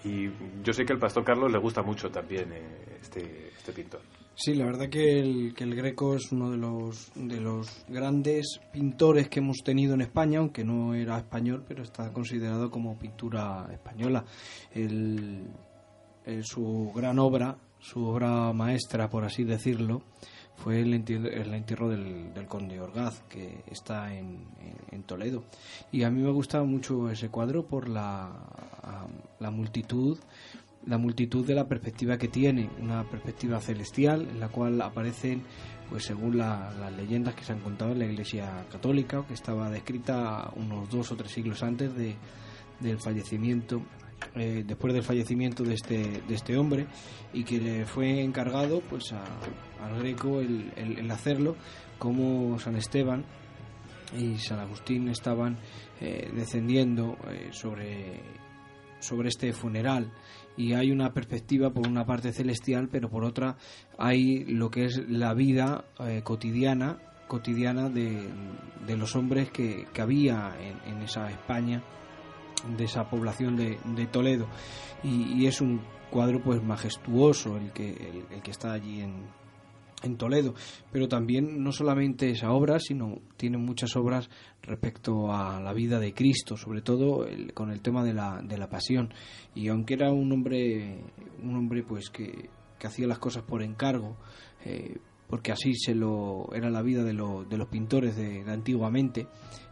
Y 0.04 0.30
yo 0.64 0.74
sé 0.74 0.86
que 0.86 0.94
al 0.94 1.00
pastor 1.00 1.24
Carlos 1.24 1.52
le 1.52 1.58
gusta 1.60 1.82
mucho 1.82 2.10
también 2.10 2.52
eh, 2.54 2.98
este, 3.02 3.50
este 3.50 3.72
pintor. 3.74 4.02
Sí, 4.36 4.54
la 4.54 4.64
verdad 4.64 4.88
que 4.88 5.20
el, 5.20 5.54
que 5.54 5.66
el 5.66 5.76
Greco 5.76 6.16
es 6.16 6.32
uno 6.32 6.50
de 6.50 6.58
los, 6.58 7.12
de 7.14 7.42
los 7.42 7.84
grandes 7.90 8.62
pintores 8.72 9.28
que 9.28 9.40
hemos 9.40 9.58
tenido 9.66 9.96
en 9.96 10.02
España, 10.02 10.40
aunque 10.40 10.64
no 10.64 10.94
era 10.94 11.18
español, 11.18 11.66
pero 11.68 11.84
está 11.84 12.14
considerado 12.14 12.72
como 12.72 12.98
pintura 12.98 13.68
española. 13.70 14.24
El, 14.72 15.46
su 16.44 16.94
gran 16.96 17.20
obra, 17.20 17.58
su 17.80 18.06
obra 18.06 18.54
maestra, 18.54 19.10
por 19.10 19.26
así 19.26 19.44
decirlo, 19.44 20.04
fue 20.64 20.82
el 20.82 20.94
entierro, 20.94 21.28
el 21.28 21.54
entierro 21.54 21.90
del, 21.90 22.32
conde 22.48 22.80
Orgaz, 22.80 23.22
que 23.30 23.64
está 23.72 24.14
en, 24.14 24.48
Toledo. 25.06 25.44
Y 25.92 26.04
a 26.04 26.12
mí 26.12 26.22
me 26.22 26.30
gusta 26.30 26.62
mucho 26.64 27.10
ese 27.10 27.30
cuadro 27.30 27.66
por 27.66 27.90
la, 27.90 28.30
la 29.40 29.50
multitud 29.50 30.20
la 30.86 30.98
multitud 30.98 31.46
de 31.46 31.56
la 31.56 31.68
perspectiva 31.68 32.18
que 32.18 32.28
tiene, 32.28 32.70
una 32.80 33.04
perspectiva 33.04 33.60
celestial 33.60 34.28
en 34.30 34.40
la 34.40 34.48
cual 34.48 34.82
aparecen, 34.82 35.44
pues 35.90 36.06
según 36.06 36.38
la, 36.38 36.72
las 36.80 36.92
leyendas 36.94 37.36
que 37.36 37.44
se 37.44 37.52
han 37.54 37.60
contado 37.60 37.92
en 37.92 38.00
la 38.00 38.06
Iglesia 38.06 38.66
Católica, 38.72 39.26
que 39.28 39.34
estaba 39.34 39.70
descrita 39.70 40.52
unos 40.56 40.90
dos 40.90 41.12
o 41.12 41.16
tres 41.16 41.32
siglos 41.32 41.64
antes 41.64 41.94
de, 41.96 42.16
del 42.80 42.98
fallecimiento, 42.98 43.82
eh, 44.36 44.64
después 44.66 44.94
del 44.94 45.04
fallecimiento 45.04 45.64
de 45.64 45.74
este, 45.74 46.22
de 46.28 46.36
este 46.36 46.58
hombre, 46.58 46.88
y 47.34 47.44
que 47.44 47.60
le 47.60 47.86
fue 47.86 48.22
encargado 48.24 48.82
pues 48.82 49.12
a, 49.12 49.24
al 49.84 50.00
Greco 50.00 50.40
el, 50.40 50.72
el, 50.76 51.12
hacerlo, 51.12 51.56
como 51.98 52.60
San 52.60 52.76
Esteban 52.76 53.26
y 54.18 54.38
San 54.38 54.60
Agustín 54.60 55.10
estaban 55.10 55.58
eh, 56.02 56.30
descendiendo 56.34 57.18
eh, 57.30 57.50
sobre, 57.52 58.22
sobre 59.00 59.30
este 59.30 59.54
funeral 59.54 60.12
y 60.58 60.74
hay 60.74 60.92
una 60.92 61.14
perspectiva 61.14 61.72
por 61.72 61.88
una 61.88 62.06
parte 62.06 62.32
celestial, 62.32 62.90
pero 62.92 63.10
por 63.10 63.24
otra 63.24 63.58
hay 63.98 64.46
lo 64.46 64.70
que 64.70 64.86
es 64.86 65.02
la 65.08 65.34
vida 65.34 65.86
eh, 66.00 66.22
cotidiana 66.24 67.00
cotidiana 67.28 67.90
de, 67.90 68.28
de, 68.88 68.98
los 68.98 69.16
hombres 69.16 69.52
que, 69.52 69.86
que 69.94 70.02
había 70.02 70.52
en, 70.88 71.04
esa 71.04 71.30
España, 71.30 71.84
de 72.76 72.86
esa 72.86 73.08
población 73.08 73.56
de, 73.56 73.78
de 73.86 74.08
Toledo. 74.08 74.48
Y, 75.04 75.40
y, 75.40 75.46
es 75.46 75.62
un 75.62 75.80
cuadro 76.10 76.42
pues 76.42 76.62
majestuoso 76.64 77.56
el 77.56 77.72
que, 77.72 77.92
el, 77.92 78.26
el 78.32 78.42
que 78.42 78.50
está 78.50 78.74
allí 78.74 79.02
en, 79.02 79.28
en 80.04 80.18
Toledo, 80.18 80.54
pero 80.92 81.08
también 81.08 81.64
no 81.64 81.72
solamente 81.72 82.30
esa 82.30 82.52
obra, 82.52 82.80
sino 82.80 83.20
tiene 83.38 83.58
muchas 83.58 83.96
obras 83.96 84.30
respecto 84.62 85.32
a 85.32 85.60
la 85.60 85.74
vida 85.74 86.00
de 86.00 86.14
Cristo, 86.14 86.58
sobre 86.58 86.82
todo 86.82 87.26
el, 87.26 87.54
con 87.54 87.72
el 87.72 87.82
tema 87.82 88.04
de 88.04 88.14
la, 88.14 88.42
de 88.42 88.58
la 88.58 88.70
pasión. 88.70 89.14
Y 89.56 89.68
aunque 89.68 89.96
era 89.96 90.12
un 90.12 90.32
hombre, 90.32 91.04
un 91.44 91.56
hombre 91.56 91.84
pues 91.84 92.10
que, 92.10 92.50
que 92.78 92.88
hacía 92.88 93.08
las 93.08 93.20
cosas 93.20 93.44
por 93.44 93.62
encargo, 93.62 94.18
eh, 94.64 94.98
porque 95.28 95.52
así 95.52 95.76
se 95.76 95.94
lo 95.94 96.50
era 96.54 96.70
la 96.70 96.82
vida 96.82 97.04
de, 97.04 97.14
lo, 97.14 97.44
de 97.44 97.58
los 97.58 97.68
pintores 97.68 98.16
de, 98.16 98.44
de, 98.44 98.52
antiguamente. 98.52 99.28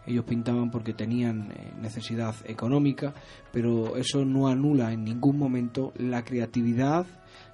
Ellos 0.05 0.23
pintaban 0.23 0.71
porque 0.71 0.93
tenían 0.93 1.51
eh, 1.51 1.73
necesidad 1.81 2.35
económica, 2.45 3.13
pero 3.51 3.97
eso 3.97 4.23
no 4.23 4.47
anula 4.47 4.93
en 4.93 5.03
ningún 5.03 5.37
momento 5.37 5.91
la 5.97 6.23
creatividad, 6.23 7.05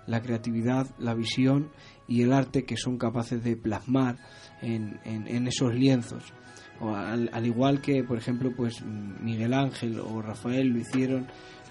la 0.06 0.22
creatividad, 0.22 0.88
la 1.00 1.16
visión 1.16 1.72
y 2.14 2.22
el 2.22 2.32
arte 2.32 2.64
que 2.64 2.78
son 2.78 3.00
capaces 3.00 3.44
de 3.44 3.58
plasmar 3.58 4.18
en, 4.62 5.00
en, 5.04 5.48
esos 5.48 5.74
lienzos. 5.74 6.32
O 6.80 6.94
al, 6.94 7.28
al, 7.34 7.48
igual 7.48 7.82
que, 7.82 8.04
por 8.04 8.20
ejemplo, 8.20 8.54
pues 8.56 8.84
Miguel 8.86 9.52
Ángel 9.52 10.00
o 10.00 10.22
Rafael 10.22 10.68
lo 10.68 10.78
hicieron 10.78 11.26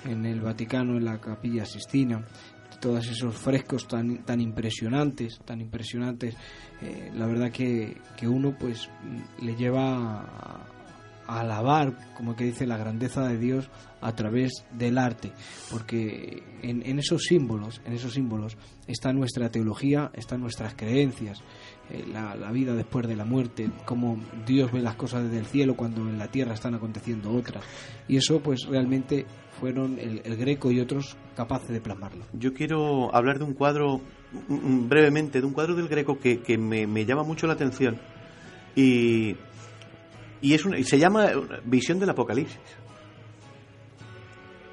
en 0.05 0.27
el 0.27 0.41
Vaticano, 0.41 0.97
en 0.97 1.05
la 1.05 1.21
Capilla 1.21 1.65
Sistina, 1.65 2.27
todos 2.81 3.09
esos 3.09 3.37
frescos 3.37 3.87
tan, 3.87 4.25
tan 4.25 4.41
impresionantes, 4.41 5.39
tan 5.45 5.61
impresionantes, 5.61 6.35
eh, 6.81 7.13
la 7.15 7.27
verdad 7.29 7.53
que, 7.53 7.99
que, 8.17 8.27
uno 8.27 8.57
pues 8.59 8.91
le 9.41 9.55
lleva 9.55 10.23
a, 10.23 10.67
alabar, 11.41 11.97
como 12.17 12.37
que 12.37 12.45
dice, 12.45 12.67
la 12.67 12.77
grandeza 12.77 13.27
de 13.27 13.39
Dios 13.39 13.71
a 14.01 14.15
través 14.15 14.65
del 14.73 14.99
arte, 14.99 15.33
porque 15.71 16.43
en, 16.63 16.85
en, 16.85 16.99
esos 16.99 17.23
símbolos, 17.23 17.81
en 17.85 17.93
esos 17.93 18.15
símbolos 18.15 18.57
está 18.87 19.13
nuestra 19.13 19.51
teología, 19.51 20.11
están 20.15 20.41
nuestras 20.41 20.75
creencias, 20.75 21.41
eh, 21.91 22.05
la, 22.13 22.35
la, 22.35 22.51
vida 22.51 22.75
después 22.75 23.07
de 23.07 23.15
la 23.15 23.25
muerte, 23.25 23.71
cómo 23.85 24.19
Dios 24.45 24.73
ve 24.73 24.81
las 24.81 24.97
cosas 24.97 25.25
desde 25.25 25.39
el 25.39 25.47
cielo 25.47 25.77
cuando 25.77 26.01
en 26.01 26.19
la 26.19 26.29
tierra 26.29 26.55
están 26.55 26.75
aconteciendo 26.75 27.31
otras, 27.33 27.65
y 28.09 28.17
eso 28.17 28.41
pues 28.41 28.67
realmente 28.67 29.27
fueron 29.61 29.99
el, 30.01 30.23
el 30.25 30.37
Greco 30.37 30.73
y 30.73 30.81
otros 30.81 31.17
capaces 31.37 31.69
de 31.69 31.81
plasmarlo. 31.81 32.25
Yo 32.33 32.53
quiero 32.53 33.15
hablar 33.15 33.39
de 33.39 33.45
un 33.45 33.55
cuadro 33.55 34.01
brevemente, 34.49 35.41
de 35.41 35.47
un 35.47 35.53
cuadro 35.53 35.75
del 35.75 35.89
Greco 35.89 36.19
que, 36.19 36.41
que 36.41 36.59
me, 36.59 36.87
me 36.87 37.05
llama 37.05 37.23
mucho 37.23 37.47
la 37.47 37.53
atención. 37.53 38.01
Y 38.75 39.37
y 40.43 40.55
es 40.55 40.65
una, 40.67 40.79
y 40.79 40.85
se 40.85 40.99
llama 40.99 41.31
Visión 41.65 41.99
del 41.99 42.11
Apocalipsis. 42.11 42.59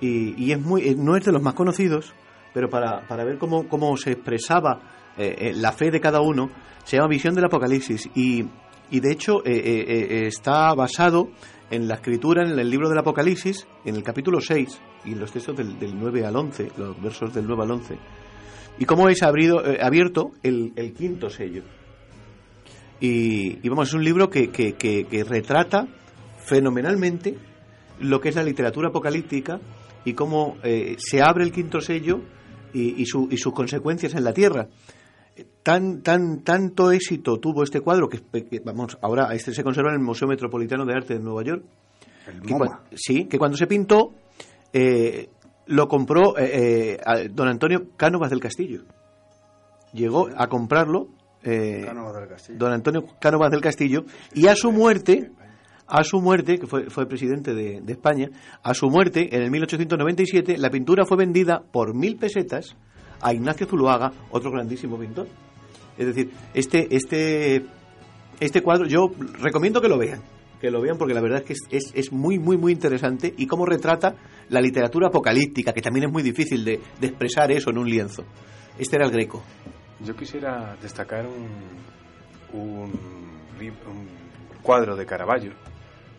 Y, 0.01 0.43
y, 0.43 0.51
es 0.51 0.59
muy, 0.59 0.95
no 0.95 1.15
es 1.15 1.23
de 1.23 1.31
los 1.31 1.41
más 1.41 1.53
conocidos, 1.53 2.13
pero 2.53 2.69
para, 2.69 3.07
para 3.07 3.23
ver 3.23 3.37
cómo, 3.37 3.67
cómo 3.69 3.95
se 3.95 4.11
expresaba 4.11 4.81
eh, 5.17 5.35
eh, 5.37 5.53
la 5.55 5.71
fe 5.71 5.91
de 5.91 6.01
cada 6.01 6.21
uno, 6.21 6.49
se 6.83 6.97
llama 6.97 7.09
Visión 7.09 7.35
del 7.35 7.45
Apocalipsis. 7.45 8.09
Y, 8.15 8.45
y 8.89 8.99
de 8.99 9.11
hecho 9.11 9.45
eh, 9.45 9.51
eh, 9.53 9.85
eh 9.87 10.27
está 10.27 10.73
basado 10.73 11.29
en 11.69 11.87
la 11.87 11.95
escritura, 11.95 12.43
en 12.43 12.57
el 12.57 12.69
libro 12.69 12.89
del 12.89 12.97
Apocalipsis, 12.97 13.67
en 13.85 13.95
el 13.95 14.03
capítulo 14.03 14.41
6, 14.41 14.81
y 15.05 15.11
en 15.11 15.19
los 15.19 15.31
textos 15.31 15.55
del, 15.55 15.77
del 15.77 15.99
9 15.99 16.25
al 16.25 16.35
11, 16.35 16.71
los 16.77 16.99
versos 16.99 17.31
del 17.31 17.45
9 17.45 17.63
al 17.63 17.71
11. 17.71 17.97
Y 18.79 18.85
cómo 18.85 19.07
es 19.07 19.21
abrido, 19.21 19.61
abierto 19.81 20.31
el 20.41 20.93
quinto 20.97 21.29
sello. 21.29 21.61
Y, 22.99 23.65
y, 23.65 23.69
vamos, 23.69 23.89
es 23.89 23.93
un 23.93 24.03
libro 24.03 24.29
que, 24.29 24.49
que, 24.49 24.73
que, 24.73 25.05
que, 25.05 25.23
retrata 25.23 25.87
fenomenalmente 26.37 27.37
lo 27.99 28.19
que 28.19 28.29
es 28.29 28.35
la 28.35 28.43
literatura 28.43 28.89
apocalíptica 28.89 29.59
y 30.03 30.13
cómo 30.13 30.57
eh, 30.63 30.95
se 30.97 31.21
abre 31.21 31.43
el 31.43 31.51
quinto 31.51 31.79
sello 31.79 32.21
y, 32.73 33.01
y, 33.01 33.05
su, 33.05 33.27
y, 33.31 33.37
sus 33.37 33.53
consecuencias 33.53 34.15
en 34.15 34.23
la 34.23 34.33
tierra. 34.33 34.67
Tan, 35.63 36.01
tan, 36.01 36.43
tanto 36.43 36.91
éxito 36.91 37.37
tuvo 37.39 37.63
este 37.63 37.79
cuadro 37.79 38.09
que, 38.09 38.21
vamos, 38.65 38.97
ahora 39.01 39.33
este 39.33 39.53
se 39.53 39.63
conserva 39.63 39.91
en 39.91 39.99
el 39.99 40.05
Museo 40.05 40.27
Metropolitano 40.27 40.85
de 40.85 40.93
Arte 40.93 41.13
de 41.13 41.19
Nueva 41.21 41.43
York. 41.43 41.63
Que, 42.45 42.55
sí, 42.95 43.25
que 43.25 43.39
cuando 43.39 43.57
se 43.57 43.65
pintó 43.65 44.13
eh, 44.73 45.29
lo 45.69 45.87
compró 45.87 46.37
eh, 46.37 46.97
eh, 46.99 47.29
don 47.31 47.47
Antonio 47.47 47.89
Cánovas 47.95 48.31
del 48.31 48.39
Castillo. 48.39 48.83
Llegó 49.93 50.27
a 50.35 50.47
comprarlo 50.47 51.09
eh, 51.43 51.85
don 52.49 52.71
Antonio 52.71 53.05
Cánovas 53.19 53.51
del 53.51 53.61
Castillo, 53.61 54.03
y 54.33 54.47
a 54.47 54.55
su 54.55 54.71
muerte, 54.71 55.31
a 55.87 56.03
su 56.03 56.19
muerte, 56.19 56.59
que 56.59 56.67
fue, 56.67 56.89
fue 56.89 57.07
presidente 57.07 57.53
de, 57.53 57.81
de, 57.81 57.93
España, 57.93 58.29
a 58.61 58.73
su 58.73 58.89
muerte, 58.89 59.35
en 59.35 59.43
el 59.43 59.51
1897, 59.51 60.57
la 60.57 60.69
pintura 60.69 61.05
fue 61.05 61.17
vendida 61.17 61.61
por 61.71 61.95
mil 61.95 62.17
pesetas 62.17 62.75
a 63.21 63.33
Ignacio 63.33 63.67
Zuluaga, 63.67 64.11
otro 64.31 64.51
grandísimo 64.51 64.97
pintor. 64.97 65.27
Es 65.97 66.07
decir, 66.07 66.31
este, 66.53 66.95
este, 66.95 67.65
este 68.39 68.61
cuadro, 68.61 68.85
yo 68.85 69.11
recomiendo 69.41 69.81
que 69.81 69.89
lo 69.89 69.97
vean, 69.97 70.21
que 70.61 70.71
lo 70.71 70.81
vean 70.81 70.97
porque 70.97 71.13
la 71.13 71.21
verdad 71.21 71.39
es 71.39 71.45
que 71.45 71.53
es, 71.53 71.61
es, 71.69 71.91
es 71.93 72.11
muy, 72.11 72.39
muy, 72.39 72.57
muy 72.57 72.71
interesante 72.71 73.33
y 73.37 73.47
cómo 73.47 73.65
retrata 73.65 74.15
la 74.49 74.61
literatura 74.61 75.07
apocalíptica, 75.07 75.73
que 75.73 75.81
también 75.81 76.05
es 76.07 76.11
muy 76.11 76.23
difícil 76.23 76.63
de, 76.63 76.79
de 76.99 77.07
expresar 77.07 77.51
eso 77.51 77.69
en 77.69 77.77
un 77.77 77.89
lienzo. 77.89 78.23
Este 78.77 78.95
era 78.95 79.05
el 79.05 79.11
greco. 79.11 79.43
Yo 80.01 80.15
quisiera 80.15 80.77
destacar 80.81 81.25
un, 81.25 81.49
un, 82.53 82.91
un 82.91 84.07
cuadro 84.61 84.95
de 84.95 85.05
Caravaggio 85.05 85.51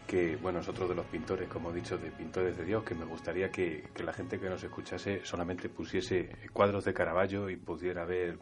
que, 0.07 0.37
bueno, 0.37 0.59
es 0.59 0.69
otro 0.69 0.89
de 0.89 0.95
los 0.97 1.07
pintores, 1.07 1.49
como 1.49 1.71
he 1.71 1.75
dicho, 1.75 1.97
de 1.97 2.11
pintores 2.11 2.57
de 2.57 2.65
Dios, 2.65 2.83
que 2.83 2.97
me 2.97 3.05
gustaría 3.05 3.51
que, 3.51 3.85
la 4.05 4.13
gente 4.13 4.41
que 4.41 4.51
nos 4.51 4.63
escuchase 4.63 5.25
solamente 5.25 5.69
pusiese 5.69 6.31
cuadros 6.53 6.85
de 6.85 6.93
Caravaggio 6.93 7.49
y 7.49 7.55
pudiera 7.55 8.05
ver 8.05 8.37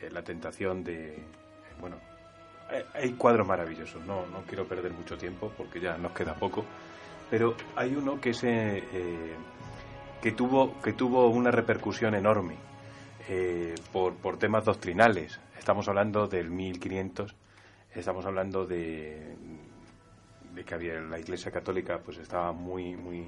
eh, 0.00 0.08
la 0.10 0.24
tentación 0.24 0.82
de, 0.82 1.22
bueno, 1.78 1.96
hay 2.94 3.12
cuadros 3.12 3.46
maravillosos, 3.46 4.02
no, 4.06 4.26
no 4.28 4.44
quiero 4.46 4.66
perder 4.66 4.92
mucho 4.92 5.18
tiempo 5.18 5.52
porque 5.58 5.78
ya 5.78 5.98
nos 5.98 6.12
queda 6.12 6.34
poco, 6.34 6.64
pero 7.30 7.54
hay 7.76 7.94
uno 7.94 8.18
que, 8.18 8.32
se, 8.32 8.78
eh, 8.78 9.34
que, 10.22 10.32
tuvo, 10.32 10.80
que 10.80 10.94
tuvo 10.94 11.28
una 11.28 11.50
repercusión 11.50 12.14
enorme 12.14 12.56
eh, 13.28 13.74
por, 13.92 14.36
temas 14.38 14.64
doctrinales. 14.64 15.40
Estamos 15.58 15.88
hablando 15.88 16.26
del 16.26 16.50
1500, 16.50 17.34
estamos 17.94 18.26
hablando 18.26 18.66
de 18.66 19.36
de 20.54 20.64
que 20.64 20.74
había 20.74 21.00
la 21.00 21.18
Iglesia 21.18 21.50
Católica 21.50 21.98
pues 22.04 22.18
estaba 22.18 22.52
muy 22.52 22.94
muy 22.94 23.24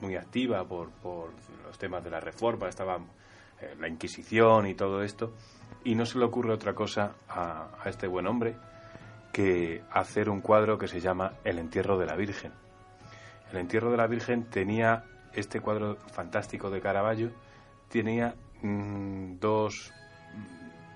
muy 0.00 0.16
activa 0.16 0.64
por, 0.64 0.90
por 0.90 1.30
los 1.64 1.78
temas 1.78 2.02
de 2.04 2.10
la 2.10 2.20
reforma, 2.20 2.68
estaba 2.68 2.98
eh, 3.60 3.74
la 3.78 3.88
Inquisición 3.88 4.66
y 4.66 4.74
todo 4.74 5.02
esto, 5.02 5.32
y 5.84 5.94
no 5.94 6.04
se 6.04 6.18
le 6.18 6.24
ocurre 6.24 6.52
otra 6.52 6.74
cosa 6.74 7.14
a, 7.28 7.68
a 7.82 7.88
este 7.88 8.06
buen 8.08 8.26
hombre 8.26 8.56
que 9.32 9.82
hacer 9.90 10.28
un 10.28 10.40
cuadro 10.40 10.76
que 10.76 10.88
se 10.88 11.00
llama 11.00 11.34
El 11.44 11.58
entierro 11.58 11.96
de 11.96 12.06
la 12.06 12.16
Virgen. 12.16 12.52
El 13.50 13.58
entierro 13.58 13.90
de 13.90 13.96
la 13.96 14.06
Virgen 14.06 14.44
tenía 14.44 15.04
este 15.32 15.60
cuadro 15.60 15.96
fantástico 15.96 16.68
de 16.70 16.80
Caravaggio, 16.80 17.30
tenía 17.88 18.34
mm, 18.62 19.38
dos 19.38 19.92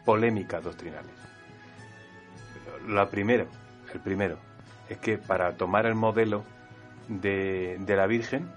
polémicas 0.05 0.62
doctrinales. 0.62 1.10
La 2.88 3.10
primera, 3.10 3.47
el 3.93 4.01
primero, 4.01 4.38
es 4.88 4.98
que 4.98 5.18
para 5.18 5.56
tomar 5.56 5.86
el 5.86 5.94
modelo 5.94 6.44
de, 7.09 7.78
la 7.86 8.06
Virgen, 8.06 8.48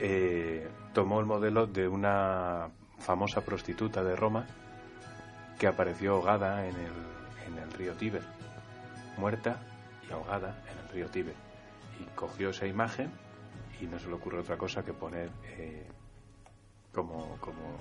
eh, 0.00 0.68
tomó 0.92 1.20
el 1.20 1.26
modelo 1.26 1.66
de 1.66 1.88
una 1.88 2.68
famosa 2.98 3.42
prostituta 3.42 4.02
de 4.02 4.16
Roma 4.16 4.46
que 5.58 5.66
apareció 5.66 6.14
ahogada 6.14 6.66
en 6.66 6.74
el, 6.76 7.72
río 7.76 7.92
Tíber, 7.94 8.22
muerta 9.18 9.60
y 10.08 10.12
ahogada 10.12 10.56
en 10.70 10.78
el 10.78 10.92
río 10.92 11.06
Tíber. 11.08 11.34
Y 12.00 12.04
cogió 12.16 12.50
esa 12.50 12.66
imagen 12.66 13.10
y 13.80 13.86
no 13.86 13.98
se 13.98 14.08
le 14.08 14.14
ocurre 14.14 14.38
otra 14.38 14.56
cosa 14.56 14.84
que 14.84 14.92
poner 14.92 15.30
eh, 15.44 15.86
como, 16.92 17.36
como, 17.38 17.76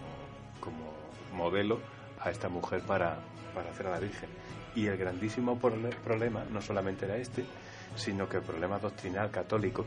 como 0.60 0.94
modelo 1.34 1.80
a 2.20 2.30
esta 2.30 2.50
mujer 2.50 2.82
para, 2.82 3.20
para 3.54 3.70
hacer 3.70 3.88
a 3.88 3.92
la 3.92 4.00
Virgen. 4.00 4.30
Y 4.76 4.88
el 4.88 4.98
grandísimo 4.98 5.58
problema 5.58 6.44
no 6.52 6.62
solamente 6.62 7.06
era 7.06 7.18
este, 7.18 7.46
sino 7.96 8.28
que 8.28 8.38
el 8.38 8.44
problema 8.44 8.78
doctrinal 8.80 9.32
católico 9.32 9.86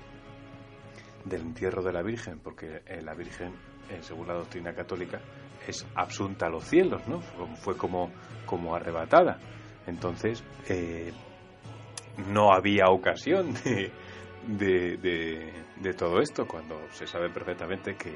del 1.24 1.42
entierro 1.42 1.82
de 1.82 1.92
la 1.92 2.02
Virgen, 2.02 2.40
porque 2.40 2.82
eh, 2.86 3.02
la 3.02 3.14
Virgen, 3.14 3.52
eh, 3.90 3.98
según 4.01 4.28
la 4.28 4.34
doctrina 4.34 4.72
católica, 4.72 5.20
es 5.66 5.86
asunta 5.94 6.47
a 6.47 6.48
los 6.48 6.64
cielos, 6.64 7.06
¿no? 7.06 7.20
Fue 7.56 7.76
como, 7.76 8.10
como 8.47 8.74
arrebatada. 8.74 9.38
Entonces, 9.86 10.42
eh, 10.68 11.12
no 12.28 12.52
había 12.52 12.86
ocasión 12.88 13.55
de, 13.64 13.92
de, 14.97 15.94
todo 15.94 16.20
esto, 16.20 16.47
cuando 16.47 16.80
se 16.90 17.06
sabe 17.06 17.30
perfectamente 17.30 17.97
que, 17.97 18.10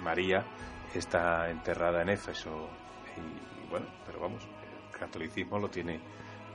María 0.00 0.44
está 0.94 1.50
enterrada 1.50 2.02
en 2.02 2.10
Éfeso. 2.10 2.68
Y, 3.16 3.70
bueno, 3.70 3.86
pero 4.06 4.20
vamos, 4.20 4.46
catolicismo 4.98 5.58
lo 5.58 5.68
tiene, 5.68 6.00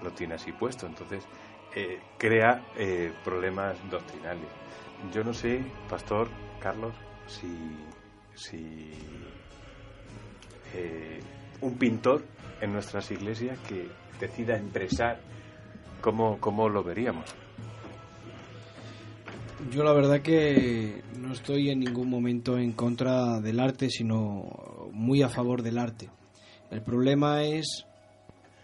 lo 0.01 0.11
tiene 0.11 0.35
así 0.35 0.51
puesto. 0.51 0.85
Entonces, 0.85 1.27
eh, 1.73 1.99
crea 2.17 2.63
eh, 2.75 3.13
problemas 3.23 3.77
doctrinales. 3.89 4.49
Yo 5.13 5.23
no 5.23 5.33
sé, 5.33 5.63
Pastor 5.89 6.27
Carlos, 6.59 6.93
si, 7.27 7.77
si 8.33 8.91
eh, 10.73 11.19
un 11.61 11.77
pintor 11.77 12.23
en 12.61 12.73
nuestras 12.73 13.11
iglesias 13.11 13.59
que 13.67 13.89
decida 14.19 14.55
expresar 14.55 15.19
cómo, 16.01 16.39
cómo 16.39 16.69
lo 16.69 16.83
veríamos. 16.83 17.33
Yo 19.71 19.83
la 19.83 19.93
verdad 19.93 20.21
que 20.21 21.01
no 21.17 21.33
estoy 21.33 21.69
en 21.69 21.79
ningún 21.79 22.09
momento 22.09 22.57
en 22.57 22.73
contra 22.73 23.39
del 23.39 23.59
arte, 23.59 23.89
sino 23.89 24.89
muy 24.91 25.21
a 25.21 25.29
favor 25.29 25.61
del 25.61 25.77
arte. 25.77 26.09
El 26.71 26.81
problema 26.81 27.43
es 27.43 27.85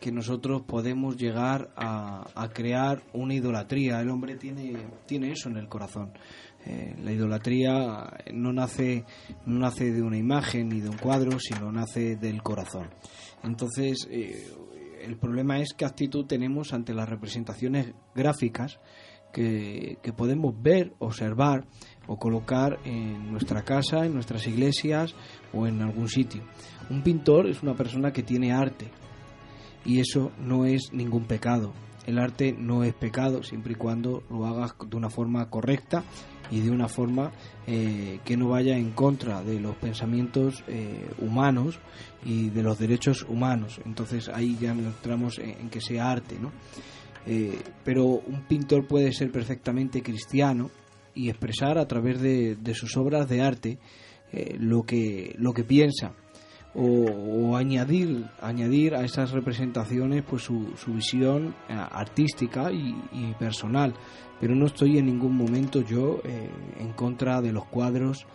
que 0.01 0.11
nosotros 0.11 0.63
podemos 0.63 1.15
llegar 1.15 1.69
a, 1.77 2.49
crear 2.53 3.03
una 3.13 3.35
idolatría. 3.35 4.01
El 4.01 4.09
hombre 4.09 4.35
tiene, 4.35 4.75
tiene 5.05 5.31
eso 5.31 5.47
en 5.47 5.57
el 5.57 5.69
corazón. 5.69 6.11
Eh, 6.65 6.95
la 7.01 7.11
idolatría 7.11 8.11
no 8.33 8.51
nace, 8.51 9.05
no 9.45 9.59
nace 9.59 9.91
de 9.91 10.01
una 10.01 10.17
imagen 10.17 10.69
ni 10.69 10.81
de 10.81 10.89
un 10.89 10.97
cuadro, 10.97 11.39
sino 11.39 11.71
nace 11.71 12.17
del 12.17 12.41
corazón. 12.41 12.89
Entonces, 13.43 14.07
eh, 14.11 14.51
el 15.03 15.17
problema 15.17 15.59
es 15.59 15.73
qué 15.73 15.85
actitud 15.85 16.25
tenemos 16.25 16.73
ante 16.73 16.93
las 16.93 17.07
representaciones 17.07 17.93
gráficas 18.13 18.79
que, 19.31 19.97
podemos 20.15 20.53
ver, 20.61 20.93
observar 20.99 21.65
o 22.07 22.17
colocar 22.17 22.79
en 22.83 23.31
nuestra 23.31 23.63
casa, 23.63 24.05
en 24.05 24.13
nuestras 24.13 24.45
iglesias 24.47 25.15
o 25.53 25.67
en 25.67 25.81
algún 25.81 26.07
sitio. 26.07 26.43
Un 26.89 27.01
pintor 27.01 27.47
es 27.47 27.63
una 27.63 27.75
persona 27.75 28.11
que 28.11 28.23
tiene 28.23 28.51
arte, 28.51 28.91
y 29.85 29.99
eso 29.99 30.31
no 30.39 30.65
es 30.65 30.91
ningún 30.93 31.25
pecado. 31.25 31.73
El 32.05 32.17
arte 32.17 32.53
no 32.57 32.83
es 32.83 32.93
pecado 32.93 33.43
siempre 33.43 33.73
y 33.73 33.75
cuando 33.75 34.23
lo 34.29 34.45
hagas 34.45 34.75
de 34.87 34.97
una 34.97 35.09
forma 35.09 35.49
correcta 35.49 36.03
y 36.49 36.59
de 36.59 36.71
una 36.71 36.87
forma 36.87 37.31
eh, 37.67 38.19
que 38.25 38.35
no 38.35 38.49
vaya 38.49 38.75
en 38.75 38.91
contra 38.91 39.43
de 39.43 39.59
los 39.59 39.75
pensamientos 39.75 40.63
eh, 40.67 41.09
humanos 41.19 41.79
y 42.25 42.49
de 42.49 42.63
los 42.63 42.79
derechos 42.79 43.23
humanos. 43.29 43.79
Entonces 43.85 44.29
ahí 44.29 44.57
ya 44.59 44.71
entramos 44.71 45.37
en, 45.39 45.69
que 45.69 45.79
sea 45.79 46.11
arte, 46.11 46.37
¿no? 46.39 46.51
Eh, 47.25 47.59
pero 47.83 48.05
un 48.05 48.47
pintor 48.47 48.87
puede 48.87 49.11
ser 49.11 49.31
perfectamente 49.31 50.01
cristiano 50.01 50.69
y 51.13 51.29
expresar 51.29 51.77
a 51.77 51.87
través 51.87 52.21
de, 52.21 52.57
sus 52.73 52.95
obras 52.97 53.27
de 53.27 53.41
arte 53.41 53.79
lo 54.57 54.83
que 54.83 55.35
lo 55.37 55.53
que 55.53 55.63
piensa. 55.63 56.13
O, 56.73 57.57
añadir 57.57 58.25
añadir 58.39 58.95
a 58.95 59.03
esas 59.03 59.31
representaciones 59.31 60.23
pues 60.23 60.43
su, 60.43 60.71
su 60.77 60.93
visión 60.93 61.53
eh, 61.67 61.73
artística 61.73 62.71
y, 62.71 63.33
personal. 63.37 63.93
Pero 64.39 64.55
no 64.55 64.65
estoy 64.67 64.97
en 64.97 65.05
ningún 65.05 65.35
momento 65.35 65.81
yo 65.81 66.21
eh, 66.23 66.49
en 66.79 66.93
contra 66.93 67.41
de 67.41 67.51
los 67.51 67.65
cuadros 67.65 68.25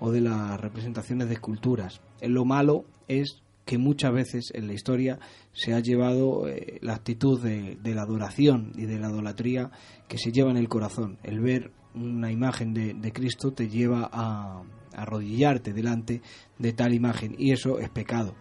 o 0.00 0.10
de 0.10 0.20
las 0.20 0.60
representaciones 0.60 1.28
de 1.28 1.34
esculturas. 1.34 2.00
Lo 2.20 2.44
malo 2.44 2.84
es 3.08 3.40
que 3.66 3.76
muchas 3.76 4.12
veces 4.14 4.50
en 4.54 4.66
la 4.66 4.72
historia 4.72 5.18
se 5.52 5.74
ha 5.74 5.80
llevado 5.80 6.48
eh, 6.48 6.78
la 6.80 6.94
actitud 6.94 7.42
de, 7.42 7.76
la 7.82 8.02
adoración 8.02 8.72
y 8.76 8.86
de 8.86 8.98
la 8.98 9.10
idolatría 9.10 9.70
que 10.08 10.16
se 10.16 10.32
lleva 10.32 10.50
en 10.50 10.56
el 10.56 10.68
corazón. 10.68 11.18
El 11.22 11.40
ver 11.40 11.72
una 11.94 12.32
imagen 12.32 12.72
de, 12.72 12.94
de 12.94 13.12
Cristo 13.12 13.52
te 13.52 13.68
lleva 13.68 14.08
a, 14.10 14.62
arrodillarte 14.96 15.72
delante 15.72 16.22
de 16.58 16.72
tal 16.72 16.94
imagen 16.94 17.34
y 17.38 17.52
eso 17.52 17.78
es 17.78 17.90
pecado. 17.90 18.34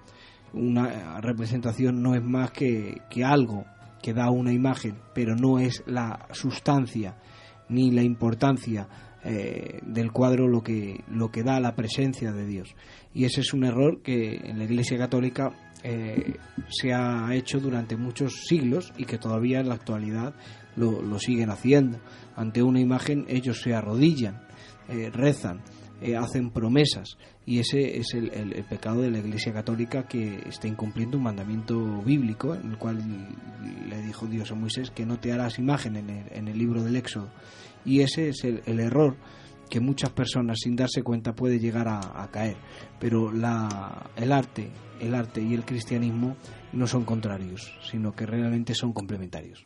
Una 0.53 1.19
representación 1.19 2.02
no 2.02 2.15
es 2.15 2.23
más 2.23 2.52
que, 2.52 3.02
algo 3.23 3.65
que 4.02 4.14
da 4.14 4.30
una 4.30 4.53
imagen, 4.53 4.97
pero 5.14 5.35
no 5.35 5.60
es 5.60 5.84
la 5.85 6.27
sustancia 6.31 7.18
ni 7.68 7.91
la 7.91 8.03
importancia 8.03 8.88
eh, 9.27 9.80
del 9.84 10.11
cuadro 10.11 10.47
lo 10.47 10.61
que, 10.61 11.03
lo 11.10 11.31
que 11.31 11.41
da 11.41 11.60
la 11.60 11.76
presencia 11.76 12.31
de 12.31 12.45
Dios. 12.45 12.76
Y 13.11 13.26
ese 13.26 13.41
es 13.41 13.53
un 13.56 13.64
error 13.64 14.03
que 14.03 14.35
en 14.35 14.60
la 14.60 14.65
Iglesia 14.65 14.99
Católica 14.99 15.52
eh, 15.81 16.35
se 16.69 16.93
ha 16.93 17.34
hecho 17.34 17.60
durante 17.60 17.97
muchos 17.97 18.45
siglos 18.47 18.93
y 18.97 19.06
que 19.06 19.18
todavía 19.18 19.61
en 19.61 19.69
la 19.69 19.73
actualidad 19.73 20.35
lo, 20.76 21.18
siguen 21.18 21.49
haciendo. 21.49 21.97
Ante 22.35 22.61
una 22.61 22.80
imagen 22.80 23.26
ellos 23.27 23.64
se 23.64 23.73
arrodillan, 23.73 24.43
eh, 24.89 25.10
rezan, 25.11 25.64
hacen 26.19 26.52
promesas 26.52 27.18
y 27.47 27.57
ese 27.57 27.97
es 27.97 28.14
el, 28.14 28.64
pecado 28.69 29.02
de 29.02 29.10
la 29.10 29.18
Iglesia 29.18 29.53
Católica 29.53 30.07
que 30.07 30.43
está 30.47 30.68
incumpliendo 30.68 31.18
un 31.18 31.23
mandamiento 31.23 32.03
bíblico 32.03 32.53
en 32.53 32.69
el 32.69 32.77
cual 32.77 32.99
le 33.89 34.02
dijo 34.03 34.27
Dios 34.27 34.52
a 34.52 34.56
Moisés 34.56 34.91
que 34.91 35.03
no 35.03 35.18
te 35.18 35.31
harás 35.31 35.57
imagen 35.57 35.95
en 35.95 36.47
el 36.47 36.57
libro 36.60 36.84
del 36.84 36.97
Éxodo 36.97 37.31
y 37.86 38.02
ese 38.02 38.30
es 38.30 38.44
el, 38.44 38.80
error 38.80 39.16
que 39.70 39.80
muchas 39.80 40.12
personas 40.12 40.60
sin 40.62 40.76
darse 40.76 41.03
cuenta 41.03 41.34
puede 41.34 41.60
llegar 41.60 41.88
a, 41.88 42.30
caer 42.32 42.57
pero 42.99 43.32
la, 43.32 44.12
el 44.16 44.32
arte 44.32 44.72
el 44.99 45.16
arte 45.16 45.41
y 45.41 45.53
el 45.53 45.66
cristianismo 45.66 46.38
no 46.74 46.88
son 46.88 47.06
contrarios 47.06 47.78
sino 47.90 48.14
que 48.14 48.26
realmente 48.26 48.74
son 48.74 48.94
complementarios 48.94 49.66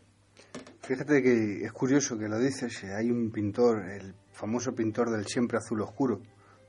Fíjate 0.90 1.22
que 1.22 1.66
es 1.66 1.72
curioso 1.72 2.18
que 2.18 2.28
lo 2.28 2.40
dices, 2.40 2.84
hay 2.84 3.12
un 3.12 3.30
pintor, 3.30 3.88
el 3.92 4.16
famoso 4.32 4.74
pintor 4.74 5.12
del 5.12 5.28
siempre 5.28 5.60
azul 5.60 5.82
oscuro, 5.82 6.20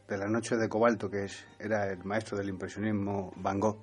de 0.07 0.19
la 0.19 0.29
noche 0.29 0.59
de 0.59 0.69
cobalto, 0.69 1.09
que 1.09 1.25
es, 1.25 1.47
era 1.59 1.91
el 1.91 2.05
maestro 2.05 2.37
del 2.37 2.51
impresionismo 2.51 3.33
Van 3.37 3.59
Gogh. 3.59 3.79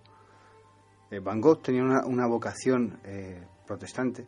Eh, 1.09 1.19
Van 1.19 1.41
Gogh 1.41 1.63
tenía 1.63 1.81
una, 1.81 2.05
una 2.05 2.27
vocación 2.27 2.99
eh, 3.03 3.41
protestante 3.65 4.27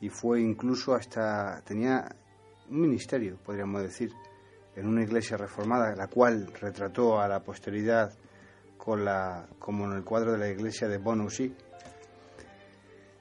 y 0.00 0.08
fue 0.08 0.40
incluso 0.40 0.94
hasta, 0.94 1.62
tenía 1.62 2.14
un 2.70 2.80
ministerio, 2.80 3.36
podríamos 3.44 3.82
decir, 3.82 4.12
en 4.76 4.86
una 4.86 5.02
iglesia 5.02 5.36
reformada, 5.36 5.94
la 5.96 6.06
cual 6.06 6.52
retrató 6.60 7.20
a 7.20 7.28
la 7.28 7.40
posteridad 7.40 8.12
con 8.76 9.04
la, 9.04 9.46
como 9.58 9.84
en 9.84 9.92
el 9.92 10.04
cuadro 10.04 10.32
de 10.32 10.38
la 10.38 10.48
iglesia 10.48 10.88
de 10.88 10.98
Bonoussi, 10.98 11.54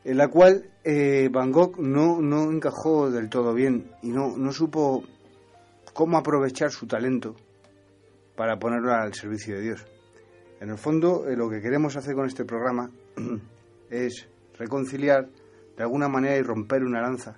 en 0.05 0.17
la 0.17 0.27
cual 0.29 0.69
eh, 0.83 1.29
Van 1.31 1.51
Gogh 1.51 1.77
no, 1.79 2.21
no 2.21 2.49
encajó 2.51 3.11
del 3.11 3.29
todo 3.29 3.53
bien 3.53 3.91
y 4.01 4.09
no, 4.09 4.37
no 4.37 4.51
supo 4.51 5.03
cómo 5.93 6.17
aprovechar 6.17 6.71
su 6.71 6.87
talento 6.87 7.35
para 8.35 8.57
ponerlo 8.57 8.93
al 8.93 9.13
servicio 9.13 9.55
de 9.55 9.61
Dios. 9.61 9.85
En 10.61 10.69
el 10.69 10.77
fondo, 10.77 11.27
eh, 11.27 11.35
lo 11.35 11.49
que 11.49 11.61
queremos 11.61 11.95
hacer 11.97 12.15
con 12.15 12.25
este 12.25 12.45
programa 12.45 12.89
es 13.89 14.27
reconciliar 14.57 15.27
de 15.75 15.83
alguna 15.83 16.07
manera 16.07 16.37
y 16.37 16.41
romper 16.41 16.83
una 16.83 17.01
lanza, 17.01 17.37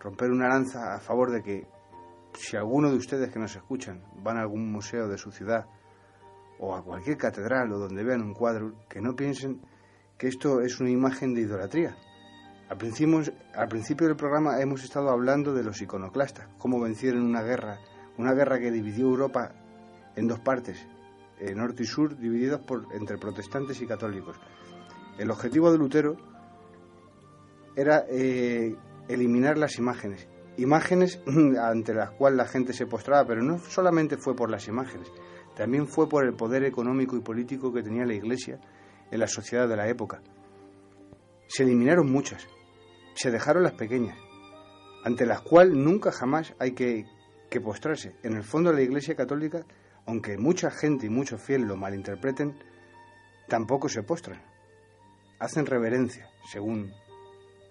romper 0.00 0.30
una 0.30 0.48
lanza 0.48 0.94
a 0.94 1.00
favor 1.00 1.30
de 1.30 1.42
que 1.42 1.66
si 2.34 2.56
alguno 2.56 2.90
de 2.90 2.96
ustedes 2.96 3.32
que 3.32 3.38
nos 3.38 3.56
escuchan 3.56 4.02
van 4.22 4.36
a 4.36 4.42
algún 4.42 4.70
museo 4.70 5.08
de 5.08 5.18
su 5.18 5.30
ciudad 5.30 5.66
o 6.58 6.74
a 6.74 6.82
cualquier 6.82 7.16
catedral 7.16 7.72
o 7.72 7.78
donde 7.78 8.04
vean 8.04 8.22
un 8.22 8.34
cuadro, 8.34 8.74
que 8.88 9.00
no 9.00 9.14
piensen 9.14 9.60
que 10.18 10.28
esto 10.28 10.60
es 10.60 10.80
una 10.80 10.90
imagen 10.90 11.34
de 11.34 11.42
idolatría. 11.42 11.96
Al 12.68 12.78
principio, 12.78 14.06
del 14.08 14.16
programa 14.16 14.60
hemos 14.60 14.82
estado 14.82 15.10
hablando 15.10 15.54
de 15.54 15.62
los 15.62 15.80
iconoclastas, 15.80 16.48
cómo 16.58 16.80
vencieron 16.80 17.22
una 17.22 17.42
guerra, 17.42 17.78
una 18.18 18.32
guerra 18.32 18.58
que 18.58 18.72
dividió 18.72 19.06
Europa 19.06 19.52
en 20.16 20.26
dos 20.26 20.40
partes, 20.40 20.84
eh, 21.38 21.54
norte 21.54 21.84
y 21.84 21.86
sur, 21.86 22.16
divididos 22.16 22.60
por, 22.62 22.86
entre 22.92 23.18
protestantes 23.18 23.80
y 23.82 23.86
católicos. 23.86 24.36
El 25.18 25.30
objetivo 25.30 25.70
de 25.70 25.78
Lutero 25.78 26.16
era 27.76 28.04
eh, 28.08 28.74
eliminar 29.08 29.58
las 29.58 29.78
imágenes, 29.78 30.28
imágenes 30.56 31.20
ante 31.60 31.94
las 31.94 32.10
cuales 32.10 32.36
la 32.38 32.46
gente 32.46 32.72
se 32.72 32.86
postraba, 32.86 33.26
pero 33.26 33.42
no 33.42 33.58
solamente 33.58 34.16
fue 34.16 34.34
por 34.34 34.50
las 34.50 34.68
imágenes, 34.68 35.10
también 35.54 35.86
fue 35.86 36.08
por 36.08 36.24
el 36.24 36.34
poder 36.34 36.64
económico 36.64 37.16
y 37.16 37.20
político 37.20 37.72
que 37.72 37.82
tenía 37.82 38.04
la 38.04 38.14
Iglesia 38.14 38.60
en 39.10 39.20
la 39.20 39.26
sociedad 39.26 39.68
de 39.68 39.76
la 39.76 39.88
época. 39.88 40.22
Se 41.48 41.62
eliminaron 41.62 42.10
muchas, 42.10 42.46
se 43.14 43.30
dejaron 43.30 43.62
las 43.62 43.74
pequeñas, 43.74 44.18
ante 45.04 45.26
las 45.26 45.40
cuales 45.40 45.76
nunca 45.76 46.10
jamás 46.10 46.54
hay 46.58 46.72
que, 46.72 47.04
que 47.48 47.60
postrarse. 47.60 48.16
En 48.22 48.34
el 48.34 48.42
fondo 48.42 48.72
la 48.72 48.82
Iglesia 48.82 49.14
Católica, 49.14 49.64
aunque 50.06 50.36
mucha 50.36 50.70
gente 50.70 51.06
y 51.06 51.10
muchos 51.10 51.40
fieles 51.40 51.68
lo 51.68 51.76
malinterpreten, 51.76 52.56
tampoco 53.48 53.88
se 53.88 54.02
postran. 54.02 54.42
Hacen 55.38 55.66
reverencia, 55.66 56.28
según 56.50 56.92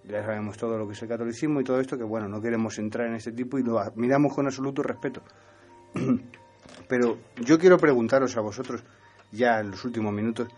ya 0.08 0.22
sabemos 0.24 0.56
todo 0.56 0.78
lo 0.78 0.86
que 0.86 0.92
es 0.92 1.02
el 1.02 1.08
catolicismo 1.08 1.60
y 1.60 1.64
todo 1.64 1.80
esto, 1.80 1.98
que 1.98 2.04
bueno, 2.04 2.28
no 2.28 2.40
queremos 2.40 2.78
entrar 2.78 3.08
en 3.08 3.14
este 3.14 3.32
tipo 3.32 3.58
y 3.58 3.62
lo 3.62 3.80
miramos 3.96 4.34
con 4.34 4.46
absoluto 4.46 4.82
respeto. 4.82 5.22
Pero 6.88 7.18
yo 7.44 7.58
quiero 7.58 7.76
preguntaros 7.78 8.36
a 8.36 8.40
vosotros, 8.40 8.84
ya 9.32 9.60
en 9.60 9.72
los 9.72 9.84
últimos 9.84 10.12
minutos, 10.12 10.48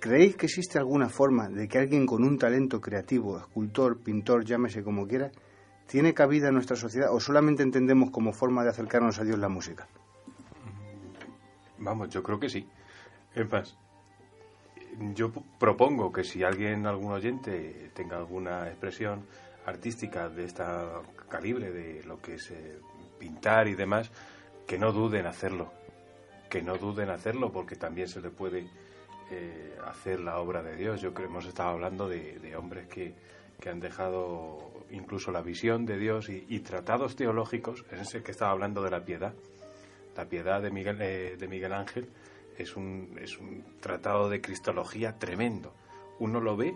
¿creéis 0.00 0.36
que 0.36 0.46
existe 0.46 0.78
alguna 0.78 1.08
forma 1.08 1.48
de 1.48 1.68
que 1.68 1.78
alguien 1.78 2.06
con 2.06 2.24
un 2.24 2.36
talento 2.38 2.80
creativo, 2.80 3.38
escultor, 3.38 3.98
pintor, 4.02 4.44
llámese 4.44 4.82
como 4.82 5.06
quiera, 5.06 5.30
tiene 5.86 6.14
cabida 6.14 6.48
en 6.48 6.54
nuestra 6.54 6.76
sociedad 6.76 7.12
o 7.12 7.20
solamente 7.20 7.62
entendemos 7.62 8.10
como 8.10 8.32
forma 8.32 8.64
de 8.64 8.70
acercarnos 8.70 9.18
a 9.20 9.24
Dios 9.24 9.38
la 9.38 9.48
música? 9.48 9.86
Vamos, 11.78 12.08
yo 12.10 12.22
creo 12.22 12.40
que 12.40 12.48
sí. 12.48 12.66
En 13.34 13.48
más, 13.48 13.76
yo 15.14 15.32
propongo 15.58 16.12
que 16.12 16.24
si 16.24 16.42
alguien, 16.42 16.86
algún 16.86 17.12
oyente, 17.12 17.90
tenga 17.94 18.16
alguna 18.16 18.68
expresión 18.68 19.26
artística 19.66 20.28
de 20.28 20.44
esta 20.44 21.02
calibre, 21.28 21.70
de 21.70 22.02
lo 22.04 22.20
que 22.20 22.34
es 22.34 22.50
eh, 22.50 22.78
pintar 23.18 23.68
y 23.68 23.74
demás, 23.74 24.10
que 24.66 24.78
no 24.78 24.92
duden 24.92 25.26
hacerlo, 25.26 25.72
que 26.50 26.62
no 26.62 26.76
duden 26.76 27.10
hacerlo 27.10 27.52
porque 27.52 27.76
también 27.76 28.08
se 28.08 28.20
le 28.20 28.30
puede 28.30 28.66
eh, 29.30 29.76
hacer 29.86 30.20
la 30.20 30.38
obra 30.38 30.62
de 30.62 30.76
Dios. 30.76 31.00
Yo 31.00 31.14
creo 31.14 31.28
hemos 31.28 31.46
estado 31.46 31.70
hablando 31.70 32.08
de, 32.08 32.54
hombres 32.56 32.86
que, 32.88 33.14
que, 33.60 33.70
han 33.70 33.80
dejado 33.80 34.84
incluso 34.90 35.32
la 35.32 35.40
visión 35.40 35.86
de 35.86 35.98
Dios 35.98 36.28
y, 36.28 36.60
tratados 36.60 37.16
teológicos, 37.16 37.84
es 37.90 38.00
ese 38.00 38.22
que 38.22 38.32
estaba 38.32 38.50
hablando 38.50 38.82
de 38.82 38.90
la 38.90 39.04
piedad, 39.04 39.32
la 40.16 40.26
piedad 40.26 40.60
de 40.60 40.70
Miguel, 40.70 41.00
eh, 41.00 41.36
de 41.38 41.48
Miguel 41.48 41.72
Ángel 41.72 42.08
es 42.58 42.76
un, 42.76 43.18
es 43.20 43.38
un 43.38 43.64
tratado 43.80 44.28
de 44.28 44.40
cristología 44.40 45.18
tremendo. 45.18 45.74
Uno 46.18 46.40
lo 46.40 46.56
ve 46.56 46.74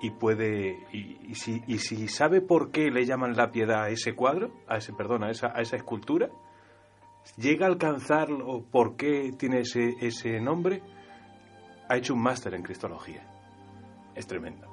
y 0.00 0.10
puede 0.10 0.78
y, 0.92 1.34
si, 1.34 1.62
y 1.66 1.78
si 1.78 2.08
sabe 2.08 2.40
por 2.40 2.70
qué 2.70 2.90
le 2.90 3.04
llaman 3.04 3.36
la 3.36 3.50
piedad 3.50 3.84
a 3.84 3.90
ese 3.90 4.14
cuadro, 4.14 4.52
a 4.68 4.76
ese 4.76 4.92
perdón, 4.92 5.24
a 5.24 5.30
esa, 5.30 5.48
a 5.48 5.60
esa 5.60 5.76
escultura, 5.76 6.30
llega 7.36 7.66
a 7.66 7.68
alcanzar 7.68 8.28
o 8.32 8.62
por 8.62 8.96
qué 8.96 9.32
tiene 9.36 9.60
ese, 9.60 9.94
ese 10.00 10.40
nombre, 10.40 10.82
ha 11.88 11.96
hecho 11.96 12.14
un 12.14 12.22
máster 12.22 12.54
en 12.54 12.62
Cristología. 12.62 13.26
Es 14.14 14.26
tremendo. 14.26 14.66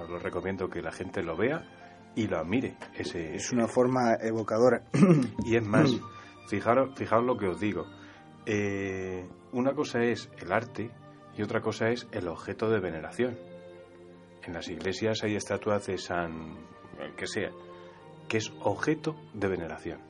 Os 0.00 0.08
lo 0.08 0.18
recomiendo 0.18 0.68
que 0.68 0.82
la 0.82 0.92
gente 0.92 1.22
lo 1.22 1.36
vea 1.36 1.62
y 2.14 2.26
lo 2.26 2.38
admire. 2.38 2.76
Ese, 2.94 3.34
es 3.34 3.52
una 3.52 3.68
forma 3.68 4.14
evocadora. 4.20 4.84
Y 5.44 5.56
es 5.56 5.66
más, 5.66 5.90
fijaros, 6.48 6.96
fijaros 6.96 7.24
lo 7.24 7.36
que 7.36 7.46
os 7.46 7.60
digo. 7.60 7.86
Eh, 8.46 9.26
una 9.54 9.72
cosa 9.72 10.02
es 10.02 10.30
el 10.38 10.52
arte 10.52 10.90
y 11.36 11.42
otra 11.42 11.60
cosa 11.60 11.88
es 11.88 12.06
el 12.12 12.28
objeto 12.28 12.68
de 12.68 12.80
veneración. 12.80 13.38
En 14.42 14.52
las 14.52 14.68
iglesias 14.68 15.22
hay 15.22 15.36
estatuas 15.36 15.86
de 15.86 15.96
San, 15.96 16.58
el 17.00 17.14
que 17.14 17.26
sea, 17.26 17.50
que 18.28 18.36
es 18.36 18.52
objeto 18.60 19.16
de 19.32 19.48
veneración. 19.48 20.00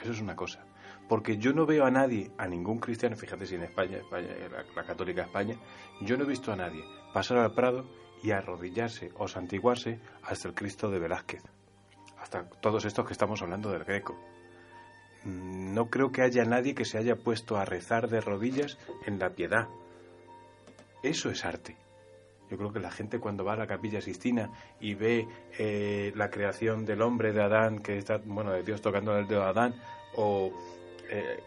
Eso 0.00 0.12
es 0.12 0.20
una 0.20 0.36
cosa 0.36 0.66
porque 1.12 1.36
yo 1.36 1.52
no 1.52 1.66
veo 1.66 1.84
a 1.84 1.90
nadie, 1.90 2.30
a 2.38 2.46
ningún 2.46 2.78
cristiano, 2.78 3.16
fíjate 3.16 3.44
si 3.44 3.56
en 3.56 3.64
España, 3.64 3.98
la, 4.10 4.82
católica 4.82 5.20
España, 5.20 5.56
yo 6.00 6.16
no 6.16 6.24
he 6.24 6.26
visto 6.26 6.50
a 6.52 6.56
nadie 6.56 6.82
pasar 7.12 7.36
al 7.36 7.52
Prado 7.52 7.84
y 8.22 8.30
arrodillarse 8.30 9.10
o 9.16 9.28
santiguarse 9.28 10.00
hasta 10.22 10.48
el 10.48 10.54
Cristo 10.54 10.90
de 10.90 10.98
Velázquez, 10.98 11.42
hasta 12.18 12.48
todos 12.48 12.86
estos 12.86 13.04
que 13.04 13.12
estamos 13.12 13.42
hablando 13.42 13.70
del 13.70 13.84
Greco. 13.84 14.16
Mm, 15.24 15.74
no 15.74 15.86
creo 15.86 16.10
que 16.12 16.22
haya 16.22 16.44
nadie 16.44 16.74
que 16.74 16.84
se 16.84 16.98
haya 16.98 17.16
puesto 17.16 17.56
a 17.56 17.64
rezar 17.64 18.08
de 18.08 18.20
rodillas 18.20 18.78
en 19.06 19.18
la 19.18 19.30
piedad. 19.30 19.68
Eso 21.02 21.30
es 21.30 21.44
arte. 21.44 21.76
Yo 22.50 22.58
creo 22.58 22.72
que 22.72 22.80
la 22.80 22.90
gente 22.90 23.18
cuando 23.18 23.44
va 23.44 23.54
a 23.54 23.56
la 23.56 23.66
capilla 23.66 24.00
Sistina 24.00 24.50
y 24.78 24.94
ve 24.94 25.26
eh, 25.58 26.12
la 26.14 26.28
creación 26.28 26.84
del 26.84 27.00
hombre 27.00 27.32
de 27.32 27.42
Adán, 27.42 27.78
que 27.78 27.96
está, 27.96 28.18
bueno, 28.24 28.52
de 28.52 28.62
Dios 28.62 28.82
tocando 28.82 29.16
el 29.16 29.26
dedo 29.26 29.40
de 29.40 29.48
Adán, 29.48 29.74
o 30.16 30.52
eh, 31.14 31.38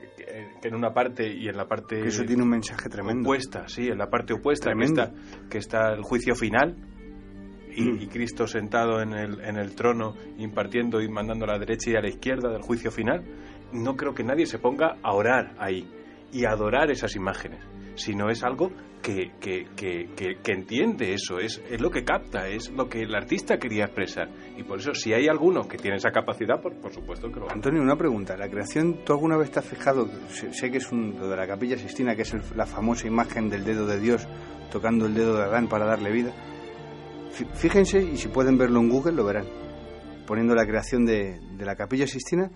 que 0.61 0.67
en 0.67 0.75
una 0.75 0.93
parte 0.93 1.27
y 1.27 1.47
en 1.47 1.57
la 1.57 1.67
parte 1.67 2.05
eso 2.05 2.23
tiene 2.23 2.43
un 2.43 2.49
mensaje 2.49 2.87
tremendo 2.87 3.29
opuesta 3.29 3.67
sí 3.67 3.87
en 3.87 3.97
la 3.97 4.09
parte 4.09 4.33
opuesta 4.33 4.71
que 4.73 4.83
está, 4.83 5.11
que 5.49 5.57
está 5.57 5.93
el 5.93 6.03
juicio 6.03 6.35
final 6.35 6.75
y, 7.75 7.81
mm. 7.81 8.01
y, 8.01 8.07
Cristo 8.07 8.45
sentado 8.45 9.01
en 9.01 9.13
el, 9.13 9.41
en 9.41 9.57
el 9.57 9.73
trono 9.73 10.13
impartiendo 10.37 11.01
y 11.01 11.09
mandando 11.09 11.45
a 11.45 11.53
la 11.53 11.59
derecha 11.59 11.89
y 11.89 11.95
a 11.95 12.01
la 12.01 12.09
izquierda 12.09 12.51
del 12.51 12.61
juicio 12.61 12.91
final 12.91 13.23
no 13.75 13.95
creo 13.95 14.13
que 14.13 14.23
nadie 14.23 14.45
se 14.45 14.59
ponga 14.59 14.97
a 15.01 15.13
orar 15.13 15.55
ahí 15.59 15.87
y 16.31 16.45
a 16.45 16.51
adorar 16.51 16.91
esas 16.91 17.15
imágenes 17.15 17.59
sino 17.95 18.29
es 18.29 18.43
algo 18.43 18.71
que, 19.01 19.31
que, 19.39 19.67
que, 19.75 20.09
que, 20.15 20.51
entiende 20.51 21.13
eso, 21.13 21.39
es, 21.39 21.61
es 21.69 21.79
lo 21.79 21.91
que 21.91 22.03
capta, 22.03 22.47
es 22.47 22.71
lo 22.71 22.89
que 22.89 23.01
el 23.01 23.13
artista 23.13 23.57
quería 23.57 23.85
expresar. 23.85 24.29
Y 24.57 24.63
por 24.63 24.79
eso, 24.79 24.93
si 24.93 25.13
hay 25.13 25.27
alguno 25.27 25.67
que 25.67 25.77
tiene 25.77 25.97
esa 25.97 26.11
capacidad, 26.11 26.59
por, 26.59 26.73
por 26.79 26.91
supuesto 26.91 27.31
que 27.31 27.39
lo 27.39 27.51
Antonio, 27.51 27.81
una 27.81 27.95
pregunta. 27.95 28.35
¿La 28.35 28.49
creación, 28.49 29.03
tú 29.05 29.13
alguna 29.13 29.37
vez 29.37 29.51
te 29.51 29.59
has 29.59 29.65
fijado, 29.65 30.09
sé, 30.29 30.71
que 30.71 30.77
es 30.77 30.91
un, 30.91 31.15
lo 31.19 31.29
de 31.29 31.37
la 31.37 31.47
capilla 31.47 31.77
Sistina, 31.77 32.15
que 32.15 32.23
es 32.23 32.55
la 32.55 32.65
famosa 32.65 33.07
imagen 33.07 33.49
del 33.49 33.63
dedo 33.63 33.85
de 33.85 33.99
Dios 33.99 34.27
tocando 34.71 35.05
el 35.05 35.13
dedo 35.13 35.37
de 35.37 35.43
Adán 35.43 35.67
para 35.67 35.85
darle 35.85 36.11
vida? 36.11 36.33
Fíjense, 37.53 38.01
y 38.01 38.17
si 38.17 38.29
pueden 38.29 38.57
verlo 38.57 38.79
en 38.79 38.89
Google, 38.89 39.13
lo 39.13 39.25
verán. 39.25 39.45
Poniendo 40.25 40.55
la 40.55 40.65
creación 40.65 41.05
de, 41.05 41.39
de 41.39 41.65
la 41.65 41.75
capilla 41.75 42.07
Sistina, 42.07 42.49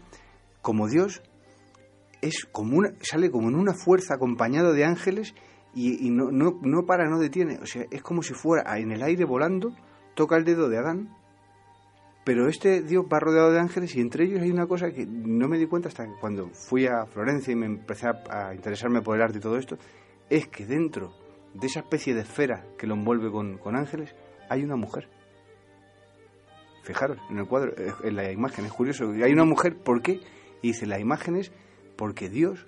como 0.62 0.88
Dios 0.88 1.22
es 2.22 2.46
como 2.52 2.78
una, 2.78 2.94
sale 3.02 3.32
como 3.32 3.50
en 3.50 3.56
una 3.56 3.74
fuerza 3.74 4.16
acompañado 4.16 4.74
de 4.74 4.86
ángeles 4.86 5.34
y, 5.74 6.10
no, 6.10 6.32
no, 6.32 6.60
no 6.62 6.86
para, 6.86 7.10
no 7.10 7.20
detiene. 7.20 7.60
O 7.62 7.66
sea, 7.66 7.86
es 7.92 8.02
como 8.02 8.22
si 8.24 8.34
fuera 8.34 8.78
en 8.78 8.92
el 8.92 9.04
aire 9.04 9.24
volando, 9.24 9.74
toca 10.16 10.36
el 10.36 10.44
dedo 10.44 10.68
de 10.68 10.78
Adán, 10.78 11.16
pero 12.26 12.48
este 12.48 12.82
Dios 12.82 13.06
va 13.12 13.20
rodeado 13.20 13.52
de 13.52 13.60
ángeles 13.60 13.96
y 13.96 14.02
entre 14.02 14.26
ellos 14.26 14.42
hay 14.42 14.52
una 14.52 14.68
cosa 14.68 14.92
que 14.92 15.06
no 15.06 15.48
me 15.48 15.58
di 15.58 15.68
cuenta 15.68 15.88
hasta 15.88 16.06
cuando 16.20 16.50
fui 16.50 16.86
a 16.86 17.06
Florencia 17.06 17.54
y 17.54 17.56
me 17.56 17.66
empecé 17.66 18.08
a, 18.08 18.54
interesarme 18.54 19.02
por 19.02 19.16
el 19.16 19.22
arte 19.22 19.38
y 19.38 19.42
todo 19.42 19.58
esto, 19.58 19.78
es 20.30 20.48
que 20.48 20.66
dentro 20.66 21.14
de 21.54 21.68
esa 21.68 21.80
especie 21.80 22.14
de 22.14 22.22
esfera 22.22 22.66
que 22.78 22.88
lo 22.88 22.96
envuelve 22.96 23.32
con, 23.32 23.58
con 23.58 23.76
ángeles 23.76 24.14
hay 24.50 24.64
una 24.64 24.76
mujer. 24.76 25.08
Fijaros, 26.84 27.18
en 27.30 27.38
el 27.38 27.48
cuadro, 27.48 27.74
en 28.04 28.16
la 28.16 28.32
imagen, 28.32 28.66
es 28.66 28.74
curioso. 28.74 29.12
Hay 29.12 29.32
una 29.32 29.46
mujer, 29.46 29.78
¿por 29.78 30.02
qué? 30.02 30.20
Y 30.62 30.70
dice, 30.70 30.86
la 30.86 31.00
imagen 31.00 31.36
es 31.36 31.52
porque 31.96 32.30
Dios 32.30 32.66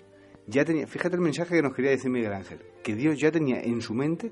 ya 0.48 0.66
tenía, 0.66 0.88
fíjate 0.88 1.16
el 1.16 1.22
mensaje 1.22 1.56
que 1.56 1.62
nos 1.62 1.74
quería 1.74 1.92
decir 1.92 2.12
Miguel 2.12 2.34
Ángel, 2.34 2.60
que 2.84 2.96
Dios 2.96 3.20
ya 3.20 3.32
tenía 3.32 3.62
en 3.62 3.82
su 3.82 3.94
mente 3.94 4.32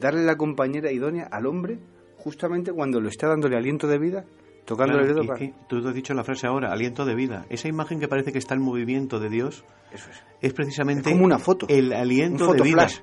darle 0.00 0.24
la 0.24 0.36
compañera 0.36 0.92
idónea 0.92 1.28
al 1.30 1.46
hombre 1.46 1.78
justamente 2.18 2.72
cuando 2.72 3.00
lo 3.00 3.08
está 3.08 3.28
dándole 3.28 3.56
aliento 3.56 3.86
de 3.86 3.98
vida, 3.98 4.24
tocándole 4.64 5.02
el 5.02 5.14
dedo 5.14 5.34
que 5.34 5.54
tú 5.68 5.76
has 5.86 5.94
dicho 5.94 6.12
la 6.12 6.24
frase 6.24 6.46
ahora, 6.46 6.72
aliento 6.72 7.04
de 7.04 7.14
vida. 7.14 7.46
Esa 7.48 7.68
imagen 7.68 8.00
que 8.00 8.08
parece 8.08 8.32
que 8.32 8.38
está 8.38 8.54
en 8.54 8.62
movimiento 8.62 9.20
de 9.20 9.30
Dios 9.30 9.64
Eso 9.92 10.10
es. 10.10 10.22
es 10.40 10.52
precisamente 10.52 11.10
Es 11.10 11.14
como 11.14 11.24
una 11.24 11.38
foto, 11.38 11.66
el 11.68 11.92
aliento 11.92 12.50
un 12.50 12.56
de 12.56 12.62
vida. 12.64 12.88
fotoflash. 12.88 13.00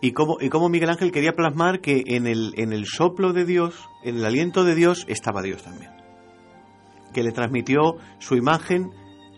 Y 0.00 0.12
cómo, 0.12 0.38
y 0.40 0.48
cómo 0.48 0.68
Miguel 0.68 0.90
Ángel 0.90 1.10
quería 1.10 1.32
plasmar 1.32 1.80
que 1.80 2.02
en 2.06 2.26
el, 2.26 2.54
en 2.56 2.72
el 2.72 2.86
soplo 2.86 3.32
de 3.32 3.44
Dios, 3.44 3.88
en 4.04 4.16
el 4.16 4.24
aliento 4.24 4.64
de 4.64 4.76
Dios, 4.76 5.04
estaba 5.08 5.42
Dios 5.42 5.64
también. 5.64 5.90
Que 7.12 7.22
le 7.24 7.32
transmitió 7.32 7.96
su 8.18 8.36
imagen 8.36 8.90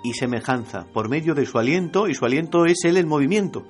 y 0.03 0.13
semejanza 0.15 0.87
por 0.93 1.09
medio 1.09 1.35
de 1.35 1.47
su 1.47 1.59
aliento, 1.59 2.09
y 2.09 2.15
su 2.15 2.25
aliento 2.25 2.65
es 2.67 2.79
él 2.85 2.97
el 2.97 3.07
movimiento. 3.07 3.65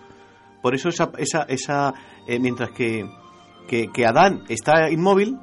Por 0.62 0.74
eso 0.74 0.88
esa, 0.90 1.10
esa, 1.18 1.42
esa 1.44 1.94
eh, 2.26 2.38
mientras 2.38 2.70
que, 2.72 3.04
que, 3.68 4.06
Adán 4.06 4.44
está 4.48 4.90
inmóvil, 4.90 5.38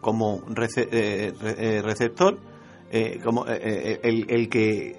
como 0.00 0.42
eh, 0.76 1.32
eh, 1.40 1.82
receptor, 1.82 2.38
como 3.24 3.46
el, 3.46 4.26
el 4.28 4.48
que 4.48 4.96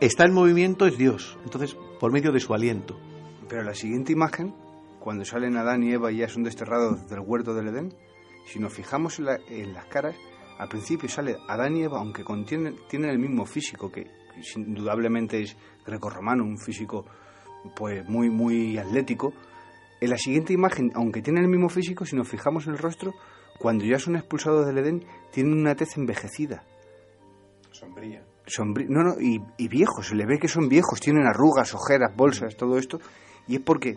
está 0.00 0.24
en 0.24 0.32
movimiento 0.32 0.86
es 0.86 0.96
Dios. 0.96 1.36
Entonces, 1.44 1.76
por 1.98 2.12
medio 2.12 2.30
de 2.32 2.40
su 2.40 2.54
aliento. 2.54 2.98
Pero 3.48 3.62
la 3.64 3.74
siguiente 3.74 4.12
imagen, 4.12 4.54
cuando 5.00 5.24
salen 5.24 5.56
Adán 5.56 5.82
y 5.82 5.92
Eva 5.92 6.12
y 6.12 6.18
ya 6.18 6.28
son 6.28 6.42
desterrados 6.44 7.08
del 7.08 7.20
huerto 7.20 7.54
del 7.54 7.68
Edén, 7.68 7.94
si 8.46 8.58
nos 8.60 8.72
fijamos 8.72 9.18
en, 9.18 9.24
la- 9.26 9.40
en 9.48 9.72
las 9.74 9.86
caras, 9.86 10.14
al 10.60 10.68
principio 10.68 11.08
sale 11.08 11.36
Adán 11.48 11.76
y 11.76 11.82
Eva, 11.82 11.98
aunque 11.98 12.22
contienen, 12.22 12.76
tienen 12.88 13.10
el 13.10 13.18
mismo 13.18 13.46
físico, 13.46 13.90
que, 13.90 14.04
que 14.04 14.60
indudablemente 14.60 15.40
es 15.42 15.56
grecorromano, 15.86 16.44
un 16.44 16.58
físico 16.58 17.06
pues 17.74 18.06
muy, 18.08 18.28
muy 18.30 18.76
atlético. 18.78 19.32
En 20.00 20.10
la 20.10 20.16
siguiente 20.16 20.52
imagen, 20.52 20.92
aunque 20.94 21.22
tienen 21.22 21.44
el 21.44 21.50
mismo 21.50 21.68
físico, 21.68 22.04
si 22.04 22.14
nos 22.16 22.28
fijamos 22.28 22.66
en 22.66 22.72
el 22.72 22.78
rostro, 22.78 23.12
cuando 23.58 23.84
ya 23.84 23.98
son 23.98 24.16
expulsados 24.16 24.66
del 24.66 24.78
Edén, 24.78 25.04
tienen 25.32 25.58
una 25.58 25.74
tez 25.74 25.96
envejecida. 25.96 26.62
Sombría. 27.70 28.24
Sombrí- 28.46 28.88
no, 28.88 29.02
no, 29.02 29.20
y, 29.20 29.40
y 29.58 29.68
viejos, 29.68 30.08
se 30.08 30.14
le 30.14 30.26
ve 30.26 30.38
que 30.38 30.48
son 30.48 30.68
viejos, 30.68 31.00
tienen 31.00 31.26
arrugas, 31.26 31.74
ojeras, 31.74 32.14
bolsas, 32.16 32.56
todo 32.56 32.78
esto, 32.78 32.98
y 33.46 33.56
es 33.56 33.60
porque 33.60 33.94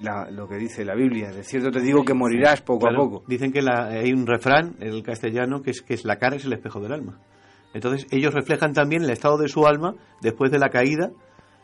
la- 0.00 0.30
lo 0.30 0.48
que 0.48 0.56
dice 0.56 0.84
la 0.84 0.94
Biblia, 0.94 1.30
de 1.30 1.44
cierto 1.44 1.70
te 1.70 1.80
digo 1.80 2.04
que 2.04 2.14
morirás 2.14 2.60
poco 2.62 2.80
Claro, 2.86 2.96
a 2.96 3.04
poco. 3.04 3.24
Dicen 3.28 3.52
que 3.52 3.62
la- 3.62 3.86
hay 3.86 4.12
un 4.12 4.26
refrán 4.26 4.74
en 4.80 4.88
el 4.88 5.02
castellano 5.02 5.62
que 5.62 5.70
es 5.70 5.82
que 5.82 5.94
es 5.94 6.04
la 6.04 6.16
cara 6.18 6.36
es 6.36 6.44
el 6.44 6.52
espejo 6.52 6.80
del 6.80 6.92
alma. 6.92 7.18
Entonces 7.72 8.06
ellos 8.10 8.32
reflejan 8.34 8.72
también 8.72 9.02
el 9.02 9.10
estado 9.10 9.36
de 9.38 9.48
su 9.48 9.66
alma 9.66 9.94
después 10.20 10.50
de 10.50 10.58
la 10.58 10.68
caída 10.70 11.10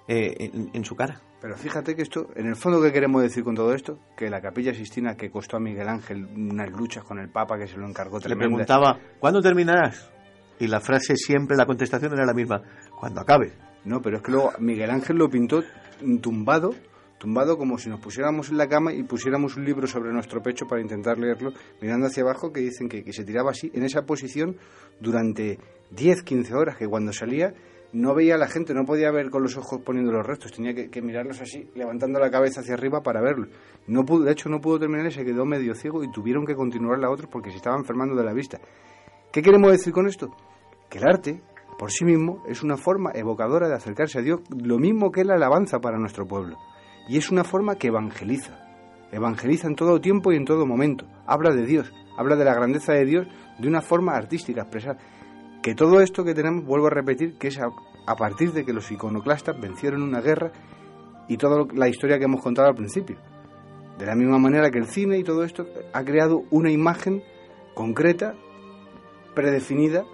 eh, 0.08 0.50
en, 0.52 0.70
en 0.72 0.84
su 0.84 0.96
cara. 0.96 1.20
Pero 1.40 1.56
fíjate 1.56 1.94
que 1.94 2.02
esto, 2.02 2.28
en 2.34 2.46
el 2.48 2.56
fondo, 2.56 2.82
¿qué 2.82 2.92
queremos 2.92 3.22
decir 3.22 3.44
con 3.44 3.54
todo 3.54 3.72
esto? 3.74 3.98
Que 4.16 4.28
la 4.28 4.40
Capilla 4.40 4.74
Sistina 4.74 5.16
que 5.16 5.30
costó 5.30 5.56
a 5.56 5.60
Miguel 5.60 5.88
Ángel 5.88 6.26
unas 6.26 6.68
luchas 6.70 7.04
con 7.04 7.18
el 7.18 7.28
Papa 7.30 7.56
que 7.58 7.66
se 7.68 7.76
lo 7.78 7.86
encargó 7.88 8.18
Le 8.18 8.24
tremendas. 8.24 8.48
preguntaba, 8.66 8.98
¿cuándo 9.20 9.40
terminarás? 9.40 10.10
Y 10.58 10.66
la 10.66 10.80
frase 10.80 11.16
siempre, 11.16 11.56
la 11.56 11.64
contestación 11.64 12.12
era 12.12 12.26
la 12.26 12.34
misma, 12.34 12.60
cuando 12.98 13.20
acabe. 13.20 13.52
No, 13.84 14.02
pero 14.02 14.16
es 14.18 14.22
que 14.22 14.32
luego 14.32 14.52
Miguel 14.58 14.90
Ángel 14.90 15.16
lo 15.16 15.30
pintó 15.30 15.62
tumbado, 16.20 16.74
tumbado 17.20 17.58
como 17.58 17.76
si 17.76 17.90
nos 17.90 18.00
pusiéramos 18.00 18.48
en 18.48 18.56
la 18.56 18.66
cama 18.66 18.94
y 18.94 19.02
pusiéramos 19.02 19.54
un 19.56 19.66
libro 19.66 19.86
sobre 19.86 20.10
nuestro 20.10 20.42
pecho 20.42 20.66
para 20.66 20.80
intentar 20.80 21.18
leerlo, 21.18 21.52
mirando 21.82 22.06
hacia 22.06 22.22
abajo, 22.22 22.50
que 22.50 22.60
dicen 22.60 22.88
que, 22.88 23.04
que 23.04 23.12
se 23.12 23.24
tiraba 23.24 23.50
así, 23.50 23.70
en 23.74 23.84
esa 23.84 24.06
posición, 24.06 24.56
durante 25.00 25.58
10, 25.90 26.22
15 26.22 26.54
horas, 26.54 26.76
que 26.78 26.88
cuando 26.88 27.12
salía 27.12 27.52
no 27.92 28.14
veía 28.14 28.36
a 28.36 28.38
la 28.38 28.46
gente, 28.46 28.72
no 28.72 28.84
podía 28.84 29.10
ver 29.10 29.28
con 29.28 29.42
los 29.42 29.56
ojos 29.58 29.80
poniendo 29.84 30.12
los 30.12 30.26
restos, 30.26 30.52
tenía 30.52 30.74
que, 30.74 31.02
mirarlos 31.02 31.42
así, 31.42 31.68
levantando 31.74 32.18
la 32.18 32.30
cabeza 32.30 32.60
hacia 32.60 32.74
arriba 32.74 33.02
para 33.02 33.20
verlo. 33.20 33.48
No 33.86 34.04
pudo, 34.04 34.24
de 34.24 34.32
hecho, 34.32 34.48
no 34.48 34.60
pudo 34.60 34.78
terminar 34.78 35.06
y 35.06 35.10
se 35.10 35.24
quedó 35.24 35.44
medio 35.44 35.74
ciego 35.74 36.02
y 36.02 36.10
tuvieron 36.10 36.46
que 36.46 36.54
continuar 36.54 36.98
la 37.00 37.10
otra 37.10 37.28
porque 37.28 37.50
se 37.50 37.56
estaba 37.56 37.76
enfermando 37.76 38.14
de 38.14 38.24
la 38.24 38.32
vista. 38.32 38.60
¿Qué 39.30 39.42
queremos 39.42 39.72
decir 39.72 39.92
con 39.92 40.06
esto? 40.06 40.30
Que 40.88 40.98
el 40.98 41.04
arte, 41.04 41.42
por 41.78 41.90
sí 41.90 42.06
mismo, 42.06 42.42
es 42.48 42.62
una 42.62 42.78
forma 42.78 43.10
evocadora 43.14 43.68
de 43.68 43.74
acercarse 43.74 44.18
a 44.18 44.22
Dios, 44.22 44.40
lo 44.56 44.78
mismo 44.78 45.10
que 45.10 45.24
la 45.24 45.34
alabanza 45.34 45.80
para 45.80 45.98
nuestro 45.98 46.26
pueblo. 46.26 46.56
Y 47.10 47.16
es 47.18 47.28
una 47.32 47.42
forma 47.42 47.74
que 47.74 47.88
evangeliza. 47.88 48.56
Evangeliza 49.10 49.66
en 49.66 49.74
todo 49.74 50.00
tiempo 50.00 50.30
y 50.30 50.36
en 50.36 50.44
todo 50.44 50.64
momento. 50.64 51.06
Habla 51.26 51.50
de 51.50 51.66
Dios, 51.66 51.92
habla 52.16 52.36
de 52.36 52.44
la 52.44 52.54
grandeza 52.54 52.92
de 52.92 53.04
Dios 53.04 53.26
de 53.58 53.66
una 53.66 53.80
forma 53.80 54.14
artística, 54.14 54.60
expresar. 54.60 54.96
Que 55.60 55.74
todo 55.74 56.00
esto 56.02 56.22
que 56.22 56.34
tenemos, 56.34 56.64
vuelvo 56.64 56.86
a 56.86 56.90
repetir, 56.90 57.36
que 57.36 57.48
es 57.48 57.58
a, 57.58 57.66
a 58.06 58.14
partir 58.14 58.52
de 58.52 58.64
que 58.64 58.72
los 58.72 58.92
iconoclastas 58.92 59.60
vencieron 59.60 60.04
una 60.04 60.20
guerra 60.20 60.52
y 61.26 61.36
toda 61.36 61.66
la 61.74 61.88
historia 61.88 62.16
que 62.16 62.26
hemos 62.26 62.42
contado 62.42 62.68
al 62.68 62.76
principio. 62.76 63.16
De 63.98 64.06
la 64.06 64.14
misma 64.14 64.38
manera 64.38 64.70
que 64.70 64.78
el 64.78 64.86
cine 64.86 65.18
y 65.18 65.24
todo 65.24 65.42
esto 65.42 65.66
ha 65.92 66.04
creado 66.04 66.44
una 66.52 66.70
imagen 66.70 67.24
concreta, 67.74 68.36
predefinida, 69.34 70.04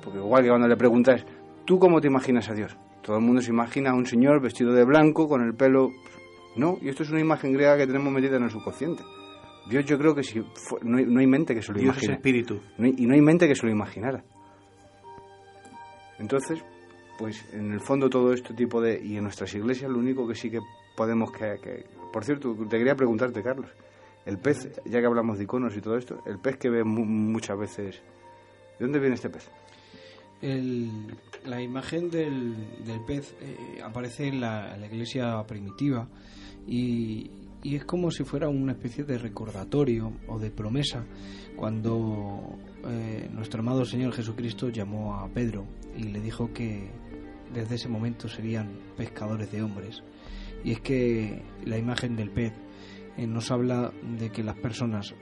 porque 0.00 0.20
igual 0.20 0.44
que 0.44 0.50
cuando 0.50 0.68
le 0.68 0.76
preguntas, 0.76 1.26
¿tú 1.64 1.80
cómo 1.80 2.00
te 2.00 2.06
imaginas 2.06 2.48
a 2.48 2.54
Dios? 2.54 2.76
Todo 3.02 3.16
el 3.16 3.24
mundo 3.24 3.42
se 3.42 3.50
imagina 3.50 3.90
a 3.90 3.94
un 3.94 4.06
señor 4.06 4.40
vestido 4.40 4.72
de 4.72 4.84
blanco, 4.84 5.26
con 5.26 5.42
el 5.42 5.52
pelo... 5.56 5.90
No, 6.56 6.78
y 6.80 6.88
esto 6.88 7.02
es 7.02 7.10
una 7.10 7.20
imagen 7.20 7.52
griega 7.52 7.76
que 7.76 7.86
tenemos 7.86 8.12
metida 8.12 8.36
en 8.36 8.44
el 8.44 8.50
subconsciente. 8.50 9.02
Dios 9.68 9.84
yo 9.84 9.98
creo 9.98 10.14
que 10.14 10.22
si 10.22 10.40
fu- 10.40 10.78
no, 10.82 10.98
hay, 10.98 11.04
no 11.06 11.20
hay 11.20 11.26
mente 11.26 11.54
que 11.54 11.62
se 11.62 11.72
lo 11.72 11.78
Dios 11.78 11.96
es 11.96 12.02
imagine. 12.04 12.14
espíritu. 12.14 12.60
No 12.78 12.86
hay- 12.86 12.94
y 12.98 13.06
no 13.06 13.14
hay 13.14 13.20
mente 13.20 13.48
que 13.48 13.54
se 13.54 13.66
lo 13.66 13.72
imaginara. 13.72 14.22
Entonces, 16.18 16.64
pues 17.18 17.44
en 17.52 17.72
el 17.72 17.80
fondo 17.80 18.08
todo 18.08 18.32
este 18.32 18.54
tipo 18.54 18.80
de... 18.80 19.00
Y 19.02 19.16
en 19.16 19.24
nuestras 19.24 19.54
iglesias 19.54 19.90
lo 19.90 19.98
único 19.98 20.26
que 20.26 20.34
sí 20.34 20.50
que 20.50 20.60
podemos 20.96 21.30
que... 21.32 21.56
que- 21.62 21.84
por 22.12 22.24
cierto, 22.24 22.54
te 22.68 22.78
quería 22.78 22.94
preguntarte, 22.94 23.42
Carlos. 23.42 23.70
El 24.24 24.38
pez, 24.38 24.70
ya 24.86 25.00
que 25.00 25.06
hablamos 25.06 25.38
de 25.38 25.44
iconos 25.44 25.76
y 25.76 25.80
todo 25.80 25.96
esto, 25.96 26.22
el 26.26 26.38
pez 26.38 26.56
que 26.56 26.70
ve 26.70 26.84
mu- 26.84 27.04
muchas 27.04 27.58
veces... 27.58 28.02
¿De 28.78 28.84
dónde 28.84 28.98
viene 28.98 29.14
este 29.14 29.30
pez? 29.30 29.50
La 30.42 31.62
imagen 31.62 32.10
del, 32.10 32.54
pez 33.06 33.34
eh, 33.40 33.80
aparece 33.82 34.28
en 34.28 34.40
la, 34.40 34.76
iglesia 34.84 35.42
primitiva 35.46 36.08
y, 36.66 37.30
es 37.64 37.84
como 37.84 38.12
si 38.12 38.22
fuera 38.22 38.48
una 38.48 38.72
especie 38.72 39.02
de 39.02 39.18
recordatorio 39.18 40.12
o 40.28 40.38
de 40.38 40.50
promesa 40.50 41.04
cuando 41.56 42.56
eh, 42.86 43.28
nuestro 43.32 43.60
amado 43.60 43.84
Señor 43.84 44.12
Jesucristo 44.12 44.68
llamó 44.68 45.14
a 45.14 45.28
Pedro 45.28 45.66
y 45.96 46.04
le 46.04 46.20
dijo 46.20 46.52
que 46.52 46.90
desde 47.52 47.74
ese 47.74 47.88
momento 47.88 48.28
serían 48.28 48.78
pescadores 48.96 49.50
de 49.50 49.62
hombres. 49.62 50.02
Y 50.62 50.72
es 50.72 50.80
que 50.80 51.42
la 51.64 51.76
imagen 51.78 52.14
del 52.14 52.30
pez 52.30 52.52
eh, 53.16 53.26
nos 53.26 53.50
habla 53.50 53.92
de 54.16 54.30
que 54.30 54.44
las 54.44 54.56
personas 54.56 55.14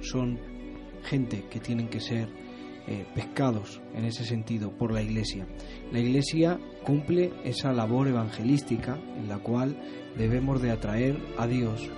son 0.00 0.38
gente 1.02 1.44
que 1.50 1.60
tienen 1.60 1.88
que 1.88 2.00
ser 2.00 2.43
eh, 2.86 3.06
pescados 3.14 3.80
en 3.94 4.04
ese 4.04 4.24
sentido 4.24 4.70
por 4.70 4.92
la 4.92 5.00
Iglesia. 5.00 5.46
La 5.90 6.00
Iglesia 6.00 6.58
cumple 6.84 7.32
esa 7.42 7.72
labor 7.72 8.08
evangelística 8.08 8.98
en 9.16 9.28
la 9.28 9.38
cual 9.38 9.76
debemos 10.18 10.60
de 10.60 10.70
atraer 10.70 11.18
a 11.38 11.46
Dios 11.46 11.88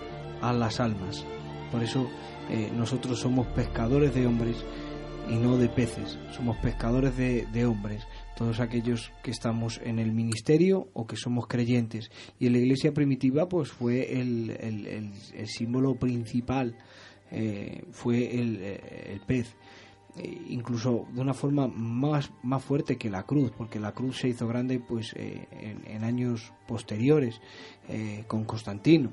a 0.41 0.53
las 0.53 0.79
almas. 0.79 1.25
Por 1.73 1.83
eso 1.83 2.09
eh, 2.51 2.71
nosotros 2.77 3.19
somos 3.19 3.49
pescadores 3.49 4.15
de 4.15 4.27
hombres 4.27 4.65
y 5.29 5.35
no 5.35 5.57
de 5.57 5.69
peces, 5.69 6.19
somos 6.31 6.57
pescadores 6.59 7.17
de, 7.17 7.67
hombres, 7.67 8.07
todos 8.37 8.61
aquellos 8.61 9.11
que 9.25 9.33
estamos 9.33 9.81
en 9.83 9.99
el 9.99 10.13
ministerio 10.13 10.89
o 10.93 11.07
que 11.07 11.17
somos 11.17 11.49
creyentes. 11.49 12.13
Y 12.39 12.47
en 12.47 12.53
la 12.53 12.59
iglesia 12.59 12.95
primitiva 12.95 13.49
pues 13.49 13.71
fue 13.71 14.21
el, 14.21 15.11
símbolo 15.47 15.97
principal, 15.97 16.77
eh, 17.33 17.83
fue 17.91 18.41
el, 18.41 19.21
pez 19.27 19.57
incluso 20.49 21.07
de 21.13 21.21
una 21.21 21.35
forma 21.35 21.67
más, 21.69 22.31
más 22.43 22.65
fuerte 22.65 22.97
que 22.97 23.11
la 23.11 23.25
cruz, 23.25 23.53
porque 23.57 23.79
la 23.79 23.93
cruz 23.93 24.19
se 24.19 24.29
hizo 24.29 24.47
grande 24.47 24.81
pues 24.81 25.13
eh, 25.17 25.47
en, 25.53 25.87
en 25.87 26.05
años 26.05 26.53
posteriores 26.67 27.41
eh, 27.89 28.25
con 28.27 28.45
Constantino. 28.45 29.13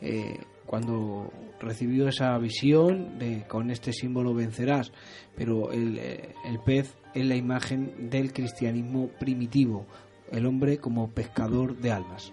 Eh, 0.00 0.38
cuando 0.64 1.32
recibió 1.60 2.08
esa 2.08 2.36
visión 2.38 3.18
de 3.18 3.46
con 3.48 3.70
este 3.70 3.92
símbolo 3.92 4.34
vencerás, 4.34 4.92
pero 5.34 5.72
el, 5.72 5.98
eh, 5.98 6.34
el 6.44 6.60
pez 6.60 6.94
es 7.14 7.24
la 7.24 7.36
imagen 7.36 8.10
del 8.10 8.32
cristianismo 8.32 9.08
primitivo, 9.18 9.86
el 10.30 10.46
hombre 10.46 10.78
como 10.78 11.10
pescador 11.10 11.78
de 11.78 11.90
almas. 11.90 12.32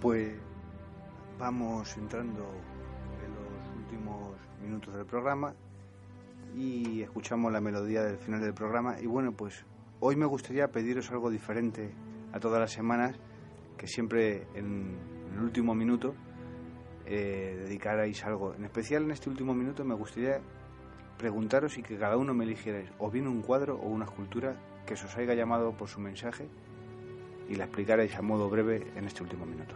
Pues 0.00 0.32
vamos 1.40 1.96
entrando 1.96 2.44
en 3.24 3.34
los 3.34 3.76
últimos 3.76 4.38
minutos 4.62 4.94
del 4.94 5.04
programa 5.04 5.54
y 6.56 7.02
escuchamos 7.02 7.52
la 7.52 7.60
melodía 7.60 8.04
del 8.04 8.16
final 8.16 8.40
del 8.40 8.54
programa. 8.54 9.00
Y 9.00 9.06
bueno, 9.06 9.32
pues 9.32 9.64
hoy 9.98 10.14
me 10.14 10.26
gustaría 10.26 10.68
pediros 10.68 11.10
algo 11.10 11.30
diferente 11.30 11.92
a 12.32 12.38
todas 12.38 12.60
las 12.60 12.70
semanas, 12.70 13.16
que 13.76 13.88
siempre 13.88 14.46
en, 14.54 14.96
el 15.34 15.40
último 15.40 15.74
minuto 15.74 16.14
eh, 17.04 17.56
dedicarais 17.64 18.24
algo. 18.24 18.54
En 18.54 18.64
especial 18.66 19.02
en 19.02 19.10
este 19.10 19.28
último 19.28 19.52
minuto 19.52 19.84
me 19.84 19.96
gustaría 19.96 20.40
preguntaros 21.18 21.76
y 21.76 21.82
que 21.82 21.98
cada 21.98 22.16
uno 22.16 22.34
me 22.34 22.44
eligierais 22.44 22.88
o 22.98 23.10
bien 23.10 23.26
un 23.26 23.42
cuadro 23.42 23.76
o 23.80 23.88
una 23.88 24.04
escultura 24.04 24.54
que 24.86 24.94
os 24.94 25.16
haya 25.16 25.34
llamado 25.34 25.72
por 25.72 25.88
su 25.88 25.98
mensaje 25.98 26.48
y 27.48 27.56
la 27.56 27.64
explicarais 27.64 28.14
a 28.16 28.22
modo 28.22 28.48
breve 28.48 28.86
en 28.94 29.04
este 29.04 29.22
último 29.22 29.46
minuto. 29.46 29.74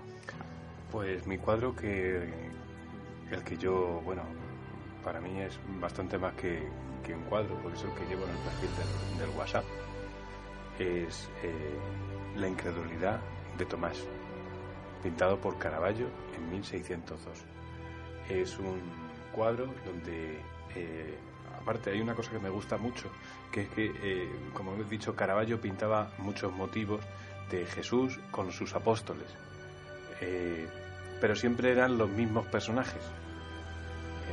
Pues 0.92 1.26
mi 1.26 1.38
cuadro 1.38 1.74
que 1.74 2.28
el 3.30 3.42
que 3.44 3.56
yo, 3.56 4.02
bueno, 4.04 4.22
para 5.02 5.22
mí 5.22 5.40
es 5.40 5.58
bastante 5.80 6.18
más 6.18 6.34
que, 6.34 6.68
un 7.14 7.22
cuadro, 7.30 7.56
por 7.62 7.72
eso 7.72 7.86
el 7.88 7.94
que 7.94 8.06
llevo 8.10 8.24
en 8.24 8.30
el 8.30 8.36
perfil 8.36 8.70
del, 9.18 9.30
WhatsApp 9.30 9.64
es 10.78 11.30
eh, 11.42 11.78
La 12.36 12.46
incredulidad 12.46 13.20
de 13.56 13.64
Tomás, 13.64 14.04
pintado 15.02 15.38
por 15.38 15.56
Caravaggio 15.56 16.08
en 16.36 16.50
1602. 16.50 17.38
Es 18.28 18.58
un 18.58 18.78
cuadro 19.34 19.72
donde 19.86 20.40
eh, 20.76 21.16
aparte 21.58 21.90
hay 21.90 22.02
una 22.02 22.14
cosa 22.14 22.32
que 22.32 22.38
me 22.38 22.50
gusta 22.50 22.76
mucho, 22.76 23.10
que 23.50 23.62
es 23.62 23.68
que, 23.70 23.92
eh, 24.02 24.30
como 24.52 24.74
he 24.74 24.84
dicho, 24.84 25.16
Caravaggio 25.16 25.58
pintaba 25.58 26.12
muchos 26.18 26.52
motivos 26.52 27.00
de 27.50 27.64
Jesús 27.64 28.20
con 28.30 28.52
sus 28.52 28.74
apóstoles, 28.74 29.28
eh, 30.20 30.68
pero 31.22 31.36
siempre 31.36 31.70
eran 31.70 31.96
los 31.96 32.10
mismos 32.10 32.48
personajes. 32.48 33.00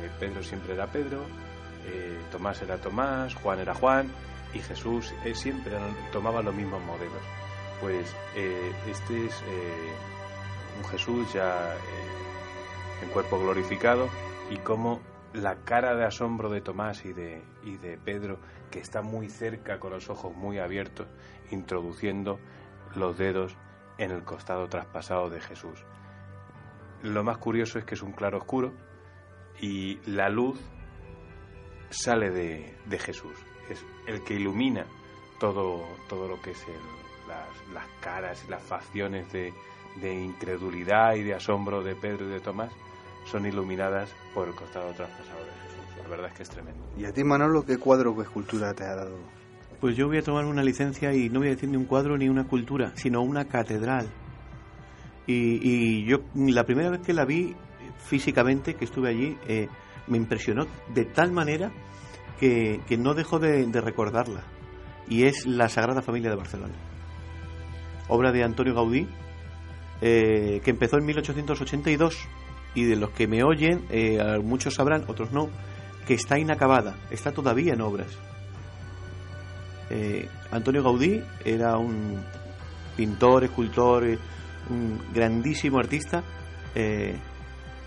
Eh, 0.02 0.10
Pedro 0.18 0.42
siempre 0.42 0.74
era 0.74 0.88
Pedro, 0.88 1.24
Tomás 2.32 2.60
era 2.62 2.78
Tomás, 2.78 3.32
Juan 3.36 3.60
era 3.60 3.74
Juan, 3.74 4.08
y 4.52 4.58
Jesús 4.58 5.14
siempre 5.34 5.72
tomaba 6.10 6.42
los 6.42 6.52
mismos 6.52 6.82
modelos. 6.82 7.22
Pues 7.80 8.12
este 8.88 9.26
es 9.26 9.34
un 10.78 10.84
Jesús 10.90 11.32
ya 11.32 11.74
en 13.02 13.08
cuerpo 13.10 13.38
glorificado 13.38 14.08
y 14.50 14.56
cómo 14.56 15.00
la 15.32 15.56
cara 15.64 15.94
de 15.94 16.04
asombro 16.04 16.50
de 16.50 16.60
Tomás 16.60 17.04
y 17.04 17.12
de, 17.12 17.40
y 17.62 17.76
de 17.76 17.98
Pedro, 17.98 18.38
que 18.72 18.80
está 18.80 19.00
muy 19.00 19.28
cerca 19.28 19.78
con 19.78 19.92
los 19.92 20.10
ojos 20.10 20.34
muy 20.34 20.58
abiertos, 20.58 21.06
introduciendo 21.52 22.40
los 22.96 23.16
dedos 23.16 23.56
en 23.98 24.10
el 24.10 24.24
costado 24.24 24.68
traspasado 24.68 25.30
de 25.30 25.40
Jesús. 25.40 25.84
Lo 27.02 27.24
más 27.24 27.38
curioso 27.38 27.78
es 27.78 27.84
que 27.84 27.94
es 27.94 28.02
un 28.02 28.12
claro 28.12 28.38
oscuro 28.38 28.72
y 29.60 29.98
la 30.10 30.28
luz 30.28 30.58
sale 31.90 32.30
de, 32.30 32.98
Jesús. 32.98 33.32
Es 33.68 33.84
el 34.06 34.22
que 34.22 34.34
ilumina 34.34 34.86
todo, 35.38 35.84
todo 36.08 36.28
lo 36.28 36.40
que 36.40 36.52
es 36.52 36.66
las, 37.26 37.48
las, 37.72 37.86
caras 38.00 38.44
y 38.46 38.50
las 38.50 38.62
facciones 38.62 39.30
de, 39.32 39.52
de 40.00 40.14
incredulidad 40.14 41.14
y 41.14 41.22
de 41.22 41.34
asombro 41.34 41.82
de 41.82 41.94
Pedro 41.96 42.26
y 42.26 42.30
de 42.30 42.40
Tomás 42.40 42.72
son 43.26 43.46
iluminadas 43.46 44.10
por 44.34 44.48
el 44.48 44.54
costado 44.54 44.92
traspasado 44.92 45.44
de 45.44 45.52
Jesús. 45.52 46.02
La 46.02 46.08
verdad 46.08 46.28
es 46.28 46.34
que 46.34 46.42
es 46.42 46.50
tremendo. 46.50 46.80
¿Y 46.96 47.04
a 47.04 47.12
ti, 47.12 47.24
Manolo, 47.24 47.64
qué 47.64 47.78
cuadro 47.78 48.12
o 48.12 48.16
qué 48.16 48.22
escultura 48.22 48.74
te 48.74 48.84
ha 48.84 48.94
dado? 48.94 49.18
Pues 49.80 49.96
yo 49.96 50.08
voy 50.08 50.18
a 50.18 50.22
tomar 50.22 50.44
una 50.44 50.62
licencia 50.62 51.12
y 51.14 51.28
no 51.28 51.40
voy 51.40 51.48
a 51.48 51.52
decir 51.52 51.68
ni 51.68 51.76
un 51.76 51.86
cuadro 51.86 52.16
ni 52.18 52.28
una 52.28 52.42
escultura, 52.42 52.92
sino 52.96 53.22
una 53.22 53.46
catedral. 53.46 54.08
Y, 55.32 56.04
yo, 56.04 56.18
la 56.34 56.64
primera 56.64 56.90
vez 56.90 57.00
que 57.00 57.12
la 57.12 57.24
vi 57.24 57.54
físicamente, 58.04 58.74
que 58.74 58.84
estuve 58.84 59.10
allí, 59.10 59.36
eh, 59.46 59.68
me 60.08 60.16
impresionó 60.16 60.66
de 60.92 61.04
tal 61.04 61.30
manera 61.30 61.70
que, 62.38 62.80
no 62.98 63.14
dejo 63.14 63.38
de, 63.38 63.66
recordarla. 63.80 64.42
Y 65.08 65.24
es 65.24 65.46
la 65.46 65.68
Sagrada 65.68 66.02
Familia 66.02 66.30
de 66.30 66.36
Barcelona. 66.36 66.74
Obra 68.08 68.32
de 68.32 68.42
Antonio 68.42 68.74
Gaudí, 68.74 69.06
eh, 70.00 70.60
que 70.64 70.70
empezó 70.70 70.96
en 70.98 71.06
1882 71.06 72.16
y 72.74 72.84
de 72.84 72.96
los 72.96 73.10
que 73.10 73.28
me 73.28 73.44
oyen, 73.44 73.84
eh, 73.90 74.18
muchos 74.42 74.74
sabrán, 74.74 75.04
otros 75.06 75.32
no, 75.32 75.48
que 76.06 76.14
está 76.14 76.38
inacabada, 76.38 76.96
está 77.10 77.32
todavía 77.32 77.74
en 77.74 77.80
obras. 77.82 78.18
Antonio 80.52 80.84
Gaudí 80.84 81.20
era 81.44 81.76
un 81.76 82.22
pintor, 82.96 83.42
escultor, 83.42 84.04
un 84.68 85.00
grandísimo 85.12 85.78
artista, 85.78 86.22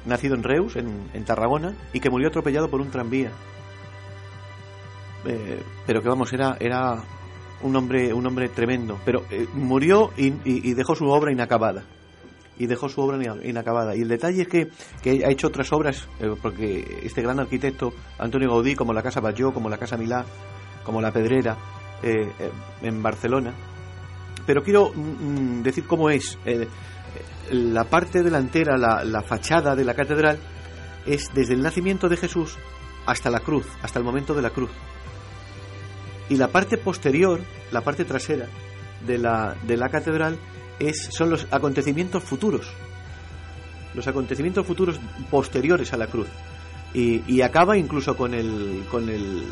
nacido 0.06 0.36
en 0.36 0.44
Reus, 0.44 0.76
en, 0.76 1.26
Tarragona, 1.26 1.74
y 1.94 2.00
que 2.00 2.10
murió 2.10 2.30
atropellado 2.30 2.70
por 2.70 2.82
un 2.82 2.90
tranvía. 2.90 3.32
pero 5.86 6.02
que 6.02 6.10
vamos, 6.10 6.34
era, 6.34 6.58
era 6.60 7.04
un 7.62 7.76
hombre, 7.76 8.14
un 8.14 8.26
hombre 8.26 8.50
tremendo. 8.50 9.00
Pero 9.06 9.24
murió 9.54 10.12
y 10.18 10.74
dejó 10.74 10.96
su 10.96 11.06
obra 11.06 11.32
inacabada 11.32 11.84
y 12.58 12.68
dejó 12.68 12.90
su 12.90 13.02
obra 13.02 13.18
inacabada. 13.44 13.96
Y 13.96 14.02
el 14.02 14.08
detalle 14.08 14.44
es 14.44 14.48
que, 14.48 14.70
que 15.02 15.26
ha 15.26 15.30
hecho 15.30 15.48
otras 15.48 15.72
obras, 15.74 16.08
eh, 16.20 16.34
porque 16.42 17.00
este 17.04 17.22
gran 17.22 17.40
arquitecto, 17.40 17.94
Antonio 18.18 18.50
Gaudí, 18.50 18.76
como 18.76 18.94
la 18.94 19.02
Casa 19.02 19.22
Batlló, 19.22 19.54
como 19.54 19.70
la 19.70 19.78
Casa 19.78 19.98
Milá, 19.98 20.26
como 20.84 21.02
la 21.02 21.12
Pedrera, 21.12 21.58
eh, 22.02 22.32
eh, 22.40 22.52
en 22.82 23.02
Barcelona. 23.02 23.54
Pero 24.46 24.64
quiero 24.64 24.92
mm, 24.94 25.60
mm, 25.60 25.64
decir 25.64 25.86
cómo 25.86 26.10
es. 26.10 26.38
la 27.52 27.84
parte 27.86 28.24
delantera, 28.24 28.78
la, 28.78 29.04
la 29.04 29.22
fachada 29.22 29.76
de 29.76 29.84
la 29.86 29.94
catedral, 29.94 30.40
es 31.06 31.30
desde 31.34 31.54
el 31.54 31.62
nacimiento 31.62 32.10
de 32.10 32.18
Jesús 32.18 32.58
hasta 33.06 33.30
la 33.30 33.40
cruz, 33.40 33.68
hasta 33.82 34.00
el 34.00 34.06
momento 34.06 34.34
de 34.34 34.42
la 34.42 34.50
cruz. 34.50 34.72
Y 36.30 36.38
la 36.38 36.48
parte 36.48 36.78
posterior, 36.78 37.42
la 37.72 37.82
parte 37.82 38.06
trasera 38.06 38.48
de 39.06 39.18
la, 39.18 39.90
catedral, 39.92 40.38
son 41.12 41.30
los 41.30 41.48
acontecimientos 41.52 42.24
futuros, 42.24 42.72
los 43.94 44.08
acontecimientos 44.08 44.66
futuros 44.66 45.00
posteriores 45.30 45.94
a 45.94 45.98
la 45.98 46.08
cruz. 46.08 46.28
Y, 46.94 47.42
acaba 47.42 47.76
incluso 47.76 48.16
con 48.16 48.34
el, 48.34 48.86
con 48.90 49.10
el, 49.10 49.44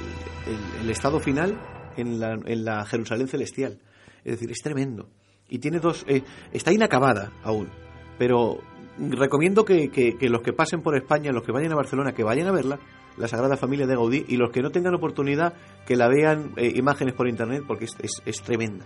estado 0.89 1.19
final 1.19 1.57
en 1.97 2.19
la, 2.19 2.33
en 2.45 2.63
la, 2.63 2.85
Jerusalén 2.85 3.27
celestial. 3.27 3.77
Es 4.23 4.33
decir, 4.33 4.51
es 4.51 4.59
tremendo. 4.59 5.09
Y 5.49 5.59
tiene 5.59 5.79
dos. 5.79 6.05
Eh, 6.07 6.23
está 6.51 6.71
inacabada 6.71 7.31
aún. 7.43 7.69
Pero 8.17 8.59
recomiendo 8.97 9.65
que, 9.65 9.89
que, 9.89 10.29
los 10.29 10.41
que 10.41 10.53
pasen 10.53 10.81
por 10.81 10.95
España, 10.95 11.31
los 11.31 11.43
que 11.43 11.51
vayan 11.51 11.71
a 11.71 11.75
Barcelona, 11.75 12.13
que 12.13 12.23
vayan 12.23 12.47
a 12.47 12.51
verla, 12.51 12.79
la 13.17 13.27
Sagrada 13.27 13.57
Familia 13.57 13.87
de 13.87 13.95
Gaudí, 13.95 14.25
y 14.27 14.37
los 14.37 14.51
que 14.51 14.61
no 14.61 14.69
tengan 14.69 14.93
oportunidad, 14.93 15.53
que 15.85 15.95
la 15.95 16.07
vean 16.07 16.53
eh, 16.57 16.71
imágenes 16.75 17.13
por 17.13 17.27
internet, 17.27 17.63
porque 17.67 17.85
es, 17.85 17.95
es, 17.99 18.21
es 18.25 18.41
tremenda. 18.41 18.85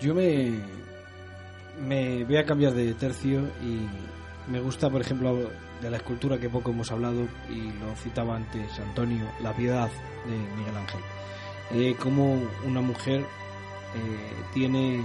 Yo 0.00 0.14
me, 0.14 0.52
me 1.86 2.24
voy 2.24 2.36
a 2.36 2.44
cambiar 2.44 2.72
de 2.74 2.94
tercio 2.94 3.40
y 3.62 4.50
me 4.50 4.60
gusta, 4.60 4.90
por 4.90 5.00
ejemplo, 5.00 5.50
de 5.80 5.90
la 5.90 5.96
escultura 5.96 6.38
que 6.38 6.48
poco 6.48 6.70
hemos 6.70 6.90
hablado 6.92 7.26
y 7.50 7.72
lo 7.78 7.94
citaba 7.96 8.36
antes 8.36 8.78
Antonio, 8.78 9.28
La 9.42 9.54
piedad 9.54 9.88
de 10.26 10.36
Miguel 10.56 10.76
Ángel. 10.76 11.00
Eh, 11.72 11.96
como 11.98 12.40
una 12.66 12.80
mujer 12.80 13.24
tiene 14.52 14.96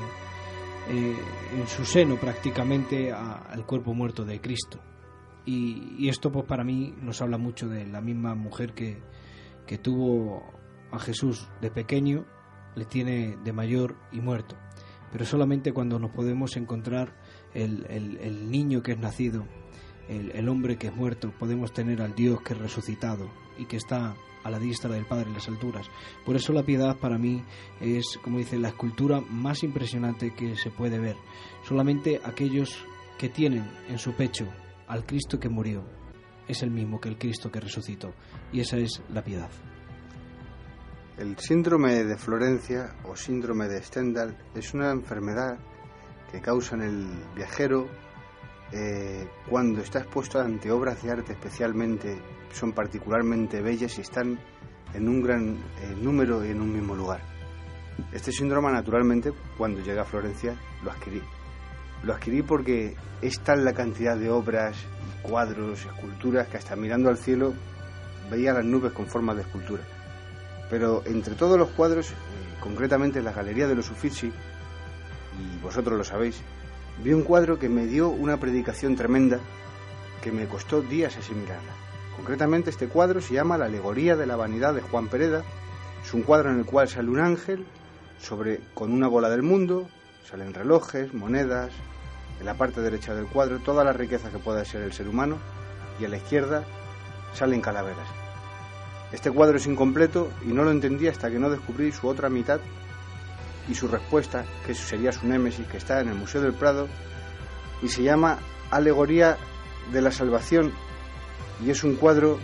eh, 0.90 1.18
en 1.58 1.68
su 1.68 1.86
seno 1.86 2.16
prácticamente 2.16 3.12
al 3.12 3.66
cuerpo 3.66 3.94
muerto 3.94 4.26
de 4.26 4.40
Cristo. 4.42 4.80
Y, 5.46 6.08
esto 6.08 6.32
pues 6.32 6.46
para 6.46 6.64
mí 6.64 6.94
nos 7.02 7.22
habla 7.22 7.38
mucho 7.38 7.68
de 7.68 7.86
la 7.88 8.02
misma 8.02 8.36
mujer 8.36 8.74
que, 8.74 9.02
que 9.66 9.78
tuvo 9.78 10.44
a 10.92 11.00
Jesús 11.00 11.48
de 11.62 11.72
pequeño, 11.72 12.26
le 12.76 12.86
tiene 12.86 13.38
de 13.44 13.54
mayor 13.54 13.96
y 14.12 14.22
muerto 14.22 14.56
pero 15.12 15.26
solamente 15.26 15.74
cuando 15.74 16.00
nos 16.00 16.12
podemos 16.12 16.56
encontrar 16.56 17.14
el, 17.54 17.86
el, 17.90 18.52
niño 18.52 18.84
que 18.84 18.92
es 18.92 19.00
nacido, 19.00 19.46
el, 20.08 20.48
hombre 20.50 20.78
que 20.78 20.88
es 20.88 20.96
muerto, 20.96 21.32
podemos 21.38 21.74
tener 21.74 22.02
al 22.02 22.16
Dios 22.16 22.42
que 22.42 22.54
es 22.54 22.60
resucitado 22.60 23.30
y 23.58 23.66
que 23.66 23.78
está 23.78 24.16
a 24.44 24.50
la 24.50 24.60
diestra 24.60 24.92
del 24.92 25.06
Padre 25.06 25.28
en 25.28 25.34
las 25.34 25.48
alturas. 25.48 25.90
Por 26.26 26.36
eso 26.36 26.54
la 26.54 26.64
piedad 26.64 26.98
para 26.98 27.18
mí 27.18 27.44
es, 27.80 28.18
como 28.24 28.38
dice, 28.38 28.58
la 28.58 28.70
escultura 28.70 29.22
más 29.22 29.64
impresionante 29.64 30.34
que 30.34 30.56
se 30.56 30.72
puede 30.72 31.00
ver. 31.00 31.16
Solamente 31.64 32.22
aquellos 32.24 32.86
que 33.18 33.30
tienen 33.30 33.70
en 33.88 33.98
su 34.00 34.14
pecho 34.14 34.48
al 34.88 35.06
Cristo 35.06 35.40
que 35.40 35.50
murió 35.50 35.84
es 36.48 36.64
el 36.64 36.72
mismo 36.72 37.00
que 37.00 37.10
el 37.10 37.18
Cristo 37.18 37.52
que 37.52 37.60
resucitó. 37.60 38.14
Y 38.52 38.62
esa 38.62 38.78
es 38.78 39.02
la 39.10 39.24
piedad. 39.24 39.50
El 41.18 41.38
síndrome 41.38 42.06
de 42.06 42.18
Florencia 42.18 42.96
o 43.04 43.16
síndrome 43.16 43.68
de 43.68 43.84
Stendhal 43.84 44.38
es 44.56 44.74
una 44.74 44.92
enfermedad 44.92 45.60
que 46.32 46.40
causa 46.40 46.76
en 46.76 46.82
el 46.82 47.08
viajero 47.36 47.88
eh, 48.72 49.28
cuando 49.50 49.82
está 49.82 50.00
expuesto 50.00 50.40
ante 50.40 50.72
obras 50.72 51.04
de 51.04 51.12
arte 51.12 51.34
especialmente, 51.34 52.22
son 52.52 52.74
particularmente 52.74 53.62
bellas 53.62 53.98
y 53.98 54.02
están 54.02 54.40
en 54.94 55.08
un 55.08 55.22
gran 55.22 55.58
eh, 55.82 55.96
número 56.02 56.46
y 56.46 56.50
en 56.50 56.62
un 56.62 56.74
mismo 56.74 56.96
lugar. 56.96 57.22
Este 58.12 58.32
síndrome 58.32 58.72
naturalmente 58.72 59.34
cuando 59.58 59.82
llegué 59.82 60.00
a 60.00 60.06
Florencia 60.06 60.56
lo 60.84 60.92
adquirí. 60.92 61.22
Lo 62.04 62.14
adquirí 62.14 62.42
porque 62.42 62.96
es 63.22 63.40
tal 63.42 63.66
la 63.66 63.74
cantidad 63.74 64.16
de 64.16 64.30
obras, 64.30 64.78
cuadros, 65.22 65.86
esculturas 65.86 66.48
que 66.48 66.58
hasta 66.58 66.76
mirando 66.76 67.10
al 67.10 67.18
cielo 67.18 67.54
veía 68.32 68.54
las 68.54 68.66
nubes 68.66 68.94
con 68.94 69.08
forma 69.08 69.36
de 69.36 69.42
escultura. 69.42 69.84
Pero 70.70 71.04
entre 71.06 71.36
todos 71.36 71.58
los 71.58 71.70
cuadros, 71.70 72.12
eh, 72.12 72.14
concretamente 72.62 73.20
en 73.20 73.26
la 73.26 73.34
Galería 73.34 73.68
de 73.68 73.76
los 73.76 73.90
Uffizi, 73.90 74.28
y 74.28 75.64
vosotros 75.64 75.98
lo 75.98 76.04
sabéis, 76.04 76.42
vi 77.04 77.14
un 77.14 77.24
cuadro 77.24 77.60
que 77.60 77.70
me 77.70 77.86
dio 77.86 78.10
una 78.10 78.38
predicación 78.38 78.96
tremenda 78.96 79.40
que 80.22 80.32
me 80.32 80.46
costó 80.48 80.82
días 80.82 81.18
asimilarla. 81.18 81.89
Concretamente 82.20 82.70
este 82.70 82.90
cuadro 82.90 83.22
se 83.22 83.36
llama 83.36 83.58
La 83.58 83.66
alegoría 83.66 84.18
de 84.18 84.26
la 84.26 84.36
vanidad 84.36 84.74
de 84.74 84.82
Juan 84.82 85.08
Pereda. 85.08 85.42
Es 86.04 86.14
un 86.14 86.24
cuadro 86.24 86.52
en 86.52 86.60
el 86.60 86.66
cual 86.66 86.90
sale 86.90 87.10
un 87.10 87.22
ángel 87.22 87.66
sobre 88.20 88.60
con 88.74 88.92
una 88.92 89.08
bola 89.08 89.30
del 89.30 89.42
mundo, 89.42 89.88
salen 90.30 90.54
relojes, 90.54 91.14
monedas, 91.14 91.72
en 92.42 92.46
la 92.46 92.56
parte 92.56 92.82
derecha 92.82 93.16
del 93.16 93.26
cuadro 93.26 93.60
toda 93.60 93.86
la 93.86 93.94
riqueza 93.94 94.32
que 94.32 94.38
pueda 94.38 94.66
ser 94.66 94.82
el 94.82 94.92
ser 94.92 95.08
humano 95.08 95.38
y 95.98 96.06
a 96.06 96.10
la 96.10 96.18
izquierda 96.18 96.66
salen 97.34 97.62
calaveras. 97.62 98.08
Este 99.14 99.32
cuadro 99.32 99.56
es 99.56 99.66
incompleto 99.66 100.30
y 100.46 100.50
no 100.50 100.64
lo 100.64 100.72
entendí 100.72 101.08
hasta 101.08 101.32
que 101.32 101.40
no 101.40 101.50
descubrí 101.50 101.94
su 101.94 102.10
otra 102.10 102.28
mitad 102.28 102.60
y 103.70 103.76
su 103.76 103.88
respuesta, 103.88 104.44
que 104.68 104.76
sería 104.76 105.14
su 105.14 105.26
némesis, 105.26 105.66
que 105.68 105.78
está 105.78 106.02
en 106.02 106.10
el 106.10 106.16
Museo 106.16 106.42
del 106.42 106.54
Prado 106.54 106.90
y 107.82 107.88
se 107.88 108.04
llama 108.04 108.40
Alegoría 108.72 109.38
de 109.94 110.02
la 110.02 110.12
Salvación 110.12 110.74
y 111.64 111.70
es 111.70 111.84
un 111.84 111.96
cuadro 111.96 112.40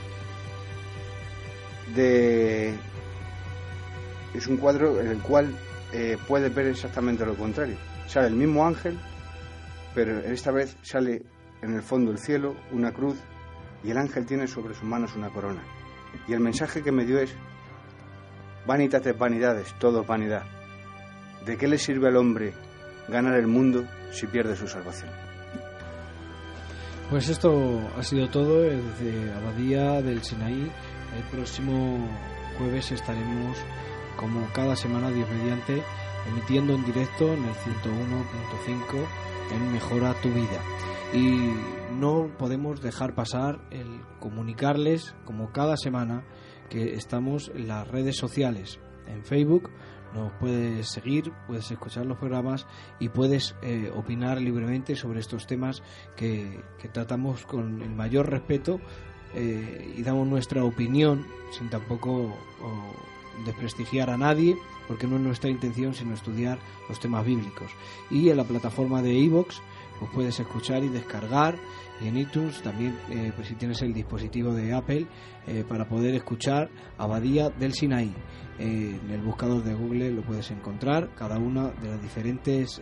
de 1.96 2.74
es 4.34 4.48
un 4.48 4.58
cuadro 4.58 5.00
en 5.00 5.08
el 5.08 5.20
cual 5.22 5.56
eh, 5.94 6.18
puede 6.28 6.50
ver 6.50 6.68
exactamente 6.68 7.26
lo 7.26 7.36
contrario. 7.36 7.78
Sale 8.08 8.28
el 8.28 8.36
mismo 8.36 8.66
ángel, 8.66 9.00
pero 9.94 10.20
esta 10.20 10.52
vez 10.52 10.76
sale 10.82 11.24
en 11.62 11.74
el 11.74 11.82
fondo 11.82 12.12
del 12.12 12.20
cielo 12.20 12.56
una 12.72 12.92
cruz 12.92 13.18
y 13.84 13.92
el 13.92 13.98
ángel 13.98 14.26
tiene 14.26 14.48
sobre 14.48 14.74
sus 14.74 14.84
manos 14.84 15.16
una 15.16 15.30
corona. 15.30 15.64
Y 16.28 16.34
el 16.34 16.40
mensaje 16.40 16.82
que 16.82 16.92
me 16.92 17.06
dio 17.06 17.20
es, 17.20 17.34
vanidades, 18.66 19.18
vanidades, 19.18 19.74
todo 19.80 20.04
vanidad. 20.04 20.44
¿De 21.46 21.58
qué 21.58 21.68
le 21.68 21.78
sirve 21.78 22.08
al 22.08 22.18
hombre 22.18 22.54
ganar 23.08 23.36
el 23.36 23.48
mundo 23.48 23.86
si 24.12 24.28
pierde 24.28 24.56
su 24.56 24.68
salvación? 24.68 25.25
Pues 27.10 27.30
esto 27.30 27.80
ha 27.96 28.02
sido 28.02 28.30
todo 28.30 28.62
desde 28.64 29.32
Abadía 29.34 30.02
del 30.02 30.24
Sinaí. 30.24 30.72
El 31.16 31.24
próximo 31.32 32.00
jueves 32.58 32.92
estaremos, 32.92 33.58
como 34.18 34.52
cada 34.54 34.76
semana, 34.76 35.12
Dios 35.12 35.30
mediante, 35.30 35.84
emitiendo 36.28 36.74
en 36.74 36.84
directo 36.84 37.32
en 37.32 37.46
el 37.46 37.54
101.5 37.54 39.06
en 39.54 39.72
Mejora 39.72 40.16
tu 40.22 40.30
Vida. 40.30 40.60
Y 41.14 41.52
no 41.94 42.32
podemos 42.40 42.82
dejar 42.82 43.14
pasar 43.14 43.60
el 43.70 44.02
comunicarles, 44.20 45.16
como 45.26 45.52
cada 45.52 45.78
semana, 45.78 46.26
que 46.70 46.96
estamos 46.96 47.52
en 47.54 47.68
las 47.68 47.88
redes 47.88 48.18
sociales, 48.18 48.80
en 49.06 49.24
Facebook, 49.24 49.70
nos 50.16 50.32
puedes 50.34 50.88
seguir, 50.88 51.32
puedes 51.46 51.70
escuchar 51.70 52.06
los 52.06 52.18
programas 52.18 52.66
y 53.00 53.10
puedes 53.10 53.56
eh, 53.62 53.92
opinar 53.94 54.42
libremente 54.42 54.96
sobre 54.96 55.20
estos 55.20 55.46
temas 55.46 55.84
que, 56.16 56.64
tratamos 56.94 57.46
con 57.46 57.82
el 57.82 57.90
mayor 57.90 58.30
respeto 58.30 58.80
eh, 59.34 59.94
y 59.98 60.02
damos 60.02 60.28
nuestra 60.28 60.64
opinión 60.64 61.26
sin 61.52 61.70
tampoco 61.70 62.34
desprestigiar 63.44 64.10
a 64.10 64.18
nadie, 64.18 64.56
porque 64.88 65.08
no 65.08 65.18
es 65.18 65.22
nuestra 65.22 65.50
intención 65.50 65.94
sino 65.94 66.14
estudiar 66.14 66.58
los 66.88 67.00
temas 67.00 67.26
bíblicos. 67.26 67.72
Y 68.10 68.30
en 68.30 68.38
la 68.38 68.46
plataforma 68.46 69.02
de 69.02 69.14
iVoox 69.14 69.60
pues 70.00 70.12
puedes 70.12 70.40
escuchar 70.40 70.84
y 70.84 70.90
descargar 70.90 71.58
y 72.02 72.08
en 72.08 72.18
iTunes 72.18 72.62
también 72.62 72.98
eh, 73.10 73.32
pues 73.36 73.48
si 73.48 73.56
tienes 73.56 73.82
el 73.82 73.94
dispositivo 73.94 74.54
de 74.54 74.74
Apple 74.74 75.08
eh, 75.48 75.64
para 75.68 75.88
poder 75.88 76.16
escuchar 76.16 76.70
Abadía 76.98 77.50
del 77.50 77.74
Sinaí. 77.74 78.14
Eh, 78.58 79.00
en 79.04 79.12
el 79.12 79.22
buscador 79.22 79.64
de 79.64 79.74
Google 79.74 80.12
lo 80.12 80.22
puedes 80.22 80.52
encontrar 80.52 81.14
cada 81.16 81.38
una 81.38 81.70
de 81.70 81.90
las 81.90 82.02
diferentes 82.02 82.82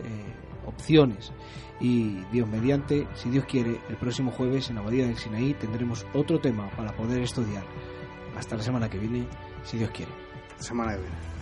opciones. 0.66 1.32
Y 1.80 2.20
Dios 2.32 2.48
mediante 2.48 3.06
si 3.14 3.30
Dios 3.30 3.44
quiere 3.46 3.80
el 3.88 3.96
próximo 3.96 4.30
jueves 4.30 4.70
en 4.70 4.78
Abadía 4.78 5.06
del 5.06 5.16
Sinaí 5.16 5.54
tendremos 5.54 6.06
otro 6.14 6.40
tema 6.40 6.70
para 6.70 6.92
poder 6.92 7.22
estudiar. 7.22 7.64
Hasta 8.36 8.56
la 8.56 8.62
semana 8.62 8.88
que 8.88 8.98
viene 8.98 9.26
si 9.62 9.78
Dios 9.78 9.90
quiere. 9.90 10.12
Semana 10.58 10.94
que 10.94 11.02
viene 11.02 11.34